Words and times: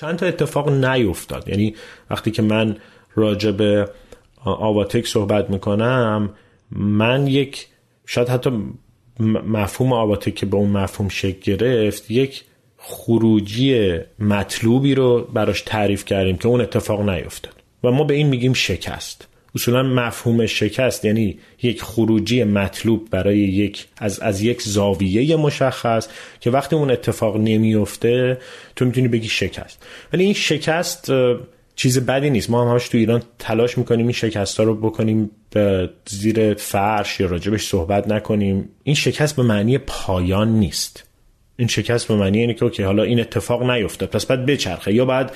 چند 0.00 0.16
تا 0.16 0.26
اتفاق 0.26 0.68
نیفتاد. 0.68 1.48
یعنی 1.48 1.74
وقتی 2.10 2.30
که 2.30 2.42
من 2.42 2.76
راجع 3.14 3.50
به 3.50 3.88
آواتک 4.44 5.06
صحبت 5.06 5.50
می‌کنم 5.50 6.30
من 6.70 7.26
یک 7.26 7.66
شاید 8.06 8.28
حتی 8.28 8.50
مفهوم 9.46 9.92
آواتک 9.92 10.34
که 10.34 10.46
به 10.46 10.56
اون 10.56 10.70
مفهوم 10.70 11.08
شکل 11.08 11.56
گرفت 11.56 12.10
یک 12.10 12.44
خروجی 12.76 13.98
مطلوبی 14.18 14.94
رو 14.94 15.20
براش 15.20 15.62
تعریف 15.62 16.04
کردیم 16.04 16.36
که 16.36 16.48
اون 16.48 16.60
اتفاق 16.60 17.08
نیفتاد. 17.08 17.54
و 17.84 17.90
ما 17.90 18.04
به 18.04 18.14
این 18.14 18.26
میگیم 18.26 18.52
شکست. 18.52 19.26
اصولا 19.54 19.82
مفهوم 19.82 20.46
شکست 20.46 21.04
یعنی 21.04 21.38
یک 21.62 21.82
خروجی 21.82 22.44
مطلوب 22.44 23.08
برای 23.10 23.38
یک 23.38 23.86
از, 23.98 24.20
از 24.20 24.42
یک 24.42 24.62
زاویه 24.62 25.36
مشخص 25.36 26.08
که 26.40 26.50
وقتی 26.50 26.76
اون 26.76 26.90
اتفاق 26.90 27.36
نمیفته 27.36 28.38
تو 28.76 28.84
می‌تونی 28.84 29.08
بگی 29.08 29.28
شکست. 29.28 29.86
ولی 30.12 30.24
این 30.24 30.34
شکست 30.34 31.12
چیز 31.76 31.98
بدی 31.98 32.30
نیست. 32.30 32.50
ما 32.50 32.64
هم 32.64 32.70
همش 32.70 32.88
تو 32.88 32.98
ایران 32.98 33.22
تلاش 33.38 33.78
می‌کنیم 33.78 34.06
این 34.06 34.12
شکست 34.12 34.58
ها 34.58 34.64
رو 34.64 34.74
بکنیم 34.74 35.30
به 35.50 35.90
زیر 36.08 36.54
فرش 36.54 37.20
یا 37.20 37.26
راجبش 37.26 37.66
صحبت 37.66 38.08
نکنیم. 38.08 38.68
این 38.82 38.94
شکست 38.94 39.36
به 39.36 39.42
معنی 39.42 39.78
پایان 39.78 40.48
نیست. 40.48 41.04
این 41.56 41.68
شکست 41.68 42.08
به 42.08 42.14
معنی 42.14 42.38
اینه 42.38 42.54
که 42.54 42.64
اوکی 42.64 42.82
حالا 42.82 43.02
این 43.02 43.20
اتفاق 43.20 43.70
نیفته 43.70 44.06
پس 44.06 44.26
بعد 44.26 44.46
بچرخه. 44.46 44.94
یا 44.94 45.04
بعد 45.04 45.32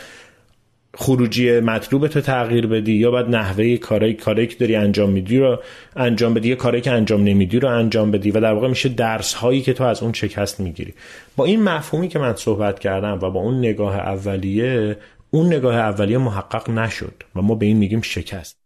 خروجی 0.96 1.60
مطلوب 1.60 2.08
تو 2.08 2.20
تغییر 2.20 2.66
بدی 2.66 2.92
یا 2.92 3.10
بعد 3.10 3.28
نحوه 3.28 3.76
کاری 3.76 4.14
کاری 4.14 4.46
که 4.46 4.56
داری 4.56 4.76
انجام 4.76 5.10
میدی 5.10 5.38
رو 5.38 5.62
انجام 5.96 6.34
بدی 6.34 6.48
یا 6.48 6.54
کاری 6.54 6.80
که 6.80 6.90
انجام 6.90 7.24
نمیدی 7.24 7.60
رو 7.60 7.68
انجام 7.68 8.10
بدی 8.10 8.30
و 8.30 8.40
در 8.40 8.52
واقع 8.52 8.68
میشه 8.68 8.88
درس 8.88 9.34
هایی 9.34 9.62
که 9.62 9.72
تو 9.72 9.84
از 9.84 10.02
اون 10.02 10.12
شکست 10.12 10.60
می‌گیری. 10.60 10.94
با 11.36 11.44
این 11.44 11.62
مفهومی 11.62 12.08
که 12.08 12.18
من 12.18 12.34
صحبت 12.34 12.78
کردم 12.78 13.18
و 13.22 13.30
با 13.30 13.40
اون 13.40 13.58
نگاه 13.58 13.96
اولیه 13.96 14.96
اون 15.30 15.46
نگاه 15.46 15.74
اولیه 15.74 16.18
محقق 16.18 16.70
نشد 16.70 17.22
و 17.36 17.42
ما 17.42 17.54
به 17.54 17.66
این 17.66 17.76
میگیم 17.76 18.00
شکست. 18.00 18.63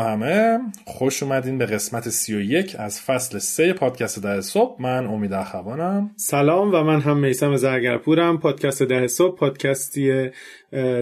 همه. 0.00 0.58
خوش 0.86 1.22
اومدین 1.22 1.58
به 1.58 1.66
قسمت 1.66 2.08
31 2.08 2.76
از 2.78 3.00
فصل 3.00 3.38
3 3.38 3.72
پادکست 3.72 4.22
ده 4.22 4.40
صبح. 4.40 4.82
من 4.82 5.06
امید 5.06 5.32
اخوانم. 5.32 6.10
سلام 6.16 6.74
و 6.74 6.82
من 6.82 7.00
هم 7.00 7.18
میسم 7.18 7.56
زرگرپورم. 7.56 8.38
پادکست 8.38 8.82
ده 8.82 9.06
صبح 9.06 9.36
پادکستی 9.36 10.30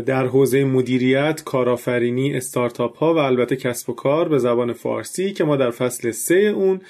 در 0.06 0.26
حوزه 0.26 0.64
مدیریت 0.64 1.42
کارآفرینی 1.44 2.36
استارتاپ 2.36 2.96
ها 2.96 3.14
و 3.14 3.18
البته 3.18 3.56
کسب 3.56 3.90
و 3.90 3.94
کار 3.94 4.28
به 4.28 4.38
زبان 4.38 4.72
فارسی 4.72 5.32
که 5.32 5.44
ما 5.44 5.56
در 5.56 5.70
فصل 5.70 6.10
3 6.10 6.34
اون 6.34 6.80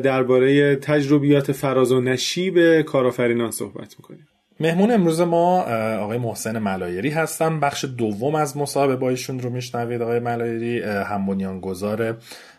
درباره 0.00 0.76
تجربیات 0.76 1.52
فراز 1.52 1.92
و 1.92 2.00
نشیب 2.00 2.80
کارآفرینان 2.80 3.50
صحبت 3.50 3.94
می‌کنیم. 3.98 4.27
مهمون 4.60 4.90
امروز 4.90 5.20
ما 5.20 5.60
آقای 5.96 6.18
محسن 6.18 6.58
ملایری 6.58 7.10
هستن 7.10 7.60
بخش 7.60 7.84
دوم 7.84 8.34
از 8.34 8.56
مصاحبه 8.56 8.96
با 8.96 9.08
ایشون 9.08 9.40
رو 9.40 9.50
میشنوید 9.50 10.02
آقای 10.02 10.18
ملایری. 10.18 10.82
هم 10.82 11.60
گذار 11.60 12.16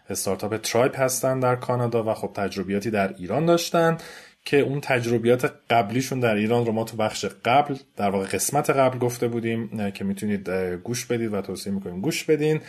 استارتاپ 0.09 0.57
ترایب 0.57 0.99
هستن 0.99 1.39
در 1.39 1.55
کانادا 1.55 2.03
و 2.03 2.13
خب 2.13 2.31
تجربیاتی 2.33 2.91
در 2.91 3.13
ایران 3.17 3.45
داشتن. 3.45 3.97
که 4.49 4.59
اون 4.59 4.81
تجربیات 4.81 5.53
قبلیشون 5.69 6.19
در 6.19 6.35
ایران 6.35 6.65
رو 6.65 6.71
ما 6.71 6.83
تو 6.83 6.97
بخش 6.97 7.25
قبل 7.45 7.75
در 7.97 8.09
واقع 8.09 8.25
قسمت 8.25 8.69
قبل 8.69 8.97
گفته 8.97 9.27
بودیم 9.27 9.91
که 9.91 10.03
می‌تونید 10.03 10.49
گوش 10.83 11.05
بدید 11.05 11.33
و 11.33 11.41
توصیه 11.41 11.73
می‌کنیم 11.73 12.01
گوش 12.01 12.23
بدین. 12.23 12.61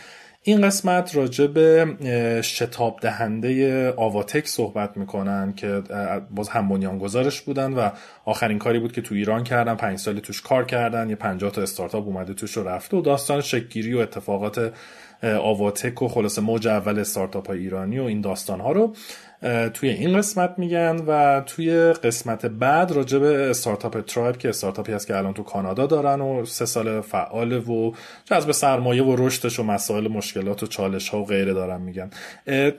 این 0.43 0.61
قسمت 0.61 1.15
راجع 1.15 1.47
به 1.47 1.95
شتاب 2.43 2.99
دهنده 3.01 3.93
آواتک 3.97 4.47
صحبت 4.47 4.97
می‌کنن 4.97 5.53
که 5.53 5.83
باز 6.31 6.49
هم 6.49 6.69
بنیان 6.69 6.97
گذارش 6.97 7.41
بودن 7.41 7.73
و 7.73 7.89
آخرین 8.25 8.59
کاری 8.59 8.79
بود 8.79 8.91
که 8.91 9.01
تو 9.01 9.15
ایران 9.15 9.43
کردن 9.43 9.75
پنج 9.75 9.99
سال 9.99 10.19
توش 10.19 10.41
کار 10.41 10.65
کردن 10.65 11.09
یه 11.09 11.15
پنجاه 11.15 11.51
تا 11.51 11.61
استارتاپ 11.61 12.05
اومده 12.05 12.33
توش 12.33 12.57
و 12.57 12.67
رفته 12.67 12.97
و 12.97 13.01
داستان 13.01 13.41
شکل‌گیری 13.41 13.93
و 13.93 13.99
اتفاقات 13.99 14.73
آواتک 15.23 16.01
و 16.01 16.07
خلاص 16.07 16.39
موج 16.39 16.67
اول 16.67 16.99
استارتاپ 16.99 17.47
های 17.47 17.59
ایرانی 17.59 17.99
و 17.99 18.03
این 18.03 18.21
داستان 18.21 18.59
ها 18.59 18.71
رو 18.71 18.95
توی 19.73 19.89
این 19.89 20.17
قسمت 20.17 20.53
میگن 20.57 20.95
و 21.07 21.41
توی 21.45 21.93
قسمت 21.93 22.45
بعد 22.45 22.91
راجع 22.91 23.19
به 23.19 23.49
استارتاپ 23.49 24.01
ترایب 24.01 24.37
که 24.37 24.49
استارتاپی 24.49 24.91
هست 24.91 25.07
که 25.07 25.17
الان 25.17 25.33
تو 25.33 25.43
کانادا 25.43 25.85
دارن 25.85 26.21
و 26.21 26.45
سه 26.45 26.65
سال 26.65 27.01
فعال 27.01 27.53
و 27.53 27.91
جذب 28.25 28.51
سرمایه 28.51 29.03
و 29.03 29.15
رشدش 29.27 29.59
و 29.59 29.63
مسائل 29.63 30.07
مشکلات 30.07 30.63
و 30.63 30.67
چالش 30.67 31.09
ها 31.09 31.21
و 31.21 31.25
غیره 31.25 31.53
دارن 31.53 31.81
میگن. 31.81 32.09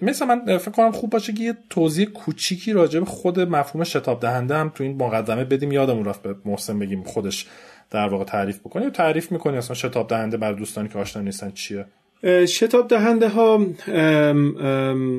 مثل 0.03 0.27
من 0.27 0.59
فکر 0.59 0.71
کنم 0.71 0.93
خوب 0.93 1.11
باشه 1.11 1.33
که 1.33 1.43
یه 1.43 1.55
توضیح 1.71 2.07
کوچیکی 2.07 2.73
راجع 2.73 3.01
به 3.01 3.07
خود 3.07 3.41
مفهوم 3.41 3.85
شتاب 3.85 4.21
دهنده 4.21 4.57
هم 4.57 4.73
تو 4.75 4.85
این 4.85 4.97
مقدمه 4.97 5.45
بدیم 5.45 5.73
یادمون 5.73 6.05
رفت 6.05 6.23
به 6.23 6.35
محسن 6.45 6.79
بگیم 6.79 7.03
خودش 7.03 7.47
در 7.91 8.09
واقع 8.09 8.25
تعریف 8.25 8.61
بکنه. 8.61 8.91
تعریف 8.91 9.33
می‌کنی 9.33 9.57
اصلا 9.57 9.75
شتاب 9.75 10.09
دهنده 10.09 10.37
برا 10.37 10.53
دوستانی 10.53 10.89
که 10.89 10.99
آشنا 10.99 11.23
نیستن 11.23 11.51
چیه. 11.51 11.87
شتاب 12.49 12.89
دهنده 12.89 13.29
ها 13.29 13.67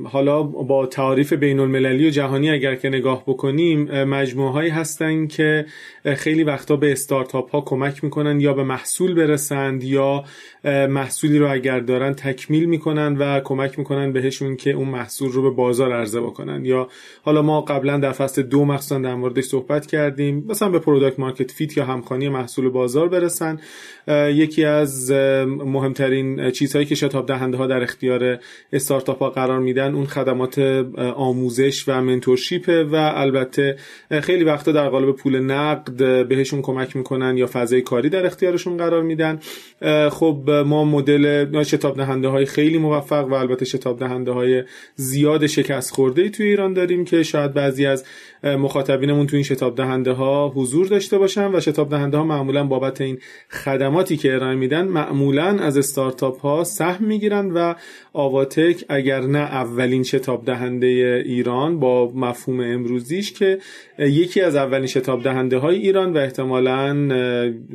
حالا 0.04 0.44
با 0.44 0.86
تعریف 0.86 1.34
بین 1.34 1.60
المللی 1.60 2.08
و 2.08 2.10
جهانی 2.10 2.50
اگر 2.50 2.76
که 2.76 2.90
نگاه 2.90 3.24
بکنیم 3.28 4.04
مجموعه 4.04 4.52
هایی 4.52 4.70
هستن 4.70 5.28
که 5.28 5.66
خیلی 6.16 6.44
وقتا 6.44 6.76
به 6.76 6.92
استارتاپ 6.92 7.52
ها 7.52 7.62
کمک 7.62 8.04
می‌کنن 8.04 8.40
یا 8.40 8.54
به 8.54 8.64
محصول 8.64 9.14
برسند 9.14 9.84
یا 9.84 10.24
محصولی 10.90 11.40
رو 11.40 11.52
اگر 11.52 11.80
دارن 11.80 12.14
تکمیل 12.14 12.66
می‌کنن 12.66 13.18
و 13.18 13.40
کمک 13.40 13.80
می‌کنن 13.80 14.12
بهشون 14.12 14.56
که 14.56 14.72
اون 14.72 14.90
محصول 14.90 15.32
رو 15.32 15.42
به 15.42 15.50
بازار 15.50 15.94
عرضه 15.94 16.22
بکنن. 16.22 16.66
یا 16.66 16.88
حالا 17.22 17.42
ما 17.42 17.62
قبلا 17.62 17.98
در 17.98 18.12
فصل 18.12 18.42
دو 18.42 18.66
مخصوصا 18.66 19.00
در 19.00 19.16
موردش 19.16 19.44
صحبت 19.44 19.86
کردیم 19.86 20.46
مثلا 20.50 20.70
به 20.70 20.80
product 20.80 21.20
market 21.20 21.52
fit 21.52 21.78
یا 21.78 21.86
همخوانی 21.86 22.30
محصول 22.30 22.70
بازار 22.70 23.08
برسن. 23.08 23.60
یکی 24.08 24.66
از 24.66 25.12
مهمترین 25.48 26.52
چیزهایی 26.52 26.86
که 26.86 26.93
شتاب 26.96 27.26
دهنده 27.26 27.58
ها 27.58 27.68
در 27.68 27.84
اختیار 27.84 28.40
استارتاپ 28.74 29.20
ها 29.20 29.30
قرار 29.30 29.60
میدن 29.60 29.96
اون 29.96 30.06
خدمات 30.06 30.60
آموزش 31.16 31.84
و 31.88 32.02
منتورشیپ 32.02 32.88
و 32.92 32.96
البته 32.96 33.78
خیلی 34.22 34.44
وقتا 34.44 34.72
در 34.72 34.90
قالب 34.90 35.16
پول 35.16 35.40
نقد 35.40 36.28
بهشون 36.28 36.62
کمک 36.62 36.96
می‌کنن 36.96 37.38
یا 37.38 37.48
فضای 37.54 37.82
کاری 37.82 38.10
در 38.10 38.26
اختیارشون 38.26 38.78
قرار 38.78 39.04
میدن. 39.04 39.40
خب 40.10 40.50
ما 40.66 40.86
مدل 40.86 41.64
شتاب 41.64 41.98
دهنده 41.98 42.28
های 42.28 42.46
خیلی 42.46 42.78
موفق 42.78 43.28
و 43.28 43.34
البته 43.34 43.66
شتاب 43.66 44.00
دهنده 44.00 44.32
های 44.32 44.64
زیاد 44.96 45.48
شکست 45.48 45.92
خورده 45.92 46.22
ای 46.22 46.30
توی 46.30 46.48
ایران 46.48 46.74
داریم 46.74 47.06
که 47.06 47.24
شاید 47.24 47.54
بعضی 47.54 47.86
از 47.86 48.06
مخاطبینمون 48.44 49.28
تو 49.28 49.36
این 49.36 49.44
شتاب 49.44 49.76
دهنده 49.76 50.12
ها 50.12 50.50
حضور 50.50 50.88
داشته 50.88 51.18
باشن 51.18 51.56
و 51.56 51.60
شتاب 51.60 51.90
دهنده 51.90 52.18
ها 52.18 52.24
معمولا 52.24 52.64
بابت 52.64 53.02
این 53.02 53.18
خدماتی 53.50 54.18
که 54.18 54.34
ارائه 54.34 54.56
میدن 54.56 54.88
معمولا 54.88 55.46
از 55.46 55.78
استارتاپ 55.78 56.40
ها 56.40 56.64
سهم 56.84 57.06
می‌گیرن 57.06 57.52
و 57.52 57.74
آواتک 58.14 58.86
اگر 58.90 59.22
نه 59.22 59.40
اولین 59.40 60.04
شتاب 60.04 60.46
دهنده 60.46 60.88
ایران 61.26 61.80
با 61.80 62.12
مفهوم 62.16 62.60
امروزیش 62.60 63.34
که 63.34 63.60
یکی 64.00 64.42
از 64.42 64.56
اولین 64.56 64.88
شتاب 64.88 65.24
دهنده 65.24 65.58
های 65.58 65.76
ایران 65.76 66.14
و 66.14 66.18
احتمالا 66.18 67.10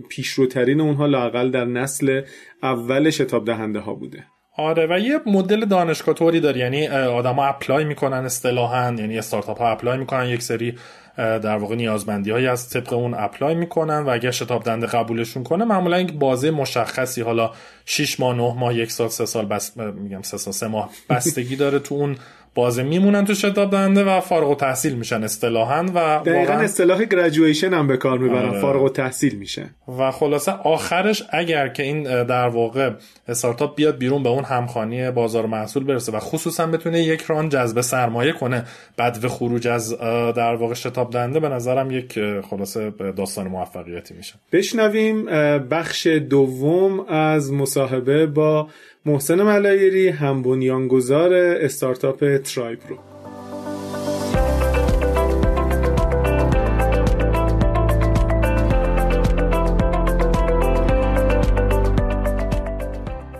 پیشروترین 0.08 0.80
اونها 0.80 1.06
لااقل 1.06 1.50
در 1.50 1.64
نسل 1.64 2.22
اول 2.62 3.10
شتاب 3.10 3.44
دهنده 3.44 3.78
ها 3.78 3.94
بوده. 3.94 4.24
آره 4.56 4.86
و 4.90 4.98
یه 4.98 5.20
مدل 5.26 5.64
دانشگاه 5.64 6.14
طوری 6.14 6.40
داره 6.40 6.60
یعنی 6.60 6.88
آدما 6.88 7.44
apply 7.44 7.84
می‌کنن 7.84 8.24
اصطلاحا 8.24 8.94
یعنی 8.98 9.18
استارتاپ 9.18 9.58
ها 9.58 9.68
apply 9.68 9.98
می‌کنن 9.98 10.26
یک 10.26 10.42
سری 10.42 10.74
در 11.18 11.56
واقع 11.56 11.74
نیازمندی 11.74 12.30
هایی 12.30 12.46
از 12.46 12.70
طبق 12.70 12.92
اون 12.92 13.14
apply 13.14 13.54
می‌کنن 13.54 13.98
و 13.98 14.08
اگر 14.08 14.30
شتاب 14.30 14.64
دهنده 14.64 14.86
قبولشون 14.86 15.44
کنه 15.44 15.64
معمولا 15.64 16.00
یک 16.00 16.12
بازه 16.12 16.50
مشخصی 16.50 17.22
حالا 17.22 17.50
6 17.86 18.20
ماه 18.20 18.36
9 18.36 18.54
ماه 18.54 18.74
یک 18.74 18.92
سال 18.92 19.08
سه 19.08 19.26
سال 19.26 19.46
بس 19.46 19.76
میگم 19.76 20.22
سه 20.22 20.36
سال 20.36 20.52
سه 20.52 20.66
ماه 20.66 20.90
بستگی 21.10 21.56
داره 21.56 21.78
تو 21.78 21.94
اون 21.94 22.16
بازه 22.58 22.82
میمونن 22.82 23.24
تو 23.24 23.34
شتاب 23.34 23.70
دهنده 23.70 24.04
و 24.04 24.20
فارغ‌التحصیل 24.20 24.94
میشن 24.94 25.24
اصطلاحا 25.24 25.86
و 25.94 26.20
دقیقا 26.26 26.52
اصطلاح 26.52 27.04
graduation 27.04 27.72
هم 27.74 27.86
به 27.86 27.96
کار 27.96 28.18
می‌برن 28.18 28.48
آره. 28.48 28.60
فارغ 28.60 28.82
التحصیل 28.82 29.34
میشن 29.34 29.70
و 29.98 30.10
خلاصه 30.10 30.52
آخرش 30.52 31.22
اگر 31.30 31.68
که 31.68 31.82
این 31.82 32.02
در 32.24 32.48
واقع 32.48 32.90
استارتاپ 33.28 33.76
بیاد 33.76 33.98
بیرون 33.98 34.22
به 34.22 34.28
اون 34.28 34.44
همخوانی 34.44 35.10
بازار 35.10 35.46
محصول 35.46 35.84
برسه 35.84 36.12
و 36.12 36.18
خصوصا 36.18 36.66
بتونه 36.66 37.02
یک 37.02 37.22
round 37.22 37.48
جذب 37.48 37.80
سرمایه 37.80 38.32
کنه 38.32 38.64
بعد 38.96 39.24
و 39.24 39.28
خروج 39.28 39.68
از 39.68 39.98
در 40.36 40.54
واقع 40.54 40.74
شتاب 40.74 41.10
دهنده 41.10 41.40
به 41.40 41.48
نظرم 41.48 41.90
یک 41.90 42.18
خلاصه 42.50 42.90
داستان 43.16 43.48
موفقیتی 43.48 44.14
میشه 44.14 44.34
بشنویم 44.52 45.24
بخش 45.58 46.06
دوم 46.06 47.00
از 47.08 47.52
مصاحبه 47.52 48.26
با 48.26 48.68
محسن 49.06 49.42
ملایری 49.42 50.08
هم 50.08 50.42
بنیانگذار 50.42 51.34
استارتاپ 51.34 52.36
ترایب 52.36 52.78
رو. 52.88 52.96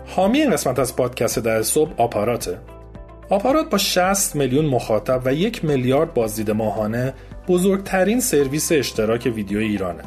حامی 0.07 0.41
این 0.41 0.51
قسمت 0.51 0.79
از 0.79 0.95
پادکست 0.95 1.39
در 1.39 1.61
صبح 1.61 1.91
آپاراته. 1.97 2.57
آپارات 3.29 3.69
با 3.69 3.77
60 3.77 4.35
میلیون 4.35 4.65
مخاطب 4.65 5.21
و 5.25 5.33
یک 5.33 5.65
میلیارد 5.65 6.13
بازدید 6.13 6.51
ماهانه 6.51 7.13
بزرگترین 7.47 8.19
سرویس 8.19 8.71
اشتراک 8.71 9.31
ویدیو 9.35 9.59
ایرانه. 9.59 10.03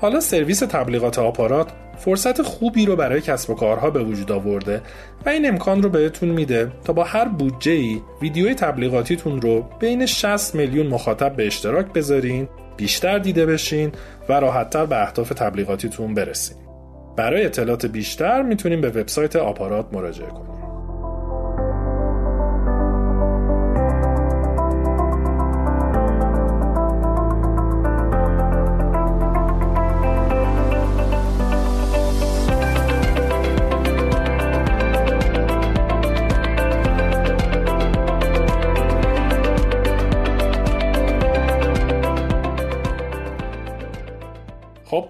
حالا 0.00 0.20
سرویس 0.20 0.58
تبلیغات 0.58 1.18
آپارات 1.18 1.72
فرصت 1.98 2.42
خوبی 2.42 2.86
رو 2.86 2.96
برای 2.96 3.20
کسب 3.20 3.50
و 3.50 3.54
کارها 3.54 3.90
به 3.90 4.02
وجود 4.02 4.32
آورده 4.32 4.82
و 5.26 5.28
این 5.28 5.48
امکان 5.48 5.82
رو 5.82 5.88
بهتون 5.88 6.28
میده 6.28 6.72
تا 6.84 6.92
با 6.92 7.04
هر 7.04 7.28
بودجه 7.28 7.72
ای 7.72 8.00
ویدیوی 8.22 8.54
تبلیغاتیتون 8.54 9.40
رو 9.40 9.70
بین 9.80 10.06
60 10.06 10.54
میلیون 10.54 10.86
مخاطب 10.86 11.36
به 11.36 11.46
اشتراک 11.46 11.92
بذارین 11.92 12.48
بیشتر 12.76 13.18
دیده 13.18 13.46
بشین 13.46 13.92
و 14.28 14.32
راحتتر 14.32 14.86
به 14.86 15.02
اهداف 15.02 15.28
تبلیغاتیتون 15.28 16.14
برسین. 16.14 16.56
برای 17.16 17.44
اطلاعات 17.44 17.86
بیشتر 17.86 18.42
می‌تونیم 18.42 18.80
به 18.80 18.88
وبسایت 18.88 19.36
آپارات 19.36 19.86
مراجعه 19.92 20.28
کنیم 20.28 20.65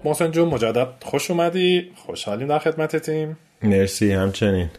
محسن 0.07 0.31
جون 0.31 0.49
مجدد 0.49 0.87
خوش 1.03 1.31
اومدی. 1.31 1.91
خوشحالیم 1.95 2.47
در 2.47 2.59
خدمتتیم. 2.59 3.37
مرسی 3.63 4.11
همچنین. 4.11 4.69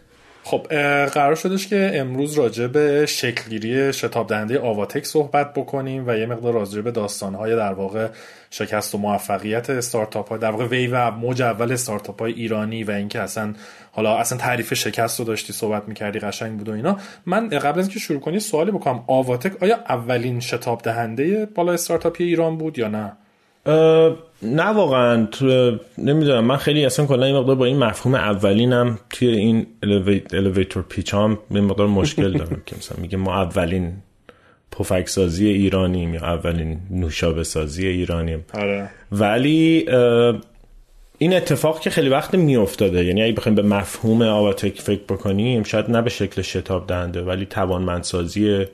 خب 0.44 0.66
قرار 1.06 1.34
شدش 1.34 1.66
که 1.66 1.90
امروز 1.94 2.34
راجع 2.34 2.66
به 2.66 3.06
شکلگیری 3.06 3.92
شتاب 3.92 4.26
دهنده 4.26 4.60
آواتک 4.60 5.04
صحبت 5.04 5.54
بکنیم 5.54 6.04
و 6.06 6.16
یه 6.16 6.26
مقدار 6.26 6.52
راجع 6.52 6.80
به 6.80 6.90
داستانهای 6.90 7.56
در 7.56 7.72
واقع 7.72 8.08
شکست 8.50 8.94
و 8.94 8.98
موفقیت 8.98 9.70
استارتاپ 9.70 10.28
های 10.28 10.38
در 10.38 10.50
واقع 10.50 10.66
وی 10.66 10.86
و 10.86 11.10
موج 11.10 11.42
اول 11.42 11.72
استارتاپ 11.72 12.20
های 12.20 12.32
ایرانی 12.32 12.84
و 12.84 12.90
اینکه 12.90 13.20
اصلا 13.20 13.54
حالا 13.92 14.16
اصلا 14.16 14.38
تعریف 14.38 14.75
شکست 14.75 15.19
رو 15.19 15.25
داشتی 15.25 15.52
صحبت 15.52 15.88
می‌کردی 15.88 16.19
قشنگ 16.19 16.58
بود 16.58 16.69
و 16.69 16.72
اینا. 16.72 16.96
من 17.26 17.48
قبل 17.48 17.78
از 17.78 17.86
اینکه 17.86 18.00
شروع 18.00 18.20
کنی 18.20 18.40
سوالی 18.40 18.70
بکنم. 18.70 19.04
آواتک 19.06 19.62
آیا 19.62 19.76
اولین 19.88 20.40
شتاب 20.40 20.82
دهنده 20.82 21.46
بالا 21.46 21.72
استارتاپی 21.72 22.25
ایران 22.25 22.58
بود 22.58 22.78
یا 22.78 22.88
نه؟ 22.88 23.12
نه 24.43 24.65
واقعا. 24.65 25.26
تو 25.26 25.79
نمی‌دونم. 25.99 26.44
من 26.44 26.56
خیلی 26.56 26.85
اصلا 26.85 27.06
کلا 27.06 27.26
این 27.26 27.37
مقدار 27.37 27.55
با 27.55 27.65
این 27.65 27.79
مفهوم 27.79 28.15
اولینم 28.15 28.99
توی 29.11 29.29
این 29.29 29.67
الیویتور 30.32 30.82
پیچ 30.88 31.15
هم 31.15 31.38
به 31.50 31.61
مقدار 31.61 31.87
مشکل 31.87 32.32
دارم 32.32 32.62
که 32.67 32.76
مثلا 32.76 32.99
میگه 33.03 33.17
ما 33.17 33.43
اولین 33.43 33.93
پفک 34.73 35.09
سازی 35.09 35.49
ایرانیم 35.49 36.15
یا 36.15 36.20
اولین 36.20 36.79
نوشابه 36.91 37.44
سازی 37.44 37.87
ایرانیم. 37.87 38.44
آره. 38.55 38.91
ولی 39.12 39.87
این 41.19 41.37
اتفاق 41.37 41.81
که 41.81 41.91
خیلی 41.91 42.09
وقت 42.09 42.35
میافتاده. 42.35 43.05
یعنی 43.05 43.23
اگه 43.23 43.32
بخوایم 43.32 43.56
به 43.56 43.62
مفهوم 43.62 44.23
آواتک 44.23 44.81
فکر 44.81 45.03
بکنیم 45.09 45.62
شاید 45.62 45.91
نه 45.91 46.03
به 46.03 46.11
شکل 46.11 46.43
شتاب 46.43 46.87
دهنده 46.87 47.23
ولی 47.23 47.47
توانمندسازی 47.47 48.64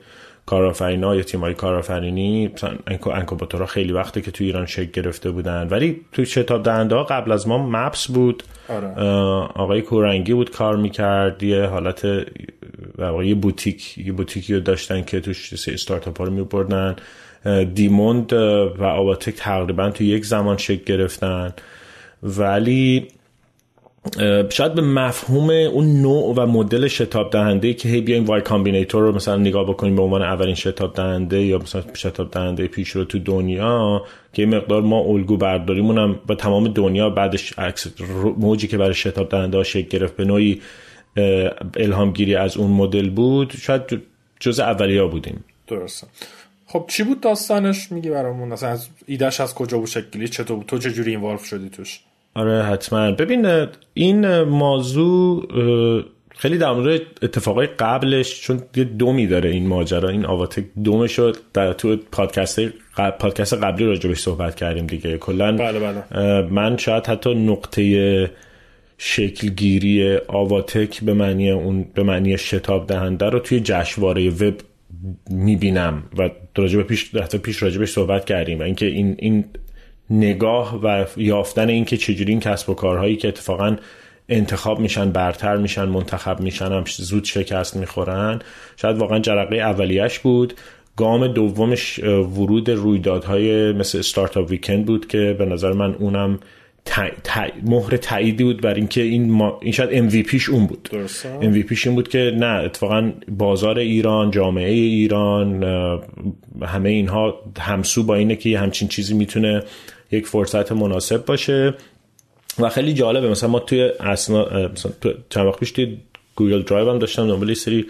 کارآفرینا 0.45 1.15
یا 1.15 1.23
تیمای 1.23 1.53
کارآفرینی 1.53 2.47
مثلا 2.47 2.71
انکوباتورها 2.87 3.65
خیلی 3.65 3.91
وقته 3.91 4.21
که 4.21 4.31
تو 4.31 4.43
ایران 4.43 4.65
شکل 4.65 5.01
گرفته 5.01 5.31
بودن. 5.31 5.67
ولی 5.67 6.01
تو 6.11 6.25
شتاب 6.25 6.63
دهنده 6.63 6.95
قبل 6.95 7.31
از 7.31 7.47
ما 7.47 7.57
مپس 7.57 8.07
بود. 8.07 8.43
آره. 8.69 8.87
آقای 9.55 9.81
کورنگی 9.81 10.33
بود 10.33 10.51
کار 10.51 10.77
می‌کرد. 10.77 11.43
یه 11.43 11.65
حالت 11.65 12.05
یه 13.23 13.35
بوتیک 13.35 13.97
یه 13.97 14.11
بوتیکی 14.11 14.53
رو 14.53 14.59
داشتن 14.59 15.01
که 15.01 15.19
توش 15.19 15.67
استارتاپ 15.67 16.17
ها 16.17 16.23
رو 16.23 16.33
میبردن. 16.33 16.95
دیموند 17.73 18.33
و 18.33 18.83
آواتک 18.83 19.33
تقریبا 19.35 19.89
تو 19.89 20.03
یک 20.03 20.25
زمان 20.25 20.57
شکل 20.57 20.83
گرفتن. 20.83 21.53
ولی 22.23 23.07
شاید 24.49 24.73
به 24.73 24.81
مفهوم 24.81 25.49
اون 25.49 26.01
نوع 26.01 26.33
و 26.37 26.45
مدل 26.45 26.87
شتاب 26.87 27.31
دهنده 27.31 27.73
که 27.73 27.89
هی 27.89 28.01
بیایم 28.01 28.25
Y 28.25 28.41
Combinator 28.41 29.03
رو 29.03 29.15
مثلا 29.15 29.37
نگاه 29.37 29.67
بکنیم 29.67 29.95
به 29.95 30.01
عنوان 30.01 30.21
اولین 30.21 30.55
شتاب 30.55 30.93
دهنده 30.93 31.43
یا 31.43 31.57
مثلا 31.57 31.83
شتاب 31.93 32.31
دهنده 32.31 32.67
پیش 32.67 32.89
رو 32.89 33.03
تو 33.03 33.19
دنیا 33.19 34.05
که 34.33 34.45
مقدار 34.45 34.81
ما 34.81 34.99
الگو 34.99 35.37
برداریمون 35.37 35.97
هم 35.97 36.19
با 36.27 36.35
تمام 36.35 36.67
دنیا 36.67 37.09
بعدش 37.09 37.59
عکس 37.59 37.87
موجی 38.37 38.67
که 38.67 38.77
برای 38.77 38.93
شتاب 38.93 39.29
دهنده 39.29 39.57
ها 39.57 39.63
شکل 39.63 39.87
گرفت 39.87 40.15
به 40.15 40.25
نوعی 40.25 40.61
الهام 41.77 42.11
گیری 42.11 42.35
از 42.35 42.57
اون 42.57 42.71
مدل 42.71 43.09
بود. 43.09 43.53
شاید 43.61 44.01
جز 44.39 44.59
اولیا 44.59 45.07
بودیم. 45.07 45.43
درسته. 45.67 46.07
خب 46.65 46.85
چی 46.87 47.03
بود 47.03 47.21
داستانش؟ 47.21 47.91
میگی 47.91 48.09
برامون. 48.09 48.47
مثلا 48.47 48.69
از 48.69 48.87
ایدهش 49.05 49.41
از 49.41 49.55
کجا 49.55 49.77
بود 49.77 49.87
شکلی؟ 49.87 50.27
چطور 50.27 50.63
تو 50.63 50.77
چه 50.77 50.91
جوری 50.91 51.11
اینوالو 51.11 51.37
شدی 51.37 51.69
توش؟ 51.69 51.99
آره 52.35 52.63
حتما. 52.63 53.11
ببین 53.11 53.67
این 53.93 54.41
موضوع 54.41 55.47
خیلی 56.37 56.57
در 56.57 56.71
مورد 56.71 57.01
اتفاقای 57.21 57.67
قبلش 57.67 58.41
چون 58.41 58.61
یه 58.75 58.83
دومی 58.83 59.27
داره 59.27 59.49
این 59.49 59.67
ماجرا. 59.67 60.09
این 60.09 60.25
آواتک 60.25 60.63
دومش 60.83 61.11
شد 61.11 61.37
در 61.53 61.73
تو 61.73 61.97
پادکست 62.11 62.59
پادکست 63.19 63.53
قبلی 63.53 63.85
راجبش 63.85 64.19
صحبت 64.19 64.55
کردیم 64.55 64.87
دیگه. 64.87 65.17
کلا 65.17 65.57
بله 65.57 65.79
بله. 65.79 66.41
من 66.41 66.77
شاید 66.77 67.07
حتی 67.07 67.35
نقطه 67.35 68.31
شکلگیری 68.97 70.17
آواتک 70.27 71.03
به 71.03 71.13
معنی 71.13 71.51
اون 71.51 71.85
به 71.93 72.03
معنی 72.03 72.37
شتاب 72.37 72.87
دهنده 72.87 73.25
رو 73.25 73.39
توی 73.39 73.59
جشنواره 73.59 74.29
وب 74.29 74.53
می‌بینم 75.29 76.03
و 76.17 76.29
راجب 76.55 76.81
پیش 76.81 77.15
حتی 77.15 77.37
پیش 77.37 77.63
راجبش 77.63 77.89
صحبت 77.89 78.25
کردیم. 78.25 78.59
و 78.59 78.61
اینکه 78.61 78.85
این 78.85 79.15
این 79.19 79.45
نگاه 80.09 80.79
و 80.83 81.05
یافتن 81.17 81.69
اینکه 81.69 81.97
چجوری 81.97 82.31
این 82.31 82.39
کسب 82.39 82.69
و 82.69 82.73
کارهایی 82.73 83.15
که 83.15 83.27
اتفاقا 83.27 83.75
انتخاب 84.29 84.79
میشن 84.79 85.11
برتر 85.11 85.57
میشن 85.57 85.85
منتخب 85.85 86.39
میشن 86.39 86.71
هم 86.71 86.83
زود 86.87 87.23
شکست 87.23 87.75
می‌خورن. 87.75 88.39
شاید 88.77 88.97
واقعا 88.97 89.19
جرقه 89.19 89.55
اولیش 89.55 90.19
بود. 90.19 90.53
گام 90.97 91.27
دومش 91.27 91.99
ورود 91.99 92.69
رویدادهای 92.69 93.71
مثل 93.71 93.99
استارتاپ 93.99 94.49
ویکند 94.49 94.85
بود 94.85 95.07
که 95.07 95.35
به 95.39 95.45
نظر 95.45 95.73
من 95.73 95.95
اونم 95.95 96.39
مهر 97.63 97.97
تاییدی 97.97 98.43
بود 98.43 98.61
بر 98.61 98.73
اینکه 98.73 99.01
این, 99.01 99.31
ما... 99.31 99.59
این 99.61 99.71
شاید 99.71 100.11
MVP 100.11 100.49
اون 100.49 100.67
بود. 100.67 100.89
MVP 101.41 101.85
این 101.85 101.95
بود 101.95 102.07
که 102.07 102.31
نه 102.37 102.45
اتفاقا 102.45 103.11
بازار 103.27 103.79
ایران 103.79 104.31
جامعه 104.31 104.71
ایران 104.71 105.63
همه 106.61 106.89
اینها 106.89 107.41
همسو 107.59 108.03
با 108.03 108.15
اینه 108.15 108.35
که 108.35 108.59
همچین 108.59 108.87
چیزی 108.87 109.13
می‌تونه 109.13 109.63
یک 110.11 110.27
فرصت 110.27 110.71
مناسب 110.71 111.25
باشه. 111.25 111.73
و 112.59 112.69
خیلی 112.69 112.93
جالبه 112.93 113.29
مثلا 113.29 113.49
ما 113.49 113.59
توی 113.59 113.91
اسنا 113.99 114.69
مثلا 114.69 114.91
چند 115.29 115.47
وقت 115.47 115.59
پیش 115.59 115.71
توی 115.71 115.97
Google 116.35 116.61
Drive 116.61 116.89
هم 116.89 116.99
داشتم 116.99 117.27
دنبال 117.27 117.53
سری 117.53 117.85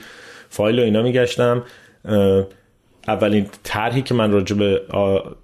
فایل 0.50 0.79
و 0.79 0.84
اینا 0.84 1.01
میگشتم. 1.01 1.63
اولین 3.07 3.48
طرحی 3.63 4.01
که 4.01 4.13
من 4.13 4.31
راجع 4.31 4.55
به 4.55 4.81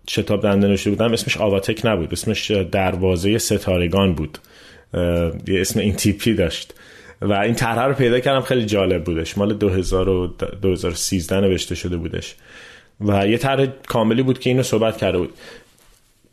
شتاب 0.09 0.43
دهنده 0.43 0.67
نوشته 0.67 0.89
بودم 0.89 1.13
اسمش 1.13 1.37
آواتک 1.37 1.81
نبود 1.85 2.09
اسمش 2.11 2.51
دروازه 2.51 3.37
ستارگان 3.37 4.13
بود. 4.13 4.37
یه 5.47 5.61
اسم 5.61 5.79
این 5.79 5.95
تیپی 5.95 6.33
داشت. 6.33 6.73
و 7.21 7.33
این 7.33 7.55
طرح 7.55 7.85
رو 7.85 7.93
پیدا 7.93 8.19
کردم 8.19 8.41
خیلی 8.41 8.65
جالب 8.65 9.03
بودش. 9.03 9.37
مال 9.37 9.53
2013 9.53 11.39
نوشته 11.39 11.75
شده 11.75 11.97
بودش. 11.97 12.35
و 13.01 13.27
یه 13.27 13.37
طرح 13.37 13.65
کاملی 13.87 14.23
بود 14.23 14.39
که 14.39 14.49
اینو 14.49 14.63
صحبت 14.63 14.97
کرده 14.97 15.17
بود. 15.17 15.33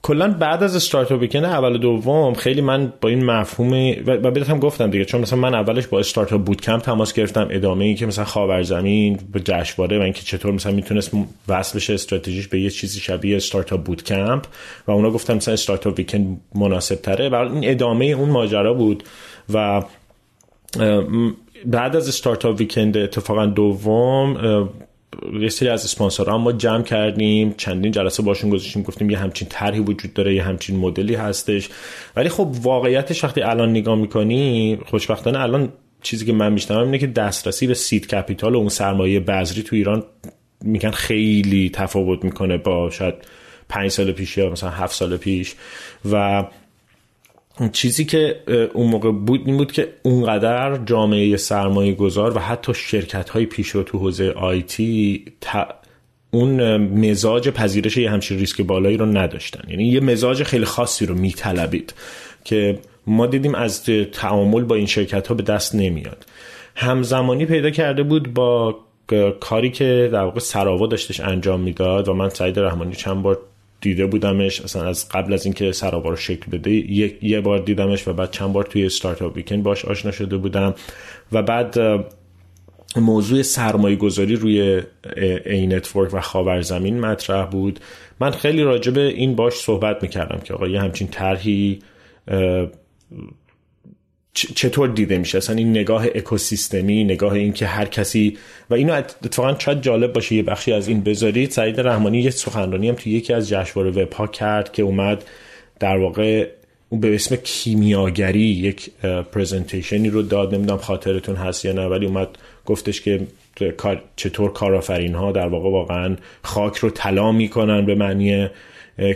کلا 0.03 0.29
بعد 0.29 0.63
از 0.63 0.77
Startup 0.77 1.21
Weekend 1.21 1.45
اول 1.45 1.79
دوم 1.79 2.35
خیلی 2.35 2.61
من 2.61 2.93
با 3.01 3.09
این 3.09 3.25
مفهوم 3.25 3.95
و 4.07 4.31
بهتم 4.31 4.59
گفتم 4.59 4.91
دیگه 4.91 5.05
چون 5.05 5.21
مثلا 5.21 5.39
من 5.39 5.55
اولش 5.55 5.87
با 5.87 5.99
Startupbootcamp 5.99 6.83
تماس 6.83 7.13
گرفتم 7.13 7.49
ادامه 7.51 7.85
ای 7.85 7.95
که 7.95 8.07
مثلا 8.07 8.25
خاورزمین 8.25 9.19
به 9.33 9.41
جشنواره 9.41 9.99
و 9.99 10.03
اینکه 10.03 10.23
چطور 10.23 10.53
مثلا 10.53 10.73
می‌تونست 10.73 11.11
وصل 11.49 11.77
بشه 11.77 11.95
استراتژیش 11.95 12.49
به 12.49 12.61
یه 12.61 12.71
چیزی 12.71 13.01
شبیه 13.01 13.37
استارتاپ 13.37 13.83
بود 13.83 14.05
کمپ 14.05 14.47
و 14.87 14.91
اونا 14.91 15.11
گفتم 15.11 15.35
مثلا 15.35 15.55
استارتاپ 15.55 15.99
ویکند 15.99 16.41
مناسب 16.55 16.95
تره. 16.95 17.29
و 17.29 17.35
این 17.35 17.71
ادامه 17.71 18.05
اون 18.05 18.29
ماجرا 18.29 18.75
بود 18.75 19.05
و 19.53 19.83
بعد 21.67 21.97
از 21.97 22.09
استارتاپ 22.09 22.59
ویکند 22.59 22.97
اتفاقا 22.97 23.47
دوم 23.47 24.37
یه 25.41 25.49
سری 25.49 25.69
از 25.69 25.85
اسپانسرها 25.85 26.39
ما 26.39 26.53
جمع 26.53 26.83
کردیم 26.83 27.55
چندین 27.57 27.93
جلسه 27.93 28.23
باشون 28.23 28.51
گذاشتیم 28.51 28.83
گفتیم 28.83 29.11
یه 29.11 29.19
همچین 29.19 29.49
طرحی 29.49 29.81
وجود 29.81 30.15
داره 30.15 30.35
یه 30.35 30.43
همچین 30.43 30.77
مدلی 30.77 31.15
هستش. 31.15 31.69
ولی 32.17 32.29
خب 32.29 32.49
واقعیتش 32.63 33.25
وقتی 33.25 33.43
الان 33.43 33.71
نگاه 33.71 33.95
می‌کنی 33.95 34.79
خوشبختانه 34.87 35.39
الان 35.41 35.73
چیزی 36.03 36.27
که 36.27 36.33
من 36.33 36.53
میشنوم 36.53 36.85
اینه 36.85 36.99
که 36.99 37.07
دسترسی 37.07 37.67
به 37.67 37.75
سید 37.75 38.07
کپیتال 38.07 38.55
و 38.55 38.59
اون 38.59 38.69
سرمایه 38.69 39.21
بذری 39.21 39.63
تو 39.63 39.77
ایران 39.77 40.05
میگن 40.65 40.91
خیلی 40.91 41.71
تفاوت 41.71 42.25
می‌کنه 42.25 42.57
با 42.57 42.91
شاید 42.91 43.15
پنج 43.69 43.91
سال 43.91 44.13
پیش 44.13 44.37
یا 44.37 44.51
مثلا 44.51 44.71
هفت 44.71 44.95
سال 44.95 45.17
پیش. 45.17 45.55
و 46.13 46.45
چیزی 47.73 48.05
که 48.05 48.41
اون 48.75 48.91
موقع 48.91 49.11
بود 49.11 49.43
این 49.47 49.57
بود 49.57 49.73
که 49.73 49.89
اونقدر 50.03 50.85
جامعه 50.85 51.37
سرمایه 51.37 51.95
گذار 51.95 52.37
و 52.37 52.41
حتی 52.41 52.75
شرکت 52.75 53.31
های 53.31 53.47
پیشرو 53.47 53.83
تو 53.83 53.99
حوزه 53.99 54.31
آیتی 54.31 55.25
اون 56.31 56.77
مزاج 56.77 57.49
پذیرش 57.49 57.97
یه 57.97 58.11
همچین 58.11 58.39
ریسک 58.39 58.61
بالایی 58.61 58.97
رو 58.97 59.07
نداشتن. 59.07 59.71
یعنی 59.71 59.85
یه 59.85 60.01
مزاج 60.01 60.43
خیلی 60.43 60.65
خاصی 60.65 61.07
رو 61.07 61.15
میطلبید 61.15 61.95
که 62.45 62.79
ما 63.07 63.27
دیدیم 63.27 63.55
از 63.55 63.85
تعامل 64.13 64.65
با 64.65 64.75
این 64.75 64.87
شرکت 64.87 65.27
ها 65.27 65.35
به 65.35 65.43
دست 65.43 65.75
نمیاد. 65.75 66.27
همزمانی 66.75 67.47
پیدا 67.47 67.71
کرده 67.71 68.03
بود 68.03 68.35
با 68.35 68.79
کاری 69.41 69.71
که 69.71 70.09
در 70.13 70.23
واقع 70.23 70.41
سراوا 70.41 70.87
داشتش 70.87 71.21
انجام 71.21 71.61
می‌داد 71.61 72.09
و 72.09 72.15
من 72.15 72.29
سعید 72.29 72.59
رحمانی 72.59 72.95
چند 72.95 73.23
بار 73.23 73.41
دیده 73.81 74.07
بودمش 74.07 74.61
اصلا 74.61 74.89
از 74.89 75.09
قبل 75.09 75.33
از 75.33 75.45
اینکه 75.45 75.73
سراوا 75.73 75.99
رو 75.99 76.17
شکل 76.17 76.51
بده 76.51 76.71
یه 77.25 77.41
بار 77.41 77.59
دیدمش 77.59 78.09
و 78.09 78.13
بعد 78.13 78.31
چند 78.31 78.53
بار 78.53 78.65
توی 78.65 78.87
Startup 78.87 79.37
Weekend 79.37 79.63
باش 79.63 79.85
آشنا 79.85 80.11
شده 80.11 80.37
بودم 80.37 80.75
و 81.33 81.43
بعد 81.43 81.79
موضوع 82.97 83.43
سرمایه 83.43 83.97
گذاری 83.97 84.37
روی 84.37 84.83
Anetwork 85.47 86.15
و 86.15 86.21
خاورزمین 86.21 87.01
مطرح 87.01 87.47
بود. 87.47 87.81
من 88.21 88.31
خیلی 88.31 88.63
راجع 88.63 88.93
به 88.93 89.01
این 89.01 89.35
باش 89.35 89.53
صحبت 89.53 90.03
می‌کردم 90.03 90.41
که 90.45 90.55
آقا 90.55 90.69
یه 90.69 90.81
همچین 90.81 91.09
طرحی 91.09 91.79
چطور 94.47 94.89
دیده 94.89 95.19
میشه؟ 95.19 95.39
اصلا 95.39 95.57
این 95.57 95.71
نگاه 95.71 96.07
اکوسیستمی 96.15 97.05
نگاه 97.05 97.33
این 97.33 97.53
که 97.53 97.67
هر 97.67 97.85
کسی 97.85 98.39
و 98.71 98.75
اینو 98.75 98.93
اتفاقا 98.93 99.59
شاید 99.59 99.83
جالب 99.83 100.13
باشه 100.13 100.35
یه 100.35 100.43
بخشی 100.43 100.73
از 100.73 100.89
این 100.89 101.01
بذارید. 101.01 101.51
سعید 101.51 101.81
رحمانی 101.81 102.21
یه 102.21 102.31
سخنرانی 102.31 102.89
هم 102.89 102.95
توی 102.95 103.13
یکی 103.13 103.33
از 103.33 103.49
جشنواره 103.49 103.91
وب 103.91 104.13
ها 104.13 104.27
کرد 104.27 104.73
که 104.73 104.83
اومد 104.83 105.25
در 105.81 105.97
واقع 105.97 106.49
اون 106.89 107.01
به 107.01 107.15
اسم 107.15 107.37
کیمیاگری 107.37 108.41
یک 108.41 108.91
پرزنتیشنی 109.33 110.11
رو 110.11 110.23
داد. 110.23 110.55
نمی‌دونم 110.55 110.79
خاطرتون 110.79 111.37
هست 111.37 111.65
یا 111.65 111.73
نه 111.73 111.87
ولی 111.87 112.07
اومد 112.07 112.29
گفتش 112.67 113.01
که 113.01 113.21
چطور 114.17 114.53
کارآفرین 114.53 115.15
ها 115.15 115.33
در 115.33 115.49
واقع 115.49 115.71
واقعا 115.71 116.17
خاک 116.43 116.77
رو 116.77 116.91
طلا 116.91 117.33
می‌کنن 117.33 117.87
به 117.87 117.95
معنی 117.95 118.49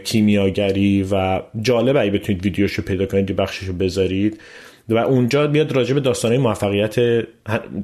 کیمیاگری. 0.05 1.07
و 1.11 1.41
جالب 1.63 1.97
اگه 1.97 2.11
بتونید 2.11 2.45
ویدیوشو 2.45 2.83
پیدا 2.83 3.07
کنید 3.07 3.37
بخششو 3.37 3.73
بذارید. 3.73 4.41
و 4.89 4.97
اونجا 4.97 5.47
بیاد 5.47 5.73
راجع 5.73 5.95
به 5.95 6.01
داستانهای 6.01 6.39
موفقیت 6.43 6.95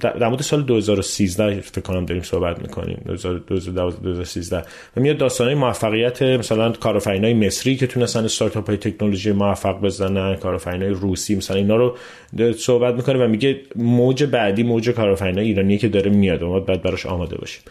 در 0.01 0.29
مورد 0.29 0.43
سال 0.43 0.63
2013 0.63 1.61
فکر 1.61 1.81
کنم 1.81 2.07
داریم 2.07 2.23
صحبت 2.23 2.63
می‌کنیم. 2.63 3.03
2013 3.07 4.63
و 4.97 5.01
میاد 5.01 5.17
داستانهای 5.17 5.57
موفقیت 5.57 6.23
مثلا 6.23 6.73
کارآفرینای 6.73 7.35
مصری 7.35 7.77
که 7.77 7.87
تونستن 7.87 8.25
استارتاپ 8.25 8.67
های 8.67 8.77
تکنولوژی 8.77 9.33
موفق 9.33 9.81
بزنن 9.81 10.37
کارآفرینای 10.37 10.89
روسی 10.89 11.37
مثلا 11.37 11.57
اینا 11.57 11.77
رو 11.77 11.97
صحبت 12.57 12.95
می‌کنه 12.95 13.25
و 13.25 13.29
میگه 13.29 13.61
موج 13.77 14.25
بعدی 14.25 14.63
موج 14.63 14.91
کارآفرینای 14.91 15.47
ایرانی 15.47 15.79
که 15.79 15.89
داره 15.89 16.11
میاد. 16.11 16.43
و 16.43 16.49
ما 16.49 16.61
بعد 16.61 16.83
براش 16.83 17.07
آماده 17.07 17.37
باشیم. 17.37 17.63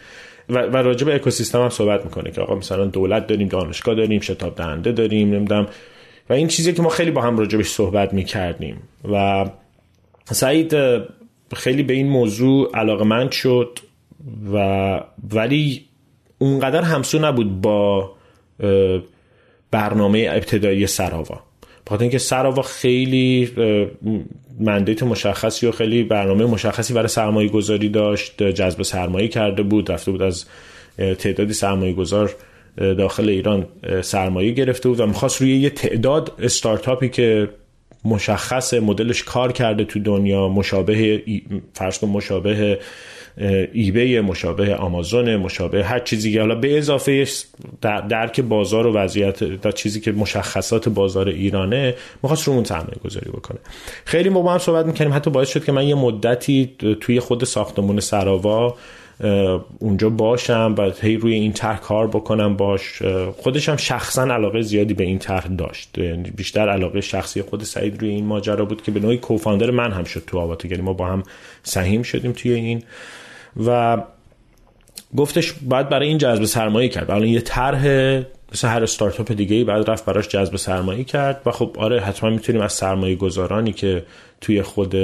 و, 0.48 0.62
و 0.62 0.76
راجع 0.76 1.06
به 1.06 1.14
اکوسیستم 1.14 1.62
هم 1.62 1.68
صحبت 1.68 2.04
می‌کنه 2.04 2.30
که 2.30 2.40
آقا 2.40 2.54
مثلا 2.54 2.84
دولت 2.84 3.26
داریم 3.26 3.48
دانشگاه 3.48 3.94
داریم 3.94 4.20
شتاب 4.20 4.54
دهنده 4.54 4.92
داریم 4.92 5.34
نمی‌دونم 5.34 5.66
و 6.30 6.32
این 6.32 6.48
چیزی 6.48 6.72
که 6.72 6.82
ما 6.82 6.88
خیلی 6.88 7.10
با 7.10 7.22
هم 7.22 7.38
راجبش 7.38 7.68
صحبت 7.68 8.14
می 8.14 8.24
کردیم 8.24 8.76
و 9.12 9.44
سعید 10.24 10.74
خیلی 11.56 11.82
به 11.82 11.94
این 11.94 12.08
موضوع 12.08 12.70
علاقمند 12.74 13.30
شد 13.30 13.78
و 14.52 15.00
ولی 15.32 15.84
اونقدر 16.38 16.82
همسو 16.82 17.18
نبود 17.18 17.60
با 17.60 18.12
برنامه 19.70 20.28
ابتدایی 20.30 20.86
سراوا. 20.86 21.40
بخاطر 21.86 22.02
اینکه 22.02 22.18
سراوا 22.18 22.62
خیلی 22.62 23.50
مندیت 24.60 25.02
مشخصی 25.02 25.66
و 25.66 25.70
خیلی 25.72 26.02
برنامه 26.02 26.46
مشخصی 26.46 26.94
برای 26.94 27.08
سرمایه 27.08 27.48
گذاری 27.48 27.88
داشت 27.88 28.42
جذب 28.42 28.82
سرمایه 28.82 29.28
کرده 29.28 29.62
بود 29.62 29.92
رفته 29.92 30.10
بود 30.10 30.22
از 30.22 30.44
تعدادی 30.96 31.52
سرمایه 31.52 31.92
گذار 31.92 32.34
داخل 32.78 33.28
ایران 33.28 33.66
سرمایه 34.02 34.52
گرفته 34.52 34.88
بود 34.88 35.00
و 35.00 35.06
می‌خواست 35.06 35.40
روی 35.40 35.56
یه 35.56 35.70
تعداد 35.70 36.32
استارتاپی 36.38 37.08
که 37.08 37.48
مشخص 38.04 38.74
مدلش 38.74 39.22
کار 39.22 39.52
کرده 39.52 39.84
تو 39.84 39.98
دنیا 39.98 40.48
مشابه 40.48 41.22
فرض 41.74 42.04
مشابه 42.04 42.78
ایبی 43.72 44.20
مشابه 44.20 44.76
آمازون 44.76 45.36
مشابه 45.36 45.84
هر 45.84 45.98
چیزی 45.98 46.32
که 46.32 46.40
حالا 46.40 46.54
به 46.54 46.78
اضافه 46.78 47.26
درک 47.80 48.40
بازار 48.40 48.86
و 48.86 48.92
وضعیت 48.92 49.44
در 49.44 49.70
چیزی 49.70 50.00
که 50.00 50.12
مشخصات 50.12 50.88
بازار 50.88 51.28
ایرانه 51.28 51.94
می‌خواست 52.22 52.48
رو 52.48 52.54
اون 52.54 52.64
سرمایه 52.64 52.98
گذاری 53.04 53.30
بکنه. 53.30 53.58
خیلی 54.04 54.28
ما 54.28 54.42
با 54.42 54.52
هم 54.52 54.58
صحبت 54.58 54.86
می‌کنیم 54.86 55.12
حتی 55.12 55.30
باعث 55.30 55.48
شد 55.48 55.64
که 55.64 55.72
من 55.72 55.88
یه 55.88 55.94
مدتی 55.94 56.76
توی 57.00 57.20
خود 57.20 57.44
ساختمون 57.44 58.00
سراوا 58.00 58.76
اونجا 59.78 60.10
باشم 60.10 60.74
و 60.78 60.90
هی 61.00 61.16
روی 61.16 61.34
این 61.34 61.52
طرح 61.52 61.80
کار 61.80 62.06
بکنم 62.06 62.56
باش. 62.56 63.02
خودش 63.36 63.68
هم 63.68 63.76
شخصا 63.76 64.22
علاقه 64.22 64.62
زیادی 64.62 64.94
به 64.94 65.04
این 65.04 65.18
طرح 65.18 65.46
داشت. 65.48 65.98
یعنی 65.98 66.30
بیشتر 66.30 66.68
علاقه 66.68 67.00
شخصی 67.00 67.42
خود 67.42 67.62
سعید 67.64 68.00
روی 68.00 68.10
این 68.10 68.26
ماجرا 68.26 68.64
بود 68.64 68.82
که 68.82 68.90
به 68.90 69.00
نوعی 69.00 69.16
کوفاندر 69.16 69.70
من 69.70 69.92
هم 69.92 70.04
شد 70.04 70.22
تو 70.26 70.38
آواتگری 70.38 70.82
ما 70.82 70.92
با 70.92 71.06
هم 71.06 71.22
سهیم 71.62 72.02
شدیم 72.02 72.32
توی 72.32 72.52
این. 72.52 72.82
و 73.66 73.98
گفتش 75.16 75.52
بعد 75.52 75.88
برای 75.88 76.08
این 76.08 76.18
جذب 76.18 76.44
سرمایه 76.44 76.88
کرد. 76.88 77.10
الان 77.10 77.28
یه 77.28 77.40
طرح 77.40 77.84
مثل 78.52 78.68
هر 78.68 78.82
استارتاپ 78.82 79.32
دیگه 79.32 79.56
ای 79.56 79.64
بعد 79.64 79.90
رفت 79.90 80.04
براش 80.04 80.28
جذب 80.28 80.56
سرمایه 80.56 81.04
کرد. 81.04 81.42
و 81.46 81.50
خب 81.50 81.76
آره 81.78 82.00
حتما 82.00 82.30
می‌تونیم 82.30 82.60
از 82.62 82.72
سرمایه 82.72 83.14
گذارانی 83.14 83.72
که 83.72 84.04
توی 84.40 84.62
خود 84.62 84.94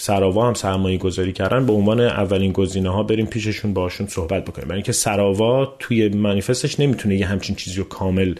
سراوا 0.00 0.46
هم 0.46 0.54
سرمایه 0.54 0.98
گذاری 0.98 1.32
کردن 1.32 1.66
به 1.66 1.72
عنوان 1.72 2.00
اولین 2.00 2.52
گزینه 2.52 2.90
ها 2.90 3.02
بریم 3.02 3.26
پیششون 3.26 3.74
باشون 3.74 4.06
صحبت 4.06 4.44
بکنیم. 4.44 4.68
برای 4.68 4.76
اینکه 4.76 4.92
سراوا 4.92 5.76
توی 5.78 6.08
منیفستش 6.08 6.80
نمی‌تونه 6.80 7.16
یه 7.16 7.26
همچین 7.26 7.56
چیزی 7.56 7.76
رو 7.76 7.84
کامل 7.84 8.34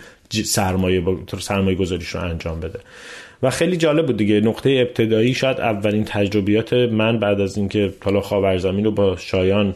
سرمایه 0.44 1.02
سرمایه 1.40 1.76
گذاریش 1.76 2.08
رو 2.08 2.20
انجام 2.20 2.60
بده. 2.60 2.78
و 3.42 3.50
خیلی 3.50 3.76
جالب 3.76 4.06
بود 4.06 4.16
دیگه 4.16 4.40
نقطه 4.40 4.70
ابتدایی 4.70 5.34
شاید 5.34 5.60
اولین 5.60 6.04
تجربیات 6.04 6.72
من 6.72 7.18
بعد 7.18 7.40
از 7.40 7.56
اینکه 7.56 7.92
حالا 8.04 8.20
خاورزمین 8.20 8.84
رو 8.84 8.90
با 8.90 9.16
شایان 9.16 9.74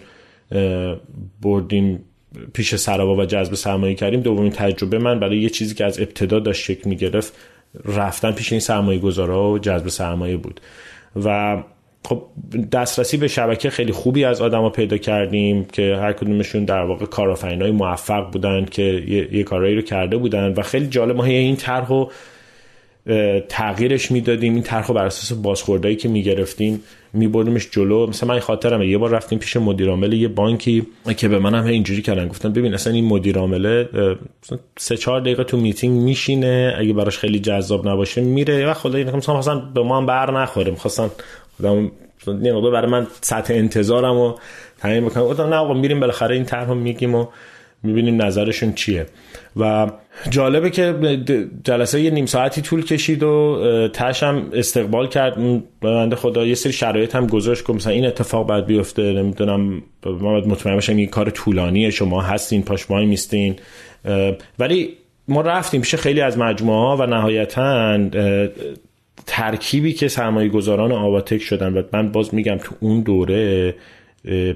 بردیم 1.42 2.04
پیش 2.52 2.74
سراوا 2.74 3.16
و 3.16 3.24
جذب 3.24 3.54
سرمایه 3.54 3.94
کردیم. 3.94 4.20
دومین 4.20 4.52
تجربه 4.52 4.98
من 4.98 5.20
برای 5.20 5.38
یه 5.38 5.48
چیزی 5.48 5.74
که 5.74 5.84
از 5.84 6.00
ابتدا 6.00 6.38
داشت 6.38 6.62
شکل 6.62 6.88
می‌گرفت 6.88 7.32
رفتن 7.84 8.32
پیش 8.32 8.52
این 8.52 8.60
سرمایه 8.60 8.98
گذارا 8.98 9.50
و 9.50 9.58
جذب 9.58 9.88
سرمایه 9.88 10.36
بود. 10.36 10.60
و 11.24 11.56
خب 12.06 12.22
دسترسی 12.72 13.16
به 13.16 13.28
شبکه 13.28 13.70
خیلی 13.70 13.92
خوبی 13.92 14.24
از 14.24 14.40
آدما 14.40 14.70
پیدا 14.70 14.96
کردیم 14.96 15.64
که 15.64 15.96
هر 15.96 16.12
کدومشون 16.12 16.64
در 16.64 16.82
واقع 16.82 17.06
های 17.42 17.70
موفق 17.70 18.30
بودن 18.30 18.64
که 18.64 18.82
یه, 18.82 19.34
یه 19.34 19.42
کارهایی 19.42 19.76
رو 19.76 19.82
کرده 19.82 20.16
بودن 20.16 20.54
و 20.56 20.62
خیلی 20.62 20.86
جالب 20.86 21.16
ما 21.16 21.24
این 21.24 21.56
طرح 21.56 21.88
رو 21.88 22.10
تغییرش 23.48 24.10
می‌دادیم. 24.10 24.54
این 24.54 24.62
طرح 24.62 24.92
بر 24.92 25.06
اساس 25.06 25.38
بازخوردهایی 25.38 25.96
که 25.96 26.08
می‌گرفتیم 26.08 26.80
میبردیمش 27.12 27.70
جلو. 27.70 28.06
مثلا 28.06 28.28
من 28.28 28.40
خاطرمه. 28.40 28.86
یه 28.86 28.98
بار 28.98 29.10
رفتیم 29.10 29.38
پیش 29.38 29.56
مدیر 29.56 29.88
عامل 29.88 30.12
یه 30.12 30.28
بانکی 30.28 30.86
که 31.16 31.28
به 31.28 31.38
منم 31.38 31.62
هم 31.62 31.66
اینجوری 31.66 32.02
کردن. 32.02 32.28
گفتن 32.28 32.52
ببین 32.52 32.74
اصلا 32.74 32.92
این 32.92 33.04
مدیر 33.04 33.38
سه 34.78 34.96
چهار 34.96 35.20
دقیقه 35.20 35.44
تو 35.44 35.56
میتینگ 35.56 36.00
میشینه. 36.02 36.74
اگه 36.78 36.92
براش 36.92 37.18
خیلی 37.18 37.38
جذاب 37.38 37.88
نباشه 37.88 38.20
میره. 38.20 38.66
و 38.66 39.16
مثلا 39.16 39.38
مثلا 39.38 39.58
به 39.58 39.82
ما 39.82 39.96
هم 39.96 40.06
بر 40.06 40.42
نخوره. 40.42 40.70
می‌خواستن 40.70 41.10
خودم 42.24 42.70
برای 42.72 42.90
من 42.90 43.06
سطح 43.20 43.54
انتظارم 43.54 44.14
رو 44.14 44.38
تعیین 44.78 45.04
بکنم 45.04 45.24
گفتم 45.24 45.42
نه 45.42 45.56
آقا 45.56 45.74
میریم 45.74 46.00
بالاخره 46.00 46.34
این 46.34 46.44
طرح 46.44 46.72
میگیم 46.72 47.14
و 47.14 47.26
می‌بینیم 47.82 48.22
نظرشون 48.22 48.72
چیه. 48.72 49.06
و 49.56 49.90
جالبه 50.30 50.70
که 50.70 50.94
جلسه 51.64 52.00
یه 52.00 52.10
نیم 52.10 52.26
ساعتی 52.26 52.62
طول 52.62 52.84
کشید 52.84 53.22
و 53.22 53.88
تش 53.92 54.22
هم 54.22 54.48
استقبال 54.52 55.08
کرد. 55.08 55.62
بنده 55.80 56.16
خدا 56.16 56.46
یه 56.46 56.54
سری 56.54 56.72
شرایط 56.72 57.16
هم 57.16 57.26
گذاشت. 57.26 57.66
که 57.66 57.72
مثلا 57.72 57.92
این 57.92 58.06
اتفاق 58.06 58.46
باید 58.46 58.66
بیفته. 58.66 59.02
نمی‌دونم 59.02 59.82
ما 60.06 60.32
باید 60.32 60.46
مطمئن 60.46 60.74
باشم 60.74 60.96
این 60.96 61.08
کار 61.08 61.30
طولانیه 61.30 61.90
شما 61.90 62.22
هستین 62.22 62.62
پاشمای 62.62 63.06
میستین. 63.06 63.56
ولی 64.58 64.96
ما 65.28 65.40
رفتیم 65.40 65.80
پیش 65.80 65.94
خیلی 65.94 66.20
از 66.20 66.38
مجموعه 66.38 66.78
ها 66.78 66.96
و 66.96 67.06
نهایتا 67.06 67.98
ترکیبی 69.26 69.92
که 69.92 70.08
سرمایه 70.08 70.48
گذاران 70.48 70.92
آواتک 70.92 71.38
شدن 71.38 71.72
و 71.72 71.82
من 71.92 72.12
باز 72.12 72.34
میگم 72.34 72.56
تو 72.56 72.74
اون 72.80 73.00
دوره 73.00 73.74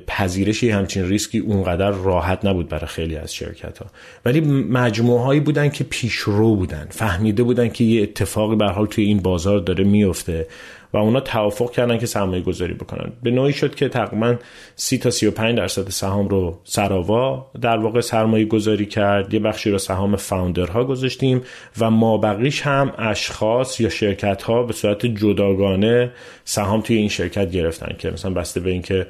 پذیرشی 0.06 0.70
همچین 0.70 1.08
ریسکی 1.08 1.38
اونقدر 1.38 1.90
راحت 1.90 2.44
نبود 2.44 2.68
برای 2.68 2.86
خیلی 2.86 3.16
از 3.16 3.34
شرکت 3.34 3.78
ها 3.78 3.86
ولی 4.24 4.40
مجموعه 4.70 5.22
هایی 5.22 5.40
بودن 5.40 5.68
که 5.68 5.84
پیشرو 5.84 6.56
بودن 6.56 6.86
فهمیده 6.90 7.42
بودن 7.42 7.68
که 7.68 7.84
یه 7.84 8.02
اتفاقی 8.02 8.56
به 8.56 8.66
حال 8.66 8.86
توی 8.86 9.04
این 9.04 9.18
بازار 9.18 9.58
داره 9.60 9.84
میفته. 9.84 10.46
و 10.92 10.96
اونا 10.96 11.20
توافق 11.20 11.70
کردن 11.70 11.98
که 11.98 12.06
سرمایه 12.06 12.42
گذاری 12.42 12.74
بکنن. 12.74 13.12
به 13.22 13.30
نوعی 13.30 13.52
شد 13.52 13.74
که 13.74 13.88
تقریبا 13.88 14.36
30 14.76 14.98
تا 14.98 15.10
35 15.10 15.56
درصد 15.56 15.88
سهام 15.88 16.28
رو 16.28 16.58
سراوا 16.64 17.46
در 17.60 17.76
واقع 17.76 18.00
سرمایه 18.00 18.44
گذاری 18.44 18.86
کرد. 18.86 19.34
یه 19.34 19.40
بخشی 19.40 19.70
رو 19.70 19.78
سهام 19.78 20.16
فاوندرها 20.16 20.84
گذاشتیم 20.84 21.42
و 21.78 21.90
ما 21.90 22.18
بقیش 22.18 22.62
هم 22.62 22.92
اشخاص 22.98 23.80
یا 23.80 23.88
شرکت 23.88 24.42
ها 24.42 24.62
به 24.62 24.72
صورت 24.72 25.06
جداگانه 25.06 26.10
سهام 26.44 26.80
توی 26.80 26.96
این 26.96 27.08
شرکت 27.08 27.50
گرفتن 27.50 27.96
که 27.98 28.10
مثلا 28.10 28.30
بسته 28.30 28.60
به 28.60 28.70
اینکه 28.70 29.06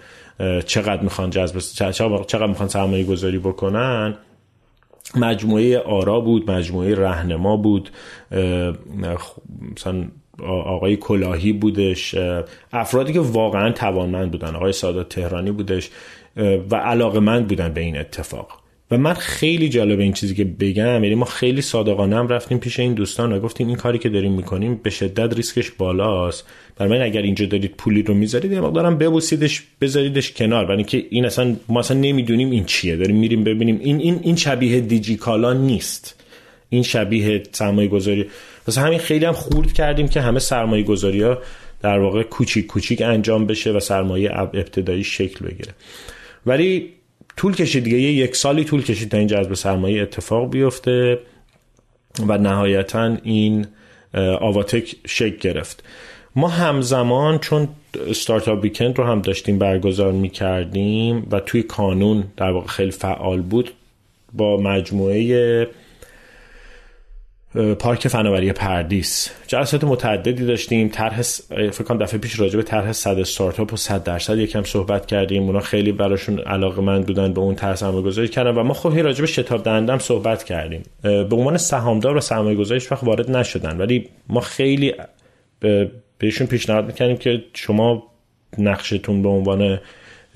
چقدر 0.66 1.02
می‌خوان 1.02 1.30
جذب 1.30 1.58
چقدر 2.26 2.46
می‌خوان 2.46 2.68
سرمایه 2.68 3.04
گذاری 3.04 3.38
بکنن. 3.38 4.14
مجموعه 5.16 5.78
آرا 5.78 6.20
بود 6.20 6.50
مجموعه 6.50 6.94
رهنما 6.94 7.56
بود 7.56 7.90
مثلا 9.76 10.04
آقای 10.46 10.96
کلاهی 10.96 11.52
بودش 11.52 12.14
افرادی 12.72 13.12
که 13.12 13.20
واقعا 13.20 13.72
توانمند 13.72 14.30
بودن. 14.30 14.54
آقای 14.54 14.72
سادات 14.72 15.08
تهرانی 15.08 15.50
بودش 15.50 15.90
و 16.70 16.76
علاقمند 16.76 17.48
بودن 17.48 17.72
به 17.72 17.80
این 17.80 17.96
اتفاق. 17.96 18.60
و 18.90 18.98
من 18.98 19.14
خیلی 19.14 19.68
جالب 19.68 20.00
این 20.00 20.12
چیزی 20.12 20.34
که 20.34 20.44
بگم 20.44 21.04
یعنی 21.04 21.14
ما 21.14 21.24
خیلی 21.24 21.62
صادقانه 21.62 22.16
هم 22.16 22.28
رفتیم 22.28 22.58
پیش 22.58 22.80
این 22.80 22.94
دوستان 22.94 23.32
و 23.32 23.40
گفتیم 23.40 23.66
این 23.66 23.76
کاری 23.76 23.98
که 23.98 24.08
داریم 24.08 24.32
می‌کنیم 24.32 24.80
به 24.82 24.90
شدت 24.90 25.36
ریسکش 25.36 25.70
بالاست. 25.70 26.46
برای 26.76 26.98
من 26.98 27.04
اگر 27.04 27.22
اینجا 27.22 27.46
دارید 27.46 27.74
پولی 27.76 28.02
رو 28.02 28.14
می‌ذارید 28.14 28.52
یه 28.52 28.60
مقدارم 28.60 28.98
ببوسیدش 28.98 29.62
بذاریدش 29.80 30.32
کنار. 30.32 30.64
برای 30.64 30.76
اینکه 30.76 31.04
این 31.10 31.24
اصلا 31.24 31.56
ما 31.68 31.80
اصلا 31.80 31.98
نمی‌دونیم 31.98 32.50
این 32.50 32.64
چیه. 32.64 32.96
داریم 32.96 33.16
میریم 33.16 33.44
ببینیم. 33.44 33.78
این 33.82 34.00
این 34.00 34.20
این 34.22 34.36
شبیه 34.36 34.80
دیجیکالا 34.80 35.52
نیست. 35.52 36.24
این 36.70 36.82
شبیه 36.82 37.42
سرمایه 37.52 37.88
واسه 38.68 38.80
همین 38.80 38.98
خیلی 38.98 39.24
هم 39.24 39.32
خورد 39.32 39.72
کردیم 39.72 40.08
که 40.08 40.20
همه 40.20 40.38
سرمایه 40.38 40.82
گذاری 40.82 41.22
ها 41.22 41.38
در 41.82 41.98
واقع 41.98 42.22
کوچیک 42.22 42.66
کوچیک 42.66 43.02
انجام 43.02 43.46
بشه 43.46 43.72
و 43.72 43.80
سرمایه 43.80 44.38
ابتدایی 44.38 45.04
شکل 45.04 45.46
بگیره. 45.46 45.72
ولی 46.46 46.92
طول 47.36 47.54
کشید 47.54 47.84
دیگه 47.84 47.96
یک 47.96 48.36
سالی 48.36 48.64
طول 48.64 48.82
کشید 48.82 49.10
تا 49.10 49.16
این 49.16 49.26
جذب 49.26 49.54
سرمایه 49.54 50.02
اتفاق 50.02 50.50
بیفته 50.50 51.18
و 52.26 52.38
نهایتا 52.38 53.16
این 53.22 53.66
آواتک 54.40 54.96
شکل 55.06 55.36
گرفت. 55.36 55.84
ما 56.36 56.48
همزمان 56.48 57.38
چون 57.38 57.68
ستارتاپ 58.14 58.62
ویکند 58.62 58.98
رو 58.98 59.04
هم 59.04 59.22
داشتیم 59.22 59.58
برگزار 59.58 60.12
می 60.12 60.28
کردیم 60.28 61.26
و 61.30 61.40
توی 61.40 61.62
کانون 61.62 62.24
در 62.36 62.50
واقع 62.50 62.66
خیلی 62.66 62.90
فعال 62.90 63.40
بود 63.42 63.70
با 64.32 64.56
مجموعه 64.56 65.68
پارک 67.78 68.08
فناوری 68.08 68.52
پردیس. 68.52 69.30
جلسات 69.46 69.84
متعددی 69.84 70.46
داشتیم. 70.46 70.88
طرح 70.88 71.22
فکر 71.22 71.82
کنم 71.84 71.98
دفعه 71.98 72.20
پیش 72.20 72.40
راجع 72.40 72.56
به 72.56 72.62
طرح 72.62 72.92
100 72.92 73.18
استارتاپ 73.18 73.72
و 73.72 73.76
100 73.76 74.04
درصد 74.04 74.38
یکم 74.38 74.62
صحبت 74.62 75.06
کردیم. 75.06 75.42
اونا 75.42 75.60
خیلی 75.60 75.92
براشون 75.92 76.38
علاقه 76.38 77.00
بودن 77.00 77.32
به 77.32 77.40
اون 77.40 77.54
طرح 77.54 77.74
سرمایه 77.74 78.02
گذاری 78.02 78.28
کردن 78.28 78.50
و 78.50 78.62
ما 78.62 78.74
خب 78.74 78.98
راجع 78.98 79.20
به 79.20 79.26
شتاب 79.26 79.62
دهندم 79.62 79.98
صحبت 79.98 80.44
کردیم. 80.44 80.82
به 81.02 81.36
عنوان 81.36 81.56
سهامدار 81.56 82.16
و 82.16 82.20
سرمایه 82.20 82.56
گذاری 82.56 82.80
وقت 82.90 83.04
وارد 83.04 83.30
نشدن. 83.30 83.78
ولی 83.78 84.08
ما 84.28 84.40
خیلی 84.40 84.94
بهشون 86.18 86.46
پیشنهاد 86.46 86.86
می‌کنیم 86.86 87.16
که 87.16 87.44
شما 87.54 88.02
نقشتون 88.58 89.22
به 89.22 89.28
عنوان 89.28 89.80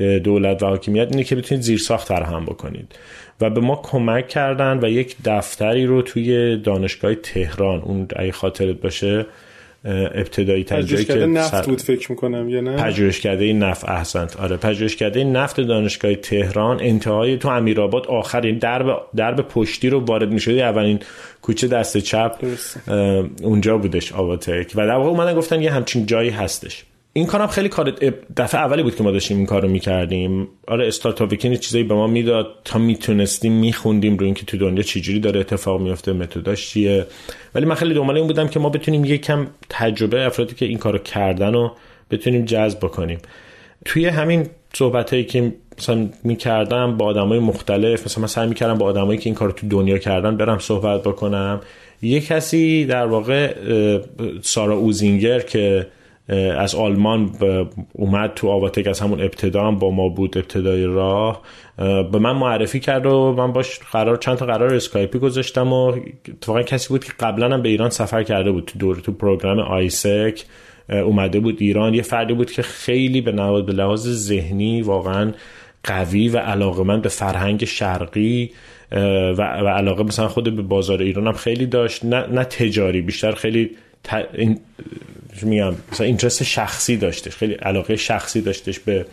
دولت 0.02 0.62
و 0.62 0.66
حاکمیت 0.66 1.08
اینه 1.10 1.24
که 1.24 1.36
بتونید 1.36 1.64
زیر 1.64 1.78
ساخت 1.78 2.08
فراهم 2.08 2.44
بکنید. 2.44 2.94
و 3.40 3.50
به 3.50 3.60
ما 3.60 3.80
کمک 3.82 4.28
کردن 4.28 4.78
و 4.82 4.90
یک 4.90 5.16
دفتری 5.24 5.86
رو 5.86 6.02
توی 6.02 6.56
دانشگاه 6.56 7.14
تهران 7.14 7.80
اون 7.80 8.06
اگه 8.16 8.32
خاطرت 8.32 8.76
باشه 8.76 9.26
ابتدایی 9.84 10.64
تجربه 10.64 11.04
که 11.04 11.14
نفت 11.14 11.66
بود 11.66 11.80
فکر 11.80 12.10
می‌کنم 12.12 12.48
یا 12.48 12.60
نه؟ 12.60 12.76
پژوهشکده 12.76 13.52
نفت 13.52 13.88
احسنت. 13.88 14.40
آره 14.40 14.56
پژوهشکده 14.56 15.24
نفت 15.24 15.60
دانشگاه 15.60 16.14
تهران 16.14 16.80
انتهای 16.80 17.36
تو 17.36 17.48
امیرآباد 17.48 18.06
آخر 18.06 18.40
این 18.40 18.58
درب 18.58 19.02
درب 19.16 19.40
پشتی 19.40 19.90
رو 19.90 20.00
وارد 20.00 20.32
می‌شدی 20.32 20.62
اولین 20.62 20.98
کوچه 21.42 21.68
دست 21.68 21.98
چپ 21.98 22.36
اونجا 23.42 23.78
بودش 23.78 24.12
آواتک. 24.12 24.72
و 24.74 24.86
در 24.86 24.94
واقع 24.94 25.08
اومدن 25.08 25.34
گفتن 25.34 25.62
یه 25.62 25.72
همچین 25.72 26.06
جایی 26.06 26.30
هستش. 26.30 26.84
این 27.14 27.26
کارم 27.26 27.46
خیلی 27.46 27.68
کار 27.68 27.90
دفعه 28.36 28.60
اولی 28.60 28.82
بود 28.82 28.96
که 28.96 29.02
ما 29.02 29.10
داشتیم 29.10 29.36
این 29.36 29.46
کارو 29.46 29.68
می‌کردیم. 29.68 30.48
آره 30.68 30.86
استارتاپ 30.86 31.30
ویکین 31.30 31.56
چیزایی 31.56 31.84
به 31.84 31.94
ما 31.94 32.06
می‌داد. 32.06 32.46
تا 32.64 32.78
می‌تونستیم 32.78 33.52
میخوندیم 33.52 34.16
رو 34.16 34.24
اینکه 34.24 34.46
تو 34.46 34.56
دنیا 34.56 34.82
چجوری 34.82 35.20
داره 35.20 35.40
اتفاق 35.40 35.80
میفته 35.80 36.12
متداش 36.12 36.70
چیه. 36.70 37.06
ولی 37.54 37.66
من 37.66 37.74
خیلی 37.74 37.94
دنبال 37.94 38.16
این 38.16 38.26
بودم 38.26 38.48
که 38.48 38.60
ما 38.60 38.68
بتونیم 38.68 39.04
یکم 39.04 39.46
تجربه 39.68 40.26
افرادی 40.26 40.54
که 40.54 40.66
این 40.66 40.78
کارو 40.78 40.98
کردن 40.98 41.54
و 41.54 41.70
بتونیم 42.10 42.44
جذب 42.44 42.78
بکنیم. 42.78 43.18
توی 43.84 44.06
همین 44.06 44.46
صحبت 44.74 45.10
هایی 45.10 45.24
که 45.24 45.52
مثلا 45.78 46.08
می‌کردم 46.24 46.96
با 46.96 47.06
آدمای 47.06 47.38
مختلف 47.38 48.04
مثلا 48.04 48.20
من 48.20 48.28
سعی 48.28 48.48
می‌کردم 48.48 48.78
با 48.78 48.86
آدمایی 48.86 49.18
که 49.18 49.26
این 49.26 49.34
کارو 49.34 49.52
تو 49.52 49.68
دنیا 49.68 49.98
کردن 49.98 50.36
برم 50.36 50.58
صحبت 50.58 51.02
بکنم. 51.02 51.60
یه 52.02 52.20
کسی 52.20 52.84
در 52.84 53.06
واقع 53.06 53.54
سارا 54.42 54.76
اوزینگر 54.76 55.40
که 55.40 55.86
از 56.58 56.74
آلمان 56.74 57.30
اومد 57.92 58.34
تو 58.34 58.48
آواتک 58.48 58.86
از 58.86 59.00
همون 59.00 59.20
ابتدا 59.20 59.66
هم 59.66 59.78
با 59.78 59.90
ما 59.90 60.08
بود 60.08 60.38
ابتدای 60.38 60.84
راه. 60.84 61.42
به 62.12 62.18
من 62.18 62.32
معرفی 62.32 62.80
کرد 62.80 63.06
و 63.06 63.34
من 63.38 63.52
باش 63.52 63.78
قرار 63.78 64.16
چند 64.16 64.36
تا 64.36 64.46
قرار 64.46 64.74
اسکایپی 64.74 65.18
گذاشتم 65.18 65.72
و 65.72 65.96
اتفاقا 66.28 66.62
کسی 66.62 66.88
بود 66.88 67.04
که 67.04 67.12
قبلا 67.20 67.54
هم 67.54 67.62
به 67.62 67.68
ایران 67.68 67.90
سفر 67.90 68.22
کرده 68.22 68.52
بود. 68.52 68.64
تو 68.64 68.78
دور 68.78 68.96
تو 68.96 69.12
program 69.12 69.58
AIESEC 69.58 70.44
اومده 70.88 71.40
بود 71.40 71.56
ایران. 71.60 71.94
یه 71.94 72.02
فردی 72.02 72.34
بود 72.34 72.50
که 72.50 72.62
خیلی 72.62 73.20
به 73.20 73.32
نواد 73.32 73.66
به 73.66 73.72
لحاظ 73.72 74.08
ذهنی 74.08 74.82
واقعا 74.82 75.32
قوی 75.84 76.28
و 76.28 76.38
علاقه 76.38 76.82
من 76.82 77.00
به 77.00 77.08
فرهنگ 77.08 77.64
شرقی 77.64 78.50
و, 79.38 79.42
علاقه 79.42 80.02
مثلا 80.02 80.28
خود 80.28 80.56
به 80.56 80.62
بازار 80.62 81.02
ایران 81.02 81.26
هم 81.26 81.32
خیلی 81.32 81.66
داشت. 81.66 82.04
نه, 82.04 82.26
نه 82.26 82.44
تجاری 82.44 83.02
بیشتر 83.02 83.32
خیلی 83.32 83.70
میگم؟ 85.42 85.74
مثلا 85.92 86.06
interest 86.06 86.42
شخصی 86.42 86.96
داشتش 86.96 87.36
خیلی 87.36 87.54
علاقه 87.54 87.96
شخصی 87.96 88.40
داشتش 88.40 88.78
به 88.78 89.06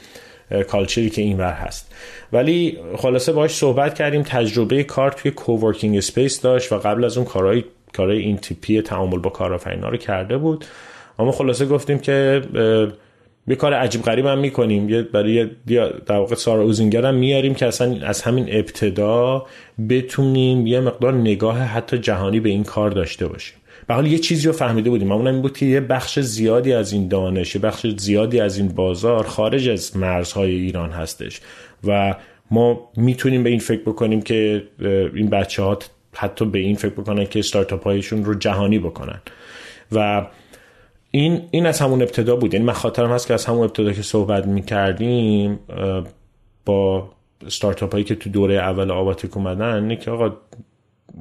culture 0.68 1.04
ی 1.04 1.10
که 1.10 1.22
اینور 1.22 1.54
هست. 1.54 1.96
ولی 2.34 2.78
خلاصه 2.98 3.32
باش 3.32 3.56
صحبت 3.56 3.96
کردیم 3.96 4.24
تجربه 4.24 4.84
کار 4.84 5.12
توی 5.12 5.32
coworking 5.32 5.98
space 5.98 6.42
داشت 6.42 6.72
و 6.72 6.78
قبل 6.78 7.04
از 7.04 7.18
اون 7.18 7.26
کارهای 7.26 7.64
کارهای 7.94 8.20
این 8.20 8.38
تیپی 8.38 8.82
تعامل 8.82 9.20
با 9.20 9.30
کارآفرینا 9.30 9.90
رو 9.90 9.98
کرده 9.98 10.38
بود. 10.38 10.66
اما 11.20 11.32
خلاصه 11.32 11.66
گفتیم 11.66 12.00
که 12.00 12.42
یه 13.48 13.56
کار 13.56 13.74
عجیب 13.74 14.02
غریب 14.02 14.26
هم 14.26 14.38
می‌کنیم. 14.38 14.90
یه 14.90 15.02
برای 15.02 15.50
در 16.06 16.18
واقع 16.18 16.36
سارا 16.36 16.62
اوزینگر 16.64 17.06
هم 17.06 17.16
میاریم 17.16 17.56
که 17.56 17.66
اصلا 17.66 18.08
از 18.08 18.22
همین 18.22 18.46
ابتدا 18.50 19.46
بتونیم 19.90 20.68
یه 20.68 20.80
مقدار 20.80 21.14
نگاه 21.14 21.60
حتی 21.60 21.98
جهانی 21.98 22.40
به 22.40 22.50
این 22.50 22.64
کار 22.64 22.90
داشته 22.90 23.28
باشیم. 23.28 23.59
به 23.89 23.95
حال 23.95 24.08
یه 24.08 24.17
چیزی 24.17 24.47
رو 24.47 24.54
فهمیده 24.54 24.89
بودیم. 24.89 25.12
اون 25.12 25.28
این 25.28 25.41
بود 25.41 25.58
که 25.58 25.65
یه 25.65 25.80
بخش 25.80 26.19
زیادی 26.19 26.73
از 26.73 26.93
این 26.93 27.08
دانش 27.08 27.56
یه 27.56 27.62
بخش 27.62 27.88
زیادی 27.88 28.39
از 28.39 28.58
این 28.58 28.67
بازار 28.67 29.28
خارج 29.28 29.69
از 29.69 29.97
مرزهای 29.97 30.52
ایران 30.52 30.89
هستش. 30.89 31.41
و 31.88 32.15
ما 32.52 32.89
می‌تونیم 32.97 33.43
به 33.43 33.49
این 33.49 33.60
فکر 33.60 33.82
بکنیم 33.82 34.21
که 34.21 34.63
این 35.15 35.30
بچه 35.30 35.63
ها 35.63 35.80
حتی 36.13 36.45
به 36.45 36.60
این 36.60 36.75
فکر 36.75 36.91
بکنن 36.91 37.25
که 37.25 37.39
استارتاپ 37.39 37.84
هایشون 37.84 38.25
رو 38.25 38.34
جهانی 38.34 38.80
بکنن. 38.80 39.21
و 39.91 40.28
این 41.12 41.41
این 41.52 41.65
از 41.65 41.80
همون 41.80 42.02
ابتدا 42.02 42.36
بود. 42.36 42.54
یعنی 42.54 42.65
من 42.65 42.73
خاطرم 42.73 43.12
هست 43.12 43.28
که 43.28 43.34
از 43.34 43.45
همون 43.45 43.63
ابتدا 43.63 43.93
که 43.93 44.02
صحبت 44.02 44.45
می‌کردیم 44.47 45.60
با 46.65 47.10
استارتاپ 47.45 47.91
هایی 47.91 48.04
که 48.04 48.15
تو 48.15 48.30
دوره 48.30 48.56
اول 48.56 48.91
آواتیک 48.91 49.38
اومدن 49.38 49.95
که 49.95 50.12
آقا 50.12 50.32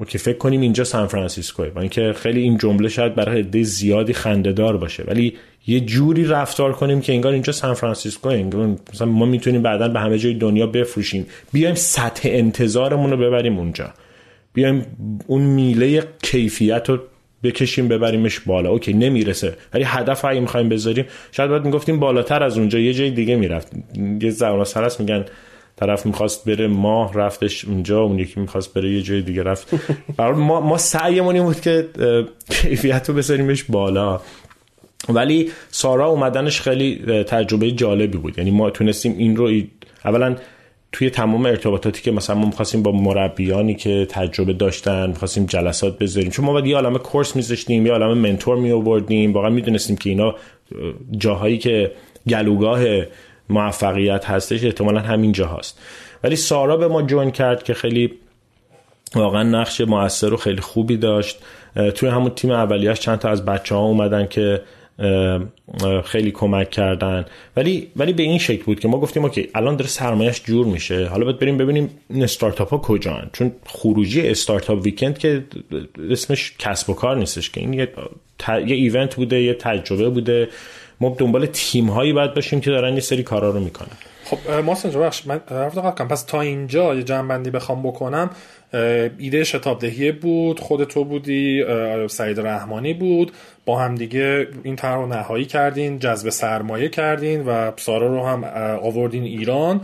که 0.09 0.19
فکر 0.19 0.39
کنیم 0.39 0.61
اینجا 0.61 0.85
سان 0.85 1.07
فرانسیسکوه 1.07 1.69
و 1.75 1.79
اینکه 1.79 2.13
خیلی 2.17 2.41
این 2.41 2.59
جمله 2.59 2.89
شاید 2.89 3.15
برای 3.15 3.41
عده 3.41 3.63
زیادی 3.63 4.13
خندهدار 4.13 4.77
باشه. 4.77 5.05
ولی 5.07 5.37
یه 5.67 5.81
جوری 5.81 6.25
رفتار 6.25 6.73
کنیم 6.73 7.01
که 7.01 7.13
انگار 7.13 7.33
اینجا 7.33 7.53
سان 7.53 7.75
فرانسیسکو 7.75 8.29
انگار 8.29 8.77
مثلا 8.93 9.07
ما 9.07 9.27
می‌تونیم 9.27 9.63
بعدا 9.63 9.89
به 9.89 10.01
همه 10.01 10.19
جای 10.19 10.35
دنیا 10.35 10.67
بفروشیم. 10.67 11.27
بیایم 11.53 11.75
سطح 11.75 12.29
انتظارمون 12.33 13.11
رو 13.11 13.17
ببریم 13.17 13.59
اونجا. 13.59 13.91
بیایم 14.53 14.87
اون 15.27 15.43
میله 15.43 16.03
کیفیت 16.23 16.89
رو 16.89 16.99
بکشیم 17.43 17.89
ببریمش 17.89 18.41
بالا. 18.41 18.71
اوکی 18.71 18.93
نمی‌رسه. 18.93 19.57
ولی 19.75 19.85
هدف 19.85 20.25
اگه 20.25 20.41
می‌خوایم 20.41 20.69
بذاریم 20.69 21.05
شاید 21.33 21.51
باید 21.51 21.65
می‌گفتیم 21.65 22.01
بالاتر 22.01 22.43
از 22.43 22.59
اونجا. 22.59 22.79
یه 22.79 22.93
جای 22.93 23.11
دیگه 23.11 23.37
می‌رفت 23.37 23.73
یه 24.21 24.31
زبان 24.31 24.65
سرس 24.65 25.01
میگن 25.01 25.25
طرف 25.81 26.07
می‌خواست 26.07 26.45
بره 26.45 26.67
ماه 26.67 27.15
رفتش 27.15 27.65
اونجا 27.65 28.01
اون 28.01 28.19
یکی 28.19 28.41
می‌خواست 28.41 28.75
بره 28.75 28.93
یه 28.93 29.03
جای 29.03 29.23
دیگه 29.23 29.43
رفت. 29.43 29.75
ما 30.19 30.61
ما 30.61 30.79
سعیمون 30.79 31.35
این 31.35 31.45
بود 31.45 31.61
که 31.61 31.89
کیفیت 32.51 33.09
رو 33.09 33.15
بذاریمش 33.15 33.65
بالا. 33.65 34.21
ولی 35.09 35.51
سارا 35.71 36.07
اومدنش 36.09 36.61
خیلی 36.61 36.97
تجربه 37.25 37.71
جالبی 37.71 38.19
بود. 38.19 38.39
یعنی 38.39 38.51
ما 38.51 38.71
تونستیم 38.71 39.15
این 39.19 39.37
رو 39.37 39.51
اولا 40.05 40.37
توی 40.93 41.11
تمام 41.11 41.47
ارتباطاتی 41.47 42.03
که 42.03 42.11
مثلا 42.11 42.37
ما 42.37 42.47
می‌خواستیم 42.47 42.83
با 42.83 42.93
مربیانی 42.93 43.75
که 43.75 44.07
تجربه 44.11 44.53
داشتن 44.53 45.07
می‌خواستیم 45.07 45.47
جلسات 45.47 45.99
بذاریم. 45.99 46.31
چون 46.31 46.45
ما 46.45 46.53
باید 46.53 46.67
یه 46.67 46.77
عالم 46.77 46.99
کورس 46.99 47.37
میذاشتیم 47.37 47.87
یه 47.87 47.93
عالم 47.93 48.19
منتور 48.19 48.57
می 48.57 48.73
آوردیم 48.73 49.33
واقعا 49.33 49.51
می‌دونستیم 49.51 49.97
که 49.97 50.11
اینا 50.11 50.35
جاهایی 51.19 51.59
که 51.59 51.93
گلوگاه 52.29 52.81
موفقیت 53.51 54.25
هستش 54.25 54.65
احتمالا 54.65 55.01
همین 55.01 55.33
جا 55.33 55.47
هست 55.47 55.81
ولی 56.25 56.37
سارا 56.37 56.77
به 56.77 56.89
ما 56.89 57.03
جوین 57.03 57.31
کرد 57.31 57.63
که 57.63 57.75
خیلی 57.75 58.15
واقعا 59.15 59.43
نقش 59.43 59.81
موثر 59.81 60.35
و 60.35 60.37
خیلی 60.37 60.61
خوبی 60.61 60.97
داشت. 60.97 61.39
توی 61.95 62.09
همون 62.09 62.31
تیم 62.31 62.51
اولیش 62.51 63.01
چند 63.01 63.19
تا 63.19 63.29
از 63.29 63.45
بچه 63.45 63.75
ها 63.75 63.81
اومدن 63.81 64.27
که 64.27 64.63
خیلی 66.05 66.31
کمک 66.31 66.71
کردن. 66.71 67.25
ولی 67.57 67.89
ولی 67.97 68.13
به 68.13 68.23
این 68.23 68.39
شکل 68.39 68.63
بود 68.65 68.81
که 68.81 68.89
ما 68.89 69.01
گفتیم 69.01 69.25
اوکی 69.25 69.49
الان 69.55 69.77
داره 69.77 69.91
سرمایش 69.91 70.43
جور 70.45 70.67
میشه. 70.67 71.07
حالا 71.07 71.25
باید 71.25 71.39
بریم 71.39 71.59
ببینیم 71.59 71.91
این 72.11 72.23
استارتاپ 72.23 72.69
ها 72.69 72.79
کجان. 72.79 73.31
چون 73.33 73.53
خروجی 73.67 74.29
استارتاپ 74.29 74.83
ویکند 74.83 75.19
که 75.19 75.45
اسمش 76.11 76.53
کسب 76.59 76.91
و 76.91 76.95
کار 76.95 77.17
نیستش 77.17 77.51
که 77.51 77.61
این 77.61 77.73
یه, 77.73 77.89
یه 78.49 78.77
ایونت 78.77 79.15
بوده 79.15 79.43
یه 79.43 79.55
تجربه 79.55 80.11
بوده. 80.11 80.49
ما 81.01 81.17
دنبال 81.19 81.47
تیم 81.47 81.87
هایی 81.87 82.13
باید 82.13 82.35
باشیم 82.35 82.61
که 82.61 82.71
دارن 82.71 82.95
یه 82.95 83.01
سری 83.01 83.23
کارا 83.23 83.51
رو 83.51 83.61
می‌کنن. 83.61 83.89
خب 84.25 84.51
ماسن 84.51 84.91
بخش 84.91 85.27
من 85.27 85.41
رفت 85.51 86.03
پس 86.03 86.23
تا 86.23 86.41
اینجا 86.41 86.95
یه 86.95 87.03
جنبندی 87.03 87.51
بخوام 87.51 87.83
بکنم. 87.83 88.31
ایده 89.19 89.45
شتاب 89.45 89.79
دهیه 89.79 90.13
بود 90.13 90.61
خود 90.61 90.85
تو 90.85 91.05
بودی 91.05 91.65
سعید 92.09 92.41
رحمانی 92.41 92.95
بود. 92.95 93.33
با 93.67 93.79
هم 93.79 93.95
دیگه 93.95 94.49
این 94.63 94.77
طرح 94.77 94.97
رو 94.97 95.07
نهایی 95.07 95.45
کردین 95.45 95.99
جذب 95.99 96.29
سرمایه 96.29 96.89
کردین 96.89 97.47
و 97.47 97.71
سارا 97.77 98.07
رو 98.07 98.27
هم 98.27 98.45
آوردین 98.83 99.25
ایران. 99.25 99.81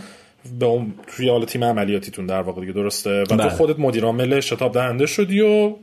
به 0.60 0.66
اون 0.66 0.94
توی 1.16 1.44
تیم 1.46 1.64
عملیاتیتون 1.64 2.26
در 2.26 2.40
واقع 2.40 2.60
دیگه 2.60 2.72
درسته؟ 2.72 3.22
و 3.22 3.24
بله. 3.24 3.42
تو 3.42 3.48
خودت 3.48 3.78
مدیر 3.78 4.04
عامل 4.04 4.40
شتاب 4.40 4.72
دهنده 4.74 5.06
شدی 5.06 5.40
و 5.40 5.74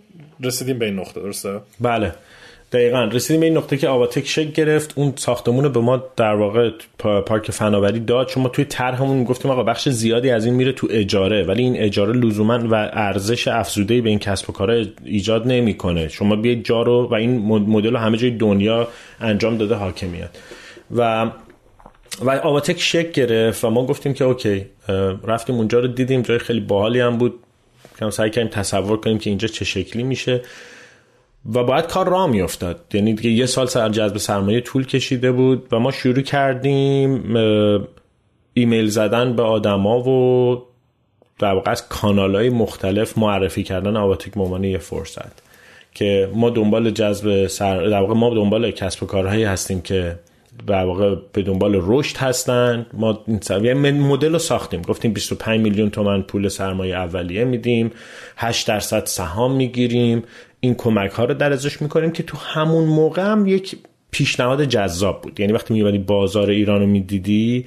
رسیدیم 0.44 0.80
به 0.80 0.86
این 0.86 1.00
نقطه 1.00 1.22
درسته؟ 1.22 1.60
بله. 1.80 2.13
دقیقا. 2.71 3.03
رسیدیم 3.03 3.39
به 3.39 3.45
این 3.45 3.57
نقطه 3.57 3.77
که 3.77 3.88
آواتک 3.88 4.27
شکل 4.27 4.51
گرفت. 4.51 4.93
اون 4.95 5.13
ساختمون 5.15 5.63
رو 5.63 5.69
به 5.69 5.79
ما 5.79 6.03
در 6.17 6.34
واقع 6.34 6.69
پارک 6.99 7.51
فناوری 7.51 7.99
داد. 7.99 8.27
چون 8.27 8.43
ما 8.43 8.49
توی 8.49 8.65
طرحمون 8.65 9.23
گفتیم 9.23 9.51
آقا 9.51 9.63
بخش 9.63 9.89
زیادی 9.89 10.29
از 10.29 10.45
این 10.45 10.53
میره 10.53 10.71
تو 10.71 10.88
اجاره. 10.91 11.43
ولی 11.43 11.63
این 11.63 11.77
اجاره 11.77 12.13
لزوما 12.13 12.60
و 12.69 12.75
ارزش 12.93 13.47
افزوده 13.47 14.01
به 14.01 14.10
این 14.10 14.19
کسب 14.19 14.49
و 14.49 14.53
کار 14.53 14.86
ایجاد 15.05 15.47
نمی‌کنه. 15.47 16.07
شما 16.07 16.36
بیاید 16.36 16.65
جا 16.65 16.81
رو 16.81 17.07
و 17.12 17.13
این 17.13 17.38
مدل 17.45 17.95
همه 17.95 18.17
جای 18.17 18.31
دنیا 18.31 18.88
انجام 19.19 19.57
داده 19.57 19.75
حاکمیت. 19.75 20.29
و 20.95 21.31
و 22.21 22.29
آواتک 22.43 22.79
شک 22.79 23.12
گرفت 23.12 23.63
و 23.63 23.69
ما 23.69 23.86
گفتیم 23.86 24.13
که 24.13 24.25
اوکی 24.25 24.65
رفتیم 25.27 25.55
اونجا 25.55 25.79
رو 25.79 25.88
دیدیم. 25.88 26.21
جای 26.21 26.39
خیلی 26.39 26.60
باحالی 26.60 26.99
هم 26.99 27.17
بود. 27.17 27.34
که 27.99 28.10
سعی 28.10 28.29
کردیم 28.29 28.51
تصور 28.51 28.97
کنیم 28.97 29.17
که 29.17 29.29
اینجا 29.29 29.47
چه 29.47 29.65
شکلی 29.65 30.03
میشه. 30.03 30.41
و 31.45 31.63
باید 31.63 31.88
کار 31.88 32.10
را 32.10 32.27
میافتاد. 32.27 32.80
یعنی 32.93 33.13
دیگه 33.13 33.30
یه 33.30 33.45
سال 33.45 33.67
سر 33.67 33.89
جذب 33.89 34.17
سرمایه 34.17 34.62
طول 34.62 34.86
کشیده 34.86 35.32
بود 35.32 35.67
و 35.71 35.80
ما 35.80 35.91
شروع 35.91 36.21
کردیم 36.21 37.36
ایمیل 38.54 38.88
زدن 38.88 39.36
به 39.36 39.43
آدما 39.43 39.99
و 39.99 40.62
در 41.39 41.54
واقع 41.54 41.71
از 41.71 41.89
کانال 41.89 42.36
های 42.36 42.49
مختلف 42.49 43.17
معرفی 43.17 43.63
کردن 43.63 43.97
آواتیک 43.97 44.38
ممانه 44.38 44.69
یه 44.69 44.77
فرصت 44.77 45.41
که 45.93 46.30
ما 46.34 46.49
دنبال 46.49 46.91
جذب 46.91 47.47
سر 47.47 47.84
در 47.84 48.01
واقع 48.01 48.13
ما 48.13 48.30
دنبال 48.30 48.71
کسب 48.71 49.04
و 49.04 49.06
کارهایی 49.06 49.43
هستیم 49.43 49.82
که 49.82 50.19
در 50.67 50.86
واقع 50.86 51.15
به 51.34 51.41
دنبال 51.41 51.80
رشد 51.84 52.17
هستن. 52.17 52.86
ما 52.93 53.23
این 53.27 54.01
مدل 54.01 54.32
رو 54.32 54.39
ساختیم. 54.39 54.82
گفتیم 54.82 55.13
25 55.13 55.62
میلیون 55.62 55.89
تومن 55.89 56.21
پول 56.21 56.47
سرمایه 56.47 56.95
اولیه 56.95 57.45
میدیم 57.45 57.91
8 58.38 58.67
درصد 58.67 59.06
سهام 59.06 59.56
می‌گیریم. 59.56 60.23
این 60.63 60.76
کمک 60.76 61.12
ها 61.12 61.26
رو 61.26 61.34
در 61.34 61.54
ازش 61.54 61.82
می‌کنیم 61.82 62.12
که 62.12 62.24
تو 62.24 62.38
همون 62.38 62.84
موقع 62.84 63.21
هم 63.21 63.45
یک 63.47 63.76
پیشنهاد 64.12 64.63
جذاب 64.63 65.21
بود. 65.21 65.39
یعنی 65.39 65.54
وقتی 65.54 65.74
میبادی 65.74 65.97
بازار 65.97 66.50
ایران 66.50 66.82
رو 66.82 66.88
می‌دیدی 66.88 67.65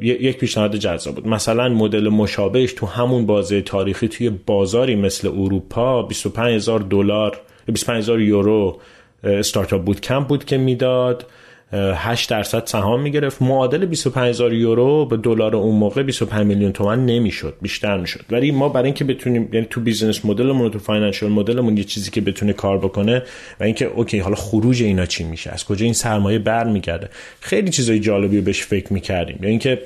یک 0.00 0.38
پیشنهاد 0.38 0.76
جذاب 0.76 1.14
بود. 1.14 1.28
مثلا 1.28 1.68
مدل 1.68 2.08
مشابهش 2.08 2.72
تو 2.72 2.86
همون 2.86 3.26
بازه 3.26 3.60
تاریخی 3.60 4.08
توی 4.08 4.30
بازاری 4.30 4.96
مثل 4.96 5.28
اروپا 5.28 6.02
25 6.02 6.54
هزار 6.54 6.80
دلار 6.80 7.40
25 7.66 7.98
هزار 7.98 8.20
یورو 8.20 8.80
Startupbootcamp 9.24 10.26
بود 10.26 10.44
که 10.44 10.58
می‌داد. 10.58 11.26
8 11.72 12.30
درصد 12.30 12.66
سهام 12.66 13.02
می‌گرفت. 13.02 13.42
معادل 13.42 13.86
25000 13.86 14.52
یورو 14.52 15.06
به 15.06 15.16
دلار 15.16 15.56
اون 15.56 15.76
موقع 15.76 16.02
25 16.02 16.46
میلیون 16.46 16.72
تومن 16.72 17.06
نمی‌شد 17.06 17.54
بیشتر 17.62 17.98
می‌شد. 17.98 18.24
ولی 18.30 18.50
ما 18.50 18.68
برای 18.68 18.84
اینکه 18.84 19.04
بتونیم 19.04 19.48
یعنی 19.52 19.66
تو 19.70 19.80
business 19.80 20.24
model 20.24 20.53
مون 20.53 20.70
تو 20.70 20.78
financial 20.78 21.30
model 21.30 21.59
مون 21.59 21.76
یه 21.76 21.84
چیزی 21.84 22.10
که 22.10 22.20
بتونه 22.20 22.52
کار 22.52 22.78
بکنه 22.78 23.22
و 23.60 23.64
اینکه 23.64 23.84
okay 23.84 24.18
حالا 24.18 24.36
خروج 24.36 24.82
اینا 24.82 25.06
چی 25.06 25.24
میشه؟ 25.24 25.50
از 25.50 25.64
کجا 25.64 25.84
این 25.84 25.94
سرمایه 25.94 26.38
برمیگرده؟ 26.38 27.08
خیلی 27.40 27.70
چیزای 27.70 28.00
جالبی 28.00 28.36
رو 28.36 28.42
بهش 28.42 28.62
فکر 28.62 28.92
می‌کردیم. 28.92 29.36
یعنی 29.36 29.50
اینکه 29.50 29.82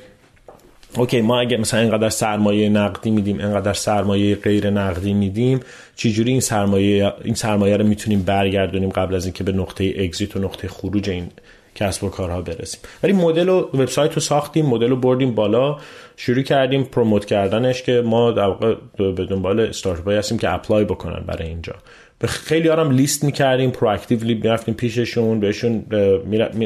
okay 0.96 1.20
ما 1.20 1.40
اگه 1.40 1.56
مثلا 1.56 1.80
اینقدر 1.80 2.08
سرمایه 2.08 2.68
نقدی 2.68 3.10
میدیم 3.10 3.38
اینقدر 3.38 3.72
سرمایه 3.72 4.34
غیر 4.34 4.70
نقدی 4.70 5.12
میدیم 5.12 5.60
چجوری 5.96 6.30
این 6.30 6.40
سرمایه 6.40 7.12
این 7.24 7.34
سرمایه 7.34 7.76
رو 7.76 7.86
می‌تونیم 7.86 8.22
برگردونیم 8.22 8.90
قبل 8.90 9.14
از 9.14 9.24
اینکه 9.24 9.44
به 9.44 9.52
نقطه 9.52 9.94
exit 9.98 10.36
و 10.36 10.38
نقطه 10.38 10.68
خروج 10.68 11.10
این 11.10 11.28
کسب 11.74 12.04
و 12.04 12.08
کارها 12.08 12.42
برسیم. 12.42 12.80
ولی 13.02 13.12
مدل 13.12 13.48
و 13.48 13.58
وبسایت 13.58 14.14
رو 14.14 14.20
ساختیم 14.20 14.66
مدل 14.66 14.88
رو 14.88 14.96
بردیم 14.96 15.34
بالا 15.34 15.76
شروع 16.16 16.42
کردیم 16.42 16.84
promote 16.84 17.24
کردنش 17.24 17.82
که 17.82 18.02
ما 18.04 18.32
در 18.32 18.46
واقع 18.46 18.74
به 18.96 19.24
دنبال 19.24 19.60
استارتاپ 19.60 20.08
هستیم 20.08 20.38
که 20.38 20.54
apply 20.54 20.84
بکنن 20.84 21.24
برای 21.26 21.48
اینجا. 21.48 21.74
به 22.18 22.26
خیلی 22.26 22.68
آرام 22.68 22.90
لیست 22.90 23.24
می‌کردیم 23.24 23.70
proactively 23.70 24.34
می‌رفتیم 24.34 24.74
پیششون 24.74 25.40
بهشون 25.40 25.80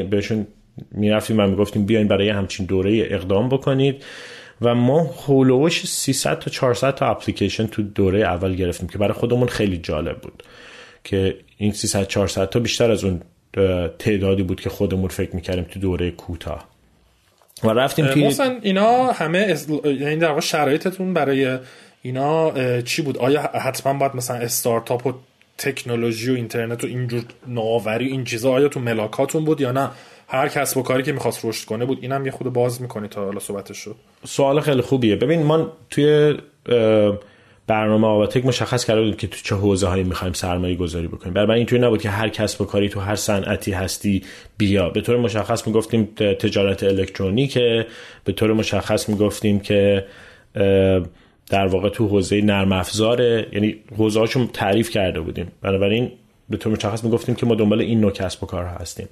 بهشون 0.09 0.47
می‌رفتیم 0.91 1.39
و 1.39 1.47
می‌گفتیم 1.47 1.85
بیاین 1.85 2.07
برای 2.07 2.29
همچین 2.29 2.65
دوره 2.65 3.07
اقدام 3.09 3.49
بکنید. 3.49 4.03
و 4.61 4.75
ما 4.75 5.03
هولوش 5.27 5.85
300 5.85 6.39
تا 6.39 6.51
400 6.51 6.95
تا 6.95 7.05
اپلیکیشن 7.05 7.67
تو 7.67 7.81
دوره 7.81 8.19
اول 8.19 8.55
گرفتیم 8.55 8.89
که 8.89 8.97
برای 8.97 9.13
خودمون 9.13 9.47
خیلی 9.47 9.77
جالب 9.77 10.17
بود 10.21 10.43
که 11.03 11.35
این 11.57 11.71
300 11.71 12.07
400 12.07 12.49
تا 12.49 12.59
بیشتر 12.59 12.91
از 12.91 13.03
اون 13.03 13.21
تعدادی 13.99 14.43
بود 14.43 14.61
که 14.61 14.69
خودمون 14.69 15.07
فکر 15.07 15.35
می‌کردیم 15.35 15.63
تو 15.63 15.79
دوره 15.79 16.11
کوتاه. 16.11 16.65
و 17.63 17.69
رفتیم 17.69 18.07
توی 18.07 18.35
اینا 18.61 19.11
همه 19.11 19.37
از... 19.37 19.69
یعنی 19.85 20.15
در 20.15 20.29
واقع 20.29 20.39
شرایطتون 20.41 21.13
برای 21.13 21.57
اینا 22.01 22.51
چی 22.81 23.01
بود؟ 23.01 23.17
آیا 23.17 23.41
حتما 23.41 23.93
باید 23.93 24.15
مثلا 24.15 24.37
استارتاپ 24.37 25.07
و 25.07 25.13
تکنولوژی 25.57 26.31
و 26.31 26.35
اینترنت 26.35 26.83
و 26.83 26.87
اینجور 26.87 27.23
نوآوری 27.47 28.07
این 28.07 28.23
چیزا 28.23 28.51
آیا 28.51 28.67
تو 28.67 28.79
ملاکاتون 28.79 29.45
بود 29.45 29.61
یا 29.61 29.71
نه؟ 29.71 29.89
هر 30.27 30.47
کسب 30.47 30.77
و 30.77 30.81
کاری 30.81 31.03
که 31.03 31.11
می‌خواست 31.11 31.45
رشد 31.45 31.65
کنه 31.65 31.85
بود. 31.85 31.99
اینم 32.01 32.25
یه 32.25 32.31
خود 32.31 32.53
باز 32.53 32.81
می‌کنی 32.81 33.07
تا 33.07 33.25
حالا 33.25 33.39
صحبتش 33.39 33.77
شد 33.77 33.95
سوال 34.25 34.59
خیلی 34.59 34.81
خوبیه. 34.81 35.15
ببین 35.15 35.43
من 35.43 35.67
توی 35.89 36.37
برنامه 37.67 38.07
آواتک 38.07 38.45
مشخص 38.45 38.85
کرده 38.85 39.01
بود 39.01 39.17
که 39.17 39.27
تو 39.27 39.37
چه 39.43 39.55
حوزه 39.55 39.87
هایی 39.87 40.03
می‌خوایم 40.03 40.33
سرمایه 40.33 40.75
گذاری 40.75 41.07
بکنیم. 41.07 41.33
برای 41.33 41.57
اینطوری 41.57 41.81
نبود 41.81 42.01
که 42.01 42.09
هر 42.09 42.29
کسب 42.29 42.61
و 42.61 42.65
کاری 42.65 42.89
تو 42.89 42.99
هر 42.99 43.15
صنعتی 43.15 43.71
هستی 43.71 44.23
بیا. 44.57 44.89
به 44.89 45.01
طور 45.01 45.17
مشخص 45.17 45.67
می‌گفتیم 45.67 46.05
تجارت 46.15 46.83
الکترونیکه 46.83 47.85
به 48.23 48.31
طور 48.33 48.53
مشخص 48.53 49.09
می‌گفتیم 49.09 49.59
که 49.59 50.05
در 51.49 51.67
واقع 51.67 51.89
تو 51.89 52.07
حوزه 52.07 52.41
نرم 52.41 52.71
افزاره. 52.71 53.47
یعنی 53.53 53.75
حوزه 53.97 54.19
هاشون 54.19 54.47
تعریف 54.47 54.89
کرده 54.89 55.19
بودیم. 55.19 55.51
بنابراین 55.61 56.11
به 56.49 56.57
طور 56.57 56.73
مشخص 56.73 57.03
می‌گفتیم 57.03 57.35
که 57.35 57.45
ما 57.45 57.55
دنبال 57.55 57.81
این 57.81 58.01
نوع 58.01 58.11
کسب 58.11 58.43
و 58.43 58.47
کار 58.47 58.65
هستیم. 58.65 59.07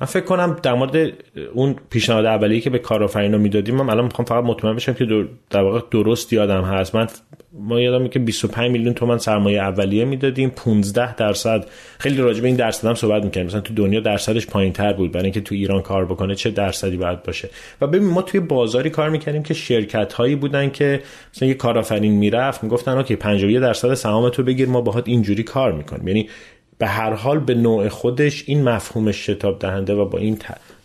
من 0.00 0.06
فکر 0.06 0.24
کنم 0.24 0.56
در 0.62 0.74
مورد 0.74 1.12
اون 1.52 1.76
پیشنهاد 1.90 2.24
اولیه 2.24 2.60
که 2.60 2.70
به 2.70 2.78
کارآفرینا 2.78 3.38
می‌دادیم 3.38 3.74
من 3.74 3.90
الان 3.90 4.04
می‌خوام 4.04 4.26
فقط 4.26 4.44
مطمئن 4.44 4.76
بشم 4.76 4.92
که 4.94 5.26
در 5.50 5.62
واقع 5.62 5.80
درست 5.90 6.32
یادم 6.32 6.62
هست. 6.62 6.94
من 6.94 7.06
ما 7.52 7.80
یادم 7.80 8.08
که 8.08 8.18
25 8.18 8.70
میلیون 8.70 8.94
تومان 8.94 9.18
سرمایه 9.18 9.60
اولیه 9.60 10.04
می‌دادیم 10.04 10.50
15 10.50 11.14
درصد. 11.14 11.66
خیلی 11.98 12.16
راجع 12.16 12.40
به 12.40 12.48
این 12.48 12.60
هم 12.60 12.94
صحبت 12.94 13.24
می‌کنیم 13.24 13.46
مثلا 13.46 13.60
تو 13.60 13.74
دنیا 13.74 14.00
درصدش 14.00 14.46
پایین 14.46 14.72
تر 14.72 14.92
بود 14.92 15.12
برای 15.12 15.24
اینکه 15.24 15.40
تو 15.40 15.54
ایران 15.54 15.82
کار 15.82 16.04
بکنه 16.04 16.34
چه 16.34 16.50
درصدی 16.50 16.96
باید 16.96 17.22
باشه. 17.22 17.50
و 17.80 17.86
ببین 17.86 18.08
ما 18.08 18.22
توی 18.22 18.40
بازاری 18.40 18.90
کار 18.90 19.10
می‌کردیم 19.10 19.42
که 19.42 19.54
شرکت 19.54 20.12
هایی 20.12 20.36
بودن 20.36 20.70
که 20.70 21.02
مثلا 21.34 21.48
یه 21.48 21.54
کارآفرین 21.54 22.12
می‌رفت 22.12 22.62
می‌گفتن 22.64 22.92
اوکی 22.92 23.16
51 23.16 23.60
درصد 23.60 23.94
سهام 23.94 24.28
تو 24.28 24.42
بگیر 24.42 24.68
ما 24.68 24.80
باهات 24.80 25.08
اینجوری 25.08 25.42
کار 25.42 25.72
می‌کنیم. 25.72 26.08
یعنی 26.08 26.28
به 26.78 26.86
هر 26.86 27.12
حال 27.12 27.38
به 27.38 27.54
نوع 27.54 27.88
خودش 27.88 28.44
این 28.46 28.62
مفهوم 28.62 29.12
شتاب 29.12 29.58
دهنده 29.58 29.94
و 29.94 30.04
با 30.04 30.18
این 30.18 30.38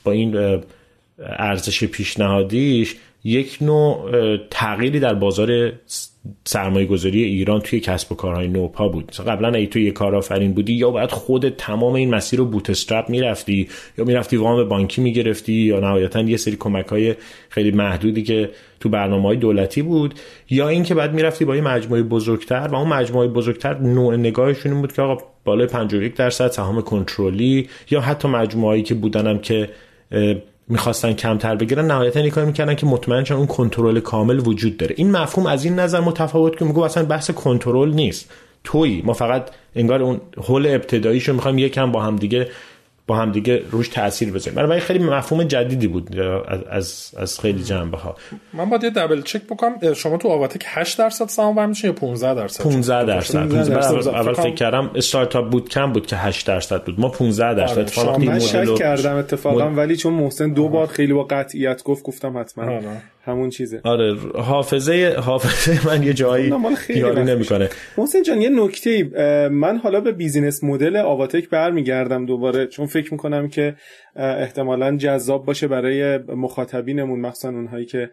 با 0.04 0.12
این 0.12 0.62
ارزش 1.20 1.84
پیشنهادیش 1.84 2.96
یک 3.24 3.58
نوع 3.62 4.12
تغییری 4.52 5.00
در 5.00 5.14
بازار 5.14 5.72
سرمایه 6.46 6.86
گذاری 6.86 7.24
ایران 7.24 7.62
توی 7.62 7.80
کسب 7.80 8.12
و 8.12 8.16
کارهای 8.16 8.48
نوپا 8.48 8.88
بود. 8.88 9.12
قبلا 9.12 9.54
ای 9.54 9.68
تو 9.68 9.80
یه 9.80 9.92
کارآفرین 9.92 10.54
بودی 10.54 10.74
یا 10.74 10.92
باید 10.92 11.12
خود 11.12 11.50
تمام 11.50 11.94
این 11.94 12.16
مسیر 12.16 12.40
رو 12.40 12.46
بوت 12.46 12.70
استرپ 12.70 13.10
می‌رفتی 13.10 13.68
یا 13.98 14.06
می‌رفتی 14.06 14.38
وام 14.38 14.70
بانکی 14.70 15.02
می‌گرفتی 15.02 15.54
یا 15.54 15.80
نهایتا 15.80 16.22
یه 16.22 16.38
سری 16.38 16.56
کمک 16.56 16.88
های 16.88 17.16
خیلی 17.50 17.72
محدودی 17.72 18.24
که 18.24 18.50
تو 18.84 18.90
برنامه 18.90 19.24
های 19.24 19.38
دولتی 19.38 19.82
بود 19.82 20.14
یا 20.50 20.68
اینکه 20.68 20.96
بعد 20.96 21.14
می‌رفتی 21.14 21.46
با 21.46 21.56
یه 21.56 21.62
مجموعه 21.62 22.04
بزرگتر 22.04 22.68
و 22.72 22.76
اون 22.76 22.88
مجموعه 22.88 23.28
بزرگتر 23.28 23.78
نوع 23.78 24.16
نگاهشون 24.16 24.72
این 24.72 24.82
بود 24.82 24.94
که 24.94 25.02
آقا 25.02 25.24
بالای 25.46 25.68
51 25.68 26.16
درصد 26.16 26.48
سهام 26.48 26.82
کنترلی 26.82 27.70
یا 27.92 28.02
حتی 28.02 28.28
مجموعه‌ای 28.28 28.82
که 28.82 28.94
بودنم 28.94 29.40
که 29.40 29.70
می‌خواستن 30.68 31.14
کمتر 31.14 31.56
بگیرن 31.56 31.86
نهایتا 31.86 32.20
این 32.20 32.30
کار 32.30 32.46
می‌کردن 32.46 32.76
که 32.76 32.86
مطمئن 32.86 33.26
اون 33.34 33.48
کنترل 33.48 34.00
کامل 34.00 34.40
وجود 34.40 34.78
داره. 34.78 34.96
این 34.98 35.12
مفهوم 35.12 35.48
از 35.48 35.66
این 35.66 35.80
نظر 35.80 36.00
متفاوت 36.00 36.58
که 36.58 36.66
میگو 36.66 36.82
اصلا 36.82 37.06
بحث 37.06 37.32
کنترل 37.32 37.94
نیست. 37.94 38.32
تویی. 38.64 39.02
ما 39.06 39.14
فقط 39.14 39.50
انگار 39.76 40.02
اون 40.02 40.22
حل 40.48 40.66
ابتداییشو 40.66 41.34
می‌خوایم 41.34 41.58
یکم 41.58 41.92
با 41.92 42.02
هم 42.02 42.16
دیگه 42.16 42.48
با 43.08 43.16
هم 43.16 43.32
دیگه 43.32 43.62
روش 43.72 43.88
تاثیر 43.88 44.32
بذاریم. 44.32 44.56
برای 44.56 44.80
خیلی 44.80 45.04
مفهوم 45.04 45.44
جدیدی 45.44 45.88
بود 45.88 46.20
از 46.70 47.12
از 47.18 47.40
خیلی 47.40 47.64
جنبه 47.64 47.98
ها. 47.98 48.16
من 48.54 48.70
باید 48.70 48.84
یه 48.84 48.90
دبل 48.90 49.22
چک 49.22 49.42
بکنم. 49.42 49.94
شما 49.94 50.18
تو 50.18 50.30
آواتک 50.30 50.64
8 50.66 51.00
درصد 51.00 51.28
سهام 51.28 51.56
برمیشه 51.56 51.88
یا 51.88 51.94
15 51.94 52.34
درصد؟ 52.34 52.64
15 52.64 53.06
درصد. 53.06 53.40
15 53.40 53.76
درصد. 53.76 54.08
اول 54.08 54.34
فکر 54.34 54.54
کردم 54.54 54.92
استارتاپ 54.96 55.50
بود 55.50 55.70
کم 55.70 55.94
بود 55.94 56.08
که 56.08 56.16
8 56.16 56.48
درصد 56.48 56.84
بود. 56.84 57.00
ما 57.00 57.10
15 57.10 57.54
درصد. 57.54 57.80
اتفاقا 57.80 58.18
من 58.18 58.40
شک 58.40 58.76
کردم 58.76 59.16
اتفاقا 59.16 59.70
ولی 59.70 59.96
چون 59.96 60.14
محسن 60.14 60.54
دو 60.54 60.70
بار 60.70 60.88
خیلی 60.88 61.14
با 61.14 61.24
قطعیت 61.24 61.84
گفت 61.84 62.04
گفتم 62.04 62.38
حتما 62.38 62.80
همون 63.26 63.50
چیزه. 63.50 63.82
آره 63.84 64.18
حافظه 64.36 65.16
حافظه 65.20 65.88
من 65.88 66.04
یه 66.04 66.14
جایی 66.14 66.54
یاری 66.90 67.24
نمی‌کنه. 67.24 67.70
محسن 67.98 68.24
جان 68.24 68.42
یه 68.42 68.50
نکته 68.50 69.04
من 69.50 69.78
حالا 69.78 70.02
به 70.02 70.12
business 70.12 70.64
model 70.64 70.96
آواتک 70.96 71.50
برمیگردم 71.50 72.26
دوباره 72.26 72.68
چون 72.68 72.88
فکر 72.94 73.14
می‌کنم 73.14 73.48
که 73.48 73.76
احتمالا 74.16 74.98
جذاب 74.98 75.46
باشه 75.46 75.68
برای 75.68 76.18
مخاطبینمون 76.18 77.20
مخصوصا 77.20 77.50
اونهایی 77.50 77.86
که 77.86 78.10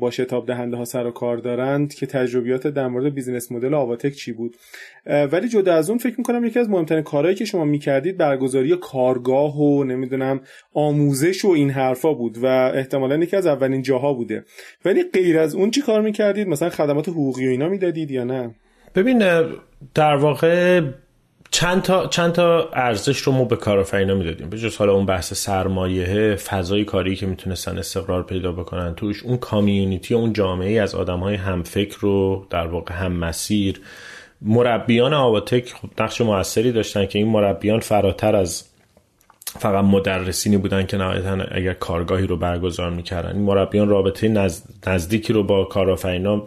با 0.00 0.10
شتاب 0.10 0.46
دهنده 0.46 0.76
ها 0.76 0.84
سر 0.84 1.06
و 1.06 1.10
کار 1.10 1.36
دارند 1.36 1.94
که 1.94 2.06
تجربیات 2.06 2.66
در 2.66 2.88
مورد 2.88 3.14
business 3.14 3.52
model 3.52 3.74
آواتک 3.74 4.12
چی 4.12 4.32
بود. 4.32 4.56
ولی 5.06 5.48
جدا 5.48 5.74
از 5.74 5.90
اون 5.90 5.98
فکر 5.98 6.14
می‌کنم 6.18 6.44
یکی 6.44 6.58
از 6.58 6.70
مهمترین 6.70 7.02
کارهایی 7.02 7.36
که 7.36 7.44
شما 7.44 7.64
می‌کردید 7.64 8.16
برگزاری 8.16 8.76
کارگاه 8.76 9.60
و 9.60 9.84
نمی‌دونم 9.84 10.40
آموزش 10.74 11.44
و 11.44 11.48
این 11.48 11.70
حرفا 11.70 12.12
بود 12.12 12.38
و 12.42 12.46
احتمالا 12.46 13.16
یکی 13.16 13.36
از 13.36 13.46
اولین 13.46 13.82
جاها 13.82 14.12
بوده. 14.12 14.44
ولی 14.84 15.04
غیر 15.12 15.38
از 15.38 15.54
اون 15.54 15.70
چی 15.70 15.82
کار 15.82 16.00
می‌کردید؟ 16.00 16.48
مثلا 16.48 16.70
خدمات 16.70 17.08
حقوقی 17.08 17.46
و 17.46 17.50
اینا 17.50 17.68
می‌دادید 17.68 18.10
یا 18.10 18.24
نه؟ 18.24 18.54
ببین 18.94 19.18
در 19.94 20.16
واقع 20.16 20.80
چند 21.50 21.82
تا 21.82 22.06
چند 22.06 22.32
تا 22.32 22.68
ارزش 22.72 23.18
رو 23.18 23.32
ما 23.32 23.44
به 23.44 23.56
کارآفرینا 23.56 24.14
می‌دادیم. 24.14 24.50
به 24.50 24.58
جز 24.58 24.76
حالا 24.76 24.92
اون 24.92 25.06
بحث 25.06 25.32
سرمایه 25.34 26.36
فضای 26.36 26.84
کاری 26.84 27.16
که 27.16 27.26
می‌تونستن 27.26 27.78
استقرار 27.78 28.22
پیدا 28.22 28.52
بکنن 28.52 28.94
توش 28.94 29.22
اون 29.22 29.36
کامیونیتی 29.36 30.14
اون 30.14 30.32
جامعه 30.32 30.80
از 30.80 30.94
آدم 30.94 31.18
های 31.18 31.34
همفکر 31.34 31.98
رو 32.00 32.46
در 32.50 32.66
واقع 32.66 32.94
هم 32.94 33.12
مسیر 33.12 33.80
مربیان 34.42 35.14
آواتک 35.14 35.72
خب 35.72 35.88
نقش 36.02 36.20
موثری 36.20 36.72
داشتن 36.72 37.06
که 37.06 37.18
این 37.18 37.28
مربیان 37.28 37.80
فراتر 37.80 38.36
از 38.36 38.64
فقط 39.58 39.84
مدرسینی 39.84 40.56
بودن 40.56 40.86
که 40.86 40.96
نهایتا 40.96 41.38
اگر 41.50 41.72
کارگاهی 41.72 42.26
رو 42.26 42.36
برگزار 42.36 42.90
می‌کردن. 42.90 43.32
این 43.32 43.42
مربیان 43.42 43.88
رابطه 43.88 44.50
نزدیکی 44.86 45.32
رو 45.32 45.42
با 45.42 45.64
کارآفرینا 45.64 46.42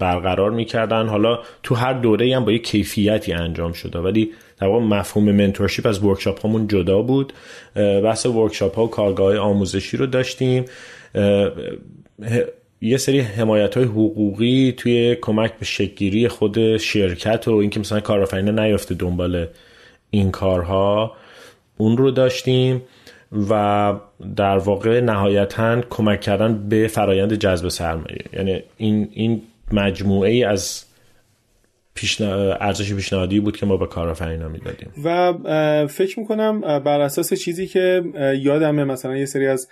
برقرار 0.00 0.50
می‌کردن. 0.50 1.06
حالا 1.06 1.38
تو 1.62 1.74
هر 1.74 1.92
دوره 1.92 2.36
هم 2.36 2.44
با 2.44 2.52
یه 2.52 2.58
کیفیتی 2.58 3.32
انجام 3.32 3.72
شده 3.72 3.98
ولی 3.98 4.30
در 4.60 4.66
واقع 4.66 4.84
مفهوم 4.84 5.32
منتورشیپ 5.32 5.86
از 5.86 6.04
ورکشاپ 6.04 6.46
همون 6.46 6.68
جدا 6.68 7.02
بود. 7.02 7.32
بحث 7.74 8.26
ورکشاپ 8.26 8.74
ها 8.76 8.84
و 8.84 8.90
کارگاه 8.90 9.36
آموزشی 9.36 9.96
رو 9.96 10.06
داشتیم. 10.06 10.64
یه 12.80 12.96
سری 12.96 13.20
حمایت 13.20 13.76
های 13.76 13.84
حقوقی 13.84 14.74
توی 14.76 15.14
کمک 15.14 15.52
به 15.58 15.64
شکگیری 15.64 16.28
خود 16.28 16.76
شرکت 16.76 17.48
و 17.48 17.54
اینکه 17.54 17.80
مثلا 17.80 18.00
کارآفرین 18.00 18.58
نیفته 18.58 18.94
دنبال 18.94 19.46
این 20.10 20.30
کارها 20.30 21.12
اون 21.76 21.96
رو 21.96 22.10
داشتیم 22.10 22.82
و 23.50 23.94
در 24.36 24.58
واقع 24.58 25.00
نهایتا 25.00 25.80
کمک 25.80 26.20
کردن 26.20 26.68
به 26.68 26.86
فرایند 26.86 27.34
جذب 27.34 27.68
سرمایه. 27.68 28.24
یعنی 28.32 28.62
این 28.76 29.08
این 29.12 29.42
مجموعه 29.72 30.30
ای 30.30 30.44
از 30.44 30.84
پیشنا... 31.94 32.52
ارزش 32.52 32.94
پیشنهادی 32.94 33.40
بود 33.40 33.56
که 33.56 33.66
ما 33.66 33.76
به 33.76 33.86
کارآفرینا 33.86 34.48
می‌دادیم. 34.48 34.92
و 35.04 35.32
فکر 35.86 36.20
می‌کنم 36.20 36.60
بر 36.60 37.00
اساس 37.00 37.34
چیزی 37.34 37.66
که 37.66 38.02
یادمه 38.42 38.84
مثلا 38.84 39.16
یه 39.16 39.26
سری 39.26 39.46
از 39.46 39.68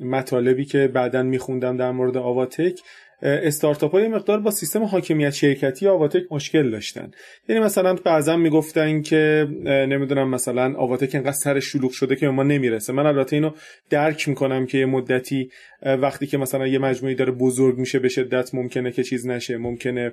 مطالبی 0.00 0.64
که 0.64 0.88
بعدا 0.88 1.22
میخوندم 1.22 1.76
در 1.76 1.90
مورد 1.90 2.16
آواتک 2.16 2.80
استارتاپ 3.22 3.92
های 3.92 4.08
مقدار 4.08 4.40
با 4.40 4.50
سیستم 4.50 4.82
حاکمیت 4.82 5.30
شرکتی 5.30 5.88
آواتک 5.88 6.22
مشکل 6.30 6.70
داشتن. 6.70 7.10
یعنی 7.48 7.62
مثلا 7.62 7.94
بعضا 7.94 8.36
می‌گفتن 8.36 9.02
که 9.02 9.48
نمی‌دونم 9.64 10.28
مثلا 10.28 10.74
آواتک 10.76 11.14
انقدر 11.14 11.32
سرش 11.32 11.64
شلوغ 11.64 11.90
شده 11.90 12.16
که 12.16 12.28
ما 12.28 12.42
نمی‌رسه. 12.42 12.92
من 12.92 13.06
البته 13.06 13.36
اینو 13.36 13.50
درک 13.90 14.28
می‌کنم 14.28 14.66
که 14.66 14.78
یه 14.78 14.86
مدتی 14.86 15.50
وقتی 15.86 16.26
که 16.26 16.38
مثلا 16.38 16.66
یه 16.66 16.78
مجموعی 16.78 17.14
داره 17.14 17.32
بزرگ 17.32 17.78
میشه 17.78 17.98
به 17.98 18.08
شدت 18.08 18.54
ممکنه 18.54 18.92
که 18.92 19.02
چیز 19.02 19.26
نشه 19.26 19.56
ممکنه 19.56 20.12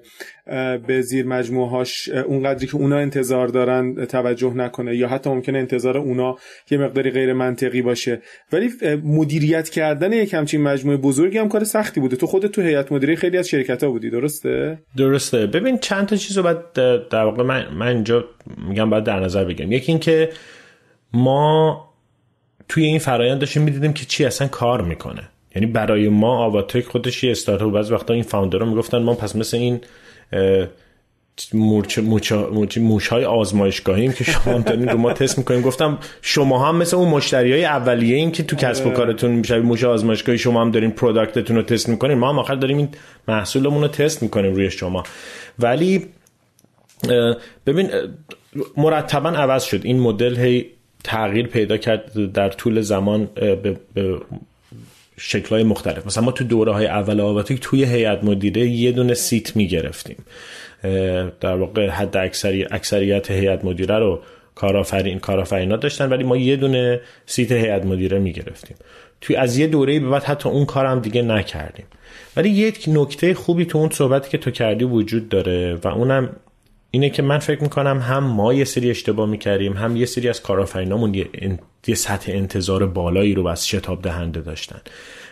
به 0.88 1.01
زیر 1.01 1.25
مجموعه 1.25 1.69
هاش 1.69 2.10
اونقدری 2.10 2.67
که 2.67 2.75
اونا 2.75 2.97
انتظار 2.97 3.47
دارن 3.47 4.05
توجه 4.05 4.53
نکنه 4.53 4.97
یا 4.97 5.08
حتی 5.08 5.29
ممکنه 5.29 5.60
انتظار 5.60 5.97
اونا 5.97 6.36
یه 6.71 6.77
مقداری 6.77 7.12
غیر 7.12 7.34
منطقی 7.34 7.82
باشه. 7.82 8.21
ولی 8.51 8.69
مدیریت 9.03 9.69
کردن 9.69 10.13
یک 10.13 10.34
همچین 10.34 10.62
مجموعه 10.62 10.97
بزرگی 10.97 11.38
هم 11.38 11.49
کار 11.49 11.63
سختی 11.63 11.99
بوده. 11.99 12.15
تو 12.15 12.27
خودت 12.27 12.51
تو 12.51 12.62
هیئت 12.62 12.91
مدیره 12.91 13.15
خیلی 13.15 13.38
از 13.38 13.47
شرکت 13.47 13.84
ها 13.84 13.89
بودی 13.89 14.10
درسته؟ 14.10 14.79
درسته. 14.97 15.47
ببین 15.47 15.77
چند 15.77 16.05
تا 16.05 16.15
چیزو 16.15 16.43
بعد 16.43 16.73
در 17.10 17.23
واقع 17.23 17.43
من 17.43 17.73
من 17.73 17.88
اینجا 17.88 18.25
میگم 18.69 18.89
باید 18.89 19.03
در 19.03 19.19
نظر 19.19 19.45
بگم 19.45 19.71
یکی 19.71 19.91
اینکه 19.91 20.29
ما 21.13 21.86
توی 22.67 22.84
این 22.84 22.99
فرایند 22.99 23.39
داشتیم 23.39 23.63
می‌دیدیم 23.63 23.93
که 23.93 24.05
چی 24.05 24.25
اصلا 24.25 24.47
کار 24.47 24.82
می‌کنه. 24.82 25.29
یعنی 25.55 25.65
برای 25.65 26.09
ما 26.09 26.38
آواتک 26.38 26.85
خودش 26.85 27.23
یه 27.23 27.31
استارتاپ 27.31 27.73
بعضی 27.73 27.93
وقتا 27.93 28.13
این 28.13 28.23
founder 28.23 28.60
ها 28.60 28.65
می‌گفتن 28.65 28.97
ما 28.97 29.13
پس 29.13 29.35
مثل 29.35 29.57
این 29.57 29.81
موچ 31.53 31.99
موش 32.77 33.07
های 33.07 33.25
آزمایشگاهیم 33.25 34.12
که 34.12 34.23
شما 34.23 34.53
هم 34.53 34.62
دارین 34.62 34.88
رو 34.88 34.97
ما 34.97 35.13
تست 35.13 35.38
می‌کنیم. 35.38 35.62
گفتم 35.62 35.97
شما 36.21 36.67
هم 36.67 36.75
مثل 36.75 36.97
اون 36.97 37.09
مشتری 37.09 37.51
های 37.51 37.65
اولیه 37.65 38.15
این 38.15 38.31
که 38.31 38.43
تو 38.43 38.55
کسب 38.55 38.88
و 38.88 38.89
کارتون 38.89 39.31
میشه 39.31 39.59
موش 39.59 39.83
آزمایشگاهی 39.83 40.38
شما 40.38 40.62
هم 40.62 40.71
دارین 40.71 40.91
product 40.91 41.36
تون 41.36 41.55
رو 41.55 41.62
تست 41.62 41.89
می‌کنین. 41.89 42.17
ما 42.17 42.29
هم 42.29 42.39
آخر 42.39 42.55
داریم 42.55 42.77
این 42.77 42.89
محصولمون 43.27 43.81
رو 43.81 43.88
تست 43.88 44.23
می‌کنیم 44.23 44.53
روی 44.53 44.71
شما. 44.71 45.03
ولی 45.59 46.05
ببین 47.65 47.89
مرتبا 48.77 49.29
عوض 49.29 49.63
شد. 49.63 49.81
این 49.83 49.99
مدل 49.99 50.38
هی 50.38 50.65
تغییر 51.03 51.47
پیدا 51.47 51.77
کرد 51.77 52.31
در 52.33 52.49
طول 52.49 52.81
زمان 52.81 53.29
به, 53.35 53.77
به 55.19 55.49
های 55.49 55.63
مختلف. 55.63 56.05
مثلا 56.05 56.23
ما 56.23 56.32
تو 56.32 56.43
دوره 56.43 56.71
های 56.71 56.86
اول 56.86 57.21
آواتک 57.21 57.59
توی 57.60 57.86
هیئت 57.86 58.23
مدیره 58.23 58.67
یه 58.67 58.91
دونه 58.91 59.13
seat 59.13 59.55
می‌گرفتیم. 59.55 60.17
در 61.41 61.55
واقع 61.55 61.89
حد 61.89 62.17
اکثری 62.17 62.65
اکثریت 62.71 63.32
هیئت 63.32 63.65
مدیره 63.65 63.99
رو 63.99 64.21
کارآفرین 64.55 65.19
کارآفرینا 65.19 65.75
داشتن 65.75 66.10
ولی 66.10 66.23
ما 66.23 66.38
یه 66.38 66.55
دونه 66.55 67.01
seat 67.25 67.51
هیئت 67.51 67.86
مدیره 67.86 68.19
می‌گرفتیم. 68.19 68.77
توی 69.21 69.36
از 69.36 69.58
یه 69.58 69.67
دوره 69.67 69.99
به 69.99 70.10
بعد 70.10 70.23
حتی 70.23 70.49
اون 70.49 70.65
کارم 70.65 70.99
دیگه 70.99 71.21
نکردیم. 71.21 71.86
ولی 72.38 72.49
یک 72.49 72.86
نکته 72.88 73.34
خوبی 73.34 73.65
تو 73.65 73.77
اون 73.77 73.89
صحبتی 73.89 74.29
که 74.29 74.38
تو 74.38 74.51
کردی 74.51 74.86
وجود 74.86 75.29
داره 75.29 75.79
و 75.84 75.88
اونم 75.88 76.29
اینه 76.91 77.10
که 77.10 77.21
من 77.21 77.39
فکر 77.39 77.63
می‌کنم 77.63 77.99
هم 77.99 78.23
ما 78.23 78.54
یه 78.54 78.65
سری 78.65 78.89
اشتباه 78.89 79.30
می‌کردیم 79.30 79.73
هم 79.73 79.95
یه 79.95 80.06
سری 80.06 80.30
از 80.30 80.41
کارآفرینامون 80.41 81.13
یه, 81.13 81.30
یه 81.88 81.95
سطح 81.95 82.32
انتظار 82.32 82.88
بالایی 82.88 83.34
رو 83.34 83.47
از 83.47 83.67
شتاب 83.67 84.02
دهنده 84.02 84.41
داشتن. 84.41 84.82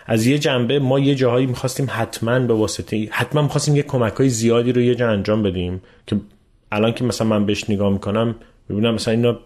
از 0.06 0.26
یه 0.26 0.40
جنبه 0.40 0.80
ما 0.80 1.00
یه 1.00 1.16
جاهایی 1.16 1.46
می‌خواستیم 1.46 1.88
حتما 1.90 2.40
به 2.40 2.54
واسطه 2.54 3.08
حتما 3.12 3.42
می‌خواستیم 3.42 3.76
یه 3.76 3.84
کمک 3.84 4.14
های 4.14 4.30
زیادی 4.30 4.72
رو 4.72 4.82
یه 4.82 4.96
جا 4.96 5.10
انجام 5.10 5.44
بدیم 5.44 5.82
که 6.08 6.20
الان 6.72 6.94
که 6.94 7.04
مثلا 7.04 7.28
من 7.28 7.46
بهش 7.46 7.70
نگاه 7.70 7.94
می‌کنم 7.94 8.36
ببینم 8.70 8.94
مثلا 8.94 9.14
اینا 9.14 9.40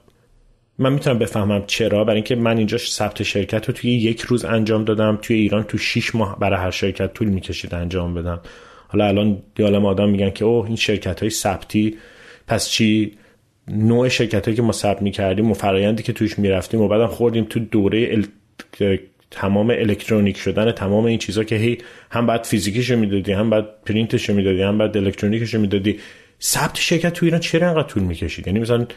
من 0.80 0.94
می‌تونم 0.94 1.20
بفهمم 1.20 1.64
چرا 1.68 2.04
برای 2.04 2.16
اینکه 2.16 2.36
من 2.36 2.58
اینجا 2.58 2.78
ثبت 2.78 3.24
شرکت 3.24 3.68
رو 3.68 3.74
توی 3.74 3.92
یک 3.92 4.22
روز 4.22 4.46
انجام 4.46 4.84
دادم 4.84 5.20
توی 5.22 5.36
ایران 5.36 5.64
تو 5.64 5.78
6 5.78 6.16
ماه 6.16 6.40
برای 6.40 6.60
هر 6.60 6.72
شرکت 6.72 7.14
طول 7.14 7.28
می‌کشید 7.28 7.76
انجام 7.76 8.14
بدم. 8.14 8.40
حالا 8.92 9.06
الان 9.06 9.38
دیالم 9.56 9.86
آدم 9.86 10.10
میگن 10.10 10.30
که 10.30 10.46
اوه 10.46 10.68
این 10.68 10.76
شرکت 10.76 11.20
های 11.20 11.30
ثبتی 11.30 11.98
پس 12.48 12.70
چی؟ 12.70 13.12
نوع 13.68 14.08
شرکت 14.08 14.46
هایی 14.46 14.56
که 14.56 14.62
ما 14.62 14.72
ثبت 14.72 15.02
می‌کردیم 15.02 15.52
و 15.52 15.54
فرایندی 15.54 16.04
که 16.04 16.14
توش 16.14 16.40
می‌رفتیم 16.40 16.82
و 16.82 16.88
بعدم 16.88 17.08
خوردیم 17.08 17.44
تو 17.44 17.60
دوره 17.60 18.24
تمام 19.32 19.70
الکترونیک 19.70 20.38
شدن 20.38 20.72
تمام 20.72 21.06
این 21.06 21.18
چیزا 21.18 21.44
که 21.44 21.56
هی 21.56 21.78
هم 22.12 22.28
بعد 22.28 22.44
فیزیکیشو 22.44 22.96
می‌دادی 22.96 23.32
هم 23.32 23.50
بعد 23.50 23.66
پرینتشو 23.86 24.34
می‌دادی 24.34 24.62
هم 24.62 24.78
بعد 24.78 24.98
الکترونیکشو 24.98 25.60
می‌دادی. 25.60 26.00
ثبت 26.42 26.78
شرکت 26.78 27.14
تو 27.14 27.26
ایران 27.26 27.40
چرا 27.40 27.68
انقدر 27.68 27.88
طول 27.88 28.04
می‌کشید؟ 28.04 28.48
یعنی 28.48 28.60
مثلا 28.60 28.88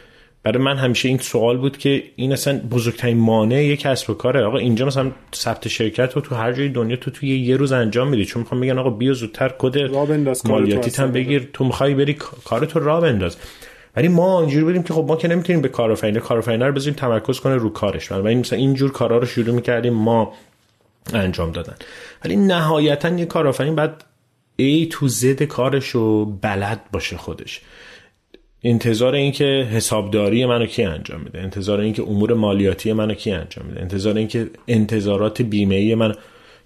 برای 0.45 0.63
من 0.63 0.77
همیشه 0.77 1.09
این 1.09 1.17
سوال 1.17 1.57
بود 1.57 1.77
که 1.77 2.03
این 2.15 2.33
اصلا 2.33 2.59
بزرگترین 2.71 3.17
مانع 3.17 3.63
یک 3.63 3.79
کسب 3.79 4.09
و 4.09 4.13
کاره. 4.13 4.43
آقا 4.43 4.57
اینجا 4.57 4.85
مثلا 4.85 5.11
ثبت 5.35 5.67
شرکت 5.67 6.13
رو 6.13 6.21
تو 6.21 6.35
هر 6.35 6.53
جای 6.53 6.69
دنیا 6.69 6.95
تو 6.95 7.11
توی 7.11 7.39
یه 7.39 7.57
روز 7.57 7.71
انجام 7.71 8.07
میدی. 8.07 8.25
چون 8.25 8.41
می‌خوام 8.41 8.61
بگن 8.61 8.77
آقا 8.77 8.89
بیا 8.89 9.13
زودتر 9.13 9.53
کد 9.57 9.77
مالیاتی 10.45 11.01
هم 11.01 11.11
بگیر. 11.11 11.49
تو 11.53 11.65
می‌خوای 11.65 11.93
بری 11.93 12.13
کارتو 12.45 12.79
را 12.79 13.01
بنداز. 13.01 13.37
ولی 13.95 14.07
ما 14.07 14.41
اینجوری 14.41 14.63
بودیم 14.63 14.83
که 14.83 14.93
خب 14.93 15.05
ما 15.07 15.15
که 15.15 15.27
نمی‌تونیم 15.27 15.61
به 15.61 15.67
کارآفرین 15.67 16.19
کارآفرین 16.19 16.61
رو 16.61 16.73
بذاریم 16.73 16.93
تمرکز 16.93 17.39
کنه 17.39 17.55
رو 17.55 17.69
کارش. 17.69 18.11
ولی 18.11 18.35
مثلا 18.35 18.59
اینجور 18.59 18.91
کارا 18.91 19.17
رو 19.17 19.25
شروع 19.25 19.55
می‌کردیم 19.55 19.93
ما 19.93 20.33
انجام 21.13 21.51
دادن. 21.51 21.75
ولی 22.25 22.35
نهایتا 22.35 23.09
یه 23.09 23.25
کارآفرین 23.25 23.75
بعد 23.75 24.03
ای 24.55 24.87
تو 24.91 25.07
زد 25.07 25.43
کارش 25.43 25.89
رو 25.89 26.25
بلد 26.25 26.81
باشه 26.91 27.17
خودش. 27.17 27.61
انتظار 28.67 29.15
اینکه 29.15 29.67
حسابداری 29.71 30.45
منو 30.45 30.65
کی 30.65 30.83
انجام 30.83 31.21
میده؟ 31.21 31.41
انتظار 31.41 31.79
اینکه 31.79 32.03
امور 32.03 32.33
مالیاتی 32.33 32.93
منو 32.93 33.13
کی 33.13 33.31
انجام 33.31 33.65
میده؟ 33.65 33.81
انتظار 33.81 34.17
اینکه 34.17 34.49
انتظارات 34.67 35.41
بیمه 35.41 35.75
ای 35.75 35.95
من 35.95 36.15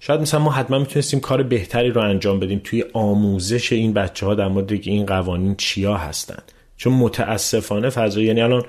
شاید 0.00 0.20
مثلا 0.20 0.40
ما 0.40 0.50
حتما 0.50 0.78
می‌تونستیم 0.78 1.20
کار 1.20 1.42
بهتری 1.42 1.90
رو 1.90 2.00
انجام 2.00 2.40
بدیم 2.40 2.60
توی 2.64 2.84
آموزش 2.92 3.72
این 3.72 3.92
بچه 3.92 4.26
ها 4.26 4.34
در 4.34 4.48
مورد 4.48 4.72
این 4.72 5.06
قوانین 5.06 5.54
چیا 5.54 5.96
هستن. 5.96 6.42
چون 6.76 6.92
متاسفانه 6.92 7.90
فضا 7.90 8.20
یعنی 8.20 8.40
الان 8.40 8.62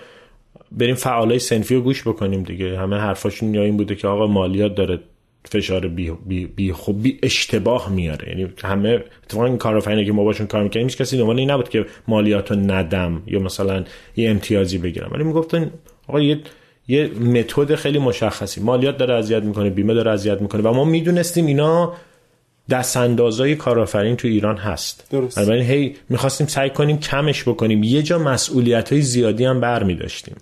بریم 0.72 0.96
فعالای 0.96 1.40
سنفی 1.40 1.76
رو 1.76 1.82
گوش 1.82 2.08
بکنیم 2.08 2.44
دیگه. 2.44 2.80
همه 2.80 2.98
حرفاشون 2.98 3.54
یا 3.54 3.64
این 3.64 3.78
بوده 3.78 3.96
که 3.96 4.08
آقا 4.08 4.28
مالیات 4.28 4.76
داره 4.76 5.00
فشار 5.46 5.88
بی, 5.88 6.12
بی, 6.26 6.46
بی 6.46 6.74
خب 6.74 6.96
بی 7.02 7.20
اشتباه 7.24 7.90
میاره. 7.90 8.30
یعنی 8.30 8.54
همه 8.64 9.04
اتفاقا 9.24 9.46
این 9.46 9.58
کارآفرینی 9.58 10.06
که 10.06 10.12
ما 10.12 10.24
باشون 10.24 10.48
کار 10.48 10.64
می‌کنیم 10.64 10.88
هیچ 10.88 10.98
کسی 10.98 11.18
دنبال 11.18 11.40
این 11.40 11.52
نبود 11.52 11.70
که 11.70 11.86
مالیات 12.08 12.52
رو 12.52 12.58
ندم 12.58 13.24
یا 13.28 13.40
مثلا 13.40 13.84
یه 14.16 14.30
امتیازی 14.30 14.78
بگیرم. 14.78 15.10
ولی 15.14 15.24
می‌گفتن 15.24 15.72
آقا 16.08 16.22
یه 16.22 16.40
یه 16.88 17.08
متد 17.08 17.76
خیلی 17.76 18.00
مشخصی. 18.00 18.62
مالیات 18.62 18.98
داره 18.98 19.14
اذیت 19.14 19.44
می‌کنه 19.44 19.70
بیمه 19.70 19.94
داره 19.94 20.12
اذیت 20.12 20.42
می‌کنه 20.42 20.62
و 20.62 20.74
ما 20.74 20.84
می‌دونستیم 20.84 21.46
اینا 21.46 21.94
دست 22.70 22.98
اندازای 22.98 23.56
کارآفرین 23.56 24.16
تو 24.16 24.28
ایران 24.28 24.58
هست. 24.58 25.08
درست. 25.12 25.38
هی 25.50 25.96
می‌خواستیم 26.10 26.48
سعی 26.48 26.70
کنیم 26.70 27.00
کمش 27.00 27.44
بکنیم. 27.44 27.84
یه 27.84 28.04
جا 28.04 28.20
مسئولیت 28.20 28.94
های 28.94 29.02
زیادی 29.02 29.46
هم 29.46 29.62
بر 29.62 29.84
می 29.84 29.96
داشتیم 29.96 30.36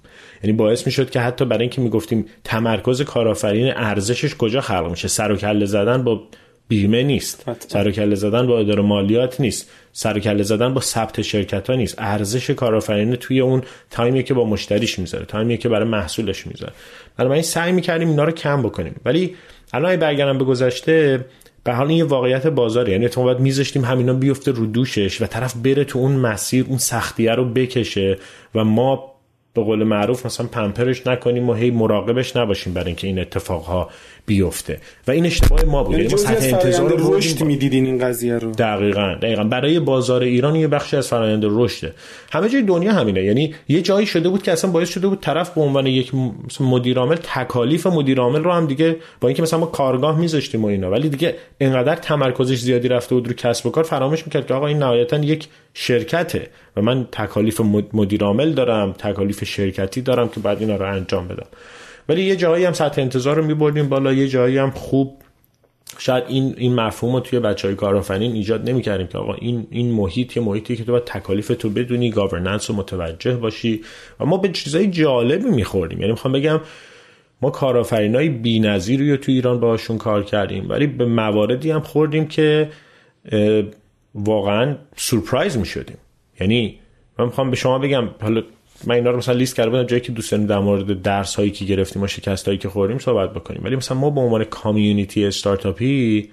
یعنی 0.43 0.58
باعث 0.58 0.86
می‌شد 0.86 1.10
که 1.10 1.19
حتی 1.19 1.45
برای 1.45 1.62
اینکه 1.62 1.82
می‌گفتیم 1.82 2.25
تمرکز 2.43 3.02
کارآفرین 3.02 3.73
ارزشش 3.75 4.36
کجا 4.36 4.62
خلق 4.62 4.89
میشه 4.89 5.08
سر 5.08 5.32
و 5.32 5.36
کله 5.36 5.65
زدن 5.65 6.04
با 6.04 6.21
بیمه 6.67 7.04
نیست. 7.04 7.45
سر 7.67 7.88
و 7.88 7.91
کله 7.91 8.15
زدن 8.15 8.47
با 8.47 8.60
اداره 8.60 8.82
مالیات 8.82 9.41
نیست. 9.41 9.69
سر 9.93 10.17
و 10.17 10.19
کله 10.19 10.43
زدن 10.43 10.73
با 10.73 10.82
ثبت 10.82 11.21
شرکت 11.21 11.69
ها 11.69 11.75
نیست. 11.75 11.95
ارزش 11.97 12.49
کارآفرین 12.49 13.15
توی 13.15 13.39
اون 13.39 13.62
تایمی 13.91 14.23
که 14.23 14.34
با 14.34 14.45
مشتریش 14.45 14.99
می‌ذاره 14.99 15.25
تایمی 15.25 15.58
که 15.58 15.69
برای 15.69 15.88
محصولش 15.88 16.47
می‌ذاره. 16.47 16.73
برای 17.17 17.34
این 17.34 17.41
سعی 17.41 17.71
می‌کردیم 17.71 18.10
اینا 18.10 18.23
رو 18.23 18.32
کم 18.32 18.62
بکنیم. 18.62 18.95
ولی 19.06 19.36
الان 19.73 19.95
برگردم 19.95 20.38
به 20.38 20.43
گذشته 20.43 21.25
به 21.63 21.73
حال 21.73 21.88
این 21.88 21.97
یه 21.97 22.04
واقعیت 22.04 22.47
بازاری 22.47 22.91
یعنی 22.91 23.10
تو 23.10 23.23
باید 23.23 23.39
میذاشتیم 23.39 23.86
همینا 23.86 24.13
بیفته 24.13 24.52
رو 24.52 24.65
دوشش 24.65 25.21
و 25.21 25.25
طرف 25.25 25.54
بره 25.56 25.84
تو 25.84 25.99
اون 25.99 26.12
مسیر 26.12 26.65
اون 26.67 26.78
سختیه 26.78 27.32
رو 27.32 27.45
بکشه 27.45 28.17
و 28.56 28.63
ما 28.63 29.08
به 29.53 29.63
قول 29.63 29.83
معروف 29.83 30.25
مثلا 30.25 30.47
پمپرش 30.47 31.07
نکنیم 31.07 31.49
و 31.49 31.53
هی 31.53 31.71
مراقبش 31.71 32.35
نباشیم 32.35 32.73
برای 32.73 32.88
اینکه 32.88 33.07
این 33.07 33.19
اتفاقها 33.19 33.89
بیفته. 34.29 34.77
و 35.07 35.11
این 35.11 35.25
اشتباه 35.25 35.63
ما 35.63 35.83
بود. 35.83 35.97
یعنی 35.97 36.09
سطح 36.09 36.55
انتظار 36.55 36.93
رشد 36.97 37.43
می‌دیدین 37.43 37.85
این 37.85 37.97
قضیه 37.97 38.37
رو؟ 38.37 38.51
دقیقاً 38.51 39.15
دقیقاً. 39.21 39.43
برای 39.43 39.79
بازار 39.79 40.21
ایران 40.21 40.55
یه 40.55 40.67
بخشی 40.67 40.97
از 40.97 41.07
فرآیند 41.07 41.43
رشده 41.45 41.93
همه 42.31 42.49
جای 42.49 42.61
دنیا 42.61 42.93
همینه. 42.93 43.23
یعنی 43.23 43.53
یه 43.67 43.81
جایی 43.81 44.05
شده 44.05 44.29
بود 44.29 44.43
که 44.43 44.51
اصلا 44.51 44.71
باعث 44.71 44.89
شده 44.89 45.07
بود 45.07 45.19
طرف 45.21 45.49
به 45.49 45.61
عنوان 45.61 45.87
یک 45.87 46.11
مدیر 46.59 46.99
عامل 46.99 47.15
تکالیف 47.15 47.87
مدیر 47.87 48.19
عامل 48.19 48.43
رو 48.43 48.51
هم 48.51 48.67
دیگه 48.67 48.95
با 49.21 49.27
اینکه 49.27 49.41
مثلا 49.41 49.59
ما 49.59 49.65
کارگاه 49.65 50.19
میذاشتیم 50.19 50.63
و 50.63 50.67
اینا 50.67 50.91
ولی 50.91 51.09
دیگه 51.09 51.35
انقدر 51.59 51.95
تمرکزش 51.95 52.57
زیادی 52.57 52.87
رفته 52.87 53.15
بود 53.15 53.27
رو 53.27 53.33
کسب 53.33 53.65
و 53.65 53.69
کار 53.69 53.83
فراموش 53.83 54.25
می‌کرد 54.25 54.47
که 54.47 54.53
آقا 54.53 54.67
این 54.67 54.77
نهایتا 54.77 55.17
یک 55.17 55.47
شرکته 55.73 56.47
و 56.77 56.81
من 56.81 57.07
تکالیف 57.11 57.61
مدیر 57.93 58.23
عامل 58.23 58.51
دارم 58.51 58.91
تکالیف 58.91 59.43
شرکتی 59.43 60.01
دارم 60.01 60.29
که 60.29 60.39
بعد 60.39 60.61
اینا 60.61 60.75
رو 60.75 60.85
انجام 60.85 61.27
بدم. 61.27 61.47
ولی 62.09 62.23
یه 62.23 62.35
جایی 62.35 62.65
هم 62.65 62.73
سطح 62.73 63.01
انتظار 63.01 63.35
رو 63.35 63.45
میبردیم 63.45 63.89
بالا 63.89 64.13
یه 64.13 64.27
جایی 64.27 64.57
هم 64.57 64.71
خوب 64.71 65.21
شاید 65.97 66.23
این 66.27 66.55
این 66.57 66.75
مفهوم 66.75 67.13
رو 67.13 67.19
توی 67.19 67.39
بچه 67.39 67.67
های 67.67 67.75
کارآفرین 67.75 68.31
ایجاد 68.31 68.69
نمی‌کردیم 68.69 69.07
که 69.07 69.17
آقا 69.17 69.33
این 69.33 69.67
این 69.69 69.91
محیط 69.91 70.37
یه 70.37 70.43
محیطی 70.43 70.75
که 70.75 70.83
تو 70.83 70.91
باید 70.91 71.03
تکالیف 71.03 71.47
تو 71.59 71.69
بدونی 71.69 72.09
گاورننس 72.09 72.69
رو 72.69 72.75
متوجه 72.75 73.35
باشی 73.35 73.81
و 74.19 74.25
ما 74.25 74.37
به 74.37 74.49
چیزای 74.49 74.87
جالبی 74.87 75.49
میخوردیم. 75.49 75.99
یعنی 75.99 76.11
می‌خوام 76.11 76.33
بگم 76.33 76.61
ما 77.41 77.49
کارآفرین 77.49 78.15
های 78.15 78.29
بی‌نظیری 78.29 79.11
رو 79.11 79.17
تو 79.17 79.31
ایران 79.31 79.59
باشون 79.59 79.97
کار 79.97 80.23
کردیم 80.23 80.69
ولی 80.69 80.87
به 80.87 81.05
مواردی 81.05 81.71
هم 81.71 81.81
خوردیم 81.81 82.27
که 82.27 82.69
واقعا 84.15 84.75
سورپرایز 84.95 85.57
می‌شدیم. 85.57 85.97
یعنی 86.41 86.79
من 87.19 87.25
می‌خوام 87.25 87.49
به 87.49 87.55
شما 87.55 87.79
بگم 87.79 88.09
حالا 88.21 88.41
من 88.87 88.95
اینا 88.95 89.11
رو 89.11 89.17
مثلا 89.17 89.35
لیست 89.35 89.55
کرده 89.55 89.69
بودم 89.69 89.83
جایی 89.83 90.01
که 90.01 90.11
دوستان 90.11 90.45
در 90.45 90.59
مورد 90.59 91.01
درس 91.01 91.35
هایی 91.35 91.51
که 91.51 91.65
گرفتیم 91.65 92.03
و 92.03 92.07
شکست 92.07 92.45
هایی 92.45 92.57
که 92.57 92.69
خوردیم 92.69 92.97
صحبت 92.97 93.33
بکنیم. 93.33 93.61
ولی 93.63 93.75
مثلا 93.75 93.97
ما 93.97 94.09
به 94.09 94.21
عنوان 94.21 94.43
کامیونیتی 94.43 95.25
استارتاپی 95.25 96.29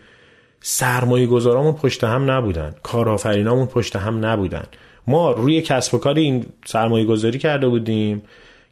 سرمایه 0.60 1.26
گذارامون 1.26 1.72
پشت 1.72 2.04
هم 2.04 2.30
نبودن. 2.30 2.74
کارآفرینامون 2.82 3.66
پشت 3.66 3.96
هم 3.96 4.26
نبودن. 4.26 4.64
ما 5.06 5.30
روی 5.30 5.62
کسب 5.62 5.94
و 5.94 5.98
کار 5.98 6.14
این 6.14 6.44
سرمایه 6.64 7.04
گذاری 7.04 7.38
کرده 7.38 7.68
بودیم 7.68 8.22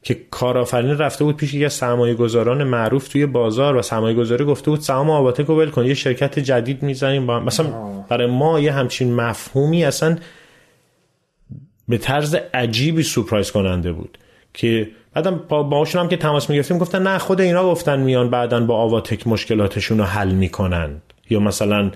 که 0.02 0.20
کارآفرین 0.30 0.98
رفته 0.98 1.24
بود 1.24 1.37
پیش 1.37 1.54
یکی 1.54 1.64
از 1.64 1.72
سرمایه 1.72 2.14
گذاران 2.14 2.64
معروف 2.64 3.08
توی 3.08 3.26
بازار 3.26 3.76
و 3.76 3.82
سرمایه 3.82 4.16
گذاری 4.16 4.44
گفته 4.44 4.70
بود 4.70 4.80
سهام 4.80 5.10
آباتک 5.10 5.46
رو 5.46 5.56
ول 5.56 5.70
کن 5.70 5.87
یه 5.87 5.94
شرکت 5.94 6.38
جدید 6.38 6.82
می‌زنیم 6.82 7.26
با 7.26 7.40
مثلا 7.40 7.66
برای 8.08 8.26
ما 8.26 8.60
یه 8.60 8.72
همچین 8.72 9.14
مفهومی 9.14 9.84
اصلا 9.84 10.16
به 11.88 11.99
طرز 11.99 12.37
عجیبی 12.55 13.03
سورپرایز 13.03 13.51
کننده 13.51 13.92
بود 13.92 14.18
که 14.55 14.88
بعدم 15.14 15.40
با 15.49 15.62
باشون 15.62 16.03
هم 16.03 16.09
که 16.09 16.16
تماس 16.16 16.51
می‌گرفتیم 16.51 16.79
گفتن 16.79 17.03
نه 17.03 17.18
خود 17.18 17.40
اینا 17.40 17.64
گفتن 17.64 18.01
میان 18.01 18.31
بعدا 18.31 18.61
با 18.61 18.77
آواتک 18.77 19.27
مشکلاتشون 19.27 19.99
رو 19.99 20.05
حل 20.05 20.31
می‌کنن 20.31 20.90
یا 21.31 21.40
مثلا 21.40 21.90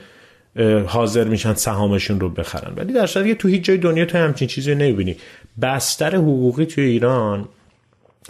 حاضر 0.87 1.25
میشن 1.25 1.55
سهامشون 1.55 2.21
رو 2.21 2.29
بخرن. 2.29 2.73
ولی 2.77 2.93
در 2.93 3.07
صورتی 3.07 3.35
تو 3.35 3.49
هیچ 3.49 3.65
جای 3.65 3.77
دنیا 3.77 4.05
تو 4.05 4.19
همچین 4.19 4.49
چیزی 4.49 4.75
نمی‌بینی. 4.75 5.17
بستر 5.63 6.17
حقوقی 6.17 6.67
توی 6.67 6.85
ایران. 6.85 7.49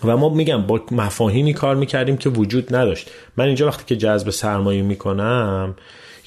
و 0.04 0.16
ما 0.16 0.28
میگم 0.28 0.62
با 0.66 0.80
مفاهیمی 0.90 1.54
کار 1.54 1.76
می‌کردیم 1.76 2.16
که 2.16 2.30
وجود 2.30 2.74
نداشت. 2.74 3.10
من 3.36 3.44
اینجا 3.44 3.66
وقتی 3.66 3.84
که 3.86 3.96
جذب 3.96 4.30
سرمایه 4.30 4.82
می‌کنم 4.82 5.74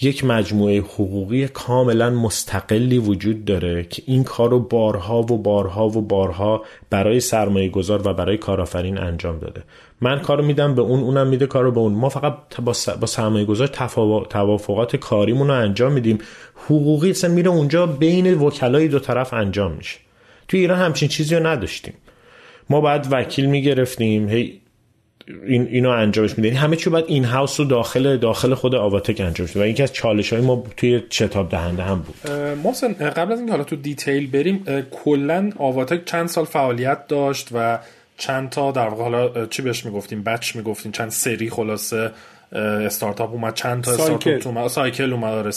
یک 0.04 0.26
مجموعه 0.26 0.80
حقوقی 0.80 1.48
کاملا 1.48 2.10
مستقلی 2.10 2.98
وجود 2.98 3.46
داره 3.46 3.84
که 3.84 4.04
این 4.06 4.24
کار 4.24 4.50
رو 4.50 4.60
بارها 4.60 5.20
و 5.20 5.24
بارها 5.24 5.90
و 5.90 6.02
بارها 6.02 6.64
برای 6.90 7.20
سرمایه 7.20 7.70
گذار 7.70 8.08
و 8.08 8.14
برای 8.14 8.38
کارآفرین 8.38 8.98
انجام 8.98 9.40
داده. 9.40 9.64
من 10.02 10.20
کارو 10.20 10.46
میدم 10.46 10.76
به 10.76 10.82
اون 10.82 11.00
اونم 11.00 11.28
میده 11.28 11.48
کارو 11.48 11.72
به 11.72 11.80
اون. 11.80 11.94
ما 11.94 12.10
فقط 12.10 12.34
با 13.00 13.08
سرمایه 13.08 13.46
گذار 13.46 13.68
توافقات 14.30 14.96
کاریمون 14.96 15.48
رو 15.48 15.54
انجام 15.54 15.92
میدیم. 15.92 16.18
حقوقی 16.56 17.10
اصلا 17.10 17.34
میره 17.34 17.50
اونجا 17.50 17.86
بین 17.86 18.34
وکلای 18.34 18.88
دو 18.88 19.00
طرف 19.00 19.34
انجام 19.34 19.72
میشه. 19.72 19.98
توی 20.48 20.60
ایران 20.60 20.80
همچین 20.80 21.10
چیزی 21.10 21.36
رو 21.36 21.48
نداشتیم. 21.48 21.94
ما 22.70 22.82
بعد 22.82 23.08
وکیل 23.12 23.46
می‌گرفتیم. 23.46 24.30
هی 24.30 24.61
این 25.48 25.68
اینو 25.68 25.90
انجامش 25.90 26.38
میده. 26.38 26.48
یعنی 26.48 26.60
همه 26.60 26.76
چی 26.76 26.90
باید 26.90 27.06
in-house 27.08 27.60
رو 27.60 27.66
داخل 27.66 28.18
داخل 28.18 28.54
خود 28.54 28.76
آواتک 28.76 29.22
انجام 29.22 29.48
شده. 29.48 29.64
و 29.64 29.68
یکی 29.68 29.84
از 29.84 29.94
چالش 29.94 30.34
های 30.34 30.42
ما 30.42 30.64
توی 30.78 31.04
شتاب 31.10 31.50
دهنده 31.50 31.84
هم 31.84 32.00
بود. 32.00 32.32
محسن 32.64 32.94
قبل 32.94 33.32
از 33.32 33.38
اینکه 33.38 33.52
حالا 33.52 33.64
تو 33.64 33.76
detail 33.76 34.32
بریم 34.32 34.64
کلا 34.92 35.50
آواتک 35.58 36.06
چند 36.06 36.28
سال 36.28 36.46
فعالیت 36.46 37.08
داشت 37.08 37.50
و 37.54 37.80
چند 38.18 38.50
تا 38.50 38.72
در 38.72 38.88
واقع 38.88 39.04
حالا 39.04 39.46
چی 39.46 39.62
بهش 39.62 39.86
می‌گفتیم؟ 39.86 40.24
batch 40.24 40.56
می‌گفتیم. 40.56 40.92
چند 40.92 41.10
سری 41.10 41.50
خلاصه 41.50 42.12
استارتاپ 42.52 43.32
اومد 43.32 43.54
چند 43.54 43.84
تا 43.84 43.92
استارتاپ 43.92 44.48
اومد. 44.48 44.68
cycle 44.68 45.14
اومد 45.14 45.54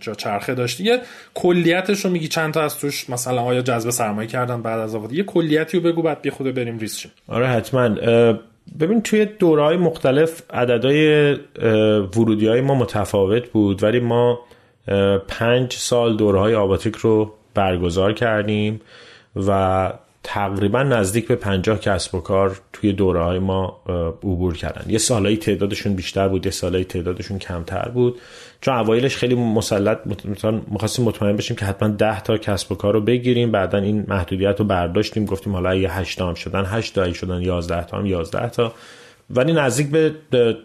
جا 0.00 0.14
چرخه 0.14 0.54
داشت. 0.54 0.80
یه 0.80 1.00
کلیتش 1.34 2.04
رو 2.04 2.10
میگی 2.10 2.28
چند 2.28 2.54
تا 2.54 2.62
از 2.62 2.78
توش 2.78 3.10
مثلا 3.10 3.42
آیا 3.42 3.62
جذب 3.62 3.90
سرمایه 3.90 4.28
کردن 4.28 4.62
بعد 4.62 4.80
از 4.80 4.94
آواتک؟ 4.94 5.12
یه 5.14 5.22
کلیتی 5.22 5.76
رو 5.76 5.82
بگو 5.82 6.02
بعد 6.02 6.22
بی 6.22 6.30
خود 6.30 6.54
بریم 6.54 6.78
ریز 6.78 6.98
شیم. 6.98 7.10
آره 7.28 7.46
حتما. 7.46 7.96
ببین 8.80 9.02
توی 9.02 9.24
دورهای 9.24 9.76
مختلف 9.76 10.42
عددهای 10.50 11.32
ورودی 12.16 12.46
های 12.48 12.60
ما 12.60 12.74
متفاوت 12.74 13.48
بود 13.48 13.82
ولی 13.82 14.00
ما 14.00 14.40
پنج 15.28 15.72
سال 15.72 16.16
دورهای 16.16 16.54
آباتیک 16.54 16.96
رو 16.96 17.32
برگزار 17.54 18.12
کردیم 18.12 18.80
و 19.36 19.92
تقریبا 20.28 20.82
نزدیک 20.82 21.28
به 21.28 21.36
پنجاه 21.36 21.78
کسب 21.78 22.14
و 22.14 22.20
کار 22.20 22.60
توی 22.72 22.92
دوره 22.92 23.22
های 23.24 23.38
ما 23.38 23.80
عبور 24.22 24.56
کردن. 24.56 24.90
یه 24.90 24.98
سالایی 24.98 25.36
تعدادشون 25.36 25.94
بیشتر 25.94 26.28
بود 26.28 26.46
یه 26.46 26.52
سالایی 26.52 26.84
تعدادشون 26.84 27.38
کمتر 27.38 27.88
بود. 27.88 28.20
چون 28.60 28.74
اوایلش 28.74 29.16
خیلی 29.16 29.34
مسلط 29.34 29.98
می‌خواستیم 30.70 31.04
مطمئن 31.04 31.36
بشیم 31.36 31.56
که 31.56 31.64
حتما 31.64 31.88
ده 31.88 32.20
تا 32.20 32.38
کسب 32.38 32.72
و 32.72 32.74
کار 32.74 32.92
رو 32.92 33.00
بگیریم. 33.00 33.50
بعدا 33.50 33.78
این 33.78 34.04
محدودیت 34.08 34.58
رو 34.58 34.64
برداشتیم 34.64 35.24
گفتیم 35.24 35.52
حالا 35.52 35.74
یه 35.74 35.92
هشت 35.92 36.20
هم 36.20 36.34
شدن 36.34 36.64
هشت 36.66 36.94
تا 36.94 37.12
شدن 37.12 37.42
یازده 37.42 37.84
تا 37.84 37.98
هم 37.98 38.06
یازده 38.06 38.48
تا. 38.48 38.72
ولی 39.30 39.52
نزدیک 39.52 39.90
به 40.30 40.56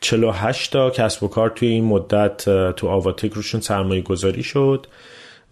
48 0.00 0.72
تا 0.72 0.90
کسب 0.90 1.22
و 1.22 1.28
کار 1.28 1.50
توی 1.50 1.68
این 1.68 1.84
مدت 1.84 2.44
تو 2.70 2.88
آواتک 2.88 3.32
روشون 3.32 3.60
سرمایه 3.60 4.02
گذاری 4.02 4.42
شد 4.42 4.86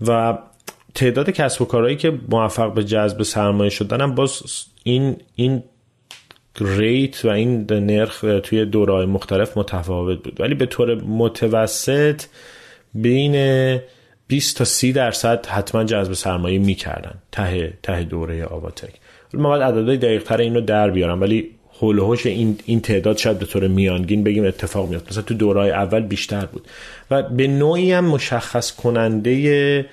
و 0.07 0.39
تعداد 0.95 1.31
کسب 1.31 1.63
و 1.63 1.65
کارهایی 1.65 1.97
که 1.97 2.19
موفق 2.29 2.75
به 2.75 2.85
جذب 2.85 3.23
سرمایه 3.23 3.71
شدن 3.71 4.01
هم 4.01 4.15
باز 4.15 4.43
این 4.85 5.17
این 5.35 5.63
ریت 6.61 7.25
و 7.25 7.29
این 7.29 7.67
نرخ 7.71 8.25
توی 8.43 8.65
دورهای 8.65 9.07
مختلف 9.07 9.57
متفاوت 9.59 10.23
بود. 10.23 10.41
ولی 10.41 10.55
به 10.55 10.67
طور 10.67 10.95
متوسط 10.95 12.23
بین 12.95 13.79
20 14.27 14.59
تا 14.59 14.65
30 14.65 14.93
درصد 14.93 15.47
حتما 15.47 15.85
جذب 15.85 16.13
سرمایه 16.13 16.59
می‌کردن 16.59 17.15
ته 17.33 17.73
ته 17.83 18.05
دوره 18.05 18.45
آواتک. 18.45 18.91
ما 19.35 19.49
باید 19.49 19.63
عددهای 19.63 19.97
دقیق 19.97 20.23
تر 20.23 20.37
اینو 20.37 20.61
در 20.61 20.91
بیارم 20.91 21.21
ولی 21.21 21.51
حول 21.81 22.17
این 22.25 22.59
این 22.65 22.81
تعداد 22.81 23.17
شاید 23.17 23.39
به 23.39 23.47
طور 23.47 23.69
میانگین 23.69 24.25
بگیم 24.25 24.45
اتفاق 24.45 24.89
میاد 24.89 25.07
مثلا 25.11 25.23
تو 25.23 25.35
دورهای 25.35 25.71
اول 25.71 26.01
بیشتر 26.01 26.47
بود. 26.47 26.69
و 27.11 27.23
به 27.23 27.47
نوعی 27.47 27.93
هم 27.93 28.05
مشخص 28.05 28.73
کننده 28.73 29.87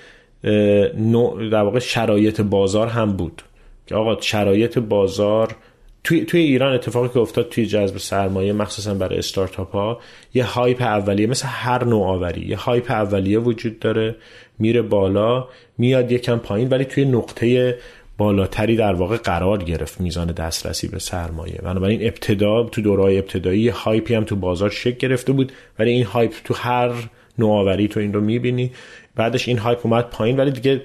در 1.51 1.61
واقع 1.61 1.79
شرایط 1.79 2.41
بازار 2.41 2.87
هم 2.87 3.13
بود. 3.13 3.41
که 3.89 3.95
آقا 3.95 4.21
شرایط 4.21 4.77
بازار 4.77 5.55
توی, 6.03 6.25
توی 6.25 6.41
ایران 6.41 6.73
اتفاقی 6.73 7.09
که 7.09 7.19
افتاد 7.19 7.49
توی 7.49 7.65
جذب 7.65 7.97
سرمایه 7.97 8.53
مخصوصا 8.53 8.93
برای 8.93 9.19
استارتاپ 9.19 9.71
ها 9.71 9.99
یه 10.33 10.43
هایپ 10.43 10.81
اولیه 10.81 11.27
مثل 11.27 11.47
هر 11.47 11.83
نوآوری 11.83 12.45
یه 12.47 12.57
هایپ 12.57 12.91
اولیه 12.91 13.39
وجود 13.39 13.79
داره 13.79 14.15
میره 14.59 14.81
بالا 14.81 15.47
میاد 15.77 16.11
یکم 16.11 16.37
پایین 16.37 16.69
ولی 16.69 16.85
توی 16.85 17.05
نقطه 17.05 17.77
بالاتری 18.17 18.75
در 18.75 18.93
واقع 18.93 19.17
قرار 19.17 19.63
گرفت 19.63 20.01
میزان 20.01 20.31
دسترسی 20.31 20.87
به 20.87 20.99
سرمایه. 20.99 21.59
بنابراین 21.63 22.07
ابتدا 22.07 22.63
تو 22.63 22.81
دورهای 22.81 23.17
ابتدایی 23.17 23.69
hype 23.69 24.06
ی 24.06 24.15
هم 24.15 24.23
تو 24.23 24.35
بازار 24.35 24.69
شکل 24.69 24.97
گرفته 24.97 25.31
بود 25.31 25.51
ولی 25.79 25.91
این 25.91 26.03
hype 26.03 26.33
تو 26.43 26.53
هر 26.53 26.91
نوآوری 27.39 27.87
تو 27.87 27.99
این 27.99 28.13
رو 28.13 28.21
می‌بینی. 28.21 28.71
بعدش 29.15 29.47
این 29.47 29.57
hype 29.57 29.79
اومد 29.83 30.09
پایین 30.09 30.37
ولی 30.37 30.51
دیگه 30.51 30.81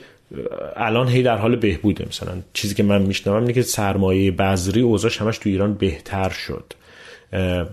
الان 0.77 1.09
هی 1.09 1.23
در 1.23 1.37
حال 1.37 1.57
بهبوده. 1.57 2.05
مثلا 2.09 2.33
چیزی 2.53 2.75
که 2.75 2.83
من 2.83 3.03
میشنوم 3.03 3.37
اینه 3.37 3.53
که 3.53 3.63
سرمایه 3.63 4.31
بذری 4.31 4.81
اوضاعش 4.81 5.19
همش 5.19 5.39
تو 5.39 5.49
ایران 5.49 5.75
بهتر 5.75 6.29
شد. 6.29 6.73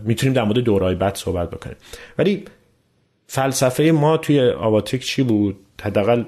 می‌تونیم 0.05 0.33
در 0.33 0.43
مورد 0.43 0.59
دورای 0.59 0.95
بعد 0.95 1.15
صحبت 1.15 1.49
بکنیم. 1.49 1.75
ولی 2.17 2.43
فلسفه 3.27 3.83
ما 3.83 4.17
توی 4.17 4.49
آواتک 4.49 5.05
چی 5.05 5.23
بود؟ 5.23 5.55
حداقل 5.81 6.23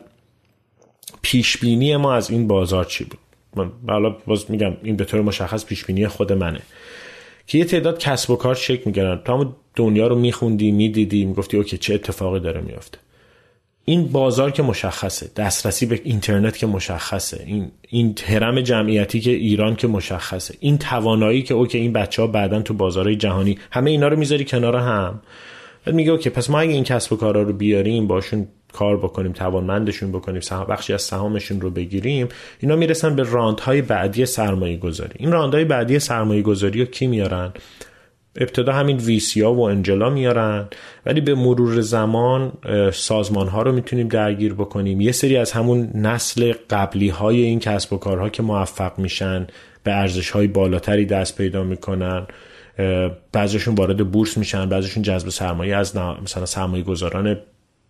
پیش 1.22 1.64
ما 2.00 2.14
از 2.14 2.30
این 2.30 2.48
بازار 2.48 2.86
چی 2.86 3.04
بود؟ 3.04 3.20
من 3.56 3.72
حالا 3.88 4.10
باز 4.10 4.52
میگم 4.52 4.74
این 4.84 4.96
به 4.96 5.06
طور 5.06 5.22
مشخص 5.22 5.66
پیش 5.66 5.86
بینی 5.86 6.08
خود 6.08 6.34
منه. 6.34 6.62
که 7.48 7.58
یه 7.58 7.66
تعداد 7.66 8.00
کسب 8.00 8.30
و 8.30 8.36
کار 8.36 8.56
شکل 8.56 8.82
می‌گیرن 8.86 9.22
تو 9.26 9.34
هم 9.34 9.56
دنیا 9.76 10.08
رو 10.08 10.16
میخوندی 10.16 10.72
می‌دیدی 10.72 11.26
می‌گفتی 11.26 11.58
OK 11.58 11.78
چه 11.78 11.94
اتفاقی 11.94 12.40
داره 12.40 12.62
میافته. 12.62 12.98
این 13.86 14.08
بازار 14.08 14.52
که 14.52 14.64
مشخصه 14.64 15.30
دسترسی 15.36 15.86
به 15.86 16.02
اینترنت 16.04 16.58
که 16.58 16.68
مشخصه 16.68 17.44
این 17.46 17.72
این 17.90 18.16
هرم 18.26 18.62
جمعیتی 18.62 19.20
که 19.20 19.32
ایران 19.32 19.76
که 19.76 19.88
مشخصه 19.88 20.56
این 20.60 20.78
توانایی 20.78 21.44
که 21.44 21.54
OK 21.54 21.78
این 21.78 21.94
بچه 21.94 22.22
ها 22.22 22.28
بعدا 22.28 22.62
تو 22.62 22.74
بازارهای 22.74 23.16
جهانی 23.16 23.58
همه 23.72 23.92
اینا 23.92 24.08
رو 24.08 24.18
می‌ذاری 24.18 24.46
کنار 24.46 24.76
هم. 24.76 25.22
بعد 25.86 25.96
میگه 25.96 26.12
اوکی 26.12 26.30
پس 26.30 26.50
ما 26.50 26.60
اگه 26.60 26.72
این 26.72 26.84
کسب 26.84 27.14
و 27.14 27.16
کارا 27.16 27.42
رو 27.42 27.54
بیاریم 27.54 28.08
باشون 28.08 28.48
کار 28.74 28.98
بکنیم 28.98 29.32
توانمندشون 29.32 30.12
بکنیم 30.12 30.42
بخشی 30.70 30.94
از 30.94 31.02
سهامشون 31.02 31.62
رو 31.62 31.70
بگیریم 31.70 32.30
اینا 32.60 32.76
می‌رسن 32.76 33.16
به 33.16 33.24
راندهای 33.24 33.82
بعدی 33.82 34.26
سرمایه 34.26 34.78
گذاری 34.78 35.16
این 35.20 35.32
راندهای 35.32 35.66
بعدی 35.66 36.00
سرمایه 36.00 36.42
گذاری 36.42 36.80
رو 36.80 36.86
کی 36.86 37.08
میارن؟ 37.08 37.54
ابتدا 38.36 38.74
همین 38.74 38.98
ویسیا 38.98 39.54
و 39.54 39.62
انجلا 39.62 40.10
میارن 40.10 40.68
ولی 41.06 41.22
به 41.22 41.36
مرور 41.36 41.82
زمان 41.82 42.52
سازمان 42.94 43.48
ها 43.48 43.62
رو 43.62 43.72
می‌تونیم 43.72 44.08
درگیر 44.08 44.54
بکنیم. 44.54 45.02
یه 45.02 45.12
سری 45.12 45.38
از 45.38 45.52
همون 45.52 45.90
نسل 45.96 46.54
قبلی 46.70 47.10
های 47.10 47.42
این 47.42 47.60
کسب 47.60 47.94
و 47.94 47.98
کارها 47.98 48.30
که 48.30 48.44
موفق 48.44 49.00
میشن 49.00 49.48
به 49.84 49.94
ارزش 49.94 50.30
های 50.30 50.48
بالاتری 50.48 51.06
دست 51.06 51.38
پیدا 51.38 51.64
می‌کنن. 51.64 52.28
بعضیشون 53.32 53.76
وارد 53.76 54.12
بورس 54.12 54.38
میشن 54.38 54.70
بعضیشون 54.70 55.04
جذب 55.04 55.30
سرمایه 55.30 55.76
از 55.76 55.98
مثلا 55.98 56.46
سرمایه 56.46 56.84
گذاران 56.84 57.38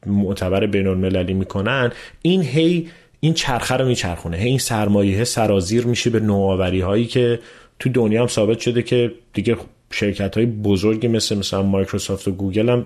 معتبر 0.06 0.66
بین 0.66 0.88
المللی 0.88 1.34
می‌کنن 1.34 1.92
این 2.22 2.42
هی 2.42 2.90
این 3.20 3.34
چرخه 3.34 3.76
رو 3.76 3.88
میچرخونه 3.88 4.38
هی 4.38 4.50
این 4.50 4.58
سرمایه 4.58 5.24
سرازیر 5.24 5.86
میشه 5.86 6.10
به 6.10 6.20
نوآوری 6.20 6.82
هایی 6.82 7.06
که 7.06 7.40
تو 7.80 7.90
دنیا 7.90 8.22
هم 8.22 8.28
ثابت 8.28 8.60
شده 8.60 8.82
که 8.82 9.12
دیگه 9.34 9.58
شرکت 9.92 10.38
های 10.38 10.46
بزرگی 10.46 11.08
مثل 11.08 11.38
مثلا 11.38 11.64
مایکروسافت 11.64 12.28
و 12.28 12.32
گوگل 12.32 12.70
هم 12.70 12.86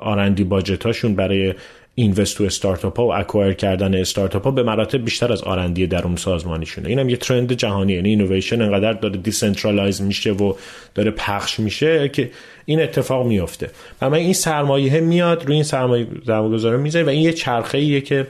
R&D 0.00 0.44
budget 0.44 0.86
هاشون 0.86 1.14
برای 1.14 1.54
invest 1.98 2.36
تو 2.36 2.44
استارتاپ 2.44 2.98
ها 2.98 3.06
و 3.06 3.14
acquire 3.14 3.52
کردن 3.52 3.94
استارتاپ 3.94 4.44
ها 4.44 4.50
به 4.50 4.62
مراتب 4.62 5.04
بیشتر 5.04 5.32
از 5.32 5.42
R&D 5.42 5.86
درون 5.86 6.16
سازمانیشونه. 6.16 6.88
اینم 6.88 7.08
یه 7.08 7.16
trend 7.16 7.52
جهانی 7.52 7.92
یعنی 7.92 8.08
اینویشن 8.08 8.62
انقدر 8.62 8.92
داره 8.92 9.16
decentralize 9.16 10.02
میشه 10.02 10.32
و 10.32 10.54
داره 10.94 11.10
پخش 11.10 11.60
میشه 11.60 12.08
که 12.08 12.30
این 12.64 12.82
اتفاق 12.82 13.26
میفته 13.26 13.70
و 14.02 14.10
من 14.10 14.18
این 14.18 14.32
سرمایه 14.32 15.00
میاد 15.00 15.44
روی 15.44 15.54
این 15.54 15.64
سرمایه 15.64 16.06
گذاره 16.26 16.76
می‌ذاره 16.76 17.06
و 17.06 17.08
این 17.08 17.22
یه 17.22 17.32
چرخه 17.32 17.78
ایه 17.78 18.00
که 18.00 18.26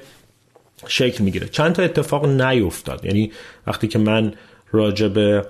شکل 0.88 1.24
می‌گیره. 1.24 1.48
چند 1.48 1.72
تا 1.72 1.82
اتفاق 1.82 2.26
نیفتاد. 2.26 3.04
یعنی 3.04 3.32
وقتی 3.66 3.88
که 3.88 3.98
من 3.98 4.32
راجع 4.72 5.08
به 5.08 5.46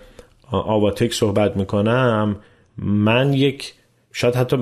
آواتک 0.50 1.12
صحبت 1.12 1.56
می‌کنم 1.56 2.36
من 2.78 3.32
یک 3.32 3.74
شاید 4.12 4.34
حتی 4.34 4.56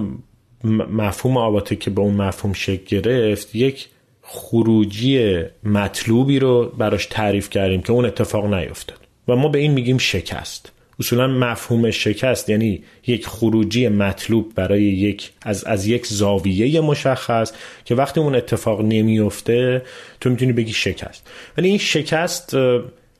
مفهوم 0.65 1.37
آواته 1.37 1.77
که 1.77 1.91
به 1.91 2.01
اون 2.01 2.15
مفهوم 2.15 2.53
شکل 2.53 3.01
گرفت 3.01 3.55
یک 3.55 3.89
خروجی 4.23 5.43
مطلوبی 5.65 6.39
رو 6.39 6.73
براش 6.79 7.07
تعریف 7.07 7.51
کردیم 7.51 7.83
که 7.83 7.93
اون 7.93 8.05
اتفاق 8.05 8.55
نیفتاد. 8.55 8.99
و 9.29 9.37
ما 9.37 9.49
به 9.49 9.59
این 9.59 9.73
میگیم 9.73 9.99
شکست. 9.99 10.73
اصولا 11.01 11.27
مفهوم 11.27 11.91
شکست 11.91 12.51
یعنی 12.51 12.83
یک 13.07 13.27
خروجی 13.27 13.89
مطلوب 13.89 14.53
برای 14.55 14.83
یک 14.83 15.31
از, 15.43 15.65
از 15.65 15.87
یک 15.87 16.07
زاویه 16.07 16.81
مشخص 16.81 17.53
که 17.85 17.95
وقتی 17.95 18.21
اون 18.21 18.35
اتفاق 18.35 18.81
نمیفته 18.81 19.83
تو 20.21 20.31
می‌تونی 20.31 20.53
بگی 20.53 20.73
شکست. 20.73 21.31
ولی 21.59 21.69
این 21.69 21.79
شکست 21.79 22.57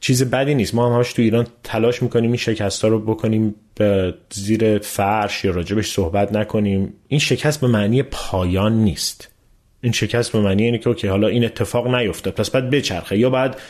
چیز 0.05 0.31
بدی 0.31 0.55
نیست. 0.55 0.75
ما 0.75 0.87
هم 0.87 0.97
همش 0.97 1.13
تو 1.13 1.23
ایران 1.23 1.47
تلاش 1.63 2.03
می‌کنیم 2.03 2.31
این 2.31 2.37
شکست 2.37 2.83
ها 2.83 2.89
رو 2.89 2.99
بکنیم 2.99 3.55
به 3.75 4.15
زیر 4.31 4.79
فرش 4.79 5.45
یا 5.45 5.51
راجبش 5.51 5.91
صحبت 5.91 6.33
نکنیم. 6.33 6.93
این 7.09 7.21
شکست 7.21 7.61
به 7.61 7.67
معنی 7.67 8.03
پایان 8.03 8.73
نیست. 8.73 9.29
این 9.81 9.93
شکست 9.93 10.33
به 10.33 10.41
معنی 10.41 10.63
اینه 10.65 10.79
که 10.79 10.89
اوکی 10.89 11.09
حالا 11.09 11.29
این 11.29 11.45
اتفاق 11.45 11.95
نیفتاد. 11.95 12.35
پس 12.35 12.51
بعد 12.51 12.71
بچرخه. 12.71 13.19
یا 13.19 13.31
بعد 13.31 13.61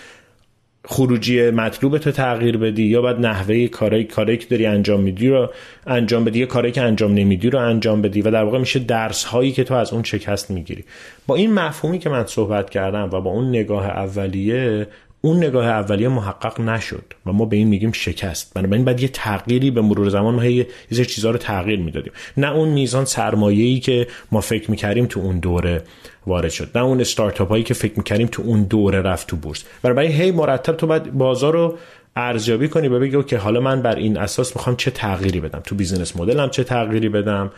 خروجی 0.85 1.51
مطلوب 1.51 1.99
تو 1.99 2.11
تغییر 2.11 2.57
بدی 2.57 2.83
یا 2.83 3.03
بعد 3.03 3.21
نحوه 3.27 3.67
کاری 3.67 4.05
کاری 4.05 4.37
که 4.37 4.47
داری 4.47 4.67
انجام 4.67 5.01
میدی 5.01 5.29
رو 5.29 5.53
انجام 5.87 6.25
بدی 6.25 6.39
یا 6.39 6.47
کاری 6.47 6.73
که 6.73 6.83
انجام 6.83 7.15
نمیدی 7.15 7.51
رو 7.51 7.59
انجام 7.59 8.03
بدی. 8.03 8.23
و 8.23 8.31
در 8.31 8.45
واقع 8.45 8.59
میشه 8.59 8.79
درس 8.79 9.25
هایی 9.25 9.53
که 9.53 9.65
تو 9.65 9.75
از 9.75 9.93
اون 9.93 10.03
شکست 10.03 10.51
می‌گیری. 10.51 10.85
با 11.27 11.35
این 11.35 11.53
مفهومی 11.53 11.99
که 11.99 12.09
من 12.09 12.27
صحبت 12.27 12.71
کردم 12.71 13.11
و 13.13 13.21
با 13.21 13.31
اون 13.31 13.49
نگاه 13.49 13.87
اولیه 13.87 14.87
اون 15.25 15.37
نگاه 15.37 15.67
اولیه 15.67 16.09
محقق 16.09 16.61
نشد 16.61 17.05
و 17.27 17.33
ما 17.33 17.45
به 17.45 17.57
این 17.57 17.69
میگیم 17.69 17.93
شکست. 17.93 18.55
بنابراین 18.55 18.85
بعد 18.85 19.01
یه 19.01 19.09
تغییری 19.09 19.71
به 19.71 19.81
مرور 19.81 20.09
زمان 20.09 20.35
ما 20.35 20.45
یه 20.45 20.67
چیزها 20.91 21.31
رو 21.31 21.39
تغییر 21.39 21.81
می‌دادیم. 21.81 22.13
نه 22.37 22.53
اون 22.53 22.69
میزان 22.69 23.05
سرمایه‌ای 23.05 23.81
که 23.81 24.07
ما 24.33 24.41
فکر 24.41 24.71
می‌کردیم 24.71 25.07
تو 25.07 25.21
اون 25.21 25.39
دوره 25.39 25.83
وارد 26.27 26.51
شد 26.51 26.71
نه 26.75 26.85
اون 26.85 27.01
استارتاپ 27.01 27.49
هایی 27.49 27.65
که 27.65 27.75
فکر 27.75 27.93
می‌کردیم 27.97 28.27
تو 28.27 28.43
اون 28.43 28.63
دوره 28.63 29.03
رفت 29.03 29.29
تو 29.29 29.37
بورس. 29.37 29.65
برای 29.83 30.13
هی 30.13 30.31
مرتب 30.31 30.77
تو 30.77 30.87
باید 30.87 31.13
بازار 31.13 31.53
رو 31.53 31.79
ارزیابی 32.17 32.69
کنی 32.69 32.89
و 32.89 32.99
بگی 32.99 33.23
که 33.23 33.39
حالا 33.39 33.61
من 33.61 33.83
بر 33.83 33.97
این 33.97 34.19
اساس 34.19 34.57
می‌خوام 34.57 34.77
چه 34.77 34.91
تغییری 34.91 35.41
بدم؟ 35.41 35.61
تو 35.67 35.75
business 35.75 36.17
model 36.17 36.45
م 36.45 36.51
چه 36.51 36.65
تغییری 36.65 37.09
بدم؟ 37.09 37.53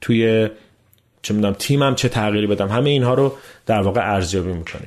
توی 0.00 0.48
چه 1.22 1.34
می‌دونم 1.34 1.54
تیمم 1.58 1.94
چه 1.94 2.08
تغییری 2.08 2.46
بدم؟ 2.46 2.68
همه 2.68 2.90
اینها 2.90 3.14
رو 3.14 3.34
در 3.66 3.82
واقع 3.82 4.00
ارزیابی 4.14 4.52
می‌کنی. 4.52 4.86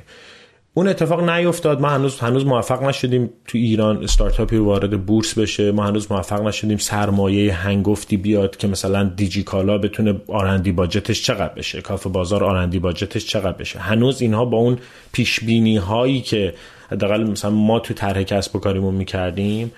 اون 0.76 0.88
اتفاق 0.88 1.30
نیفتاد. 1.30 1.80
ما 1.80 1.88
هنوز 1.88 2.20
هنوز 2.20 2.46
موفق 2.46 2.82
نشدیم 2.82 3.30
تو 3.46 3.58
ایران 3.58 4.02
استارتاپی 4.02 4.56
وارد 4.56 5.06
بورس 5.06 5.38
بشه. 5.38 5.72
ما 5.72 5.84
هنوز 5.84 6.12
موفق 6.12 6.42
نشدیم 6.42 6.78
سرمایه 6.78 7.54
هنگفتی 7.54 8.16
بیاد 8.16 8.56
که 8.56 8.68
مثلا 8.68 9.04
دیجیکالا 9.04 9.78
بتونه 9.78 10.20
R&D 10.28 10.72
budget 10.72 11.10
ش 11.10 11.22
چقدر 11.22 11.54
بشه. 11.54 11.80
کافه 11.80 12.06
بازار 12.06 12.44
R&D 12.44 12.78
budget 12.78 13.14
ش 13.14 13.26
چقدر 13.26 13.56
بشه. 13.58 13.78
هنوز 13.78 14.22
اینها 14.22 14.44
با 14.44 14.56
اون 14.56 14.78
پیش 15.12 15.40
بینی 15.40 15.76
هایی 15.76 16.20
که 16.20 16.54
حداقل 16.90 17.24
مثلا 17.30 17.50
ما 17.50 17.78
تو 17.78 17.94
طرح 17.94 18.22
کسب 18.22 18.56
و 18.56 18.58
کاریمون 18.58 18.94
می‌کردیم 18.94 19.72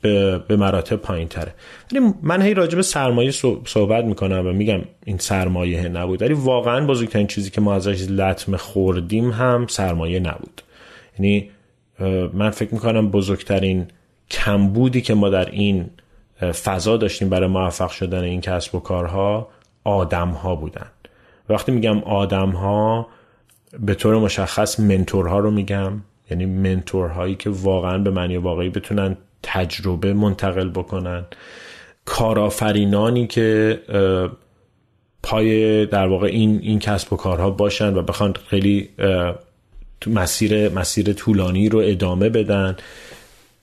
به, 0.00 0.56
مراتب 0.56 0.96
پایین 0.96 1.28
تره 1.28 1.54
ولی 1.92 2.12
من 2.22 2.42
هی 2.42 2.54
راجع 2.54 2.76
به 2.76 2.82
سرمایه 2.82 3.30
صحبت 3.64 4.04
می‌کنم 4.04 4.46
و 4.46 4.52
میگم 4.52 4.80
این 5.04 5.18
سرمایه 5.18 5.88
نبود. 5.88 6.22
ولی 6.22 6.34
واقعا 6.34 6.86
بزرگترین 6.86 7.26
چیزی 7.26 7.50
که 7.50 7.60
ما 7.60 7.74
ازش 7.74 8.10
لطمه 8.10 8.56
خوردیم 8.56 9.30
هم 9.30 9.66
سرمایه 9.68 10.20
نبود. 10.20 10.62
یعنی 11.18 11.50
من 12.32 12.50
فکر 12.50 12.74
می‌کنم 12.74 13.10
بزرگترین 13.10 13.86
کمبودی 14.30 15.00
که 15.00 15.14
ما 15.14 15.28
در 15.28 15.50
این 15.50 15.90
فضا 16.64 16.96
داشتیم 16.96 17.28
برای 17.28 17.48
موفق 17.48 17.90
شدن 17.90 18.22
این 18.22 18.40
کسب 18.40 18.74
و 18.74 18.80
کارها 18.80 19.48
آدم 19.84 20.28
ها 20.28 20.54
بودن. 20.54 20.86
وقتی 21.48 21.72
میگم 21.72 21.98
آدم 21.98 22.50
ها 22.50 23.08
به 23.80 23.94
طور 23.94 24.18
مشخص 24.18 24.80
منتورها 24.80 25.38
رو 25.38 25.50
میگم. 25.50 25.92
یعنی 26.30 26.46
منتورهایی 26.46 27.34
که 27.34 27.50
واقعا 27.50 27.98
به 27.98 28.10
معنی 28.10 28.36
واقعی 28.36 28.68
بتونن 28.68 29.16
تجربه 29.42 30.12
منتقل 30.12 30.68
بکنن. 30.68 31.24
کارآفرینانی 32.04 33.26
که 33.26 33.80
پای 35.22 35.86
در 35.86 36.06
واقع 36.06 36.26
این 36.26 36.60
این 36.62 36.78
کسب 36.78 37.12
و 37.12 37.16
کارها 37.16 37.50
باشن 37.50 37.94
و 37.94 38.02
بخوان 38.02 38.34
خیلی 38.50 38.88
مسیر 40.06 40.68
مسیر 40.68 41.12
طولانی 41.12 41.68
رو 41.68 41.78
ادامه 41.78 42.28
بدن. 42.28 42.76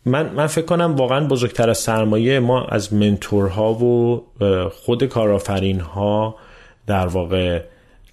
من 0.05 0.29
من 0.29 0.47
فکر 0.47 0.65
کنم 0.65 0.95
واقعا 0.95 1.27
بزرگتر 1.27 1.69
از 1.69 1.77
سرمایه 1.77 2.39
ما 2.39 2.65
از 2.65 2.93
منتورها 2.93 3.73
و 3.73 4.23
خود 4.69 5.05
کارآفرین 5.05 5.79
ها 5.79 6.35
در 6.87 7.07
واقع 7.07 7.61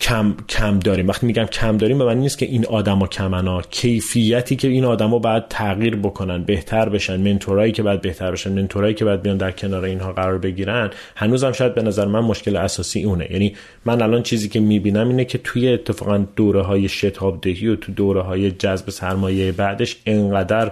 کم 0.03 0.35
کم 0.49 0.79
داریم. 0.79 1.09
وقتی 1.09 1.27
میگم 1.27 1.45
کم 1.45 1.77
داریم 1.77 1.99
به 1.99 2.05
معنی 2.05 2.21
نیست 2.21 2.39
که 2.39 2.47
این 2.47 2.67
آدما 2.67 3.07
کمنا 3.07 3.63
کیفیتی 3.63 4.57
که 4.57 4.69
این 4.69 4.85
آدما 4.85 5.19
باید 5.19 5.49
تغییر 5.49 5.97
بکنن 5.97 6.43
بهتر 6.43 6.89
بشن 6.89 7.21
منتورایی 7.21 7.73
که 7.73 7.83
باید 7.83 8.01
بهتر 8.01 8.31
بشن 8.33 8.53
منتورایی 8.53 8.95
که 8.95 9.05
باید 9.05 9.23
بیان 9.23 9.37
در 9.37 9.51
کنار 9.51 9.85
اینها 9.85 10.13
قرار 10.13 10.39
بگیرن 10.39 10.91
هنوزم 11.17 11.53
شاید 11.53 11.75
به 11.75 11.83
نظر 11.83 12.07
من 12.07 12.21
مشکل 12.21 12.57
اساسی 12.57 13.03
اونه. 13.05 13.29
یعنی 13.31 13.57
من 13.85 14.03
الان 14.03 14.23
چیزی 14.23 14.49
که 14.49 14.61
می‌بینم 14.61 15.09
اینه 15.09 15.25
که 15.25 15.39
توی 15.39 15.69
اتفاقا 15.69 16.25
دوره 16.37 16.63
های 16.63 16.89
شتاب 16.89 17.41
دهی 17.41 17.69
و 17.69 17.77
تو 17.77 17.93
دوره 17.93 18.23
های 18.23 18.51
جذب 18.51 18.91
سرمایه 18.91 19.53
بعدش 19.53 19.97
انقدر 20.07 20.71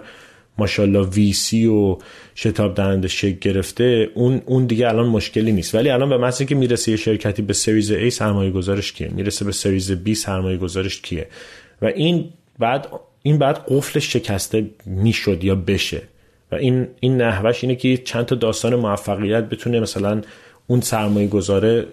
ماشاءالله 0.58 1.08
ویسی 1.08 1.66
و 1.66 1.98
شتاب 2.34 2.74
دهنده 2.74 3.08
شکل 3.08 3.38
گرفته 3.40 4.10
اون 4.14 4.42
اون 4.46 4.66
دیگه 4.66 4.88
الان 4.88 5.08
مشکلی 5.08 5.52
نیست. 5.52 5.74
ولی 5.74 5.90
الان 5.90 6.08
به 6.08 6.18
محض 6.18 6.42
که 6.42 6.54
می‌رسه 6.54 6.90
یه 6.90 6.96
شرکتی 6.96 7.42
به 7.42 7.52
سریز 7.52 7.92
A 7.92 8.08
سرمایه 8.08 8.50
گذارش 8.50 8.92
کیه؟ 8.92 9.08
می‌رسه 9.08 9.44
به 9.44 9.52
سریز 9.52 9.92
B 10.06 10.12
سرمایه 10.12 10.56
گذارش 10.56 11.00
کیه؟ 11.00 11.26
و 11.82 11.86
این 11.86 12.28
بعد 12.58 12.88
این 13.22 13.38
بعد 13.38 13.64
قفل 13.68 14.00
شکسته 14.00 14.70
می‌شد 14.86 15.44
یا 15.44 15.54
بشه. 15.54 16.02
و 16.52 16.54
این 16.54 16.86
این 17.00 17.16
نحوش 17.16 17.64
اینه 17.64 17.76
که 17.76 17.96
چند 17.96 18.26
تا 18.26 18.34
داستان 18.34 18.74
موفقیت 18.74 19.44
بتونه 19.48 19.80
مثلا 19.80 20.22
اون 20.66 20.80
سرمایه 20.80 21.28
گذاره 21.28 21.86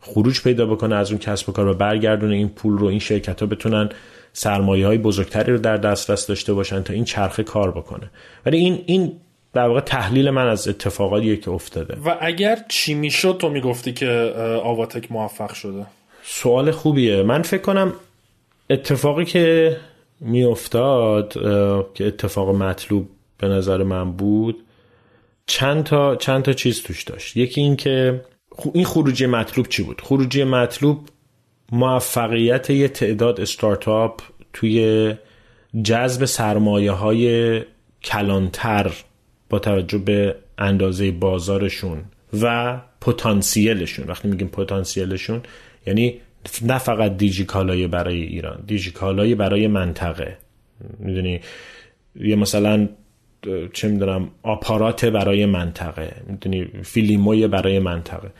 خروج 0.00 0.42
پیدا 0.42 0.66
بکنه 0.66 0.94
از 0.94 1.10
اون 1.10 1.18
کسب 1.18 1.48
و 1.48 1.52
کار 1.52 1.68
و 1.68 1.74
برگردونه 1.74 2.34
این 2.36 2.48
پول 2.48 2.78
رو 2.78 2.86
این 2.86 2.98
شرکت 2.98 3.40
ها 3.40 3.46
بتونن 3.46 3.88
سرمایه 4.36 4.86
های 4.86 4.98
بزرگتری 4.98 5.52
رو 5.52 5.58
در 5.58 5.76
دسترس 5.76 6.26
داشته 6.26 6.54
باشن 6.54 6.82
تا 6.82 6.92
این 6.92 7.04
چرخه 7.04 7.42
کار 7.42 7.70
بکنه. 7.70 8.10
ولی 8.46 8.56
این 8.56 8.82
این 8.86 9.12
در 9.52 9.68
واقع 9.68 9.80
تحلیل 9.80 10.30
من 10.30 10.48
از 10.48 10.68
اتفاقاتیه 10.68 11.36
که 11.36 11.50
افتاده. 11.50 11.96
و 12.04 12.16
اگر 12.20 12.58
چی 12.68 12.94
می‌شد 12.94 13.36
تو 13.40 13.48
می‌گفتی 13.48 13.92
که 13.92 14.32
آواتک 14.64 15.12
موفق 15.12 15.52
شده. 15.52 15.86
سوال 16.22 16.70
خوبیه. 16.70 17.22
من 17.22 17.42
فکر 17.42 17.62
کنم 17.62 17.92
اتفاقی 18.70 19.24
که 19.24 19.76
میافتاد 20.20 21.32
که 21.94 22.06
اتفاق 22.06 22.54
مطلوب 22.54 23.08
به 23.38 23.48
نظر 23.48 23.82
من 23.82 24.12
بود 24.12 24.64
چند 25.46 25.84
تا 25.84 26.16
چند 26.16 26.42
تا 26.42 26.52
چیز 26.52 26.82
توش 26.82 27.02
داشت. 27.02 27.36
یکی 27.36 27.60
این 27.60 27.76
که 27.76 28.24
این 28.72 28.84
خروجی 28.84 29.26
مطلوب 29.26 29.68
چی 29.68 29.82
بود؟ 29.82 30.00
خروجی 30.00 30.44
مطلوب 30.44 31.08
موفقیت 31.72 32.70
یه 32.70 32.88
تعداد 32.88 33.40
استارتاپ 33.40 34.20
توی 34.52 35.14
جذب 35.84 36.24
سرمایه 36.24 36.92
های 36.92 37.60
کلانتر 38.02 38.92
با 39.50 39.58
توجه 39.58 39.98
به 39.98 40.36
اندازه 40.58 41.10
بازارشون 41.10 42.04
و 42.42 42.76
پتانسیلشون. 43.00 44.06
وقتی 44.06 44.28
میگیم 44.28 44.48
پتانسیلشون 44.48 45.42
یعنی 45.86 46.20
نه 46.62 46.78
فقط 46.78 47.16
دیجیکالای 47.16 47.86
برای 47.86 48.22
ایران 48.22 48.64
دیجیکالای 48.66 49.34
برای 49.34 49.66
منطقه. 49.66 50.38
می‌دونی؟ 50.98 51.40
یه 52.20 52.36
مثلا 52.36 52.88
چه 53.72 53.88
می‌دونم 53.88 54.30
آپارات 54.42 55.04
برای 55.04 55.46
منطقه. 55.46 56.12
می‌دونی؟ 56.26 56.64
فیلیموی 56.82 57.48
برای 57.48 57.78
منطقه. 57.78 58.30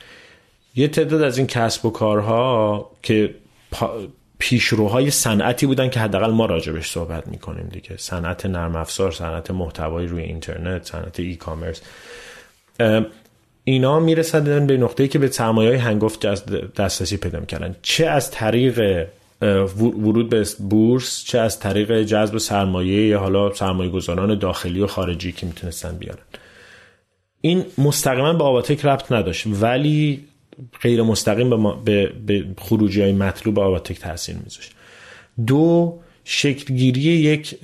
یه 0.76 0.88
تعداد 0.88 1.22
از 1.22 1.38
این 1.38 1.46
کسب 1.46 1.86
و 1.86 1.90
کارها 1.90 2.90
که 3.02 3.34
پیشروهای 4.38 5.10
صنعتی 5.10 5.66
بودن 5.66 5.90
که 5.90 6.00
حداقل 6.00 6.30
ما 6.30 6.46
راجبش 6.46 6.90
صحبت 6.90 7.28
می‌کنیم 7.28 7.68
دیگه. 7.72 7.96
صنعت 7.96 8.46
نرم 8.46 8.76
افزار 8.76 9.12
صنعت 9.12 9.50
محتوایی 9.50 10.06
روی 10.06 10.22
اینترنت 10.22 10.86
صنعت 10.86 11.20
ای 11.20 11.36
کامرس 11.36 11.82
اینا 13.64 14.00
میرسدن 14.00 14.66
به 14.66 14.76
نقطه‌ای 14.76 15.08
که 15.08 15.18
به 15.18 15.28
سرمایه 15.28 15.68
های 15.70 15.78
هنگفت 15.78 16.26
دسترسی 16.80 17.16
پیدا 17.16 17.40
می‌کردن. 17.40 17.76
چه 17.82 18.06
از 18.06 18.30
طریق 18.30 19.06
ورود 19.80 20.28
به 20.28 20.46
بورس 20.70 21.24
چه 21.24 21.38
از 21.38 21.60
طریق 21.60 22.02
جذب 22.02 22.38
سرمایه 22.38 23.06
یا 23.06 23.18
حالا 23.20 23.54
سرمایه 23.54 23.90
گذاران 23.90 24.38
داخلی 24.38 24.80
و 24.80 24.86
خارجی 24.86 25.32
که 25.32 25.46
می‌تونستن 25.46 25.96
بیارن. 25.96 26.22
این 27.40 27.64
مستقیما 27.78 28.32
به 28.32 28.44
آواتک 28.44 28.84
ربط 28.84 29.12
نداشت 29.12 29.46
ولی 29.46 30.24
غیر 30.82 31.02
مستقیم 31.02 31.50
به, 31.50 31.74
به, 31.84 32.12
به 32.26 32.44
خروجی 32.58 33.00
های 33.00 33.12
مطلوب 33.12 33.58
آواتک 33.58 33.98
تاثیر 33.98 34.36
میذاشت 34.36 34.72
دو 35.46 35.98
شکلگیری 36.24 37.00
یک 37.00 37.60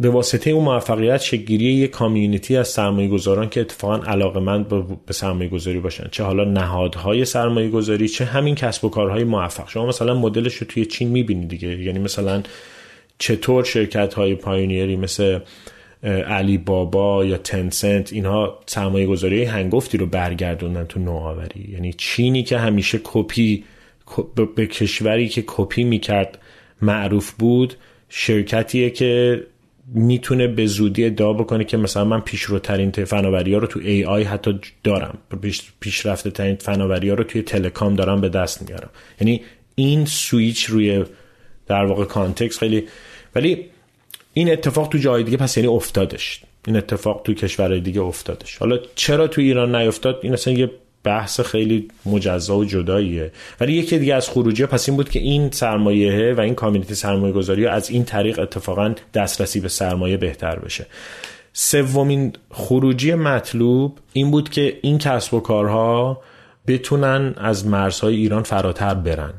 به 0.00 0.10
واسطه 0.10 0.50
اون 0.50 0.64
موفقیت 0.64 1.20
شکلگیری 1.20 1.64
یک 1.64 1.90
کامیونیتی 1.90 2.56
از 2.56 2.68
سرمایه 2.68 3.08
گذاران 3.08 3.48
که 3.48 3.60
اتفاقا 3.60 3.96
علاقه 3.96 4.40
مند 4.40 4.68
به 5.06 5.12
سرمایه 5.12 5.48
گذاری 5.48 5.80
باشن. 5.80 6.08
چه 6.10 6.24
حالا 6.24 6.44
نهادهای 6.44 7.24
سرمایه 7.24 7.68
گذاری 7.68 8.08
چه 8.08 8.24
همین 8.24 8.54
کسب 8.54 8.84
و 8.84 8.88
کارهای 8.88 9.24
موفق. 9.24 9.68
شما 9.68 9.86
مثلا 9.86 10.14
مدلش 10.14 10.54
رو 10.54 10.66
توی 10.66 10.86
چین 10.86 11.08
می‌بینید 11.08 11.48
دیگه. 11.48 11.82
یعنی 11.82 11.98
مثلا 11.98 12.42
چطور 13.18 13.64
شرکت 13.64 14.14
های 14.14 14.34
پایونیری 14.34 14.96
مثل 14.96 15.38
علی 16.02 16.58
بابا 16.58 17.24
یا 17.24 17.36
تنسنت 17.36 18.12
اینها 18.12 18.58
سرمایه 18.66 19.06
گذاری 19.06 19.44
هنگفتی 19.44 19.98
رو 19.98 20.06
برگردوندن 20.06 20.84
تو 20.84 21.00
نوآوری. 21.00 21.68
یعنی 21.72 21.92
چینی 21.92 22.42
که 22.42 22.58
همیشه 22.58 23.00
کپی 23.04 23.64
به 24.56 24.66
کشوری 24.66 25.28
که 25.28 25.44
کپی 25.46 25.84
می‌کرد 25.84 26.38
معروف 26.82 27.32
بود 27.32 27.74
شرکتیه 28.08 28.90
که 28.90 29.42
می‌تونه 29.94 30.46
به 30.46 30.66
زودی 30.66 31.04
ادعا 31.04 31.32
بکنه 31.32 31.64
که 31.64 31.76
مثلا 31.76 32.04
من 32.04 32.20
پیشروترین 32.20 32.90
فناوری 32.90 33.54
ها 33.54 33.58
رو 33.58 33.66
تو 33.66 33.80
AI 33.80 34.22
حتی 34.22 34.60
دارم. 34.84 35.18
پیشرفته 35.80 36.30
ترین 36.30 36.56
فناوری 36.56 37.08
ها 37.08 37.14
رو 37.14 37.24
توی 37.24 37.42
telecom 37.42 37.94
دارم 37.94 38.20
به 38.20 38.28
دست 38.28 38.68
میارم. 38.68 38.90
یعنی 39.20 39.40
این 39.74 40.04
سویچ 40.04 40.64
روی 40.64 41.04
در 41.66 41.84
واقع 41.84 42.04
context 42.04 42.58
خیلی 42.58 42.84
ولی 43.34 43.66
این 44.32 44.52
اتفاق 44.52 44.88
تو 44.88 44.98
جای 44.98 45.22
دیگه 45.22 45.36
پس 45.36 45.56
یعنی 45.56 45.68
افتادش. 45.68 46.40
این 46.66 46.76
اتفاق 46.76 47.22
تو 47.24 47.34
کشورهای 47.34 47.80
دیگه 47.80 48.00
افتادش. 48.00 48.56
حالا 48.56 48.78
چرا 48.94 49.28
تو 49.28 49.40
ایران 49.40 49.76
نیفتاد؟ 49.76 50.20
این 50.22 50.32
اصلا 50.32 50.54
یه 50.54 50.70
بحث 51.02 51.40
خیلی 51.40 51.88
مجزا 52.06 52.56
و 52.56 52.64
جداییه. 52.64 53.32
ولی 53.60 53.72
یکی 53.72 53.98
دیگه 53.98 54.14
از 54.14 54.28
خروجی 54.28 54.66
پس 54.66 54.88
این 54.88 54.96
بود 54.96 55.08
که 55.08 55.18
این 55.18 55.50
سرمایه 55.50 56.34
و 56.34 56.40
این 56.40 56.54
کامیونیتی 56.54 56.94
سرمایه 56.94 57.32
گذاری 57.32 57.66
از 57.66 57.90
این 57.90 58.04
طریق 58.04 58.38
اتفاقا 58.38 58.94
دسترسی 59.14 59.60
به 59.60 59.68
سرمایه 59.68 60.16
بهتر 60.16 60.58
بشه. 60.58 60.86
سومین 61.52 62.32
خروجی 62.50 63.14
مطلوب 63.14 63.98
این 64.12 64.30
بود 64.30 64.48
که 64.48 64.78
این 64.82 64.98
کسب 64.98 65.34
و 65.34 65.40
کارها 65.40 66.22
بتونن 66.66 67.34
از 67.36 67.66
مرزهای 67.66 68.16
ایران 68.16 68.42
فراتر 68.42 68.94
برن. 68.94 69.34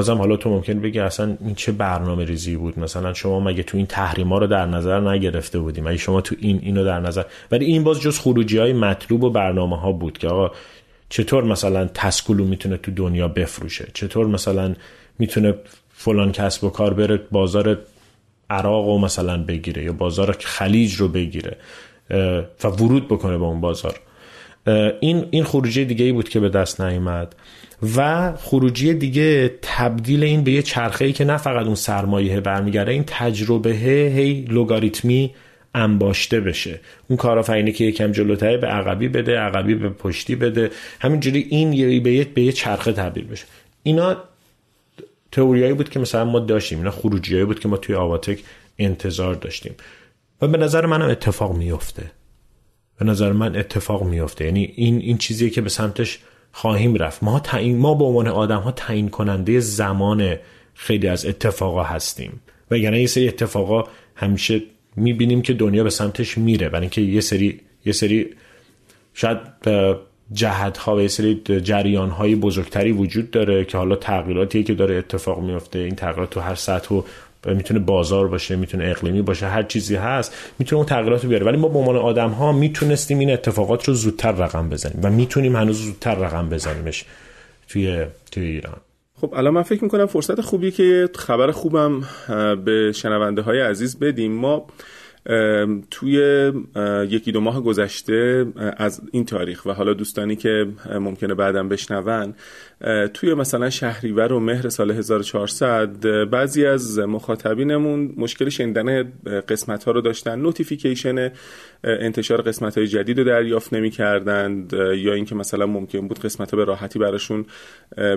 بازم 0.00 0.18
حالا 0.18 0.36
تو 0.36 0.50
ممکن 0.50 0.80
بگی 0.80 0.98
اصلا 0.98 1.36
این 1.40 1.54
چه 1.54 1.72
برنامه 1.72 2.24
ریزی 2.24 2.56
بود؟ 2.56 2.78
مثلا 2.78 3.12
شما 3.14 3.40
مگه 3.40 3.62
تو 3.62 3.76
این 3.76 3.86
تحریما 3.86 4.38
رو 4.38 4.46
در 4.46 4.66
نظر 4.66 5.00
نگرفته 5.00 5.58
بودیم 5.58 5.84
مگه 5.84 5.96
شما 5.96 6.20
تو 6.20 6.34
این 6.38 6.60
اینو 6.62 6.84
در 6.84 7.00
نظر 7.00 7.22
ولی 7.50 7.64
این 7.64 7.84
باز 7.84 8.00
جز 8.00 8.18
خروجی 8.18 8.58
های 8.58 8.72
مطلوب 8.72 9.24
و 9.24 9.30
برنامه 9.30 9.80
ها 9.80 9.92
بود 9.92 10.18
که 10.18 10.28
آقا 10.28 10.54
چطور 11.08 11.44
مثلا 11.44 11.88
تسکولو 11.94 12.44
می‌تونه 12.44 12.76
تو 12.76 12.90
دنیا 12.90 13.28
بفروشه؟ 13.28 13.88
چطور 13.94 14.26
مثلا 14.26 14.74
می‌تونه 15.18 15.54
فلان 15.92 16.32
کسب 16.32 16.64
و 16.64 16.70
کار 16.70 16.94
بره 16.94 17.20
بازار 17.30 17.78
عراق 18.50 18.86
رو 18.86 18.98
مثلا 18.98 19.44
بگیره 19.44 19.84
یا 19.84 19.92
بازار 19.92 20.36
خلیج 20.40 20.94
رو 20.94 21.08
بگیره 21.08 21.56
و 22.64 22.68
ورود 22.68 23.08
بکنه 23.08 23.38
به 23.38 23.44
اون 23.44 23.60
بازار؟ 23.60 24.00
این 25.00 25.26
این 25.30 25.44
خروجی 25.44 25.84
دیگه 25.84 26.04
ای 26.04 26.12
بود 26.12 26.28
که 26.28 26.40
به 26.40 26.48
دست 26.48 26.80
نیامد 26.80 27.34
و 27.96 28.32
خروجی 28.36 28.94
دیگه 28.94 29.58
تبدیل 29.62 30.22
این 30.22 30.44
به 30.44 30.52
یه 30.52 30.62
چرخه 30.62 31.04
ای 31.04 31.12
که 31.12 31.24
نه 31.24 31.36
فقط 31.36 31.66
اون 31.66 31.74
سرمایه 31.74 32.40
برمیگرده 32.40 32.92
این 32.92 33.04
تجربه 33.06 33.70
هی 33.70 34.44
لوگاریتمی 34.48 35.34
انباشته 35.74 36.40
بشه. 36.40 36.80
اون 37.08 37.16
کارآفرینی 37.16 37.72
که 37.72 37.84
یکم 37.84 38.12
جلوتره 38.12 38.56
به 38.56 38.66
عقبی 38.66 39.08
بده 39.08 39.38
عقبی 39.38 39.74
به 39.74 39.88
پشتی 39.88 40.36
بده. 40.36 40.70
همینجوری 41.00 41.46
این 41.50 41.72
یه 41.72 42.00
به 42.00 42.12
یه 42.12 42.24
به 42.24 42.42
یه 42.42 42.52
چرخه 42.52 42.92
تبدیل 42.92 43.24
بشه. 43.24 43.44
اینا 43.82 44.16
تئوریایی 45.32 45.72
بود 45.72 45.88
که 45.88 46.00
مثلا 46.00 46.24
ما 46.24 46.38
داشتیم. 46.38 46.78
اینا 46.78 46.90
خروجیایی 46.90 47.44
بود 47.44 47.60
که 47.60 47.68
ما 47.68 47.76
توی 47.76 47.94
آواتک 47.94 48.38
انتظار 48.78 49.34
داشتیم. 49.34 49.74
و 50.42 50.48
به 50.48 50.58
نظر 50.58 50.86
منم 50.86 51.08
اتفاق 51.10 51.56
میفته 51.56 52.10
به 52.98 53.06
نظر 53.06 53.32
من 53.32 53.56
اتفاق 53.56 54.02
میفته 54.02 54.44
یعنی 54.44 54.72
این 54.76 54.98
این 54.98 55.18
چیزیه 55.18 55.50
که 55.50 55.60
به 55.60 55.68
سمتش 55.68 56.18
خواهیم 56.52 56.94
رفت. 56.94 57.22
ما 57.22 57.40
تعیین 57.40 57.78
ما 57.78 57.94
به 57.94 58.04
عنوان 58.04 58.28
آدم 58.28 58.60
ها 58.60 58.72
تعیین 58.72 59.08
کننده 59.08 59.60
زمان 59.60 60.36
خیلی 60.74 61.08
از 61.08 61.26
اتفاقا 61.26 61.82
هستیم. 61.82 62.40
و 62.70 62.78
یعنی 62.78 63.00
یه 63.00 63.06
سری 63.06 63.28
اتفاقا 63.28 63.84
همیشه 64.14 64.62
می‌بینیم 64.96 65.42
که 65.42 65.52
دنیا 65.52 65.84
به 65.84 65.90
سمتش 65.90 66.38
میره. 66.38 66.68
برای 66.68 66.80
اینکه 66.80 67.00
یه 67.00 67.20
سری 67.20 67.60
یه 67.84 67.92
سری 67.92 68.26
شاید 69.14 69.38
جهت 70.32 70.78
ها 70.78 70.96
و 70.96 71.00
یه 71.00 71.08
سری 71.08 71.42
جریان 71.62 72.10
های 72.10 72.34
بزرگتری 72.34 72.92
وجود 72.92 73.30
داره 73.30 73.64
که 73.64 73.78
حالا 73.78 73.96
تغییراتی 73.96 74.64
که 74.64 74.74
داره 74.74 74.94
اتفاق 74.94 75.40
میفته 75.40 75.78
این 75.78 75.94
تغییرات 75.94 76.30
تو 76.30 76.40
هر 76.40 76.54
سطح 76.54 76.94
و 76.94 77.02
می‌تونه 77.46 77.80
بازار 77.80 78.28
باشه 78.28 78.56
می‌تونه 78.56 78.84
اقلیمی 78.88 79.22
باشه 79.22 79.46
هر 79.46 79.62
چیزی 79.62 79.96
هست 79.96 80.34
می‌تونه 80.58 80.78
اون 80.78 80.86
تغییرات 80.86 81.22
رو 81.22 81.28
بیاره. 81.28 81.46
ولی 81.46 81.56
ما 81.56 81.68
به 81.68 81.78
عنوان 81.78 81.96
آدم 81.96 82.30
ها 82.30 82.52
می‌تونستیم 82.52 83.18
این 83.18 83.30
اتفاقات 83.30 83.88
رو 83.88 83.94
زودتر 83.94 84.32
رقم 84.32 84.68
بزنیم 84.68 85.00
و 85.02 85.10
می‌تونیم 85.10 85.56
هنوز 85.56 85.76
زودتر 85.76 86.14
رقم 86.14 86.48
بزنیمش 86.48 87.04
توی 87.68 88.04
توی 88.32 88.44
ایران. 88.44 88.76
خب 89.20 89.34
الان 89.36 89.54
من 89.54 89.62
فکر 89.62 89.84
می‌کنم 89.84 90.06
فرصت 90.06 90.40
خوبی 90.40 90.70
که 90.70 91.08
خبر 91.14 91.50
خوبم 91.50 92.04
به 92.64 92.92
شنونده 92.94 93.42
های 93.42 93.60
عزیز 93.60 93.98
بدیم. 93.98 94.32
ما 94.32 94.66
توی 95.90 96.14
یکی 97.08 97.32
دو 97.32 97.40
ماه 97.40 97.60
گذشته 97.60 98.46
از 98.76 99.02
این 99.12 99.24
تاریخ 99.24 99.66
و 99.66 99.72
حالا 99.72 99.94
دوستانی 99.94 100.36
که 100.36 100.66
ممکنه 101.00 101.34
بعدم 101.34 101.68
بشنون 101.68 102.34
توی 103.14 103.34
مثلا 103.34 103.70
شهریور 103.70 104.32
و 104.32 104.40
مهر 104.40 104.68
سال 104.68 104.90
1400 104.90 106.06
بعضی 106.30 106.66
از 106.66 106.98
مخاطبینمون 106.98 108.14
مشکل 108.16 108.48
شنیدن 108.48 109.12
قسمت 109.48 109.84
ها 109.84 109.92
رو 109.92 110.00
داشتن. 110.00 110.38
نوتیفیکیشن 110.38 111.30
انتشار 111.84 112.42
قسمت 112.42 112.78
های 112.78 112.86
جدید 112.86 113.18
رو 113.18 113.24
دریافت 113.24 113.72
نمی 113.72 113.90
کردند 113.90 114.72
یا 114.72 115.12
اینکه 115.12 115.34
مثلا 115.34 115.66
ممکن 115.66 116.08
بود 116.08 116.18
قسمت 116.18 116.50
ها 116.50 116.56
به 116.56 116.64
راحتی 116.64 116.98
براشون 116.98 117.46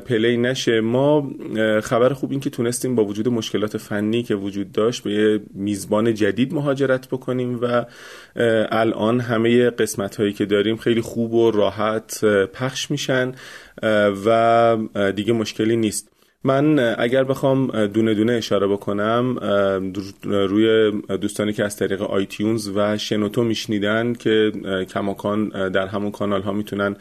پلی 0.06 0.38
نشه. 0.38 0.82
ما 0.82 1.32
خبر 1.84 2.14
خوب 2.14 2.32
این 2.32 2.40
که 2.40 2.50
تونستیم 2.50 2.96
با 2.96 3.06
وجود 3.06 3.28
مشکلات 3.28 3.78
فنی 3.78 4.24
که 4.24 4.36
وجود 4.36 4.72
داشت 4.72 5.04
به 5.04 5.12
یه 5.12 5.40
میزبان 5.54 6.14
جدید 6.14 6.54
مهاجرت 6.54 7.03
بکنیم 7.08 7.60
و 7.62 7.86
الان 8.72 9.20
همه 9.20 9.70
قسمت 9.70 10.16
هایی 10.16 10.34
که 10.34 10.46
داریم 10.46 10.78
خیلی 10.78 11.02
خوب 11.02 11.34
و 11.34 11.52
راحت 11.52 12.26
پخش 12.26 12.92
میشن 12.92 13.32
و 14.26 14.78
دیگه 15.16 15.34
مشکلی 15.34 15.76
نیست. 15.76 16.10
من 16.44 16.96
اگر 17.00 17.24
بخوام 17.24 17.86
دونه 17.86 18.14
دونه 18.14 18.34
اشاره 18.34 18.68
بکنم 18.68 19.38
روی 20.24 20.92
دوستانی 21.22 21.54
که 21.54 21.64
از 21.64 21.76
طریق 21.76 22.02
آیتیونز 22.02 22.72
و 22.76 22.98
شنوتو 22.98 23.44
میشنیدن 23.44 24.14
که 24.14 24.52
کماکان 24.90 25.70
در 25.70 25.88
همون 25.88 26.12
کانال 26.12 26.42
ها 26.42 26.52
می‌تونن 26.52 26.96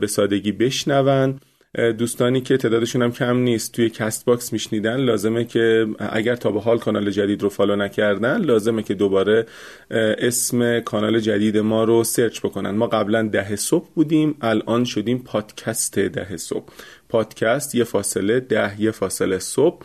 به 0.00 0.06
سادگی 0.06 0.52
بشنون. 0.52 1.40
دوستانی 1.74 2.40
که 2.40 2.56
تعدادشون 2.56 3.02
هم 3.02 3.12
کم 3.12 3.36
نیست 3.36 3.72
توی 3.72 3.90
کست 3.90 4.24
باکس 4.24 4.52
میشنیدن 4.52 4.96
لازمه 4.96 5.44
که 5.44 5.86
اگر 5.98 6.36
تا 6.36 6.50
به 6.50 6.60
حال 6.60 6.78
کانال 6.78 7.10
جدید 7.10 7.42
رو 7.42 7.48
follow 7.48 7.76
نکردن 7.76 8.40
لازمه 8.40 8.82
که 8.82 8.94
دوباره 8.94 9.46
اسم 9.90 10.80
کانال 10.80 11.20
جدید 11.20 11.58
ما 11.58 11.84
رو 11.84 12.04
search 12.04 12.40
بکنن. 12.40 12.70
ما 12.70 12.86
قبلا 12.86 13.22
ده 13.22 13.56
صبح 13.56 13.88
بودیم 13.94 14.36
الان 14.40 14.84
شدیم 14.84 15.18
پادکست 15.18 15.98
ده 15.98 16.36
صبح. 16.36 16.68
پادکست 17.08 17.74
یه 17.74 17.84
فاصله 17.84 18.40
ده 18.40 18.80
یه 18.80 18.90
فاصله 18.90 19.38
صبح. 19.38 19.84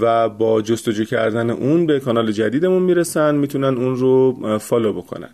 و 0.00 0.28
با 0.28 0.62
جستجو 0.62 1.04
کردن 1.04 1.50
اون 1.50 1.86
به 1.86 2.00
کانال 2.00 2.32
جدیدمون 2.32 2.82
می‌رسن 2.82 3.34
می‌تونن 3.34 3.76
اون 3.76 3.96
رو 3.96 4.58
follow 4.58 4.92
بکنن. 4.92 5.30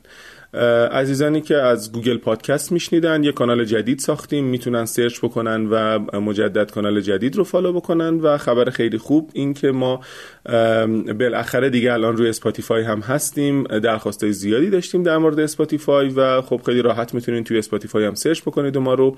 عزیزانی 0.93 1.41
که 1.41 1.57
از 1.57 1.93
گوگل 1.93 2.17
پادکست 2.17 2.73
میشنیدن 2.73 3.25
یه 3.25 3.33
کانال 3.33 3.65
جدید 3.65 3.99
ساختیم 3.99 4.45
می‌تونن 4.45 4.85
search 4.85 5.19
بکنن 5.19 5.67
و 5.71 5.99
مجدد 6.21 6.71
کانال 6.71 7.01
جدید 7.01 7.37
رو 7.37 7.45
follow 7.45 7.73
بکنن 7.73 8.21
و 8.21 8.39
خبر 8.39 8.71
خیلی 8.71 8.99
خوب 8.99 9.31
این 9.33 9.55
که 9.55 9.71
ما 9.71 10.01
بالاخره 11.19 11.71
دیگه 11.71 11.93
الان 11.93 12.17
روی 12.17 12.29
اسپاتیفای 12.29 12.83
هم 12.83 13.01
هستیم. 13.01 13.63
درخواست 13.65 14.31
زیادی 14.31 14.71
داشتیم 14.71 15.03
در 15.03 15.19
مورد 15.19 15.41
اسپاتیفای 15.41 16.09
و 16.09 16.41
خب 16.41 16.61
خیلی 16.67 16.83
راحت 16.83 17.15
می‌تونین 17.15 17.45
توی 17.45 17.59
اسپاتیفای 17.59 18.05
هم 18.05 18.15
search 18.15 18.43
بکنید 18.43 18.77
و 18.77 18.81
ما 18.81 18.95
رو 18.95 19.17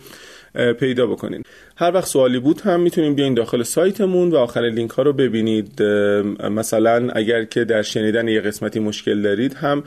پیدا 0.80 1.07
بکنین. 1.07 1.43
هر 1.76 1.95
وقت 1.95 2.07
سوالی 2.07 2.39
بود 2.39 2.61
هم 2.61 2.80
می‌تونیم 2.80 3.14
بیاین 3.14 3.35
داخل 3.35 3.62
سایتمون 3.62 4.30
و 4.30 4.37
آخر 4.37 4.61
لینک 4.61 4.91
ها 4.91 5.03
رو 5.03 5.12
ببینید. 5.12 5.82
مثلا 6.51 7.09
اگر 7.12 7.45
که 7.45 7.64
در 7.64 7.82
شنیدن 7.82 8.28
یه 8.28 8.41
قسمتی 8.41 8.80
مشکل 8.80 9.22
دارید 9.22 9.55
هم 9.55 9.85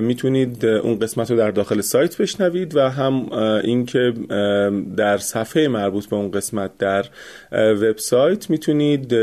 می‌تونید 0.00 0.81
اون 0.82 0.98
قسمت 0.98 1.30
رو 1.30 1.36
در 1.36 1.50
داخل 1.50 1.80
سایت 1.80 2.16
بشنوید 2.18 2.76
و 2.76 2.88
هم 2.90 3.32
اینکه 3.64 4.12
در 4.96 5.18
صفحه 5.18 5.68
مربوط 5.68 6.06
به 6.06 6.16
اون 6.16 6.30
قسمت 6.30 6.78
در 6.78 7.04
وبسایت 7.52 8.50
می‌تونید 8.50 9.14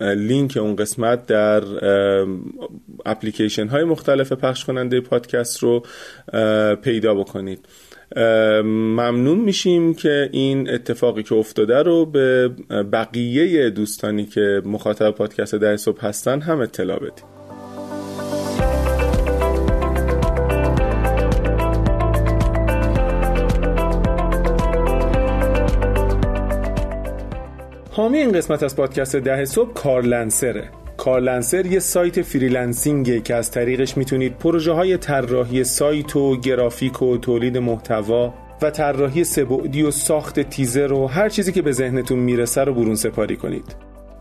لینک 0.00 0.56
اون 0.56 0.76
قسمت 0.76 1.26
در 1.26 1.62
اپلیکیشن 3.06 3.66
های 3.66 3.84
مختلف 3.84 4.32
پخش 4.32 4.64
کننده 4.64 5.00
پادکست 5.00 5.58
رو 5.58 5.82
پیدا 6.82 7.14
بکنید. 7.14 7.66
ممنون 8.16 9.38
میشیم 9.38 9.94
که 9.94 10.28
این 10.32 10.70
اتفاقی 10.70 11.22
که 11.22 11.34
افتاده 11.34 11.82
رو 11.82 12.06
به 12.06 12.48
بقیه 12.92 13.70
دوستانی 13.70 14.26
که 14.26 14.62
مخاطب 14.64 15.10
پادکست 15.10 15.54
در 15.54 15.76
صبح 15.76 16.06
هستن 16.06 16.40
هم 16.40 16.60
اطلاع 16.60 16.98
بدیم 16.98 17.37
حامی 27.98 28.18
این 28.18 28.32
قسمت 28.32 28.62
از 28.62 28.76
پادکست 28.76 29.16
ده 29.16 29.44
صبح 29.44 29.72
کارلنسره 29.72 30.68
کارلنسر 30.96 31.66
یه 31.66 31.78
سایت 31.78 32.22
freelancing 32.22 33.12
ه 33.12 33.20
که 33.20 33.34
از 33.34 33.50
طریقش 33.50 33.96
می‌تونید 33.96 34.38
پروژه 34.38 34.72
های 34.72 34.96
طراحی 34.96 35.64
سایت 35.64 36.16
و 36.16 36.36
گرافیک 36.36 37.02
و 37.02 37.16
تولید 37.16 37.58
محتوا 37.58 38.34
و 38.62 38.70
طراحی 38.70 39.24
سه 39.24 39.43
بعدی 39.43 39.82
و 39.82 39.90
ساخت 39.90 40.40
تیزر 40.40 40.92
و 40.92 41.06
هر 41.06 41.28
چیزی 41.28 41.52
که 41.52 41.62
به 41.62 41.72
ذهنتون 41.72 42.18
می‌رسه 42.18 42.64
رو 42.64 42.74
برون 42.74 42.94
سپاری 42.94 43.36
کنید. 43.36 43.76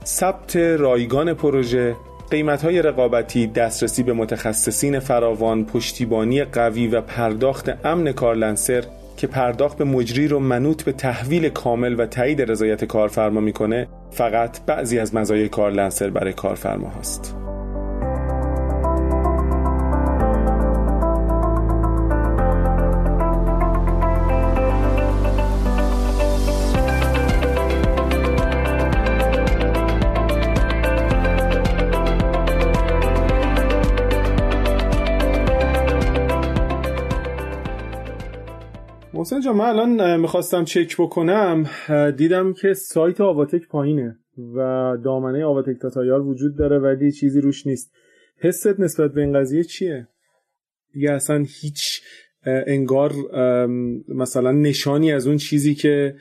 ثبت 0.06 0.56
رایگان 0.56 1.34
پروژه 1.34 1.96
قیمت 2.32 2.64
های 2.64 2.82
رقابتی 2.82 3.48
دسترسی 3.48 4.04
به 4.04 4.14
متخصصین 4.14 5.00
فراوان 5.00 5.66
پشتیبانی 5.66 6.44
قوی 6.44 6.88
و 6.88 7.02
پرداخت 7.02 7.86
امن 7.86 8.12
کارلنسر 8.12 8.84
که 9.18 9.28
پرداخت 9.28 9.78
به 9.78 9.84
مجری 9.84 10.28
رو 10.28 10.40
منوط 10.40 10.84
به 10.84 10.92
تحویل 10.92 11.50
کامل 11.50 12.00
و 12.00 12.06
تایید 12.06 12.52
رضایت 12.52 12.86
کارفرما 12.86 13.40
می‌کنه 13.40 13.88
فقط 14.12 14.66
بعضی 14.66 15.00
از 15.00 15.16
مزایای 15.16 15.50
کارلنسر 15.50 16.10
برای 16.10 16.34
کارفرما 16.34 16.90
هست. 16.90 17.47
محسن 39.28 39.42
جان 39.42 39.56
من 39.56 39.66
الان 39.66 40.20
می‌خواستم 40.20 40.64
چک 40.64 40.96
بکنم 41.00 41.70
دیدم 42.18 42.54
که 42.54 42.74
سایت 42.74 43.22
آواتک 43.22 43.68
پایینه 43.68 44.18
و 44.56 44.58
دامنه 45.04 45.46
آواتک 45.46 45.78
تاتایار 45.82 46.22
وجود 46.22 46.58
داره 46.58 46.80
ولی 46.80 47.12
چیزی 47.12 47.42
روش 47.42 47.68
نیست. 47.68 47.92
حست 48.38 48.80
نسبت 48.80 49.12
به 49.12 49.22
این 49.22 49.40
قضیه 49.40 49.64
چیه؟ 49.64 50.08
دیگه 50.94 51.12
اصلا 51.12 51.46
هیچ 51.62 52.02
انگار 52.46 53.14
مثلا 54.08 54.52
نشانی 54.52 55.12
از 55.12 55.28
اون 55.28 55.38
چیزی 55.38 55.76
که 55.76 56.16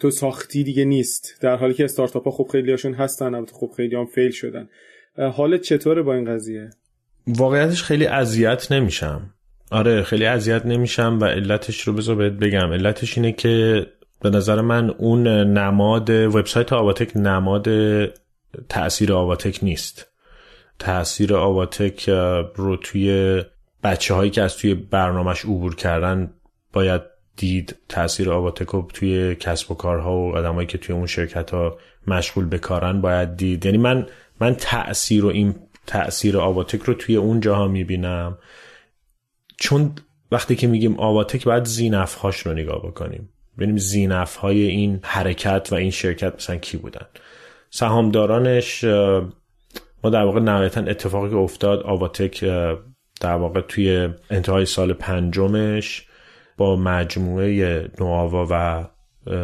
تو 0.00 0.10
ساختی 0.10 0.64
دیگه 0.64 0.84
نیست. 0.84 1.38
در 1.40 1.56
حالی 1.56 1.74
که 1.74 1.84
استارتاپ 1.84 2.24
ها 2.24 2.30
خب 2.30 2.48
خیلی 2.52 2.70
هاشون 2.70 2.94
هستن 2.94 3.34
البته 3.34 3.52
خب 3.52 3.70
خیلی 3.76 3.96
هم 3.96 4.06
فیل 4.06 4.30
شدن. 4.30 4.68
حالت 5.16 5.60
چطوره 5.60 6.02
با 6.02 6.14
این 6.14 6.24
قضیه؟ 6.24 6.70
واقعیتش 7.26 7.82
خیلی 7.82 8.06
اذیت 8.06 8.72
نمیشم. 8.72 9.35
آره 9.70 10.02
خیلی 10.02 10.26
اذیت 10.26 10.66
نمیشم 10.66 11.18
و 11.20 11.24
علتش 11.24 11.80
رو 11.80 11.92
بذار 11.92 12.16
بهت 12.16 12.32
بگم. 12.32 12.72
علتش 12.72 13.18
اینه 13.18 13.32
که 13.32 13.86
به 14.22 14.30
نظر 14.30 14.60
من 14.60 14.90
اون 14.90 15.26
نماد 15.28 16.10
وبسایت 16.10 16.72
آواتک 16.72 17.16
نماد 17.16 17.68
تاثیر 18.68 19.12
آواتک 19.12 19.58
نیست. 19.62 20.06
تاثیر 20.78 21.34
آواتک 21.34 22.10
رو 22.54 22.76
توی 22.76 23.42
بچه 23.82 24.14
هایی 24.14 24.30
که 24.30 24.42
از 24.42 24.56
توی 24.56 24.74
برنامهش 24.74 25.44
عبور 25.44 25.74
کردن 25.74 26.30
باید 26.72 27.02
دید 27.36 27.76
تاثیر 27.88 28.30
آواتک 28.30 28.66
رو 28.66 28.88
توی 28.94 29.34
کسب 29.34 29.70
و 29.70 29.74
کارها 29.74 30.18
و 30.18 30.36
آدمایی 30.36 30.66
که 30.66 30.78
توی 30.78 30.94
اون 30.94 31.06
شرکت 31.06 31.50
ها 31.50 31.78
مشغول 32.06 32.44
به 32.44 32.58
کارن 32.58 33.00
باید 33.00 33.36
دید. 33.36 33.66
یعنی 33.66 33.78
من 33.78 34.06
من 34.40 34.54
تاثیر 34.54 35.24
و 35.24 35.28
این 35.28 35.54
تاثیر 35.86 36.38
آواتک 36.38 36.82
رو 36.82 36.94
توی 36.94 37.16
اون 37.16 37.40
جاها 37.40 37.68
می‌بینم. 37.68 38.38
چون 39.56 39.94
وقتی 40.32 40.56
که 40.56 40.66
میگیم 40.66 41.00
آواتک 41.00 41.44
باید 41.44 41.64
زینف 41.64 42.14
هاش 42.14 42.38
رو 42.38 42.52
نگاه 42.52 42.86
بکنیم. 42.86 43.28
ببینیم 43.56 43.76
زینف 43.76 44.36
های 44.36 44.62
این 44.62 45.00
حرکت 45.02 45.68
و 45.72 45.74
این 45.74 45.90
شرکت 45.90 46.34
مثلا 46.34 46.56
کی 46.56 46.76
بودن. 46.76 47.06
سهامدارانش 47.70 48.84
ما 50.04 50.10
در 50.10 50.24
واقع 50.24 50.40
نهایتا 50.40 50.80
اتفاقی 50.80 51.30
که 51.30 51.36
افتاد 51.36 51.82
آواتک 51.82 52.44
در 53.20 53.34
واقع 53.34 53.60
توی 53.60 54.08
انتهای 54.30 54.66
سال 54.66 54.92
پنجمش 54.92 56.06
با 56.56 56.76
مجموعه 56.76 57.88
نوآوا 58.00 58.46
و 58.50 58.84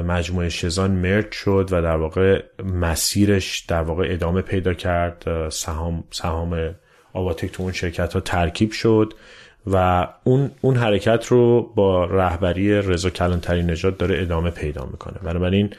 مجموعه 0.02 0.48
شزان 0.48 0.90
مرد 0.90 1.32
شد 1.32 1.68
و 1.72 1.82
در 1.82 1.96
واقع 1.96 2.42
مسیرش 2.64 3.60
در 3.60 3.82
واقع 3.82 4.06
ادامه 4.10 4.42
پیدا 4.42 4.74
کرد. 4.74 5.48
سهام 5.48 6.04
سهام 6.10 6.74
آواتک 7.12 7.52
تو 7.52 7.62
اون 7.62 7.72
شرکت 7.72 8.12
ها 8.12 8.20
ترکیب 8.20 8.72
شد. 8.72 9.14
و 9.66 10.08
اون 10.24 10.50
اون 10.60 10.76
حرکت 10.76 11.26
رو 11.26 11.72
با 11.74 12.04
رهبری 12.04 12.72
رضا 12.72 13.10
کلانتری 13.10 13.62
نژاد 13.62 13.96
داره 13.96 14.22
ادامه 14.22 14.50
پیدا 14.50 14.86
می‌کنه. 14.86 15.18
بنابراین 15.18 15.70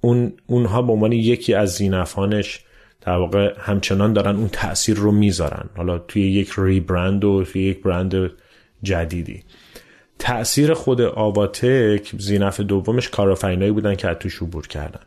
اون 0.00 0.32
اونها 0.46 0.82
به 0.82 0.92
عنوان 0.92 1.12
یکی 1.12 1.54
از 1.54 1.72
زینفانش 1.72 2.64
در 3.00 3.16
واقع 3.16 3.54
همچنان 3.58 4.12
دارن 4.12 4.36
اون 4.36 4.48
تاثیر 4.48 4.96
رو 4.96 5.12
می‌ذارن. 5.12 5.68
حالا 5.76 5.98
توی 5.98 6.32
یک 6.32 6.52
ریبرند 6.58 7.24
و 7.24 7.44
توی 7.44 7.62
یک 7.62 7.82
برند 7.82 8.30
جدیدی. 8.82 9.42
تأثیر 10.18 10.74
خود 10.74 11.00
آواتک 11.00 12.12
زینف 12.18 12.60
دومش 12.60 13.08
کارآفرینایی 13.08 13.70
بودن 13.70 13.94
که 13.94 14.08
از 14.08 14.16
توش 14.16 14.42
عبور 14.42 14.66
کردن. 14.66 15.00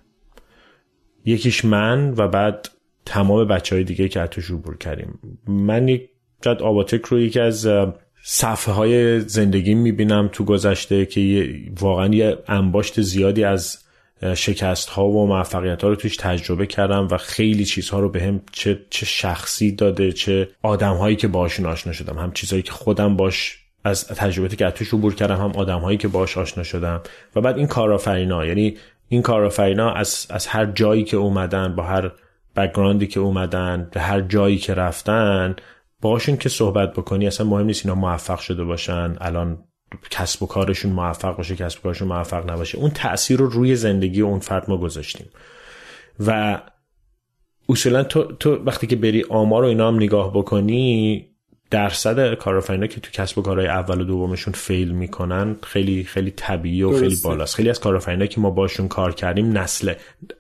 یکیش 1.25 1.65
من 1.65 2.13
و 2.17 2.27
بعد 2.27 2.69
تمام 3.05 3.47
بچه 3.47 3.75
های 3.75 3.83
دیگه 3.83 4.09
که 4.09 4.19
از 4.19 4.29
توش 4.29 4.51
عبور 4.51 4.77
کردیم. 4.77 5.19
من 5.47 5.87
یک 5.87 6.09
جد 6.41 6.61
آواتک 6.61 7.05
رو 7.05 7.19
یکی 7.19 7.39
از 7.39 7.67
صفحه 8.23 8.73
های 8.73 9.19
زندگی 9.19 9.73
می‌بینم 9.73 10.29
تو 10.31 10.43
گذشته 10.43 11.05
که 11.05 11.49
واقعا 11.79 12.07
یه 12.07 12.37
انباشت 12.47 13.01
زیادی 13.01 13.43
از 13.43 13.77
شکست 14.35 14.89
ها 14.89 15.07
و 15.07 15.27
موفقیت 15.27 15.81
ها 15.81 15.89
رو 15.89 15.95
توش 15.95 16.17
تجربه 16.17 16.65
کردم 16.65 17.07
و 17.11 17.17
خیلی 17.17 17.65
چیزها 17.65 17.99
رو 17.99 18.09
به 18.09 18.23
هم 18.23 18.41
چه, 18.51 18.79
چه 18.89 19.05
شخصی 19.05 19.71
داده 19.71 20.11
چه 20.11 20.49
آدم 20.61 20.95
هایی 20.95 21.15
که 21.15 21.27
باشون 21.27 21.65
آشنا 21.65 21.93
شدم. 21.93 22.17
هم 22.17 22.31
چیزهایی 22.31 22.63
که 22.63 22.71
خودم 22.71 23.15
باش 23.15 23.59
از 23.83 24.07
تجربه 24.07 24.55
که 24.55 24.69
توش 24.69 24.93
عبور 24.93 25.15
کردم 25.15 25.35
هم 25.35 25.51
آدم 25.51 25.79
هایی 25.79 25.97
که 25.97 26.07
باش 26.07 26.37
آشنا 26.37 26.63
شدم. 26.63 27.01
و 27.35 27.41
بعد 27.41 27.57
این 27.57 27.67
کارآفرینا 27.67 28.45
یعنی 28.45 28.77
این 29.09 29.21
کارآفرینا 29.21 29.91
از 29.91 30.27
از 30.29 30.47
هر 30.47 30.65
جایی 30.65 31.03
که 31.03 31.17
اومدن 31.17 31.75
با 31.75 31.83
هر 31.83 32.11
بکگراندی 32.55 33.07
که 33.07 33.19
اومدن 33.19 33.87
به 33.91 34.01
هر 34.01 34.21
جایی 34.21 34.57
که 34.57 34.73
رفتن 34.73 35.55
باشون 36.01 36.37
که 36.37 36.49
صحبت 36.49 36.93
بکنی 36.93 37.27
اصلا 37.27 37.47
مهم 37.47 37.65
نیست 37.65 37.85
اینا 37.85 37.95
موفق 37.95 38.39
شده 38.39 38.63
باشن 38.63 39.15
الان 39.21 39.63
کسب 40.09 40.43
و 40.43 40.47
کارشون 40.47 40.91
موفق 40.91 41.37
باشه 41.37 41.55
کسب 41.55 41.79
و 41.79 41.81
کارشون 41.81 42.07
موفق 42.07 42.51
نباشه. 42.51 42.77
اون 42.77 42.89
تاثیر 42.89 43.39
رو 43.39 43.49
روی 43.49 43.75
زندگی 43.75 44.21
اون 44.21 44.39
فرد 44.39 44.69
ما 44.69 44.77
گذاشتیم. 44.77 45.27
و 46.19 46.61
اصولا 47.69 48.03
تو, 48.03 48.23
تو 48.23 48.55
وقتی 48.55 48.87
که 48.87 48.95
بری 48.95 49.25
آمار 49.29 49.63
و 49.63 49.67
اینا 49.67 49.87
هم 49.87 49.95
نگاه 49.95 50.33
بکنی 50.33 51.25
درصد 51.69 52.33
کارآفرینا 52.33 52.87
که 52.87 52.99
تو 52.99 53.11
کسب 53.11 53.37
و 53.37 53.41
کارهای 53.41 53.67
اول 53.67 54.01
و 54.01 54.03
دومشون 54.03 54.53
فیل 54.53 54.91
می‌کنن 54.91 55.55
خیلی 55.63 56.03
خیلی 56.03 56.31
طبیعی 56.31 56.83
و 56.83 56.99
خیلی 56.99 57.17
بالاست. 57.23 57.55
خیلی 57.55 57.69
از 57.69 57.79
کارآفرینا 57.79 58.25
که 58.25 58.41
ما 58.41 58.49
باشون 58.49 58.87
کار 58.87 59.13
کردیم 59.13 59.57
نسل 59.57 59.93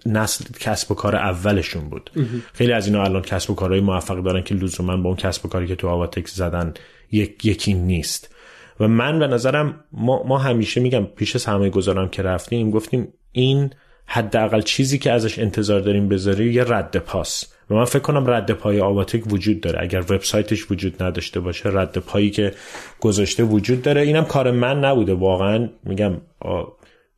نسل 0.05 0.45
کسب 0.59 0.91
و 0.91 0.95
کار 0.95 1.15
اولشون 1.15 1.89
بود. 1.89 2.09
خیلی 2.53 2.71
از 2.71 2.87
اینا 2.87 3.03
الان 3.03 3.21
کسب 3.21 3.51
و 3.51 3.55
کارهای 3.55 3.81
موفق 3.81 4.23
دارن 4.23 4.43
که 4.43 4.55
لزوما 4.55 4.97
با 4.97 5.09
اون 5.09 5.17
کسب 5.17 5.45
و 5.45 5.49
کاری 5.49 5.67
که 5.67 5.75
تو 5.75 5.87
آواتکس 5.87 6.35
زدن 6.35 6.73
یک 7.11 7.45
یکی 7.45 7.73
نیست. 7.73 8.35
و 8.79 8.87
من 8.87 9.19
به 9.19 9.27
نظرم 9.27 9.83
ما, 9.91 10.23
ما 10.23 10.37
همیشه 10.37 10.81
میگم 10.81 11.05
پیش 11.05 11.37
سرمایه 11.37 11.69
گذارم 11.69 12.09
که 12.09 12.21
رفتیم 12.21 12.71
گفتیم 12.71 13.13
این 13.31 13.69
حداقل 14.07 14.61
چیزی 14.61 14.97
که 14.97 15.11
ازش 15.11 15.39
انتظار 15.39 15.79
داریم 15.79 16.07
بذاری 16.07 16.53
یه 16.53 16.63
رد 16.63 16.97
پاس. 16.97 17.53
و 17.69 17.75
من 17.75 17.85
فکر 17.85 17.99
کنم 17.99 18.29
رد 18.29 18.51
پای 18.51 18.81
آواتک 18.81 19.33
وجود 19.33 19.61
داره. 19.61 19.81
اگر 19.81 19.99
وبسایتش 19.99 20.71
وجود 20.71 21.03
نداشته 21.03 21.39
باشه 21.39 21.69
رد 21.69 21.97
پایی 21.97 22.29
که 22.29 22.51
گذاشته 22.99 23.43
وجود 23.43 23.81
داره. 23.81 24.01
اینم 24.01 24.25
کار 24.25 24.51
من 24.51 24.79
نبوده. 24.79 25.13
واقعا 25.13 25.69
میگم 25.83 26.13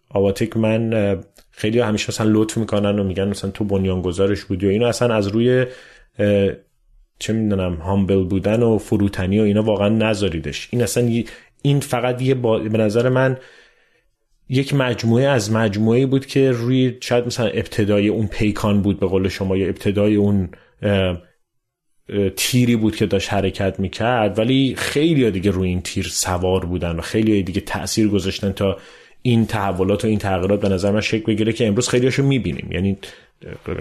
آواتک 0.09 0.57
من 0.57 1.17
خیلی 1.51 1.79
همیشه 1.79 2.05
مثلا 2.09 2.29
لطف 2.31 2.57
می‌کنن 2.57 2.99
و 2.99 3.03
میگن 3.03 3.27
مثلا 3.27 3.51
تو 3.51 3.63
بنیانگذارش 3.63 4.43
بودی 4.43 4.65
و 4.65 4.69
اینو 4.69 4.85
اصلا 4.85 5.15
از 5.15 5.27
روی 5.27 5.65
چه 7.19 7.33
می‌دونم 7.33 7.73
هامبل 7.75 8.23
بودن 8.23 8.63
و 8.63 8.77
فروتنی 8.77 9.39
و 9.39 9.43
اینا 9.43 9.63
واقعا 9.63 9.89
نذاریدش. 9.89 10.67
این 10.71 10.83
اصلا 10.83 11.23
این 11.61 11.79
فقط 11.79 12.21
یه 12.21 12.35
با... 12.35 12.59
به 12.59 12.77
نظر 12.77 13.09
من 13.09 13.37
یک 14.49 14.73
مجموعه 14.73 15.27
از 15.27 15.51
مجموعه 15.51 16.05
بود 16.05 16.25
که 16.25 16.51
روی 16.51 16.97
شاید 17.01 17.25
مثلا 17.25 17.47
ابتدای 17.47 18.07
اون 18.07 18.27
پیکان 18.27 18.81
بود 18.81 18.99
به 18.99 19.07
قول 19.07 19.27
شما 19.27 19.57
یا 19.57 19.67
ابتدای 19.67 20.15
اون 20.15 20.49
تیری 22.35 22.75
بود 22.75 22.95
که 22.95 23.05
داشت 23.05 23.33
حرکت 23.33 23.79
می‌کرد 23.79 24.39
ولی 24.39 24.75
خیلی 24.77 25.31
دیگه 25.31 25.51
روی 25.51 25.69
این 25.69 25.81
تیر 25.81 26.07
سوار 26.07 26.65
بودن 26.65 26.95
و 26.95 27.01
خیلی 27.01 27.43
دیگه 27.43 27.61
تاثیر 27.61 28.07
گذاشتن 28.07 28.51
تا 28.51 28.77
این 29.21 29.45
تحولات 29.45 30.05
و 30.05 30.07
این 30.07 30.19
تغییرات 30.19 30.61
به 30.61 30.69
نظر 30.69 30.91
من 30.91 31.01
شکل 31.01 31.25
بگیره 31.33 31.53
که 31.53 31.67
امروز 31.67 31.89
خیلیاشو 31.89 32.23
می‌بینیم. 32.23 32.71
یعنی 32.71 32.97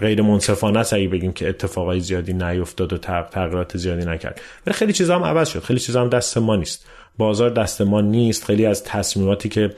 غیر 0.01 0.23
منصفانه 0.23 0.79
است 0.79 0.93
اگه 0.93 1.09
بگیم 1.09 1.33
که 1.33 1.49
اتفاقای 1.49 2.01
زیادی 2.01 2.33
نیفتاد 2.33 2.93
و 2.93 2.99
تغییرات 2.99 3.77
زیادی 3.77 4.07
نکرد. 4.07 4.41
ولی 4.67 4.75
خیلی 4.75 4.93
چیزا 4.93 5.15
هم 5.15 5.25
عوض 5.25 5.49
شد. 5.49 5.63
خیلی 5.63 5.81
چیزا 5.81 6.01
هم 6.01 6.09
دست 6.09 6.39
ما 6.39 6.57
نیست. 6.57 6.87
بازار 7.19 7.51
دست 7.51 7.83
ما 7.83 8.01
نیست. 8.01 8.45
خیلی 8.45 8.67
از 8.67 8.85
تصمیماتی 8.85 9.49
که 9.49 9.75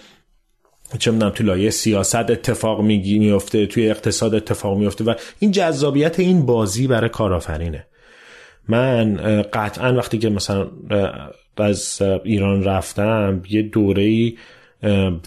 چه 0.98 1.10
می‌دونم 1.10 1.32
تو 1.32 1.44
لایه 1.44 1.70
سیاست 1.70 2.30
اتفاق 2.30 2.80
میفته 2.82 3.66
توی 3.66 3.90
اقتصاد 3.90 4.34
اتفاق 4.34 4.78
میفته 4.78 5.04
و 5.04 5.14
این 5.38 5.50
جذابیت 5.50 6.20
این 6.20 6.46
بازی 6.46 6.86
برای 6.86 7.08
کارآفرینه. 7.08 7.86
من 8.68 9.16
قطعا 9.52 9.94
وقتی 9.94 10.18
که 10.18 10.28
مثلا 10.30 10.68
از 11.56 12.02
ایران 12.24 12.64
رفتم 12.64 13.42
یه 13.50 13.62
دوره 13.62 14.32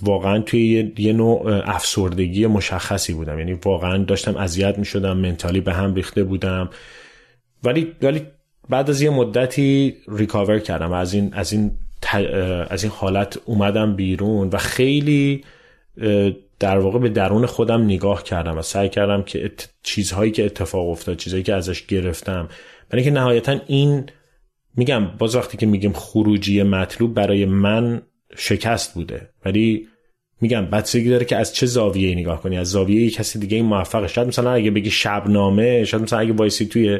واقعا 0.02 0.40
توی 0.40 0.94
یه 0.98 1.14
نوع 1.14 1.62
افسردگی 1.66 2.48
مشخصی 2.48 3.14
بودم. 3.14 3.40
یعنی 3.40 3.54
واقعا 3.54 4.04
داشتم 4.04 4.38
اذیت 4.38 4.78
می 4.78 4.86
شدم 4.86 5.18
منتالی 5.18 5.62
به 5.62 5.74
هم 5.74 5.94
ریخته 5.94 6.24
بودم. 6.24 6.70
ولی 7.64 7.96
ولی 8.02 8.22
بعد 8.70 8.90
از 8.90 9.02
یه 9.02 9.10
مدتی 9.10 9.96
ریکاور 10.08 10.60
کردم 10.60 10.92
از 10.92 11.14
این 11.14 11.34
از 11.34 11.54
این 11.54 11.72
از 12.70 12.84
این 12.84 12.92
حالت 12.96 13.40
اومدم 13.46 13.96
بیرون 13.96 14.50
و 14.50 14.58
خیلی 14.58 15.44
در 16.60 16.78
واقع 16.78 17.00
به 17.00 17.10
درون 17.10 17.46
خودم 17.46 17.84
نگاه 17.84 18.24
کردم 18.24 18.58
و 18.58 18.62
سعی 18.62 18.90
کردم 18.90 19.24
که 19.24 19.52
چیزهایی 19.84 20.32
که 20.32 20.46
اتفاق 20.46 20.90
افتاد 20.90 21.18
چیزهایی 21.18 21.44
که 21.44 21.54
ازش 21.54 21.86
گرفتم. 21.86 22.50
برای 22.90 23.04
که 23.04 23.12
نهایتا 23.12 23.60
این 23.68 24.06
میگم 24.76 25.06
باز 25.06 25.36
وقتی 25.36 25.58
که 25.58 25.66
میگیم 25.66 25.94
خروجی 25.94 26.64
مطلوب 26.64 27.14
برای 27.14 27.46
من 27.46 28.02
شکست 28.38 28.94
بوده. 28.94 29.30
ولی 29.46 29.88
میگم 30.42 30.66
بچگی 30.66 31.10
داره 31.10 31.26
که 31.26 31.38
از 31.38 31.56
چه 31.56 31.66
زاویه 31.66 32.16
نگاه 32.16 32.42
کنی؟ 32.42 32.58
از 32.58 32.68
زاویه 32.70 33.10
کسی 33.10 33.40
دیگه 33.40 33.58
این 33.58 33.66
موفقه. 33.66 34.08
شاید 34.08 34.28
مثلا 34.28 34.52
اگه 34.52 34.72
بگی 34.72 34.92
شبنامه 34.92 35.84
شاید 35.86 36.04
مثلا 36.04 36.20
اگه 36.20 36.34
وایسی 36.34 36.66
توی 36.66 37.00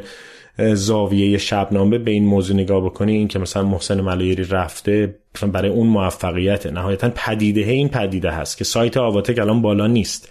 زاویه 0.58 1.38
شبنامه 1.38 1.98
به 1.98 2.10
این 2.10 2.24
موضوع 2.24 2.56
نگاه 2.56 2.84
بکنی 2.84 3.12
این 3.12 3.28
که 3.28 3.38
مثلا 3.38 3.62
محسن 3.62 4.00
ملایری 4.00 4.44
رفته 4.44 5.14
برای 5.52 5.70
اون 5.70 5.86
موفقیت 5.86 6.66
نهایتا 6.66 7.10
پدیده 7.14 7.60
این 7.60 7.88
پدیده 7.88 8.30
هست 8.30 8.58
که 8.58 8.64
سایت 8.64 8.96
آواتک 8.96 9.38
الان 9.38 9.62
بالا 9.62 9.86
نیست. 9.86 10.28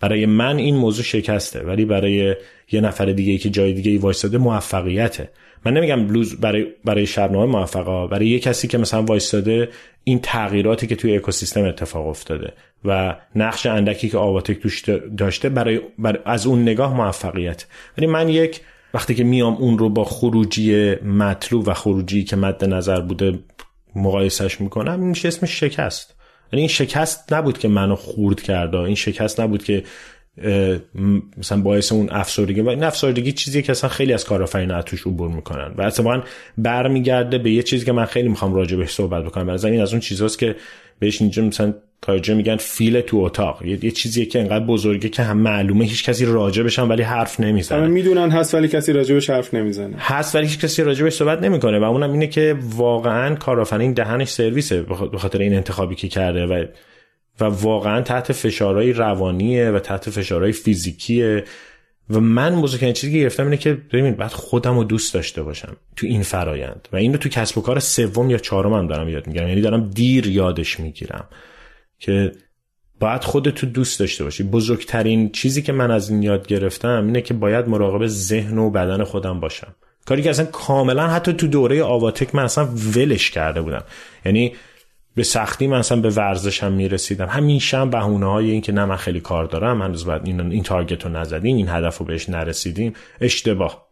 برای 0.00 0.26
من 0.26 0.56
این 0.56 0.76
موضوع 0.76 1.04
شکسته 1.04 1.60
ولی 1.60 1.84
برای 1.84 2.36
یه 2.72 2.80
نفر 2.80 3.04
دیگه 3.04 3.38
که 3.38 3.50
جای 3.50 3.72
دیگه 3.72 3.90
ای 3.90 3.96
وایستاده 3.96 4.38
موفقیته. 4.38 5.30
من 5.64 5.72
نمیگم 5.72 6.06
بلوز 6.06 6.40
برای 6.40 6.66
برای 6.84 7.06
شبنامه 7.06 7.46
موفقا 7.46 8.06
برای 8.06 8.26
یه 8.26 8.38
کسی 8.38 8.68
که 8.68 8.78
مثلا 8.78 9.02
وایستاده 9.02 9.68
این 10.04 10.18
تغییراتی 10.22 10.86
که 10.86 10.96
توی 10.96 11.16
اکوسیستم 11.16 11.64
اتفاق 11.64 12.06
افتاده 12.06 12.52
و 12.84 13.16
نقش 13.36 13.66
اندکی 13.66 14.08
که 14.08 14.18
آواتک 14.18 14.58
داشته 15.18 15.48
برای, 15.48 15.80
برای 15.98 16.18
از 16.24 16.46
اون 16.46 16.62
نگاه 16.62 16.96
موفقیت. 16.96 17.66
ولی 17.98 18.06
من 18.06 18.28
یک 18.28 18.60
وقتی 18.94 19.14
که 19.14 19.24
میام 19.24 19.54
اون 19.54 19.78
رو 19.78 19.88
با 19.88 20.04
خروجی 20.04 20.94
مطلوب 20.94 21.68
و 21.68 21.74
خروجی 21.74 22.24
که 22.24 22.36
مد 22.36 22.64
نظر 22.64 23.00
بوده 23.00 23.38
مقایسش 23.96 24.60
می‌کنم 24.60 25.00
این 25.00 25.08
میشه 25.08 25.28
اسمش 25.28 25.60
شکست. 25.60 26.14
یعنی 26.52 26.60
این 26.60 26.68
شکست 26.68 27.32
نبود 27.32 27.58
که 27.58 27.68
منو 27.68 27.96
خورد 27.96 28.40
کرده 28.40 28.78
این 28.78 28.94
شکست 28.94 29.40
نبود 29.40 29.64
که 29.64 29.82
مثلا 31.38 31.60
باعث 31.62 31.92
اون 31.92 32.08
افسردگی 32.10 32.60
و 32.60 32.68
این 32.68 32.84
افسردگی 32.84 33.32
چیزی 33.32 33.62
که 33.62 33.72
اصلا 33.72 33.90
خیلی 33.90 34.12
از 34.12 34.24
کارآفرینان 34.24 34.82
توش 34.82 35.06
عبور 35.06 35.28
می‌کنن 35.28 35.74
و 35.78 35.82
اتفاقا 35.82 36.22
برمیگرده 36.58 37.38
به 37.38 37.50
یه 37.50 37.62
چیزی 37.62 37.86
که 37.86 37.92
من 37.92 38.04
خیلی 38.04 38.28
می‌خوام 38.28 38.54
راجع 38.54 38.76
بهش 38.76 38.90
صحبت 38.90 39.24
بکنم. 39.24 39.46
برای 39.46 39.72
این 39.72 39.82
از 39.82 39.92
اون 39.92 40.00
چیزاست 40.00 40.38
که 40.38 40.56
بهش 40.98 41.20
اینجا 41.20 41.42
مثلا 41.42 41.74
تاجر 42.02 42.34
میگن 42.34 42.56
فیل 42.56 43.00
تو 43.00 43.16
اتاق. 43.16 43.64
یه, 43.64 43.84
یه 43.84 43.90
چیزیه 43.90 44.26
که 44.26 44.40
انقدر 44.40 44.64
بزرگه 44.64 45.08
که 45.08 45.22
هم 45.22 45.38
معلومه 45.38 45.84
هیچ 45.84 46.04
کسی 46.04 46.24
راجع 46.24 46.62
بشن 46.62 46.88
ولی 46.88 47.02
حرف 47.02 47.40
نمی‌زنه. 47.40 47.86
می‌دونن 47.86 48.30
هست 48.30 48.54
ولی 48.54 48.68
کسی 48.68 48.92
راجبش 48.92 49.30
حرف 49.30 49.54
نمی‌زنه. 49.54 49.96
هست 49.98 50.34
ولی 50.34 50.46
هیچ 50.46 50.58
کسی 50.58 50.82
راجبش 50.82 51.12
صحبت 51.12 51.42
نمی‌کنه 51.42 51.78
و 51.78 51.84
اونم 51.84 52.12
اینه 52.12 52.26
که 52.26 52.56
واقعا 52.76 53.34
کارآفرین 53.34 53.92
دهنش 53.92 54.28
سرویسه 54.28 54.82
به 54.82 55.18
خاطر 55.18 55.38
این 55.38 55.54
انتخابی 55.54 55.94
که 55.94 56.08
کرده 56.08 56.46
و 56.46 56.64
و 57.40 57.44
واقعا 57.44 58.00
تحت 58.00 58.32
فشارهای 58.32 58.92
روانیه 58.92 59.70
و 59.70 59.78
تحت 59.78 60.10
فشارهای 60.10 60.52
فیزیکیه. 60.52 61.44
و 62.10 62.20
من 62.20 62.60
بزرگترین 62.60 62.92
چیزی 62.92 63.12
که 63.12 63.18
گرفتم 63.18 63.44
اینه 63.44 63.56
که 63.56 63.78
ببین 63.92 64.14
بعد 64.14 64.30
خودم 64.30 64.78
رو 64.78 64.84
دوست 64.84 65.14
داشته 65.14 65.42
باشم 65.42 65.76
تو 65.96 66.06
این 66.06 66.22
فرایند. 66.22 66.88
و 66.92 66.96
این 66.96 67.12
رو 67.12 67.18
تو 67.18 67.28
کسب 67.28 67.58
و 67.58 67.60
کار 67.60 67.78
سوم 67.78 68.30
یا 68.30 68.38
چهارم 68.38 68.72
هم 68.72 68.86
دارم 68.86 69.08
یاد 69.08 69.26
می‌گیرم. 69.26 69.48
یعنی 69.48 69.60
دارم 69.60 69.90
دیر 69.90 70.26
یادش 70.26 70.80
می‌گیرم. 70.80 71.24
که 72.02 72.32
باید 73.00 73.24
خودتو 73.24 73.66
دوست 73.66 74.00
داشته 74.00 74.24
باشی. 74.24 74.42
بزرگترین 74.42 75.30
چیزی 75.30 75.62
که 75.62 75.72
من 75.72 75.90
از 75.90 76.10
این 76.10 76.22
یاد 76.22 76.46
گرفتم 76.46 77.04
اینه 77.06 77.20
که 77.20 77.34
باید 77.34 77.68
مراقب 77.68 78.06
ذهن 78.06 78.58
و 78.58 78.70
بدن 78.70 79.04
خودم 79.04 79.40
باشم. 79.40 79.74
کاری 80.06 80.22
که 80.22 80.30
اصلا 80.30 80.44
کاملا 80.44 81.08
حتی 81.08 81.32
تو 81.32 81.46
دوره 81.46 81.82
آواتک 81.82 82.34
من 82.34 82.44
اصلا 82.44 82.68
ولش 82.96 83.30
کرده 83.30 83.60
بودم. 83.60 83.84
یعنی 84.24 84.52
به 85.14 85.22
سختی 85.22 85.66
من 85.66 85.78
اصلا 85.78 86.00
به 86.00 86.10
ورزشم 86.10 86.72
می‌رسیدم. 86.72 87.26
همیشه 87.26 87.78
هم 87.78 87.90
بهونه 87.90 88.26
های 88.26 88.50
این 88.50 88.60
که 88.60 88.72
نه 88.72 88.84
من 88.84 88.96
خیلی 88.96 89.20
کار 89.20 89.44
دارم 89.44 89.82
هنوز 89.82 90.04
باید 90.04 90.22
این, 90.24 90.40
این 90.40 90.62
تارگت 90.62 91.04
رو 91.04 91.10
نزدیم 91.10 91.56
این 91.56 91.68
هدف 91.68 91.98
رو 91.98 92.06
بهش 92.06 92.28
نرسیدیم. 92.28 92.92
اشتباه. 93.20 93.91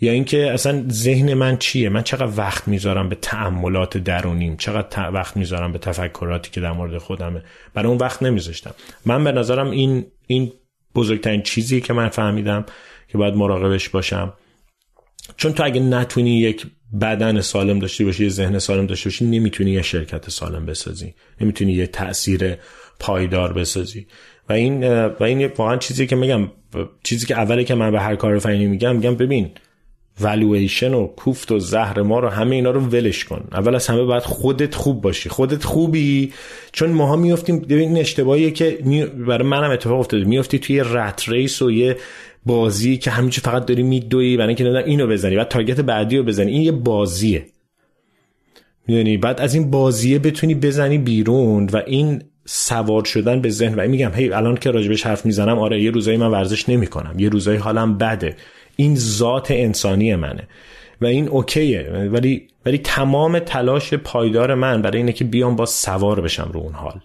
یا 0.00 0.12
اینکه 0.12 0.52
اصلا 0.52 0.84
ذهن 0.90 1.34
من 1.34 1.56
چیه؟ 1.56 1.88
من 1.88 2.02
چقدر 2.02 2.32
وقت 2.36 2.68
می‌ذارم 2.68 3.08
به 3.08 3.14
تعملات 3.14 3.98
درونیم؟ 3.98 4.56
چقدر 4.56 5.10
وقت 5.10 5.36
می‌ذارم 5.36 5.72
به 5.72 5.78
تفکراتی 5.78 6.50
که 6.50 6.60
در 6.60 6.72
مورد 6.72 6.98
خودمه؟ 6.98 7.42
برای 7.74 7.88
اون 7.88 7.98
وقت 7.98 8.22
نمیذاشتم. 8.22 8.74
من 9.06 9.24
به 9.24 9.32
نظرم 9.32 9.70
این 9.70 10.06
این 10.26 10.52
بزرگترین 10.94 11.42
چیزی 11.42 11.80
که 11.80 11.92
من 11.92 12.08
فهمیدم 12.08 12.64
که 13.08 13.18
باید 13.18 13.34
مراقبش 13.34 13.88
باشم. 13.88 14.32
چون 15.36 15.52
تو 15.52 15.64
اگه 15.64 15.80
نتونی 15.80 16.40
یک 16.40 16.66
بدن 17.00 17.40
سالم 17.40 17.78
داشته 17.78 18.04
باشی 18.04 18.22
یه 18.22 18.30
ذهن 18.30 18.58
سالم 18.58 18.86
داشته 18.86 19.10
باشی 19.10 19.24
نمی‌تونی 19.24 19.70
یه 19.70 19.82
شرکت 19.82 20.30
سالم 20.30 20.66
بسازی. 20.66 21.14
نمی‌تونی 21.40 21.72
یه 21.72 21.86
تاثیر 21.86 22.56
پایدار 23.00 23.52
بسازی. 23.52 24.06
و 24.48 24.52
این 24.52 25.04
و 25.06 25.22
این 25.22 25.46
واقعا 25.46 25.76
چیزی 25.76 26.06
که 26.06 26.16
میگم 26.16 26.50
چیزی 27.02 27.26
که 27.26 27.34
اولی 27.34 27.64
که 27.64 27.74
من 27.74 27.90
به 27.90 28.00
هر 28.00 28.16
کار 28.16 28.38
فنی 28.38 28.66
میگم 28.66 28.96
میگم 28.96 29.14
ببین 29.14 29.50
والویشن 30.20 30.94
و 30.94 31.06
کوفت 31.06 31.52
و 31.52 31.58
زهر 31.58 32.02
ما 32.02 32.18
رو 32.18 32.28
همه 32.28 32.56
اینا 32.56 32.70
رو 32.70 32.80
ولش 32.80 33.24
کن. 33.24 33.48
اول 33.52 33.74
از 33.74 33.86
همه 33.86 34.02
باید 34.02 34.22
خودت 34.22 34.74
خوب 34.74 35.00
باشی. 35.00 35.28
خودت 35.28 35.64
خوبی؟ 35.64 36.32
چون 36.72 36.90
ماها 36.90 37.16
میفتیم 37.16 37.66
این 37.68 37.98
اشتباهیه 37.98 38.50
که 38.50 38.78
برای 39.28 39.48
منم 39.48 39.70
اتفاق 39.70 39.98
افتاده. 39.98 40.24
میفتی 40.24 40.58
توی 40.58 40.80
رت 40.80 41.28
ریس 41.28 41.62
و 41.62 41.70
یه 41.70 41.96
بازی 42.46 42.96
که 42.96 43.10
همینجور 43.10 43.44
فقط 43.44 43.66
داری 43.66 43.82
میدوی 43.82 44.36
برای 44.36 44.48
اینکه 44.48 44.84
اینو 44.86 45.06
بزنی. 45.06 45.36
بعد 45.36 45.48
تارگت 45.48 45.80
بعدی 45.80 46.16
رو 46.16 46.22
بزنی. 46.22 46.52
این 46.52 46.62
یه 46.62 46.72
بازیه. 46.72 47.46
می‌دونی؟ 48.86 49.16
بعد 49.16 49.40
از 49.40 49.54
این 49.54 49.70
بازیه 49.70 50.18
بتونی 50.18 50.54
بزنی 50.54 50.98
بیرون 50.98 51.66
و 51.72 51.82
این 51.86 52.22
سوار 52.46 53.04
شدن 53.04 53.40
به 53.40 53.50
ذهن. 53.50 53.74
و 53.74 53.88
میگم 53.88 54.12
هی 54.14 54.32
الان 54.32 54.56
که 54.56 54.70
راجبش 54.70 55.06
حرف 55.06 55.26
می‌زنم 55.26 55.58
آره 55.58 55.82
یه 55.82 55.90
روزایی 55.90 56.16
من 56.16 56.30
ورزش 56.30 56.68
نمی‌کنم. 56.68 57.14
یه 57.18 57.28
روزایی 57.28 57.58
حالم 57.58 57.98
بده. 57.98 58.36
این 58.76 58.96
ذات 58.96 59.50
انسانی 59.50 60.14
منه. 60.14 60.48
و 61.00 61.06
این 61.06 61.28
اوکیه. 61.28 62.08
ولی 62.12 62.48
ولی 62.66 62.78
تمام 62.78 63.38
تلاش 63.38 63.94
پایدار 63.94 64.54
من 64.54 64.82
برای 64.82 64.96
اینه 64.98 65.12
که 65.12 65.24
بیام 65.24 65.56
با 65.56 65.66
سوار 65.66 66.20
بشم 66.20 66.50
رو 66.52 66.60
اون 66.60 66.72
حال. 66.72 67.00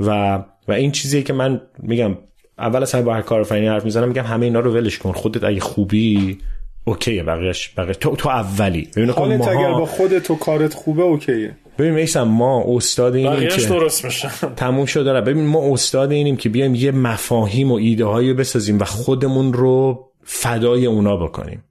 و 0.00 0.38
و 0.68 0.72
این 0.72 0.92
چیزیه 0.92 1.22
که 1.22 1.32
من 1.32 1.60
میگم 1.78 2.18
اول 2.58 2.82
از 2.82 2.94
همه 2.94 3.02
با 3.02 3.14
هر 3.14 3.22
کارآفرینی 3.22 3.66
حرف 3.66 3.84
می‌زنم 3.84 4.08
میگم 4.08 4.24
همه 4.24 4.46
اینا 4.46 4.60
رو 4.60 4.72
ولش 4.72 4.98
کن. 4.98 5.12
خودت 5.12 5.44
اگه 5.44 5.60
خوبی 5.60 6.38
اوکیه. 6.84 7.22
بقیهش 7.22 7.72
بقیه 7.76 7.94
تو, 7.94 8.16
تو 8.16 8.28
اولی. 8.28 8.88
ببین 8.96 9.10
حالت 9.10 9.48
اگر 9.48 9.72
با 9.72 9.86
خودت 9.86 10.30
و 10.30 10.34
کارت 10.34 10.74
خوبه 10.74 11.02
اوکیه. 11.02 11.56
ببین 11.78 11.92
میسم 11.92 12.22
ما 12.22 12.64
استاد 12.66 13.14
اینیم 13.14 13.48
که 13.48 13.66
درست 13.66 14.04
میشه. 14.04 14.28
تموم 14.56 14.86
شده 14.86 15.20
ببین 15.20 15.46
ما 15.46 15.72
استاد 15.72 16.12
اینیم 16.12 16.36
که 16.36 16.48
بیایم 16.48 16.74
یه 16.74 16.90
مفاهیم 16.90 17.72
و 17.72 17.74
ایده 17.74 18.04
هایی 18.04 18.32
بسازیم 18.32 18.78
و 18.78 18.84
خودمون 18.84 19.52
رو 19.52 20.07
فدای 20.30 20.86
اونا 20.86 21.16
بکنیم. 21.16 21.64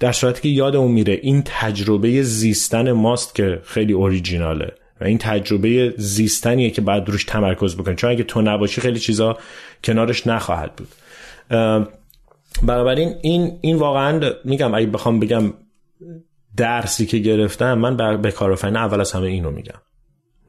در 0.00 0.12
صورتی 0.12 0.42
که 0.42 0.48
یادمون 0.48 0.92
میره 0.92 1.18
این 1.22 1.42
تجربه 1.46 2.22
زیستن 2.22 2.92
ماست 2.92 3.34
که 3.34 3.60
خیلی 3.64 3.92
اوریجیناله 3.92 4.74
و 5.00 5.04
این 5.04 5.18
تجربه 5.18 5.94
زیستنیه 5.96 6.70
که 6.70 6.80
بعد 6.80 7.08
روش 7.08 7.24
تمرکز 7.24 7.76
بکنیم 7.76 7.96
چون 7.96 8.10
اگه 8.10 8.24
تو 8.24 8.42
نباشی 8.42 8.80
خیلی 8.80 8.98
چیزا 8.98 9.38
کنارش 9.84 10.26
نخواهد 10.26 10.76
بود. 10.76 10.88
بنابراین 12.62 13.14
این 13.22 13.58
این 13.60 13.76
واقعا 13.76 14.32
میگم 14.44 14.74
اگه 14.74 14.86
بخوام 14.86 15.20
بگم 15.20 15.52
درسی 16.56 17.06
که 17.06 17.18
گرفتم 17.18 17.78
من 17.78 18.22
به 18.22 18.30
کارآفرین 18.30 18.76
اول 18.76 19.00
از 19.00 19.12
همه 19.12 19.26
اینو 19.26 19.50
میگم. 19.50 19.80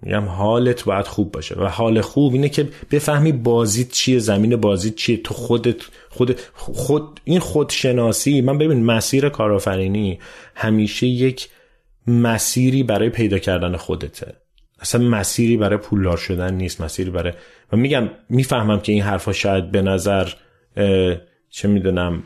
میگم 0.06 0.24
حالت 0.24 0.84
باید 0.84 1.08
خوب 1.08 1.32
باشه 1.32 1.56
و 1.56 1.66
حال 1.66 2.02
خوب 2.02 2.34
اینه 2.34 2.50
که 2.50 2.70
بفهمی 2.92 3.32
بازیت 3.32 3.92
چیه 3.92 4.20
زمین 4.20 4.56
بازیت 4.56 4.96
چیه 4.96 5.18
تو 5.18 5.34
خودت 5.34 5.82
خود 6.10 6.40
خود 6.54 7.20
این 7.24 7.40
خودشناسی 7.40 8.42
من 8.42 8.58
ببین 8.58 8.86
مسیر 8.86 9.30
کارآفرینی 9.30 10.20
همیشه 10.56 11.08
یک 11.08 11.50
مسیری 12.08 12.84
برای 12.84 13.10
پیدا 13.10 13.40
کردن 13.40 13.78
خودته. 13.78 14.34
اصلا 14.80 15.08
مسیری 15.08 15.58
برای 15.58 15.78
پولدار 15.78 16.18
شدن 16.18 16.54
نیست 16.54 16.82
مسیری 16.82 17.10
برای 17.10 17.34
و 17.72 17.78
میگم 17.78 18.10
می‌فهمم 18.30 18.80
که 18.80 18.92
این 18.92 19.02
حرفا 19.02 19.34
شاید 19.34 19.72
به 19.72 19.82
نظر 19.82 20.30
چه 21.50 21.68
می‌دونم 21.68 22.24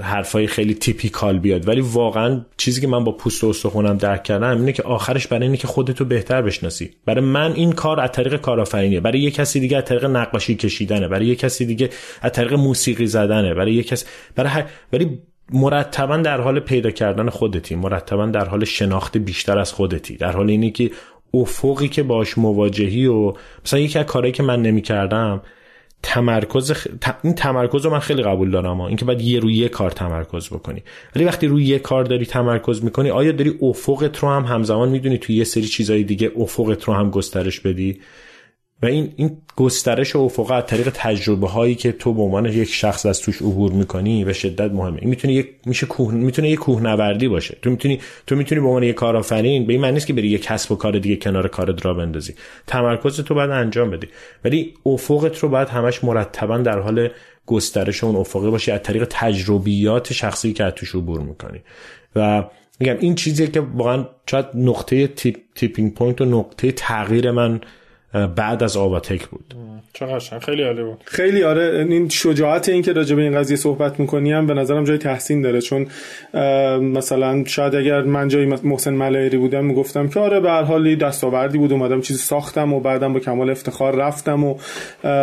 حرفای 0.00 0.46
خیلی 0.46 0.74
تیپیکال 0.74 1.38
بیاد. 1.38 1.68
ولی 1.68 1.80
واقعا 1.80 2.40
چیزی 2.56 2.80
که 2.80 2.86
من 2.86 3.04
با 3.04 3.12
پوست 3.12 3.44
و 3.44 3.48
استخونم 3.48 3.96
درک 3.96 4.22
کردم 4.22 4.58
اینه 4.58 4.72
که 4.72 4.82
آخرش 4.82 5.26
برای 5.26 5.44
اینه 5.44 5.56
که 5.56 5.66
خودتو 5.66 6.04
بهتر 6.04 6.42
بشناسی. 6.42 6.90
برای 7.06 7.24
من 7.24 7.52
این 7.52 7.72
کار 7.72 8.00
از 8.00 8.12
طریق 8.12 8.36
کارآفرینیه. 8.36 9.00
برای 9.00 9.20
یه 9.20 9.30
کسی 9.30 9.60
دیگه 9.60 9.76
از 9.76 9.84
طریق 9.84 10.04
نقاشی 10.04 10.54
کشیدنه. 10.54 11.08
برای 11.08 11.26
یه 11.26 11.36
کسی 11.36 11.66
دیگه 11.66 11.90
از 12.22 12.32
طریق 12.32 12.52
موسیقی 12.52 13.06
زدنه. 13.06 13.54
برای 13.54 13.74
یه 13.74 13.82
کسی 13.82 14.06
برای 14.34 14.50
هر... 14.50 14.64
ولی 14.92 15.18
مرتبا 15.52 16.16
در 16.16 16.40
حال 16.40 16.60
پیدا 16.60 16.90
کردن 16.90 17.28
خودتی. 17.28 17.74
مرتبا 17.74 18.26
در 18.26 18.44
حال 18.44 18.64
شناخت 18.64 19.18
بیشتر 19.18 19.58
از 19.58 19.72
خودتی. 19.72 20.16
در 20.16 20.32
حال 20.32 20.50
اینه 20.50 20.70
که 20.70 20.90
افقی 21.34 21.88
که 21.88 22.02
باش 22.02 22.38
مواجهی 22.38 23.06
و 23.06 23.32
مثلا 23.64 23.80
یکی 23.80 23.98
از 23.98 24.06
کارهایی 24.06 24.32
که 24.32 24.42
من 24.42 24.62
نمی‌کردم 24.62 25.42
تمرکز 26.02 26.72
خ... 26.72 26.86
این 27.22 27.34
تمرکز 27.34 27.84
رو 27.84 27.90
من 27.90 27.98
خیلی 27.98 28.22
قبول 28.22 28.50
دارم 28.50 28.80
ها. 28.80 28.88
اینکه 28.88 29.04
باید 29.04 29.20
یه 29.20 29.40
روی 29.40 29.54
یه 29.54 29.68
کار 29.68 29.90
تمرکز 29.90 30.48
بکنی 30.48 30.82
ولی 31.16 31.24
وقتی 31.24 31.46
روی 31.46 31.64
یه 31.64 31.78
کار 31.78 32.04
داری 32.04 32.26
تمرکز 32.26 32.84
می‌کنی 32.84 33.10
آیا 33.10 33.32
داری 33.32 33.58
افقت 33.62 34.18
رو 34.18 34.28
هم 34.28 34.44
همزمان 34.44 34.88
می‌دونی 34.88 35.18
توی 35.18 35.36
یه 35.36 35.44
سری 35.44 35.64
چیزای 35.64 36.04
دیگه 36.04 36.32
افقت 36.36 36.84
رو 36.84 36.94
هم 36.94 37.10
گسترش 37.10 37.60
بدی 37.60 38.00
و 38.82 38.86
این 38.86 39.12
این 39.16 39.36
گسترش 39.56 40.16
افق 40.16 40.50
از 40.50 40.66
طریق 40.66 40.90
تجربه 40.94 41.48
هایی 41.48 41.74
که 41.74 41.92
تو 41.92 42.14
به 42.14 42.22
عنوان 42.22 42.46
یک 42.46 42.68
شخص 42.68 43.06
از 43.06 43.20
توش 43.20 43.42
عبور 43.42 43.72
می‌کنی 43.72 44.24
به 44.24 44.32
شدت 44.32 44.70
مهمه. 44.72 44.98
این 45.00 45.10
می‌تونه 45.10 45.34
یک 45.34 45.48
میشه 45.66 45.86
کوه 45.86 46.14
می‌تونه 46.14 46.50
یک 46.50 46.58
کوهنوردی 46.58 47.28
باشه. 47.28 47.56
تو 47.62 47.70
می‌تونی 47.70 48.00
تو 48.26 48.36
می‌تونی 48.36 48.60
به 48.60 48.66
عنوان 48.66 48.82
یک 48.82 48.94
کارآفرین 48.94 49.66
به 49.66 49.72
این 49.72 49.82
معنی 49.82 49.94
نیست 49.94 50.06
که 50.06 50.12
بری 50.12 50.28
یک 50.28 50.42
کسب 50.42 50.72
و 50.72 50.76
کار 50.76 50.98
دیگه 50.98 51.16
کنار 51.16 51.48
کارت 51.48 51.86
راه 51.86 51.94
بندازی. 51.94 52.34
تمرکز 52.66 53.20
تو 53.20 53.34
باید 53.34 53.50
انجام 53.50 53.90
بدی. 53.90 54.08
ولی 54.44 54.74
افقت 54.86 55.38
رو 55.38 55.48
باید 55.48 55.68
همش 55.68 56.04
مرتبا 56.04 56.58
در 56.58 56.78
حال 56.78 57.08
گسترش 57.46 58.04
اون 58.04 58.16
افقی 58.16 58.50
باشی 58.50 58.70
از 58.70 58.80
طریق 58.82 59.06
تجربیات 59.10 60.12
شخصی 60.12 60.52
که 60.52 60.64
از 60.64 60.72
توش 60.72 60.94
عبور 60.94 61.20
می‌کنی. 61.20 61.58
و 62.16 62.44
میگم 62.80 62.96
این 63.00 63.14
چیزیه 63.14 63.46
که 63.46 63.60
واقعا 63.60 64.06
شاید 64.30 64.46
نقطه 64.54 65.06
tip، 65.06 65.36
tipping 65.54 65.94
point 65.94 66.20
و 66.20 66.24
نقطه 66.24 66.72
تغییر 66.72 67.30
من 67.30 67.60
بعد 68.36 68.62
از 68.62 68.76
آواتک 68.76 69.26
بود. 69.26 69.54
چقدر 69.92 70.38
خیلی 70.38 70.62
عالی 70.62 70.82
بود. 70.82 71.02
خیلی 71.04 71.42
آره 71.42 71.86
این 71.88 72.08
شجاعت 72.08 72.68
این 72.68 72.82
که 72.82 72.92
راجع 72.92 73.16
به 73.16 73.22
این 73.22 73.38
قضیه 73.38 73.56
صحبت 73.56 74.00
می‌کنیم 74.00 74.46
به 74.46 74.54
نظرم 74.54 74.84
جای 74.84 74.98
تحسین 74.98 75.42
داره. 75.42 75.60
چون 75.60 75.86
مثلا 76.78 77.44
شاید 77.44 77.74
اگر 77.74 78.02
من 78.02 78.28
جای 78.28 78.46
محسن 78.46 78.94
ملایری 78.94 79.36
بودم 79.36 79.64
می‌گفتم 79.64 80.08
که 80.08 80.20
آره 80.20 80.40
به 80.40 80.50
هر 80.50 80.62
حال 80.62 80.94
دستاوردی 80.94 81.58
بود. 81.58 81.72
اومدم 81.72 82.00
چیزی 82.00 82.20
ساختم 82.20 82.72
و 82.72 82.80
بعدم 82.80 83.12
با 83.12 83.20
کمال 83.20 83.50
افتخار 83.50 83.96
رفتم 83.96 84.44
و 84.44 84.56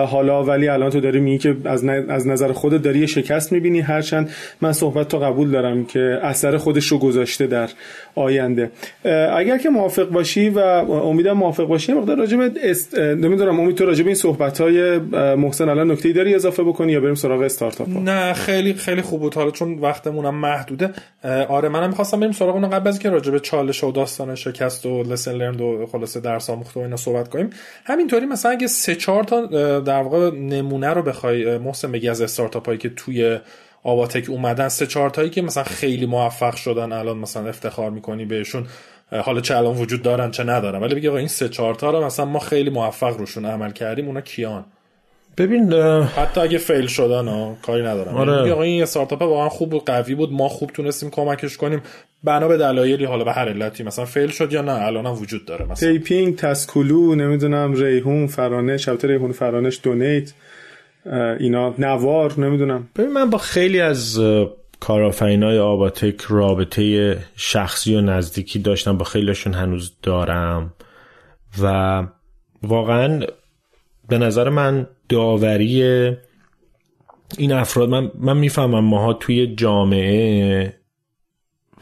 حالا 0.05 0.43
ولی 0.43 0.67
الان 0.67 0.89
تو 0.89 0.99
داری 0.99 1.19
میگی 1.19 1.37
که 1.37 1.55
از, 1.65 1.85
از 1.85 2.27
نظر 2.27 2.51
خودت 2.51 2.81
داری 2.81 3.07
شکست 3.07 3.51
می‌بینی. 3.51 3.79
هرچند 3.79 4.29
من 4.61 4.73
صحبت 4.73 5.07
تو 5.07 5.19
قبول 5.19 5.51
دارم 5.51 5.85
که 5.85 6.19
اثر 6.21 6.57
خودش 6.57 6.87
رو 6.87 6.97
گذاشته 6.97 7.47
در 7.47 7.69
آینده. 8.15 8.71
اگر 9.35 9.57
که 9.57 9.69
موافق 9.69 10.09
باشی 10.09 10.49
و 10.49 10.59
امیدم 10.59 11.33
موافق 11.33 11.63
باشی 11.63 11.93
مقدار 11.93 12.17
راجع 12.17 12.37
به 12.37 12.51
است... 12.80 12.97
نمی‌دونم 12.99 13.59
امید 13.59 13.75
تو 13.75 13.86
راجع 13.86 14.05
این 14.05 14.15
صحبت 14.15 14.61
های 14.61 14.97
محسن 15.36 15.69
الان 15.69 15.91
نکته 15.91 16.13
داری 16.13 16.36
اضافه 16.36 16.63
بکنی 16.63 16.91
یا 16.91 16.99
بریم 16.99 17.15
سراغ 17.15 17.41
استارتاپ 17.41 17.89
نه 17.89 18.34
خیلی 18.34 18.73
خیلی 18.73 19.01
خوب 19.01 19.19
بود. 19.19 19.36
حالا 19.36 19.51
چون 19.51 19.80
وقتمونم 19.80 20.36
محدوده. 20.36 20.93
آره 21.49 21.69
منم 21.69 21.89
می‌خواستم 21.89 22.19
بریم 22.19 22.32
سراغ 22.32 22.55
اون 22.55 22.69
قبل 22.69 22.88
از 22.88 22.99
که 22.99 23.09
راجع 23.09 23.32
به 23.32 23.39
چالش 23.39 23.84
و 23.84 23.91
داستان 23.91 24.36
شکست 24.36 24.86
و 24.86 25.03
لسن 25.03 25.34
لرند 25.34 25.61
و 25.61 25.86
خلاصه 25.91 26.19
درس 26.19 26.49
آموخته 26.49 26.80
و 26.80 26.84
اینا 26.84 26.97
صحبت 26.97 27.30
کنیم. 27.30 27.49
همینطوری 27.86 28.25
مثلا 28.25 28.51
اگه 28.51 28.67
سه 28.67 28.95
چهار 28.95 29.23
تا 29.23 29.45
در 29.80 30.01
واقع 30.01 30.32
نمونه 30.32 30.89
رو 30.89 31.01
بخوای 31.01 31.57
محسن 31.57 31.91
بگی 31.91 32.09
از 32.09 32.21
استارتاپ 32.21 32.65
هایی 32.65 32.77
که 32.77 32.89
توی 32.89 33.39
آواتک 33.84 34.30
اومدن 34.30 34.69
سه 34.69 34.88
چهار 34.88 35.09
تایی 35.09 35.30
که 35.30 35.41
مثلا 35.41 35.63
خیلی 35.63 36.05
موفق 36.05 36.55
شدن 36.55 36.91
الان 36.91 37.17
مثلا 37.17 37.47
افتخار 37.47 37.89
می‌کنی 37.89 38.25
بهشون. 38.25 38.65
حالا 39.12 39.41
چه 39.41 39.57
الان 39.57 39.78
وجود 39.78 40.01
دارن 40.01 40.32
چه 40.32 40.43
ندارن. 40.43 40.80
ولی 40.80 40.95
بگی 40.95 41.07
آقا 41.07 41.18
این 41.18 41.28
سه 41.28 41.49
چهار 41.49 41.76
تا 41.76 41.91
رو 41.91 42.05
مثلا 42.05 42.26
ما 42.26 42.39
خیلی 42.39 42.70
موفق 42.70 43.18
روشون 43.18 43.45
عمل 43.45 43.72
کردیم 43.72 44.07
اونا 44.07 44.22
کیان؟ 44.22 44.66
ببین 45.38 45.74
حتی 45.74 46.41
اگه 46.41 46.57
فیل 46.57 46.88
شدن 46.88 47.28
ها 47.28 47.57
کاری 47.62 47.84
ندارم. 47.84 48.16
آره. 48.18 48.51
آقا 48.51 48.62
این 48.62 48.84
استارتاپ 48.84 49.22
واقعا 49.22 49.49
خوب 49.49 49.74
و 49.74 49.80
قوی 49.80 50.16
بود 50.16 50.34
ما 50.34 50.49
خوب 50.49 50.70
تونستیم 50.70 51.10
کمکش 51.10 51.57
کنیم. 51.57 51.82
بنا 52.24 52.47
به 52.47 52.57
دلایلی 52.57 53.05
حالا 53.05 53.24
به 53.24 53.32
هر 53.32 53.49
علتی 53.49 53.84
مثلا 53.84 54.05
فیل 54.05 54.30
شد 54.30 54.53
یا 54.53 54.62
نه 54.62 54.72
الان 54.72 55.05
هم 55.05 55.14
وجود 55.14 55.45
داره 55.45 55.66
مثلا. 55.66 55.91
تیپینگ 55.91 56.36
تسکولو 56.36 57.16
نمی‌دونم 57.16 57.74
ریحون 57.74 58.28
فرانش 58.28 58.89
البته 58.89 59.07
ریحون 59.07 59.32
فرانش 59.32 59.80
دونیت 59.84 60.34
اینا 61.39 61.74
نوار 61.78 62.39
نمی‌دونم. 62.39 62.88
ببین 62.95 63.12
من 63.12 63.30
با 63.30 63.38
خیلی 63.38 63.82
از 63.82 64.20
های 64.88 65.59
آباتک 65.59 66.21
رابطه 66.30 67.17
شخصی 67.36 67.95
و 67.95 68.01
نزدیکی 68.01 68.59
داشتم 68.59 68.97
با 68.97 69.05
خیلیشون 69.05 69.53
هنوز 69.53 69.93
دارم. 70.03 70.73
و 71.61 72.03
واقعا 72.63 73.19
به 74.09 74.17
نظر 74.17 74.49
من 74.49 74.88
داوری 75.09 75.84
این 77.38 77.51
افراد 77.51 77.89
من, 77.89 78.11
من 78.15 78.38
می‌فهمم 78.38 78.86
ماها 78.86 79.13
توی 79.13 79.55
جامعه 79.55 80.73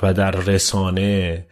و 0.01 0.13
در 0.13 0.31
رسانه 0.31 1.45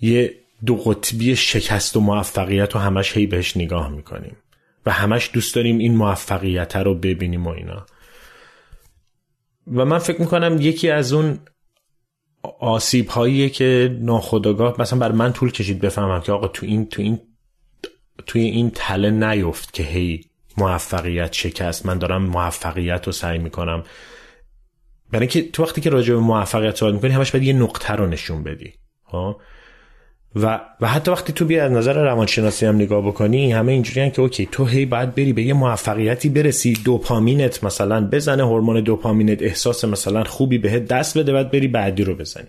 یه 0.00 0.34
دو 0.66 0.76
قطبی 0.76 1.36
شکست 1.36 1.96
و 1.96 2.00
موفقیت 2.00 2.76
و 2.76 2.78
همش 2.78 3.16
هی 3.16 3.26
بهش 3.26 3.56
نگاه 3.56 3.88
می‌کنیم 3.88 4.36
و 4.86 4.90
همش 4.90 5.30
دوست 5.32 5.54
داریم 5.54 5.78
این 5.78 5.96
موفقیت 5.96 6.76
رو 6.76 6.94
ببینیم 6.94 7.46
و 7.46 7.50
اینا. 7.50 7.86
و 9.74 9.84
من 9.84 9.98
فکر 9.98 10.20
می‌کنم 10.20 10.56
یکی 10.60 10.90
از 10.90 11.12
اون 11.12 11.38
آسیب 12.60 13.08
هاییه 13.08 13.48
که 13.48 13.98
ناخداگاه 14.00 14.80
مثلا 14.80 14.98
بر 14.98 15.12
من 15.12 15.32
طول 15.32 15.52
کشید 15.52 15.80
بفهمم 15.80 16.20
که 16.20 16.32
آقا 16.32 16.48
تو 16.48 16.66
این 16.66 16.86
تو 16.86 17.02
این 17.02 17.20
توی 18.26 18.42
این 18.42 18.70
تله 18.74 19.10
نیفت 19.10 19.72
که 19.72 19.82
هی 19.82 20.24
موفقیت 20.58 21.32
شکست 21.32 21.86
من 21.86 21.98
دارم 21.98 22.22
موفقیت 22.22 23.06
رو 23.06 23.12
سعی 23.12 23.38
می‌کنم. 23.38 23.84
برای 25.12 25.22
اینکه 25.22 25.50
تو 25.50 25.62
وقتی 25.62 25.80
که 25.80 25.90
راجع 25.90 26.14
به 26.14 26.20
موفقیت 26.20 26.76
صحبت 26.76 26.94
می‌کنی 26.94 27.10
همش 27.10 27.30
باید 27.30 27.44
یه 27.44 27.52
نقطه 27.52 27.94
رو 27.94 28.06
نشون 28.06 28.42
بدی 28.42 28.72
ها 29.04 29.40
و 30.36 30.60
و 30.80 30.86
حتی 30.86 31.10
وقتی 31.10 31.32
تو 31.32 31.44
بیا 31.44 31.64
از 31.64 31.72
نظر 31.72 32.04
روانشناسی 32.04 32.66
هم 32.66 32.74
نگاه 32.74 33.06
بکنی 33.06 33.52
همه 33.52 33.72
اینجوری 33.72 34.10
که 34.10 34.22
اوکی 34.22 34.48
تو 34.52 34.64
هی 34.64 34.86
باید 34.86 35.14
بری 35.14 35.32
به 35.32 35.42
یه 35.42 35.54
موفقیتی 35.54 36.28
برسی 36.28 36.72
دوپامینت 36.84 37.64
مثلا 37.64 38.08
بزنه 38.08 38.42
هورمون 38.42 38.80
دوپامینت 38.80 39.42
احساس 39.42 39.84
مثلا 39.84 40.24
خوبی 40.24 40.58
بهت 40.58 40.84
دست 40.84 41.18
بده 41.18 41.32
بعد 41.32 41.50
بری 41.50 41.68
بعدی 41.68 42.04
رو 42.04 42.14
بزنی. 42.14 42.46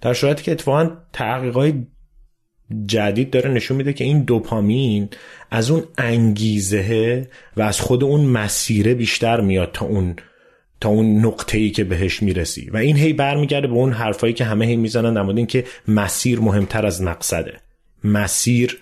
در 0.00 0.14
صورتی 0.14 0.42
که 0.42 0.52
اتفاقا 0.52 0.90
تحقیقات 1.12 1.74
جدید 2.86 3.30
داره 3.30 3.50
نشون 3.50 3.76
میده 3.76 3.92
که 3.92 4.04
این 4.04 4.22
دوپامین 4.22 5.08
از 5.50 5.70
اون 5.70 5.82
انگیزه 5.98 7.28
و 7.56 7.62
از 7.62 7.80
خود 7.80 8.04
اون 8.04 8.20
مسیره 8.20 8.94
بیشتر 8.94 9.40
میاد 9.40 9.70
تا 9.72 9.86
اون 9.86 10.16
تا 10.80 10.88
اون 10.88 11.26
نقطه 11.26 11.58
ای 11.58 11.70
که 11.70 11.84
بهش 11.84 12.22
می‌رسی. 12.22 12.70
و 12.70 12.76
این 12.76 12.96
هی 12.96 13.12
برمیگرده 13.12 13.66
به 13.66 13.74
اون 13.74 13.92
حرفایی 13.92 14.32
که 14.32 14.44
همه 14.44 14.66
هی 14.66 14.76
می‌زنن 14.76 15.14
در 15.14 15.22
مورد 15.22 15.48
که 15.48 15.64
مسیر 15.88 16.40
مهمتر 16.40 16.86
از 16.86 17.02
مقصده. 17.02 17.60
مسیر 18.04 18.78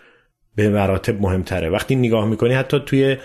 به 0.54 0.68
مراتب 0.68 1.20
مهمتره. 1.20 1.70
وقتی 1.70 1.96
نگاه 1.96 2.26
می‌کنی 2.26 2.54
حتی 2.54 2.82
توی 2.86 3.16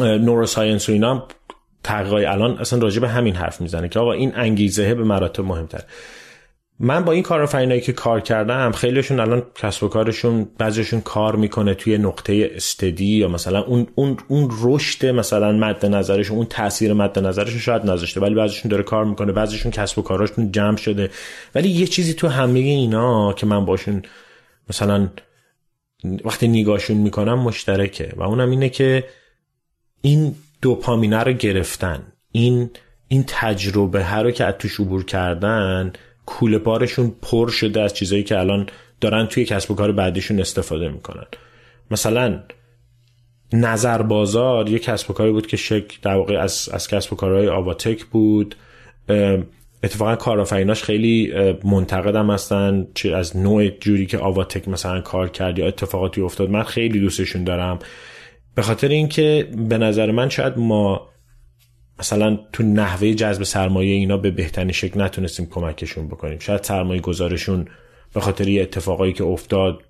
نوروساینس 0.00 0.88
و 0.88 0.92
اینا 0.92 1.28
تحقیقای 1.82 2.24
الان 2.24 2.58
اصلا 2.58 2.78
راجع 2.78 3.00
به 3.00 3.08
همین 3.08 3.34
حرف 3.34 3.60
می‌زنه 3.60 3.88
که 3.88 3.98
آقا 3.98 4.12
این 4.12 4.32
انگیزه 4.34 4.94
به 4.94 5.04
مراتب 5.04 5.44
مهمتره. 5.44 5.84
من 6.80 7.04
با 7.04 7.12
این 7.12 7.22
کارآفرینایی 7.22 7.80
که 7.80 7.92
کار 7.92 8.20
کردم 8.20 8.72
خیلیشون 8.72 9.20
الان 9.20 9.42
کسب 9.54 9.84
و 9.84 9.88
کارشون 9.88 10.48
بعضیشون 10.58 11.00
کار 11.00 11.36
می‌کنه 11.36 11.74
توی 11.74 11.98
نقطه 11.98 12.50
استدی 12.54 13.16
یا 13.16 13.28
مثلا 13.28 13.62
اون 13.62 13.86
اون 13.94 14.16
اون 14.28 14.50
رشد 14.62 15.06
مثلا 15.06 15.52
مد 15.52 15.86
نظرش 15.86 16.30
اون 16.30 16.46
تاثیر 16.46 16.92
مد 16.92 17.18
نظرش 17.18 17.56
شاید 17.56 17.82
نذاشته 17.82 18.20
ولی 18.20 18.34
بعضیشون 18.34 18.70
داره 18.70 18.82
کار 18.82 19.04
می‌کنه 19.04 19.32
بعضیشون 19.32 19.72
کسب 19.72 19.98
و 19.98 20.02
کاراشون 20.02 20.52
جمع 20.52 20.76
شده. 20.76 21.10
ولی 21.54 21.68
یه 21.68 21.86
چیزی 21.86 22.14
تو 22.14 22.28
همه 22.28 22.58
اینا 22.58 23.32
که 23.32 23.46
من 23.46 23.64
باشون 23.64 24.02
مثلا 24.70 25.08
وقتی 26.24 26.48
نگاهشون 26.48 26.96
می‌کنم 26.96 27.38
مشترکه 27.38 28.12
و 28.16 28.22
اونم 28.22 28.50
اینه 28.50 28.68
که 28.68 29.04
این 30.00 30.34
دوپامینه 30.62 31.18
رو 31.18 31.32
گرفتن 31.32 32.02
این 32.32 32.70
این 33.08 33.24
تجربه 33.26 34.04
هر 34.04 34.22
رو 34.22 34.30
که 34.30 34.44
از 34.44 34.54
توش 34.58 34.80
عبور 34.80 35.04
کردن 35.04 35.92
کوله 36.26 36.58
بارشون 36.58 37.14
پر 37.22 37.48
شده 37.48 37.80
از 37.80 37.94
چیزایی 37.94 38.22
که 38.22 38.38
الان 38.38 38.66
دارن 39.00 39.26
توی 39.26 39.44
کسب 39.44 39.70
و 39.70 39.74
کار 39.74 39.92
بعدیشون 39.92 40.40
استفاده 40.40 40.88
می‌کنن. 40.88 41.26
مثلا 41.90 42.40
نظر 43.52 44.02
بازار 44.02 44.68
یه 44.68 44.78
کسب 44.78 45.10
و 45.10 45.14
کاری 45.14 45.32
بود 45.32 45.46
که 45.46 45.56
شک 45.56 46.00
در 46.02 46.14
واقع 46.14 46.38
از, 46.38 46.68
از 46.72 46.88
کسب 46.88 47.12
و 47.12 47.16
کارهای 47.16 47.48
آواتک 47.48 48.04
بود. 48.04 48.54
اتفاقا 49.82 50.16
کارآفریناش 50.16 50.82
خیلی 50.82 51.32
منتقدم 51.64 52.30
هستن. 52.30 52.86
چه 52.94 53.16
از 53.16 53.36
نوع 53.36 53.68
جوری 53.68 54.06
که 54.06 54.18
آواتک 54.18 54.68
مثلا 54.68 55.00
کار 55.00 55.28
کرد 55.28 55.58
یا 55.58 55.66
اتفاقاتی 55.66 56.20
افتاد 56.20 56.50
من 56.50 56.62
خیلی 56.62 57.00
دوستشون 57.00 57.44
دارم. 57.44 57.78
به 58.54 58.62
خاطر 58.62 58.88
اینکه 58.88 59.48
به 59.68 59.78
نظر 59.78 60.10
من 60.10 60.28
شاید 60.28 60.58
ما 60.58 61.08
مثلا 61.98 62.38
تو 62.52 62.62
نحوه 62.62 63.12
جذب 63.12 63.42
سرمایه 63.42 63.94
اینا 63.94 64.16
به 64.16 64.30
بهترین 64.30 64.72
شکل 64.72 65.02
نتونستیم 65.02 65.46
کمکشون 65.46 66.08
بکنیم. 66.08 66.38
شاید 66.38 66.62
سرمایه 66.62 67.00
گذارشون 67.00 67.68
به 68.14 68.20
خاطر 68.20 68.48
یه 68.48 68.62
اتفاقایی 68.62 69.12
که 69.12 69.24
افتاد 69.24 69.82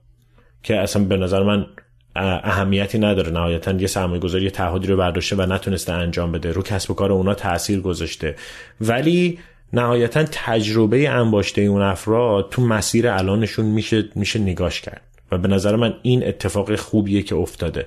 که 0.62 0.76
اصلا 0.76 1.04
به 1.04 1.16
نظر 1.16 1.42
من 1.42 1.66
اهمیتی 2.16 2.98
نداره. 2.98 3.30
نهایتا 3.30 3.72
یه 3.72 3.86
سرمایه 3.86 4.20
گذاری 4.20 4.44
یه 4.44 4.50
تعهدی 4.50 4.86
رو 4.86 4.96
برداشته 4.96 5.36
و 5.36 5.42
نتونسته 5.42 5.92
انجام 5.92 6.32
بده. 6.32 6.52
رو 6.52 6.62
کسب 6.62 6.90
و 6.90 6.94
کار 6.94 7.12
اونا 7.12 7.34
تاثیر 7.34 7.80
گذاشته. 7.80 8.36
ولی 8.80 9.38
نهایتا 9.72 10.24
تجربه 10.32 11.08
انباشته 11.08 11.62
اون 11.62 11.82
افراد 11.82 12.48
تو 12.50 12.62
مسیر 12.62 13.08
الانشون 13.08 13.66
میشه 13.66 14.04
میشه 14.14 14.38
نگاش 14.38 14.80
کرد. 14.80 15.02
و 15.32 15.38
به 15.38 15.48
نظر 15.48 15.76
من 15.76 15.94
این 16.02 16.26
اتفاق 16.26 16.76
خوبیه 16.76 17.22
که 17.22 17.34
افتاده. 17.34 17.86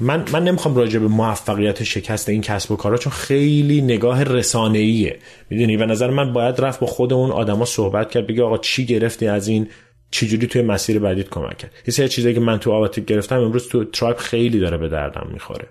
من 0.00 0.24
من 0.32 0.44
نمی‌خوام 0.44 0.76
راجع 0.76 0.98
به 0.98 1.08
موفقیت 1.08 1.82
شکست 1.82 2.28
این 2.28 2.40
کسب 2.40 2.72
و 2.72 2.76
کارا 2.76 2.96
چون 2.96 3.12
خیلی 3.12 3.80
نگاه 3.80 4.24
رسانه‌ایه. 4.24 5.18
می‌دونی؟ 5.50 5.76
و 5.76 5.86
نظر 5.86 6.10
من 6.10 6.32
باید 6.32 6.60
رفت 6.60 6.80
با 6.80 6.86
خود 6.86 7.12
اون 7.12 7.30
آدما 7.30 7.64
صحبت 7.64 8.10
کرد 8.10 8.26
بگه 8.26 8.42
آقا 8.42 8.58
چی 8.58 8.86
گرفتی 8.86 9.26
از 9.26 9.48
این؟ 9.48 9.68
چجوری 10.10 10.46
توی 10.46 10.62
مسیر 10.62 10.98
بعدیت 10.98 11.30
کمک 11.30 11.58
کرد؟ 11.58 11.70
یه 11.86 11.94
سری 11.94 12.08
چیزایی 12.08 12.34
که 12.34 12.40
من 12.40 12.58
تو 12.58 12.72
آواتیک 12.72 13.04
گرفتم 13.04 13.40
امروز 13.40 13.68
تو 13.68 13.84
ترایب 13.84 14.16
خیلی 14.16 14.60
داره 14.60 14.76
به 14.76 14.88
دردم 14.88 15.30
می‌خوره. 15.32 15.68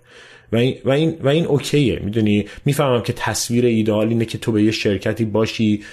و 0.52 0.58
این 0.58 0.78
و 0.86 0.90
این 0.90 1.18
و 1.22 1.28
این 1.28 1.46
اوکیه. 1.46 2.00
می‌دونی؟ 2.00 2.46
می‌فهمم 2.66 3.02
که 3.02 3.14
تصویر 3.14 3.66
ایدئال 3.66 4.08
اینه 4.08 4.26
که 4.26 4.38
تو 4.38 4.52
به 4.52 4.64
یه 4.64 4.72
شرکتی 4.72 5.26
باشی 5.26 5.84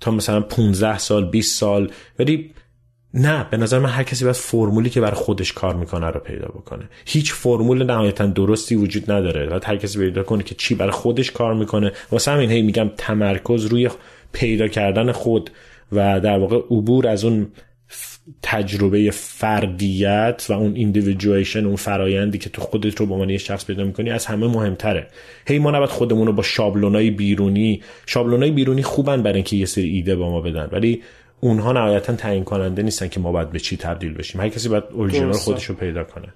تا 0.00 0.10
مثلا 0.10 0.40
15 0.40 0.98
سال 0.98 1.30
20 1.30 1.60
سال 1.60 1.90
ولی 2.18 2.50
نه 3.16 3.46
به 3.50 3.56
نظر 3.56 3.78
من 3.78 3.88
هر 3.88 4.02
کسی 4.02 4.24
باید 4.24 4.36
فرمولی 4.36 4.90
که 4.90 5.00
برای 5.00 5.14
خودش 5.14 5.52
کار 5.52 5.76
می‌کنه 5.76 6.06
رو 6.06 6.20
پیدا 6.20 6.46
بکنه. 6.46 6.88
هیچ 7.06 7.32
فرمول 7.32 7.84
نهایتا 7.84 8.26
درستی 8.26 8.74
وجود 8.74 9.10
نداره. 9.10 9.46
باید 9.46 9.64
هر 9.64 9.76
کسی 9.76 9.98
پیدا 9.98 10.22
کنه 10.22 10.42
که 10.42 10.54
چی 10.54 10.74
برای 10.74 10.92
خودش 10.92 11.30
کار 11.30 11.54
می‌کنه. 11.54 11.92
واسه 12.12 12.30
همین 12.30 12.50
هی 12.50 12.62
میگم 12.62 12.90
تمرکز 12.96 13.66
روی 13.66 13.90
پیدا 14.32 14.68
کردن 14.68 15.12
خود 15.12 15.50
و 15.92 16.20
در 16.20 16.38
واقع 16.38 16.56
عبور 16.56 17.08
از 17.08 17.24
اون 17.24 17.46
تجربه 18.42 19.10
فردیت 19.10 20.46
و 20.48 20.52
اون 20.52 20.74
ایندیویدویشن 20.74 21.64
اون 21.64 21.76
فرایندی 21.76 22.38
که 22.38 22.50
تو 22.50 22.62
خودت 22.62 23.00
رو 23.00 23.06
به 23.06 23.14
عنوان 23.14 23.36
شخص 23.36 23.66
پیدا 23.66 23.84
می‌کنی 23.84 24.10
از 24.10 24.26
همه 24.26 24.46
مهمتره. 24.46 25.06
هی 25.46 25.58
ما 25.58 25.70
نباید 25.70 25.90
خودمون 25.90 26.26
رو 26.26 26.32
با 26.32 26.42
شابلونای 26.42 27.10
بیرونی 27.10 27.82
شابلونای 28.06 28.50
بیرونی 28.50 28.82
خوبن 28.82 29.22
برای 29.22 29.34
اینکه 29.34 29.56
یه 29.56 29.66
سری 29.66 29.88
ایده 29.88 30.16
با 30.16 30.30
ما 30.30 30.40
بدن. 30.40 30.68
ولی 30.72 31.02
اونها 31.40 31.72
نهایتا 31.72 32.12
تعیین 32.12 32.44
کننده 32.44 32.82
نیستن 32.82 33.08
که 33.08 33.20
ما 33.20 33.32
باید 33.32 33.50
به 33.50 33.60
چی 33.60 33.76
تبدیل 33.76 34.14
بشیم. 34.14 34.40
هر 34.40 34.48
کسی 34.48 34.68
باید 34.68 34.84
اورجینال 34.92 35.32
خودش 35.32 35.64
رو 35.64 35.74
پیدا 35.74 36.04
کنه. 36.04 36.28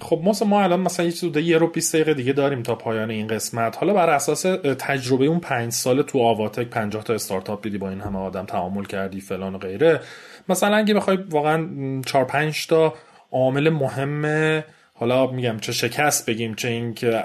خب 0.00 0.20
ما 0.24 0.32
ما 0.46 0.62
الان 0.62 0.80
مثلا 0.80 1.06
یه 1.06 1.12
چیز 1.12 1.36
یه 1.36 1.58
رو 1.58 1.66
20 1.66 1.94
دقیقه 1.94 2.14
دیگه 2.14 2.32
داریم 2.32 2.62
تا 2.62 2.74
پایان 2.74 3.10
این 3.10 3.26
قسمت. 3.26 3.76
حالا 3.76 3.94
بر 3.94 4.10
اساس 4.10 4.42
تجربه 4.78 5.26
اون 5.26 5.40
5 5.40 5.72
سال 5.72 6.02
تو 6.02 6.18
آواتک 6.18 6.70
50 6.70 7.04
تا 7.04 7.14
استارتاپ 7.14 7.62
دیدی 7.62 7.78
با 7.78 7.90
این 7.90 8.00
همه 8.00 8.18
آدم 8.18 8.44
تعامل 8.44 8.84
کردی 8.84 9.20
فلان 9.20 9.54
و 9.54 9.58
غیره. 9.58 10.00
مثلا 10.48 10.76
اگه 10.76 10.94
بخوای 10.94 11.16
واقعا 11.30 11.68
4 12.06 12.24
5 12.24 12.66
تا 12.66 12.94
عامل 13.32 13.68
مهم 13.68 14.62
حالا 14.94 15.26
میگم 15.26 15.58
چه 15.58 15.72
شکست 15.72 16.30
بگیم 16.30 16.54
چه 16.54 16.68
این 16.68 16.94
که 16.94 17.24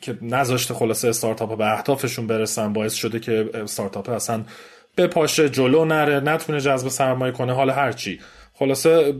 که 0.00 0.18
نذاشته 0.22 0.74
خلاصه 0.74 1.08
استارتاپ 1.08 1.58
به 1.58 1.72
اهدافشون 1.72 2.26
برسن 2.26 2.72
باعث 2.72 2.94
شده 2.94 3.20
که 3.20 3.50
استارتاپ 3.54 4.08
اصلا 4.08 4.44
به 4.96 5.06
پاشه 5.06 5.48
جلو 5.48 5.84
نره 5.84 6.20
نتونه 6.20 6.60
جذب 6.60 6.88
سرمایه 6.88 7.32
کنه 7.32 7.52
حالا 7.52 7.72
هرچی 7.72 8.20
خلاصه 8.54 9.12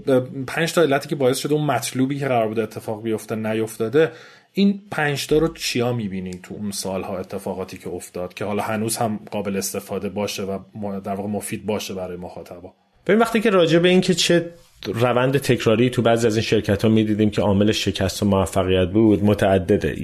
پنج 0.47 0.73
تا 0.73 0.83
علتی 0.83 1.09
که 1.09 1.17
باعث 1.17 1.39
شده 1.39 1.55
اون 1.55 1.65
مطلوبی 1.65 2.19
که 2.19 2.29
قرار 2.29 2.49
بوده 2.49 2.63
اتفاق 2.63 3.03
بیفته 3.03 3.35
نیفتاده 3.35 4.13
این 4.53 4.81
پنج 4.91 5.27
تا 5.27 5.39
رو 5.39 5.49
چیا 5.55 5.93
می‌بینی 5.93 6.41
تو 6.43 6.55
اون 6.55 6.71
سالها 6.71 7.19
اتفاقاتی 7.19 7.79
که 7.79 7.89
افتاد 7.89 8.35
که 8.35 8.45
حالا 8.45 8.63
هنوز 8.63 8.97
هم 8.97 9.21
قابل 9.31 9.57
استفاده 9.57 10.09
باشه 10.09 10.43
و 10.43 10.59
در 11.01 11.15
واقع 11.15 11.29
مفید 11.29 11.67
باشه 11.67 11.95
برای 11.95 12.17
مخاطبا؟ 12.17 12.75
ببین 13.07 13.21
وقتی 13.21 13.41
که 13.41 13.51
راجع 13.51 13.79
به 13.79 13.89
این 13.89 14.01
که 14.01 14.15
چه 14.15 14.51
روند 14.87 15.39
تکراری 15.39 15.91
تو 15.91 16.03
بعضی 16.03 16.27
از 16.27 16.37
این 16.37 16.43
شرکت 16.43 16.83
ها 16.83 16.89
می‌دیدیم 16.89 17.31
که 17.31 17.43
عامل 17.43 17.73
شکست 17.73 18.23
و 18.23 18.27
موفقیت 18.27 18.89
بود 18.89 19.25
متعدده. 19.25 19.97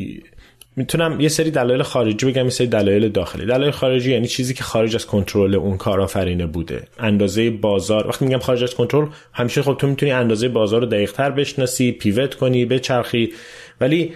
می‌تونم 0.76 1.20
یه 1.20 1.28
سری 1.28 1.50
دلایل 1.50 1.82
خارجی 1.82 2.26
بگم 2.26 2.44
یه 2.44 2.50
سری 2.50 2.66
دلایل 2.66 3.08
داخلی. 3.08 3.46
دلایل 3.46 3.70
خارجی 3.70 4.12
یعنی 4.12 4.26
چیزی 4.26 4.54
که 4.54 4.64
خارج 4.64 4.94
از 4.94 5.06
کنترل 5.06 5.54
اون 5.54 5.76
کارآفرینه 5.76 6.46
بوده. 6.46 6.82
اندازه 6.98 7.50
بازار. 7.50 8.08
وقتی 8.08 8.24
میگم 8.24 8.38
خارج 8.38 8.62
از 8.62 8.74
کنترل 8.74 9.06
همیشه 9.32 9.62
خب 9.62 9.76
تو 9.78 9.86
می‌تونی 9.86 10.12
اندازه 10.12 10.48
بازار 10.48 10.80
رو 10.80 10.86
دقیق 10.86 11.12
تر 11.12 11.30
بشناسی 11.30 11.92
پیوت 11.92 12.34
کنی 12.34 12.64
بچرخی. 12.64 13.32
ولی 13.80 14.12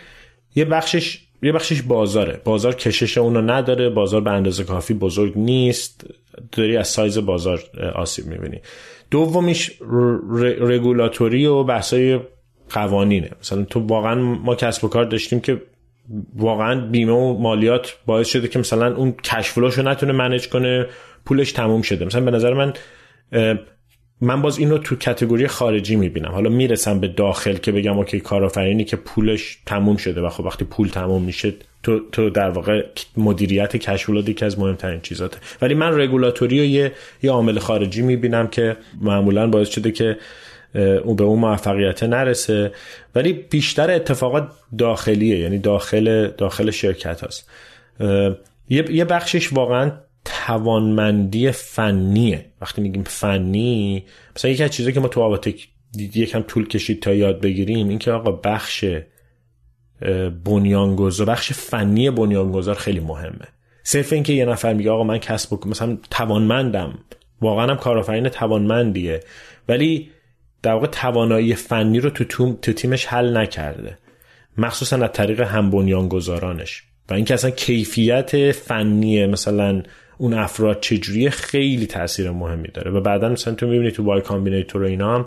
یه 0.55 0.65
بخشش 0.65 1.19
یه 1.43 1.53
بخشش 1.53 1.83
بازاره. 1.83 2.41
بازار 2.45 2.75
کشش 2.75 3.19
اونو 3.19 3.41
نداره. 3.41 3.91
بازار 3.91 4.21
به 4.21 4.31
اندازه 4.31 4.65
کافی 4.65 4.95
بزرگ 4.95 5.33
نیست. 5.37 6.07
داری 6.53 6.77
از 6.77 6.89
سایز 6.89 7.19
بازار 7.19 7.63
آسیب 7.95 8.27
می‌بینی. 8.27 8.61
دومیش 9.11 9.71
رگولاتوری 10.61 11.47
و 11.47 11.63
بحثای 11.63 12.21
قوانینه. 12.71 13.31
مثلا 13.41 13.63
تو 13.63 13.81
واقعا 13.81 14.15
ما 14.15 14.55
کسب 14.55 14.85
و 14.85 14.89
کار 14.89 15.05
داشتیم 15.05 15.41
که 15.41 15.63
واقعا 16.37 16.81
بیمه 16.81 17.13
و 17.13 17.39
مالیات 17.39 17.97
باعث 18.07 18.29
شده 18.29 18.49
که 18.49 18.59
مثلا 18.59 18.97
اون 18.97 19.13
کشفلوش 19.13 19.75
رو 19.75 19.89
نتونه 19.89 20.13
منیج 20.13 20.49
کنه 20.49 20.87
پولش 21.25 21.53
تموم 21.53 21.83
شده. 21.83 22.05
مثلا 22.05 22.21
به 22.21 22.31
نظر 22.31 22.55
من 22.55 22.73
من 24.21 24.43
باز 24.43 24.59
اینو 24.59 24.79
تو 24.79 24.97
کتگوری 24.97 25.47
خارجی 25.47 25.97
می‌بینم. 25.97 26.33
حالا 26.33 26.51
می‌رسم 26.51 27.01
به 27.01 27.09
داخل 27.09 27.57
که 27.57 27.73
بگم 27.73 27.99
اوکی 27.99 28.21
کارآفرینی 28.21 28.85
که 28.85 28.97
پولش 28.97 29.59
تموم 29.67 29.97
شده 29.97 30.21
و 30.21 30.29
خب 30.29 30.45
وقتی 30.45 30.65
پول 30.65 30.89
تموم 30.89 31.23
میشه 31.23 31.53
تو, 31.83 32.01
تو 32.13 32.31
در 32.31 32.51
واقع 32.51 32.87
مدیریت 33.17 33.77
کشفلات 33.77 34.37
که 34.37 34.47
از 34.47 34.59
مهمترین 34.59 35.01
چیزاته. 35.01 35.39
ولی 35.63 35.75
من 35.75 36.01
رگولاتوری 36.01 36.61
و 36.61 36.65
یه 36.65 36.93
یه 37.23 37.31
عامل 37.31 37.59
خارجی 37.59 38.03
می‌بینم 38.03 38.49
که 38.49 38.77
معمولا 39.01 39.47
باعث 39.47 39.69
شده 39.69 39.93
که 39.93 40.17
او 40.75 41.15
به 41.15 41.25
اون 41.25 41.39
موفقیت 41.39 42.03
نرسه. 42.03 42.73
ولی 43.15 43.33
بیشتر 43.33 43.91
اتفاقات 43.91 44.49
داخلیه 44.79 45.39
یعنی 45.39 45.59
داخل 45.59 46.29
داخل 46.29 46.71
شرکت 46.71 47.25
هست 47.25 47.51
یه 48.69 49.05
بخشش 49.05 49.53
واقعا 49.53 49.93
توانمندی 50.25 51.51
فنیه. 51.51 52.45
وقتی 52.61 52.83
میگیم 52.83 53.05
فنی 53.05 54.05
مثلا 54.37 54.51
یکی 54.51 54.65
از 54.65 54.71
چیزایی 54.71 54.95
که 54.95 55.01
ما 55.01 55.09
تو 55.09 55.21
آواتک 55.21 55.69
یکم 56.15 56.43
طول 56.43 56.69
کشید 56.69 57.03
تا 57.03 57.15
یاد 57.15 57.41
بگیریم 57.41 57.89
این 57.89 57.99
که 57.99 58.13
آقا 58.13 58.33
بخش 58.33 58.85
بنیانگذار 60.45 61.27
بخش 61.27 61.53
فنی 61.53 62.11
بنیانگذار 62.11 62.75
خیلی 62.75 63.01
مهمه. 63.01 63.49
صرف 63.83 64.13
اینکه 64.13 64.33
یه 64.33 64.45
نفر 64.45 64.73
میگه 64.73 64.91
آقا 64.91 65.05
من 65.05 65.19
کسب 65.19 65.67
مثلا 65.67 65.99
توانمندم. 66.11 66.99
واقعا 67.41 67.67
هم 67.67 67.77
کارآفرین 67.77 68.29
توانمندیه. 68.29 69.21
ولی 69.69 70.11
در 70.63 70.73
واقع 70.73 70.87
توانایی 70.87 71.55
فنی 71.55 72.01
رو 72.01 72.11
تو, 72.11 72.25
تو, 72.55 72.73
تیمش 72.73 73.07
حل 73.07 73.37
نکرده. 73.37 73.99
مخصوصا 74.59 74.97
از 74.97 75.11
طریق 75.13 75.41
هم 75.41 75.71
بنیانگذارانش. 75.71 76.83
و 77.11 77.15
اینکه 77.15 77.35
اصلا 77.35 77.51
کیفیت 77.51 78.53
فنی 78.53 79.27
مثلا 79.27 79.83
اون 80.19 80.35
افراد 80.35 80.81
چجوری 80.81 81.31
خیلی 81.31 81.87
تاثیر 81.87 82.31
مهمی 82.31 82.69
داره. 82.69 82.91
و 82.91 83.01
بعدا 83.01 83.29
مثلا 83.29 83.55
تو 83.55 83.67
می‌بینی 83.67 83.91
تو 83.91 84.05
Y 84.05 84.21
Combinator 84.21 84.83
و 84.83 84.87
اینا 84.87 85.15
هم 85.15 85.25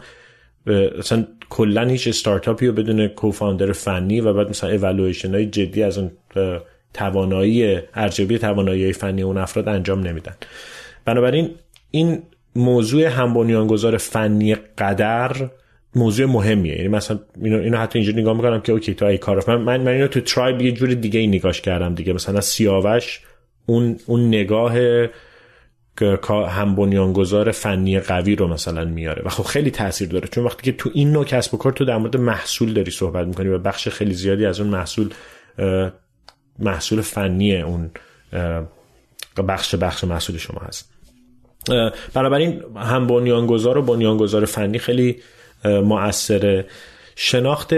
مثلا 0.98 1.28
کلا 1.50 1.88
هیچ 1.88 2.08
استارتاپی 2.08 2.68
رو 2.68 2.74
بدون 2.74 3.08
کوفاندر 3.08 3.72
فنی 3.72 4.22
و 4.22 4.34
بعد 4.34 4.50
مثلا 4.50 4.70
اولویشن 4.70 5.34
های 5.36 5.46
جدی 5.46 5.84
از 5.84 5.98
اون 5.98 6.12
توانایی 6.94 7.80
ارجبی 7.96 8.38
توانایی 8.38 8.94
فنی 8.94 9.22
اون 9.22 9.38
افراد 9.38 9.68
انجام 9.68 10.08
نمیدن. 10.08 10.34
بنابراین 11.06 11.50
این 11.92 12.24
موضوع 12.56 13.06
هم 13.06 13.34
بنیانگذار 13.34 13.97
فنی 13.97 14.56
قدر 14.56 15.49
موضوع 15.95 16.26
مهمیه. 16.26 16.76
یعنی 16.76 16.88
مثلا 16.88 17.20
اینو, 17.41 17.60
اینو 17.60 17.78
حتی 17.78 17.99
اینجوری 17.99 18.22
نگاه 18.22 18.36
می‌کنم 18.36 18.62
که 18.62 18.72
اوکی 18.72 18.93
تو 18.93 19.06
ای 19.06 19.18
کار 19.18 19.43
من 19.47 19.56
من, 19.56 19.82
من 19.82 19.91
اینو 19.91 20.08
تو 20.08 20.22
ترایب 20.22 20.62
یه 20.62 20.72
جور 20.72 20.93
دیگه 20.93 21.20
ای 21.20 21.28
نگاش 21.28 21.62
کردم 21.62 21.95
دیگه. 21.95 22.14
مثلا 22.14 22.41
سیاوش 22.41 23.22
اون 23.66 23.99
اون 24.06 24.28
نگاه 24.28 24.78
هم 26.49 26.76
بنیانگذار 26.76 27.51
فنی 27.51 27.99
قوی 27.99 28.36
رو 28.36 28.47
مثلا 28.47 28.86
میاره 28.86 29.22
و 29.26 29.30
خب 29.30 29.43
خیلی 29.43 29.72
تاثیر 29.72 30.10
داره. 30.10 30.28
چون 30.28 30.43
وقتی 30.43 30.64
که 30.64 30.72
تو 30.72 30.89
این 30.93 31.12
نوع 31.12 31.26
کسب 31.26 31.54
و 31.54 31.58
کار 31.58 31.72
تو 31.72 31.86
در 31.86 31.97
مورد 31.97 32.18
محصول 32.18 32.74
داری 32.74 32.91
صحبت 32.91 33.28
می‌کنی 33.28 33.47
و 33.47 33.58
بخش 33.58 33.88
خیلی 33.88 34.14
زیادی 34.14 34.45
از 34.45 34.60
اون 34.60 34.70
محصول 34.70 35.10
محصول 36.60 37.01
فنی 37.01 37.62
اون 37.62 37.91
بخش 39.47 39.76
بخش 39.76 40.04
محصول 40.04 40.38
شما 40.38 40.62
هست. 40.68 40.93
بنابراین 42.14 42.61
هم 42.76 43.07
بنیانگذار 43.07 43.78
و 43.78 43.82
بنیانگذار 43.82 44.45
فنی 44.45 44.80
خیلی 44.80 45.16
مؤثره. 45.66 46.66
شناخت 47.16 47.74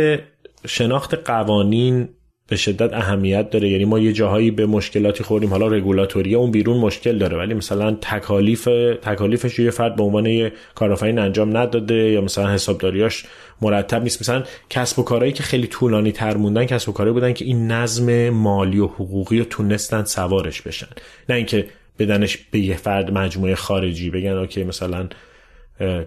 شناخت 0.67 1.13
قوانین 1.13 2.09
به 2.47 2.55
شدت 2.55 2.93
اهمیت 2.93 3.49
داره. 3.49 3.69
یعنی 3.69 3.86
ما 3.86 3.99
یه 3.99 4.13
جاهایی 4.13 4.51
به 4.51 4.65
مشکلاتی 4.65 5.23
خوردیم 5.23 5.49
حالا 5.49 5.67
رگولاتوری 5.67 6.36
اون 6.36 6.51
بیرون 6.51 6.77
مشکل 6.77 7.17
داره 7.17 7.38
ولی 7.38 7.53
مثلا 7.53 7.97
تکالیف 8.01 8.65
تکالیفش 9.01 9.59
یه 9.59 9.71
فرد 9.71 9.95
به 9.95 10.03
عنوان 10.03 10.51
کارآفرین 10.75 11.19
انجام 11.19 11.57
نداده 11.57 11.95
یا 11.95 12.21
مثلا 12.21 12.53
حسابداریاش 12.53 13.25
مرتب 13.61 14.03
نیست. 14.03 14.21
مثلا 14.21 14.43
کسب 14.69 14.99
و 14.99 15.03
کارهایی 15.03 15.33
که 15.33 15.43
خیلی 15.43 15.67
طولانی 15.67 16.11
تر 16.11 16.38
موندن 16.38 16.65
کسب 16.65 16.89
و 16.89 16.91
کارهایی 16.91 17.13
بودن 17.13 17.33
که 17.33 17.45
این 17.45 17.71
نظم 17.71 18.29
مالی 18.29 18.79
و 18.79 18.86
حقوقی 18.86 19.39
رو 19.39 19.45
تونستن 19.45 20.03
سوارش 20.03 20.61
بشن. 20.61 20.88
نه 21.29 21.36
اینکه 21.36 21.67
بدنش 21.99 22.37
به 22.37 22.59
یه 22.59 22.75
فرد 22.75 23.11
مجموعه 23.11 23.55
خارجی 23.55 24.09
بگن 24.09 24.31
اوکی 24.31 24.63
مثلا 24.63 25.07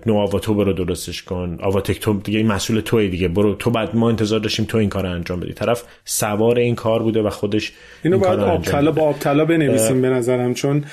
نو 0.07 0.15
آواتو 0.15 0.55
برو 0.55 0.73
درستش 0.73 1.23
کن. 1.23 1.59
آواتک 1.61 2.01
تو 2.01 2.21
دیگه 2.25 2.39
این 2.39 2.47
مسئول 2.47 2.81
توی 2.81 3.09
دیگه. 3.09 3.29
برو 3.29 3.55
تو 3.55 3.71
بعد 3.71 3.97
ما 3.97 4.09
انتظار 4.09 4.41
داشتیم 4.41 4.65
تو 4.65 4.79
این 4.79 4.89
کار 4.89 5.07
انجام 5.07 5.41
بدی. 5.41 5.53
طرف 5.53 5.85
سوار 6.05 6.59
این 6.59 6.75
کار 6.75 7.03
بوده 7.03 7.23
و 7.23 7.31
خودش 7.31 7.73
اینو 8.05 8.19
باید 8.19 8.41
آبتلا 8.41 8.91
با 8.93 9.03
آبتلا 9.03 9.45
بنویسیم 9.45 10.03
به 10.03 10.09
نظرم 10.09 10.55
چون 10.55 10.85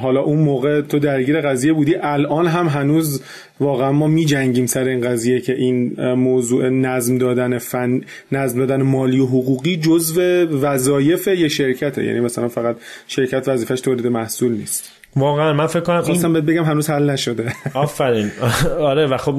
حالا 0.00 0.20
اون 0.20 0.38
موقع 0.38 0.80
تو 0.80 0.98
درگیر 0.98 1.40
قضیه 1.40 1.72
بودی. 1.72 1.94
الان 2.02 2.46
هم 2.46 2.66
هنوز 2.66 3.22
واقعا 3.60 3.92
ما 3.92 4.06
می 4.06 4.24
جنگیم 4.24 4.66
سر 4.66 4.84
این 4.84 5.00
قضیه 5.00 5.40
که 5.40 5.54
این 5.54 6.04
موضوع 6.14 6.68
نظم 6.68 7.18
دادن 7.18 7.58
فن 7.58 8.00
نظم 8.32 8.58
دادن 8.58 8.82
مالی 8.82 9.20
و 9.20 9.26
حقوقی 9.26 9.76
جزو 9.76 10.20
وظایف 10.60 11.26
یه 11.26 11.48
شرکته. 11.48 12.04
یعنی 12.04 12.20
مثلا 12.20 12.48
فقط 12.48 12.76
شرکت 13.06 13.48
وظیفش 13.48 13.80
تولید 13.80 14.06
محصول 14.06 14.52
نیست. 14.52 14.99
واقعا 15.16 15.52
من 15.52 15.66
فکر 15.66 15.80
کنم 15.80 16.00
خواستم 16.00 16.32
بهت 16.32 16.44
بگم 16.44 16.64
هنوز 16.64 16.90
حل 16.90 17.10
نشده. 17.10 17.52
آفرین. 17.74 18.30
آره 18.90 19.06
و 19.06 19.16
خب 19.16 19.34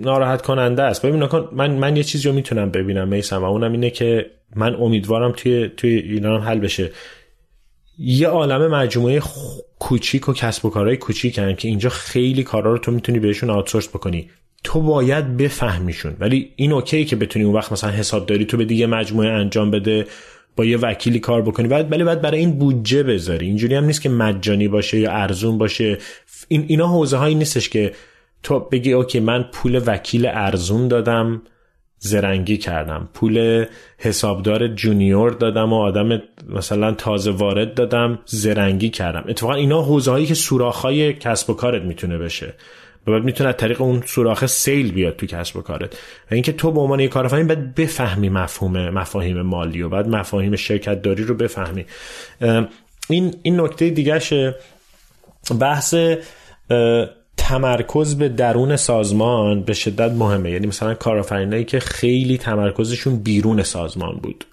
ناراحت 0.00 0.42
کننده 0.42 0.82
است. 0.82 1.06
ببین 1.06 1.28
من 1.52 1.70
من 1.70 1.96
یه 1.96 2.02
چیزی 2.02 2.28
رو 2.28 2.34
می‌تونم 2.34 2.70
ببینم 2.70 3.08
میسم 3.08 3.42
و 3.42 3.44
اونم 3.44 3.72
اینه 3.72 3.90
که 3.90 4.26
من 4.56 4.74
امیدوارم 4.74 5.32
توی 5.36 5.70
توی 5.76 5.90
ایران 5.94 6.40
حل 6.40 6.58
بشه. 6.58 6.90
یه 7.98 8.28
عالم 8.28 8.74
مجموعه 8.74 9.22
کوچیک 9.78 10.28
و 10.28 10.32
کسب 10.32 10.64
و 10.64 10.70
کارهای 10.70 10.96
کوچیکن 10.96 11.54
که 11.54 11.68
اینجا 11.68 11.88
خیلی 11.88 12.42
کارا 12.42 12.72
رو 12.72 12.78
تو 12.78 12.92
می‌تونی 12.92 13.18
بهشون 13.18 13.50
outsource 13.50 13.88
بکنی. 13.88 14.30
تو 14.64 14.80
باید 14.80 15.36
بفهمیشون. 15.36 16.16
ولی 16.20 16.52
این 16.56 16.72
OK 16.72 17.04
که 17.04 17.16
بتونی 17.16 17.44
اون 17.44 17.54
وقت 17.54 17.72
مثلا 17.72 17.90
حسابداری 17.90 18.44
تو 18.44 18.56
به 18.56 18.64
دیگه 18.64 18.86
مجموعه 18.86 19.28
انجام 19.28 19.70
بده. 19.70 20.06
با 20.56 20.64
یه 20.64 20.78
وکیلی 20.78 21.20
کار 21.20 21.42
بکنی. 21.42 21.68
ولی 21.68 22.04
باید 22.04 22.20
برای 22.20 22.38
این 22.38 22.58
بودجه 22.58 23.02
بذاری. 23.02 23.46
اینجوری 23.46 23.74
هم 23.74 23.84
نیست 23.84 24.02
که 24.02 24.08
مجانی 24.08 24.68
باشه 24.68 24.98
یا 24.98 25.12
ارزون 25.12 25.58
باشه. 25.58 25.98
این 26.48 26.64
اینا 26.68 26.86
حوزه 26.86 27.16
هایی 27.16 27.34
نیستش 27.34 27.68
که 27.68 27.92
تو 28.42 28.60
بگی 28.60 28.92
OK 28.92 29.20
من 29.20 29.42
پول 29.52 29.82
وکیل 29.86 30.26
ارزون 30.26 30.88
دادم 30.88 31.42
زرنگی 31.98 32.56
کردم. 32.56 33.08
پول 33.14 33.64
حسابدار 33.98 34.68
جونیور 34.68 35.30
دادم 35.30 35.72
و 35.72 35.76
آدم 35.76 36.22
مثلا 36.48 36.92
تازه 36.92 37.30
وارد 37.30 37.74
دادم 37.74 38.18
زرنگی 38.26 38.90
کردم. 38.90 39.24
اتفاقا 39.28 39.54
اینا 39.54 39.82
حوزه 39.82 40.10
هایی 40.10 40.26
که 40.26 40.34
سوراخ 40.34 40.80
های 40.80 41.12
کسب 41.12 41.50
و 41.50 41.54
کارت 41.54 41.82
می‌تونه 41.82 42.18
بشه. 42.18 42.54
و 43.06 43.10
بعد 43.12 43.24
می‌تونه 43.24 43.48
از 43.48 43.56
طریق 43.56 43.80
اون 43.80 44.02
سوراخ 44.06 44.46
سیل 44.46 44.92
بیاد 44.92 45.16
تو 45.16 45.26
کسب 45.26 45.56
و 45.56 45.62
کارت. 45.62 45.94
و 46.30 46.34
اینکه 46.34 46.52
تو 46.52 46.72
به 46.72 46.80
عنوان 46.80 47.00
یک 47.00 47.10
کارآفرین 47.10 47.46
باید 47.46 47.74
بفهمی 47.74 48.28
مفهوم 48.28 48.90
مفاهیم 48.90 49.42
مالی 49.42 49.82
و 49.82 49.88
بعد 49.88 50.08
مفاهیم 50.08 50.56
شرکت 50.56 51.02
داری 51.02 51.24
رو 51.24 51.34
بفهمی. 51.34 51.86
این 53.08 53.34
این 53.42 53.60
نکته 53.60 53.90
دیگهشه 53.90 54.54
بحث 55.60 55.94
تمرکز 57.36 58.18
به 58.18 58.28
درون 58.28 58.76
سازمان 58.76 59.62
به 59.62 59.74
شدت 59.74 60.12
مهمه. 60.12 60.50
یعنی 60.50 60.66
مثلا 60.66 60.94
کارآفرینایی 60.94 61.64
که 61.64 61.80
خیلی 61.80 62.38
تمرکزشون 62.38 63.16
بیرون 63.16 63.62
سازمان 63.62 64.16
بود. 64.22 64.44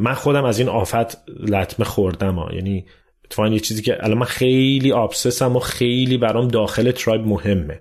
من 0.00 0.14
خودم 0.14 0.44
از 0.44 0.58
این 0.58 0.68
آفت 0.68 1.18
لطمه 1.40 1.86
خوردم 1.86 2.34
ها. 2.34 2.54
یعنی 2.54 2.84
اتفاقا 3.30 3.48
یه 3.48 3.60
چیزی 3.60 3.82
که 3.82 4.04
الان 4.04 4.18
من 4.18 4.26
خیلی 4.26 4.92
آبسسم 4.92 5.56
و 5.56 5.58
خیلی 5.58 6.18
برام 6.18 6.48
داخل 6.48 6.90
ترایب 6.90 7.26
مهمه. 7.26 7.80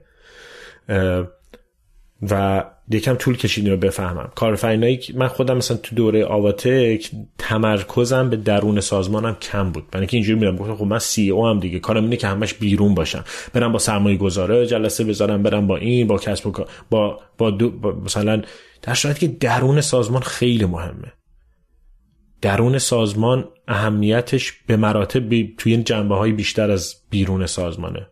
و 2.31 2.63
یکم 2.91 3.15
طول 3.15 3.37
کشید 3.37 3.69
رو 3.69 3.77
بفهمم. 3.77 4.31
کارفرینایی 4.35 4.99
من 5.13 5.27
خودم 5.27 5.57
مثلا 5.57 5.77
تو 5.77 5.95
دوره 5.95 6.25
آواتک 6.25 7.11
تمرکزم 7.37 8.29
به 8.29 8.35
درون 8.35 8.79
سازمانم 8.79 9.35
کم 9.35 9.71
بود. 9.71 9.89
برای 9.91 10.01
اینکه 10.01 10.17
اینجوری 10.17 10.39
میرم 10.39 10.55
گفتم 10.55 10.75
خب 10.75 10.85
من 10.85 10.99
سی 10.99 11.29
او 11.29 11.47
هم 11.47 11.59
دیگه. 11.59 11.79
کارم 11.79 12.03
اینه 12.03 12.17
که 12.17 12.27
همش 12.27 12.53
بیرون 12.53 12.95
باشم. 12.95 13.23
برم 13.53 13.71
با 13.71 13.79
سرمایه 13.79 14.17
گذاره 14.17 14.65
جلسه 14.65 15.03
بذارم 15.03 15.43
برم 15.43 15.67
با 15.67 15.77
این 15.77 16.07
با 16.07 16.17
کسب 16.17 16.51
با, 16.89 17.19
با, 17.37 17.51
با 17.51 17.91
مثلا 18.05 18.41
در 18.81 18.93
صورتی 18.93 19.19
که 19.19 19.27
درون 19.27 19.81
سازمان 19.81 20.21
خیلی 20.21 20.65
مهمه. 20.65 21.13
درون 22.41 22.77
سازمان 22.77 23.47
اهمیتش 23.67 24.53
به 24.67 24.77
مراتب 24.77 25.29
توی 25.57 25.71
این 25.71 25.83
جنبه 25.83 26.15
های 26.15 26.31
بیشتر 26.31 26.71
از 26.71 26.95
بیرون 27.09 27.45
سازمانه. 27.45 28.07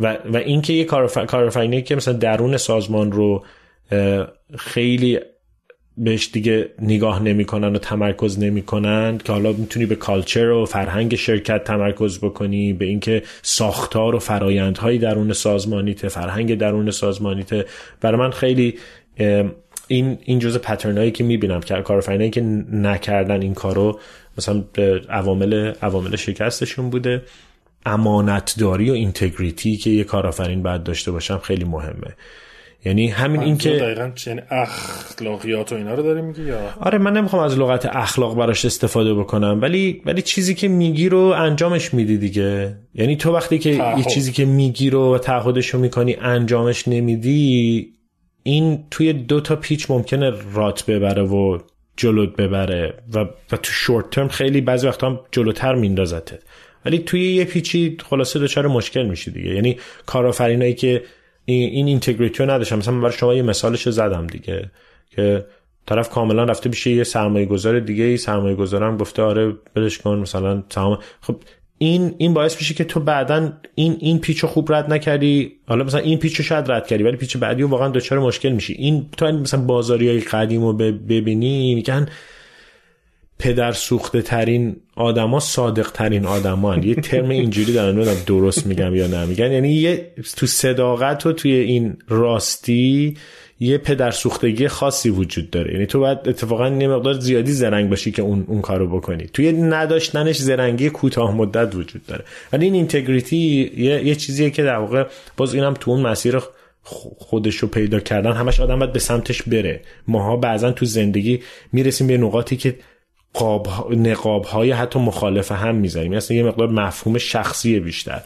و, 0.00 0.18
و 0.24 0.36
اینکه 0.36 0.72
یه 0.72 0.84
کارفرینی 0.84 1.82
که 1.82 1.96
مثلا 1.96 2.14
درون 2.14 2.56
سازمان 2.56 3.12
رو 3.12 3.44
خیلی 4.58 5.18
بهش 5.96 6.30
دیگه 6.32 6.70
نگاه 6.82 7.22
نمی‌کنن 7.22 7.76
و 7.76 7.78
تمرکز 7.78 8.38
نمی‌کنن 8.38 9.18
که 9.18 9.32
حالا 9.32 9.52
می‌تونی 9.52 9.86
به 9.86 9.94
کالچر 9.94 10.50
و 10.50 10.64
فرهنگ 10.64 11.14
شرکت 11.14 11.64
تمرکز 11.64 12.18
بکنی 12.18 12.72
به 12.72 12.84
اینکه 12.84 13.22
ساختار 13.42 14.14
و 14.14 14.18
فرایندهای 14.18 14.98
درون 14.98 15.32
سازمانیته 15.32 16.08
فرهنگ 16.08 16.58
درون 16.58 16.90
سازمانیته 16.90 17.66
برای 18.00 18.18
من 18.18 18.30
خیلی 18.30 18.78
این 19.88 20.18
این 20.24 20.38
جزء 20.38 20.58
پترنایی 20.58 21.10
که 21.10 21.24
می‌بینم 21.24 21.60
که 21.60 21.74
کارفرینایی 21.74 22.30
که 22.30 22.40
نکردن 22.72 23.42
این 23.42 23.54
کارو 23.54 24.00
مثلا 24.38 24.64
عوامل 25.10 25.72
عوامل 25.82 26.16
شکستشون 26.16 26.90
بوده. 26.90 27.22
امانتداری 27.86 28.90
و 28.90 28.92
اینتگریتی 28.92 29.76
که 29.76 29.90
یه 29.90 30.04
کارآفرین 30.04 30.62
باید 30.62 30.82
داشته 30.82 31.10
باشم 31.10 31.38
خیلی 31.38 31.64
مهمه. 31.64 32.14
یعنی 32.84 33.08
همین 33.08 33.40
این 33.40 33.58
که 33.58 33.70
دقیقا 33.70 34.10
یعنی 34.26 34.40
اخلاقیات 34.50 35.72
و 35.72 35.74
اینا 35.74 35.94
رو 35.94 36.02
داری 36.02 36.22
میگی 36.22 36.42
یا؟ 36.42 36.58
آره 36.80 36.98
من 36.98 37.12
نمی‌خوام 37.12 37.42
از 37.42 37.58
لغت 37.58 37.86
اخلاق 37.86 38.36
براش 38.36 38.64
استفاده 38.64 39.14
بکنم 39.14 39.58
ولی 39.62 40.02
ولی 40.06 40.22
چیزی 40.22 40.54
که 40.54 40.68
میگی 40.68 41.08
رو 41.08 41.18
انجامش 41.18 41.94
میدی 41.94 42.18
دیگه. 42.18 42.76
یعنی 42.94 43.16
تو 43.16 43.32
وقتی 43.32 43.58
که 43.58 43.70
یه 43.70 44.04
چیزی 44.14 44.32
که 44.32 44.44
میگی 44.44 44.90
رو 44.90 45.14
و 45.14 45.18
تعهدش 45.18 45.68
رو 45.68 45.80
می‌کنی 45.80 46.16
انجامش 46.20 46.88
نمیدی 46.88 47.88
این 48.46 48.84
توی 48.90 49.12
دو 49.12 49.40
تا 49.40 49.56
پیچ 49.56 49.90
ممکنه 49.90 50.32
رات 50.52 50.86
ببره 50.86 51.22
و 51.22 51.58
جلوت 51.96 52.36
ببره 52.36 52.94
و, 53.14 53.18
و 53.18 53.56
تو 53.56 53.72
شورت 53.72 54.10
ترم 54.10 54.28
خیلی 54.28 54.60
بعضی 54.60 54.86
وقتا 54.86 55.06
هم 55.06 55.20
جلوتر 55.32 55.74
میندازته 55.74 56.38
ولی 56.84 56.98
توی 56.98 57.34
یه 57.34 57.44
پیچی 57.44 57.96
خلاصه 58.10 58.38
دچار 58.38 58.66
مشکل 58.66 59.06
میشه 59.06 59.30
دیگه. 59.30 59.54
یعنی 59.54 59.76
کارآفرینایی 60.06 60.74
که 60.74 61.04
این 61.44 61.86
اینتگریتی 61.86 62.42
رو 62.42 62.50
نداشتن. 62.50 62.76
مثلا 62.76 63.00
برای 63.00 63.12
شما 63.12 63.34
یه 63.34 63.42
مثالش 63.42 63.88
زدم 63.88 64.26
دیگه 64.26 64.70
که 65.10 65.46
طرف 65.86 66.10
کاملا 66.10 66.44
رفته 66.44 66.68
بشه 66.68 66.90
یه 66.90 67.04
سرمایه 67.04 67.46
گذار 67.46 67.80
دیگه 67.80 68.04
ای 68.04 68.16
سرمایه 68.16 68.54
گذارم 68.54 68.96
گفته 68.96 69.22
آره 69.22 69.52
بلش 69.74 69.98
کن 69.98 70.18
مثلا 70.18 70.62
تمام 70.70 70.98
خب 71.20 71.36
این 71.78 72.14
این 72.18 72.34
باعث 72.34 72.56
میشه 72.56 72.74
که 72.74 72.84
تو 72.84 73.00
بعدا 73.00 73.52
این 73.74 73.96
این 74.00 74.18
پیچو 74.18 74.46
خوب 74.46 74.72
رد 74.72 74.92
نکردی. 74.92 75.52
حالا 75.66 75.84
مثلا 75.84 76.00
این 76.00 76.18
پیچو 76.18 76.42
شاید 76.42 76.70
رد 76.72 76.86
کردی 76.86 77.02
ولی 77.02 77.16
پیچ 77.16 77.36
بعدی 77.36 77.62
واقعا 77.62 77.88
دچار 77.88 78.18
مشکل 78.18 78.48
میشی. 78.48 78.72
این 78.72 79.06
تو 79.16 79.24
این 79.24 79.34
مثلا 79.34 79.60
بازاری 79.60 80.08
های 80.08 80.20
قدیم 80.20 80.62
رو 80.62 80.72
ببینی 80.72 81.74
میگن 81.74 82.08
پدر 83.38 83.72
سوخته 83.72 84.22
ترین 84.22 84.76
آدما 84.96 85.40
صادق 85.40 85.90
ترین 85.90 86.26
آدما 86.26 86.76
یه 86.76 86.94
ترم 86.94 87.28
اینجوری 87.28 87.72
دارن 87.72 87.94
نمی‌دونم 87.94 88.16
درست 88.26 88.66
میگم 88.66 88.94
یا 88.94 89.06
نمیگن 89.06 89.52
یعنی 89.52 89.72
یه 89.72 90.12
تو 90.36 90.46
صداقت 90.46 91.26
و 91.26 91.32
توی 91.32 91.52
این 91.52 91.96
راستی 92.08 93.16
یه 93.60 93.78
پدر 93.78 94.10
سوختگی 94.10 94.68
خاصی 94.68 95.10
وجود 95.10 95.50
داره. 95.50 95.72
یعنی 95.72 95.86
تو 95.86 96.00
باید 96.00 96.18
اتفاقا 96.26 96.68
یه 96.68 96.88
مقدار 96.88 97.20
زیادی 97.20 97.52
زرنگ 97.52 97.90
باشی 97.90 98.10
که 98.10 98.22
اون 98.22 98.44
اون 98.48 98.60
کارو 98.60 98.88
بکنی. 98.88 99.26
توی 99.32 99.52
نداشتنش 99.52 100.38
زرنگی 100.38 100.90
کوتاه 100.90 101.34
مدت 101.34 101.74
وجود 101.74 102.06
داره. 102.06 102.24
ولی 102.52 102.64
این 102.64 102.74
اینتگریتی 102.74 103.72
یه, 103.76 104.06
یه 104.06 104.14
چیزیه 104.14 104.50
که 104.50 104.62
در 104.62 104.76
واقع 104.76 105.06
باز 105.36 105.54
اینم 105.54 105.74
تو 105.74 105.90
اون 105.90 106.00
مسیر 106.00 106.38
خودش 107.18 107.56
رو 107.56 107.68
پیدا 107.68 108.00
کردن 108.00 108.32
همش 108.32 108.60
آدم 108.60 108.78
باید 108.78 108.92
به 108.92 108.98
سمتش 108.98 109.42
بره. 109.42 109.80
ماها 110.08 110.36
بعضا 110.36 110.72
تو 110.72 110.84
زندگی 110.84 111.42
می‌رسیم 111.72 112.06
به 112.06 112.18
نقاطی 112.18 112.56
که 112.56 112.76
قاب 113.34 113.92
نقاب 113.92 114.44
های 114.44 114.70
حتی 114.70 114.98
مخالف 114.98 115.52
هم 115.52 115.84
یعنی 115.84 116.08
مثلا 116.08 116.36
یه 116.36 116.42
مقدار 116.42 116.68
مفهوم 116.68 117.18
شخصی 117.18 117.80
بیشتر. 117.80 118.20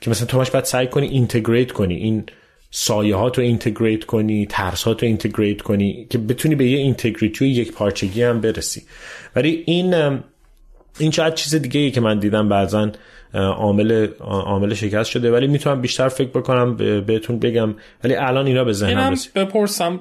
که 0.00 0.10
مثلا 0.10 0.26
تو 0.26 0.36
باید 0.36 0.64
سعی 0.64 0.86
کنی 0.86 1.06
integrate 1.06 1.72
کنی. 1.72 1.94
این 1.94 2.24
سایه 2.76 3.16
ها 3.16 3.28
رو 3.28 3.42
integrate 3.42 4.04
کنی 4.04 4.46
ترس 4.46 4.82
ها 4.82 4.92
رو 4.92 4.98
integrate 5.02 5.62
کنی 5.62 6.06
که 6.10 6.18
بتونی 6.18 6.54
به 6.54 6.66
یه 6.66 6.78
integrity 6.78 7.44
و 7.44 7.48
یک 7.48 7.72
پارچگی 7.72 8.22
هم 8.22 8.40
برسی. 8.40 8.82
ولی 9.36 9.62
این 9.66 9.94
این 10.98 11.10
شاید 11.10 11.34
چیز 11.34 11.54
دیگه 11.54 11.80
ای 11.80 11.90
که 11.90 12.00
من 12.00 12.18
دیدم 12.18 12.48
بعضا 12.48 12.92
عامل 13.34 14.08
عامل 14.20 14.74
شکست 14.74 15.10
شده 15.10 15.32
ولی 15.32 15.46
می‌تونم 15.46 15.80
بیشتر 15.80 16.08
فکر 16.08 16.28
بکنم 16.28 16.76
بهتون 17.06 17.38
بگم. 17.38 17.74
ولی 18.04 18.14
الان 18.14 18.46
اینا 18.46 18.64
به 18.64 18.72
ذهنم 18.72 19.12
رسید. 19.12 19.32
بپرسم 19.32 20.00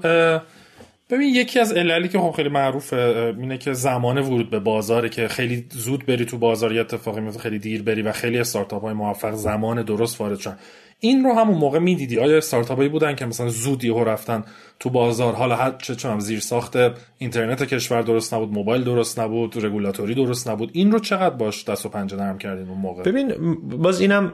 ببین 1.09 1.35
یکی 1.35 1.59
از 1.59 1.73
عللی 1.73 2.09
که 2.09 2.19
خب 2.19 2.31
خیلی 2.31 2.49
معروفه 2.49 3.33
اینه 3.39 3.57
که 3.57 3.73
زمان 3.73 4.17
ورود 4.17 4.49
به 4.49 4.59
بازاره 4.59 5.09
که 5.09 5.27
خیلی 5.27 5.65
زود 5.69 6.05
بری 6.05 6.25
تو 6.25 6.37
بازار 6.37 6.73
یا 6.73 6.81
اتفاقی 6.81 7.21
میفته 7.21 7.39
خیلی 7.39 7.59
دیر 7.59 7.83
بری 7.83 8.01
و 8.01 8.11
خیلی 8.11 8.39
استارتاپ 8.39 8.81
های 8.81 8.93
موفق 8.93 9.33
زمان 9.33 9.83
درست 9.83 10.21
وارد 10.21 10.39
شدن 10.39 10.57
این 11.03 11.23
رو 11.23 11.33
همون 11.33 11.57
موقع 11.57 11.79
می‌دیدی. 11.79 12.19
آیا 12.19 12.37
استارتاپ 12.37 12.77
هایی 12.77 12.89
بودن 12.89 13.15
که 13.15 13.25
مثلا 13.25 13.47
زود 13.47 13.83
یهو 13.83 14.03
رفتن 14.03 14.43
تو 14.79 14.89
بازار؟ 14.89 15.33
حالا 15.33 15.55
حد 15.55 15.81
چه 15.81 15.95
چونم 15.95 16.19
زیر 16.19 16.39
ساخت 16.39 16.77
اینترنت 17.17 17.63
کشور 17.63 18.01
درست 18.01 18.33
نبود 18.33 18.51
موبایل 18.51 18.83
درست 18.83 19.19
نبود 19.19 19.65
رگولاتوری 19.65 20.15
درست 20.15 20.49
نبود. 20.49 20.69
این 20.73 20.91
رو 20.91 20.99
چقدر 20.99 21.35
باش 21.35 21.69
دست 21.69 21.85
و 21.85 21.89
پنجه 21.89 22.17
نرم 22.17 22.37
کردین 22.37 22.69
اون 22.69 22.77
موقع؟ 22.77 23.03
ببین 23.03 23.33
باز 23.63 24.01
اینم 24.01 24.31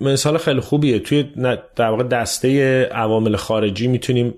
مثال 0.00 0.38
خیلی 0.38 0.60
خوبیه. 0.60 0.98
توی 0.98 1.24
در 1.76 1.90
واقع 1.90 2.02
دسته 2.02 2.82
عوامل 2.84 3.36
خارجی 3.36 3.86
می‌تونیم 3.86 4.34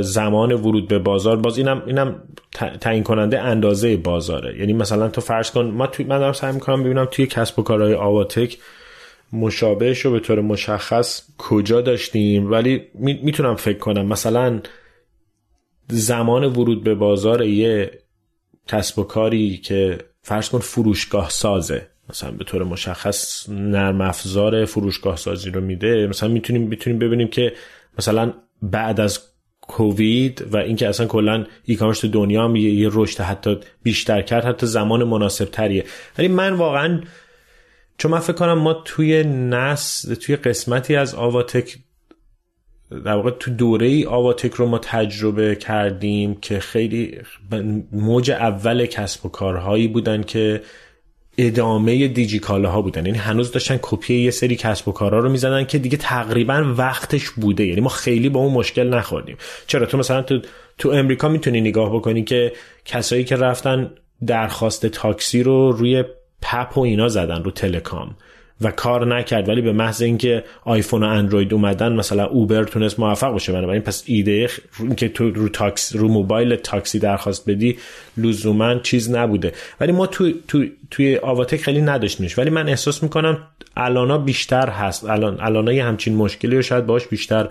زمان 0.00 0.52
ورود 0.52 0.88
به 0.88 0.98
بازار. 0.98 1.36
باز 1.36 1.58
اینم 1.58 1.82
اینم 1.86 2.22
تعیین 2.80 3.02
کننده 3.02 3.40
اندازه 3.40 3.96
بازاره. 3.96 4.58
یعنی 4.58 4.72
مثلا 4.72 5.08
تو 5.08 5.20
فرض 5.20 5.50
کن 5.50 5.64
ما 5.64 5.86
توی 5.86 6.04
من 6.04 6.18
دارم 6.18 6.32
سعی 6.32 6.52
می‌کنم 6.52 6.82
ببینم 6.82 7.08
توی 7.10 7.26
کسب 7.26 7.58
و 7.58 7.62
کارهای 7.62 7.94
آواتک 7.94 8.58
مشابهش 9.32 10.00
رو 10.00 10.10
به 10.10 10.20
طور 10.20 10.40
مشخص 10.40 11.22
کجا 11.38 11.80
داشتیم؟ 11.80 12.50
ولی 12.50 12.82
می‌تونم 12.94 13.56
فکر 13.56 13.78
کنم. 13.78 14.06
مثلا 14.06 14.60
زمان 15.88 16.44
ورود 16.44 16.84
به 16.84 16.94
بازار 16.94 17.42
یه 17.42 17.90
کسب 18.66 18.98
و 18.98 19.02
کاری 19.02 19.56
که 19.56 19.98
فرض 20.22 20.48
کن 20.48 20.58
فروشگاه 20.58 21.30
سازه. 21.30 21.86
مثلا 22.10 22.30
به 22.30 22.44
طور 22.44 22.64
مشخص 22.64 23.48
نرم 23.48 24.00
افزار 24.00 24.64
فروشگاه 24.64 25.16
سازی 25.16 25.50
رو 25.50 25.60
میده. 25.60 26.06
مثلا 26.06 26.28
می‌تونیم 26.28 26.62
می‌تونیم 26.62 26.98
ببینیم 26.98 27.28
که 27.28 27.52
مثلا 27.98 28.32
بعد 28.62 29.00
از 29.00 29.20
کووید 29.60 30.46
و 30.50 30.56
اینکه 30.56 30.88
اصلا 30.88 31.06
کلا 31.06 31.46
ای 31.64 31.74
کامرس 31.74 32.00
تو 32.00 32.08
دنیا 32.08 32.44
هم 32.44 32.56
یه, 32.56 32.88
رشد 32.92 33.20
حتی 33.20 33.58
بیشتر 33.82 34.22
کرد 34.22 34.44
حتی 34.44 34.66
زمان 34.66 35.04
مناسب 35.04 35.44
تریه 35.44 35.84
ولی 36.18 36.28
من 36.28 36.52
واقعا 36.52 37.00
چون 37.98 38.10
من 38.10 38.18
فکر 38.18 38.32
کنم 38.32 38.58
ما 38.58 38.72
توی 38.72 39.24
نس 39.24 40.02
توی 40.02 40.36
قسمتی 40.36 40.96
از 40.96 41.14
آواتک 41.14 41.78
در 43.04 43.14
واقع 43.14 43.30
تو 43.30 43.50
دوره 43.50 43.86
ای 43.86 44.04
آواتک 44.04 44.52
رو 44.52 44.66
ما 44.66 44.78
تجربه 44.78 45.56
کردیم 45.56 46.34
که 46.34 46.58
خیلی 46.60 47.18
موج 47.92 48.30
اول 48.30 48.86
کسب 48.86 49.26
و 49.26 49.28
کارهایی 49.28 49.88
بودن 49.88 50.22
که 50.22 50.62
ادامه 51.38 52.08
دیجیکاله 52.08 52.68
ها 52.68 52.82
بودن. 52.82 53.06
یعنی 53.06 53.18
هنوز 53.18 53.52
داشتن 53.52 53.78
کپی 53.82 54.14
یه 54.14 54.30
سری 54.30 54.56
کسب 54.56 54.88
و 54.88 54.92
کارها 54.92 55.18
رو 55.18 55.28
می‌زدن 55.28 55.64
که 55.64 55.78
دیگه 55.78 55.96
تقریبا 55.96 56.74
وقتش 56.76 57.30
بوده. 57.30 57.66
یعنی 57.66 57.80
ما 57.80 57.88
خیلی 57.88 58.28
با 58.28 58.40
اون 58.40 58.52
مشکل 58.52 58.88
نخوردیم. 58.88 59.36
چرا؟ 59.66 59.86
تو 59.86 59.98
مثلا 59.98 60.22
تو 60.22 60.40
تو 60.78 60.88
امریکا 60.88 61.28
می‌تونی 61.28 61.60
نگاه 61.60 61.94
بکنی 61.94 62.24
که 62.24 62.52
کسایی 62.84 63.24
که 63.24 63.36
رفتن 63.36 63.90
درخواست 64.26 64.86
تاکسی 64.86 65.42
رو 65.42 65.72
روی 65.72 66.04
وپ 66.42 66.78
و 66.78 66.80
اینا 66.80 67.08
زدن 67.08 67.42
رو 67.42 67.50
telecom 67.50 68.16
و 68.60 68.70
کار 68.70 69.16
نکرد 69.16 69.48
ولی 69.48 69.62
به 69.62 69.72
محض 69.72 70.02
اینکه 70.02 70.44
آیفون 70.64 71.02
و 71.02 71.06
اندروید 71.06 71.54
اومدن 71.54 71.92
مثلا 71.92 72.26
اوبر 72.26 72.64
تونست 72.64 73.00
موفق 73.00 73.34
بشه 73.34 73.52
بنابراین 73.52 73.82
پس 73.82 74.02
ایده 74.06 74.50
اینکه 74.78 75.08
تو 75.08 75.30
رو 75.30 75.48
تاکس 75.48 75.96
رو 75.96 76.08
موبایل 76.08 76.56
تاکسی 76.56 76.98
درخواست 76.98 77.50
بدی 77.50 77.78
لزوما 78.16 78.74
چیز 78.74 79.10
نبوده. 79.10 79.52
ولی 79.80 79.92
ما 79.92 80.06
تو, 80.06 80.32
تو 80.48 80.64
توی 80.90 81.18
آواتک 81.18 81.60
خیلی 81.60 81.82
نداشتیمش. 81.82 82.38
ولی 82.38 82.50
من 82.50 82.68
احساس 82.68 83.02
می‌کنم 83.02 83.38
الانا 83.76 84.18
بیشتر 84.18 84.68
هست. 84.68 85.04
الان 85.04 85.40
الانا 85.40 85.72
یه 85.72 85.84
همچین 85.84 86.16
مشکلی 86.16 86.56
رو 86.56 86.62
شاید 86.62 86.86
باش 86.86 87.06
بیشتر 87.06 87.48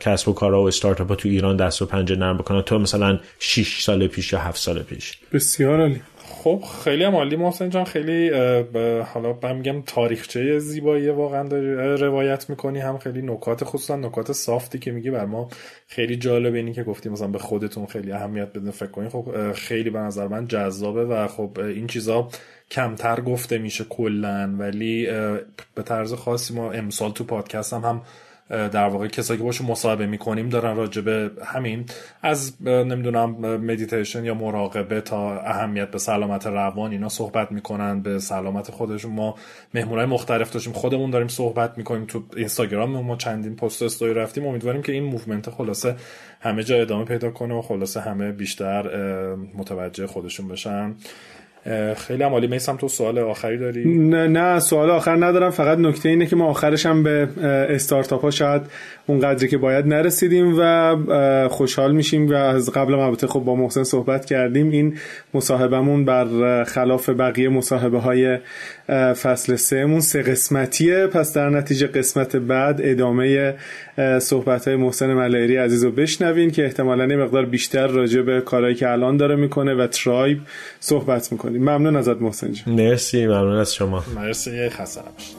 کسب 0.00 0.28
و 0.28 0.32
کارها 0.32 0.62
و 0.62 0.66
استارتاپ 0.68 1.14
تو 1.14 1.28
ایران 1.28 1.56
دست 1.56 1.82
و 1.82 1.86
پنجه 1.86 2.16
نرم 2.16 2.38
بکنن. 2.38 2.62
تو 2.62 2.78
مثلا 2.78 3.18
6 3.38 3.82
سال 3.82 4.06
پیش 4.06 4.32
یا 4.32 4.38
7 4.38 4.58
سال 4.58 4.82
پیش. 4.82 5.18
بسیار 5.32 5.80
عالی. 5.80 6.00
خب 6.42 6.62
خیلی 6.84 7.04
عالی 7.04 7.36
محسن 7.36 7.70
جان. 7.70 7.84
خیلی 7.84 8.30
حالا 9.00 9.38
من 9.42 9.56
میگم 9.56 9.82
تاریخچه 9.82 10.58
زیبایی 10.58 11.08
واقعا 11.08 11.48
روایت 11.96 12.50
می‌کنی. 12.50 12.78
هم 12.78 12.98
خیلی 12.98 13.22
نکات 13.22 13.64
خصوصا 13.64 13.96
نکات 13.96 14.32
سافتی 14.32 14.78
که 14.78 14.90
میگی 14.92 15.10
بر 15.10 15.24
ما 15.24 15.48
خیلی 15.88 16.16
جالب 16.16 16.54
اینی 16.54 16.72
که 16.72 16.82
گفتی. 16.82 17.08
مثلا 17.08 17.28
به 17.28 17.38
خودتون 17.38 17.86
خیلی 17.86 18.12
اهمیت 18.12 18.48
بدین 18.52 18.70
فکر 18.70 18.90
کنین. 18.90 19.08
خب 19.08 19.52
خیلی 19.52 19.90
به 19.90 19.98
نظر 19.98 20.28
من 20.28 20.46
جذابه 20.46 21.04
و 21.04 21.26
خب 21.26 21.58
این 21.60 21.86
چیزا 21.86 22.28
کمتر 22.70 23.20
گفته 23.20 23.58
میشه 23.58 23.84
کلا. 23.84 24.54
ولی 24.58 25.06
به 25.74 25.82
طرز 25.84 26.14
خاصی 26.14 26.54
ما 26.54 26.72
امسال 26.72 27.10
تو 27.10 27.24
پادکست 27.24 27.72
هم 27.72 27.80
هم 27.80 28.02
در 28.50 28.88
واقع 28.88 29.06
کسایی 29.06 29.38
که 29.38 29.44
باشون 29.44 29.66
مصاحبه 29.66 30.06
می‌کنیم 30.06 30.48
دارن 30.48 30.76
راجع 30.76 31.02
به 31.02 31.30
همین 31.44 31.84
از 32.22 32.62
نمی‌دونم 32.62 33.30
مدیتیشن 33.56 34.24
یا 34.24 34.34
مراقبه 34.34 35.00
تا 35.00 35.40
اهمیت 35.40 35.90
به 35.90 35.98
سلامت 35.98 36.46
روان 36.46 36.92
اینا 36.92 37.08
صحبت 37.08 37.52
می‌کنن. 37.52 38.00
به 38.00 38.18
سلامت 38.18 38.70
خودشون 38.70 39.12
ما 39.12 39.34
مهمونای 39.74 40.06
مختلف 40.06 40.52
داشتیم 40.52 40.72
خودمون 40.72 41.10
داریم 41.10 41.28
صحبت 41.28 41.78
می‌کنیم. 41.78 42.04
تو 42.04 42.22
اینستاگرام 42.36 42.90
ما 42.90 43.16
چندین 43.16 43.56
پست 43.56 43.82
استوری 43.82 44.14
رفتیم. 44.14 44.46
امیدواریم 44.46 44.82
که 44.82 44.92
این 44.92 45.04
movement 45.04 45.50
خلاصه 45.50 45.96
همه 46.40 46.64
جا 46.64 46.76
ادامه 46.76 47.04
پیدا 47.04 47.30
کنه 47.30 47.54
و 47.54 47.62
خلاصه 47.62 48.00
همه 48.00 48.32
بیشتر 48.32 48.84
متوجه 49.34 50.06
خودشون 50.06 50.48
بشن. 50.48 50.94
خیلی 51.96 52.22
عمالی 52.22 52.46
میسم 52.46 52.76
تو 52.76 52.88
سوال 52.88 53.18
آخری 53.18 53.58
داری؟ 53.58 53.84
نه 53.84 54.28
نه 54.28 54.58
سوال 54.58 54.90
آخر 54.90 55.26
ندارم. 55.26 55.50
فقط 55.50 55.78
نکته 55.78 56.08
اینه 56.08 56.26
که 56.26 56.36
ما 56.36 56.46
آخرش 56.46 56.86
هم 56.86 57.02
به 57.02 57.28
استارتاپ 57.70 58.22
ها 58.22 58.30
شاید 58.30 58.62
اون 59.06 59.20
قدری 59.20 59.48
که 59.48 59.58
باید 59.58 59.86
نرسیدیم 59.86 60.54
و 60.58 61.48
خوشحال 61.48 61.92
میشیم 61.92 62.30
و 62.30 62.34
از 62.34 62.70
قبل 62.70 62.94
البته 62.94 63.26
خب 63.26 63.40
با 63.40 63.54
محسن 63.54 63.82
صحبت 63.82 64.24
کردیم. 64.24 64.70
این 64.70 64.98
مصاحبهمون 65.34 66.04
بر 66.04 66.64
خلاف 66.64 67.08
بقیه 67.08 67.48
مصاحبه 67.48 67.98
های 67.98 68.38
فصل 69.22 69.56
سه 69.56 69.84
مون 69.84 70.00
سه 70.00 70.22
قسمتیه. 70.22 71.06
پس 71.06 71.34
در 71.34 71.50
نتیجه 71.50 71.86
قسمت 71.86 72.36
بعد 72.36 72.80
ادامه 72.82 73.54
صحبت 74.20 74.68
های 74.68 74.76
محسن 74.76 75.14
ملایری 75.14 75.56
عزیز 75.56 75.84
رو 75.84 75.90
بشنوین 75.90 76.50
که 76.50 76.64
احتمالا 76.64 77.06
یه 77.06 77.16
مقدار 77.16 77.46
بیشتر 77.46 77.86
راجع 77.86 78.22
به 78.22 78.40
کارهایی 78.40 78.74
که 78.74 78.90
الان 78.90 79.16
داره 79.16 79.36
می‌کنه 79.36 79.74
و 79.74 79.86
ترایب 79.86 80.38
صحبت 80.80 81.32
می‌کنیم. 81.32 81.62
ممنون 81.62 81.96
ازت 81.96 82.22
محسن 82.22 82.52
جان. 82.52 82.74
مرسی 82.74 83.26
ممنون 83.26 83.56
از 83.56 83.74
شما. 83.74 84.04
مرسی 84.16 84.68
خسته 84.68 85.00
نباشید. 85.00 85.37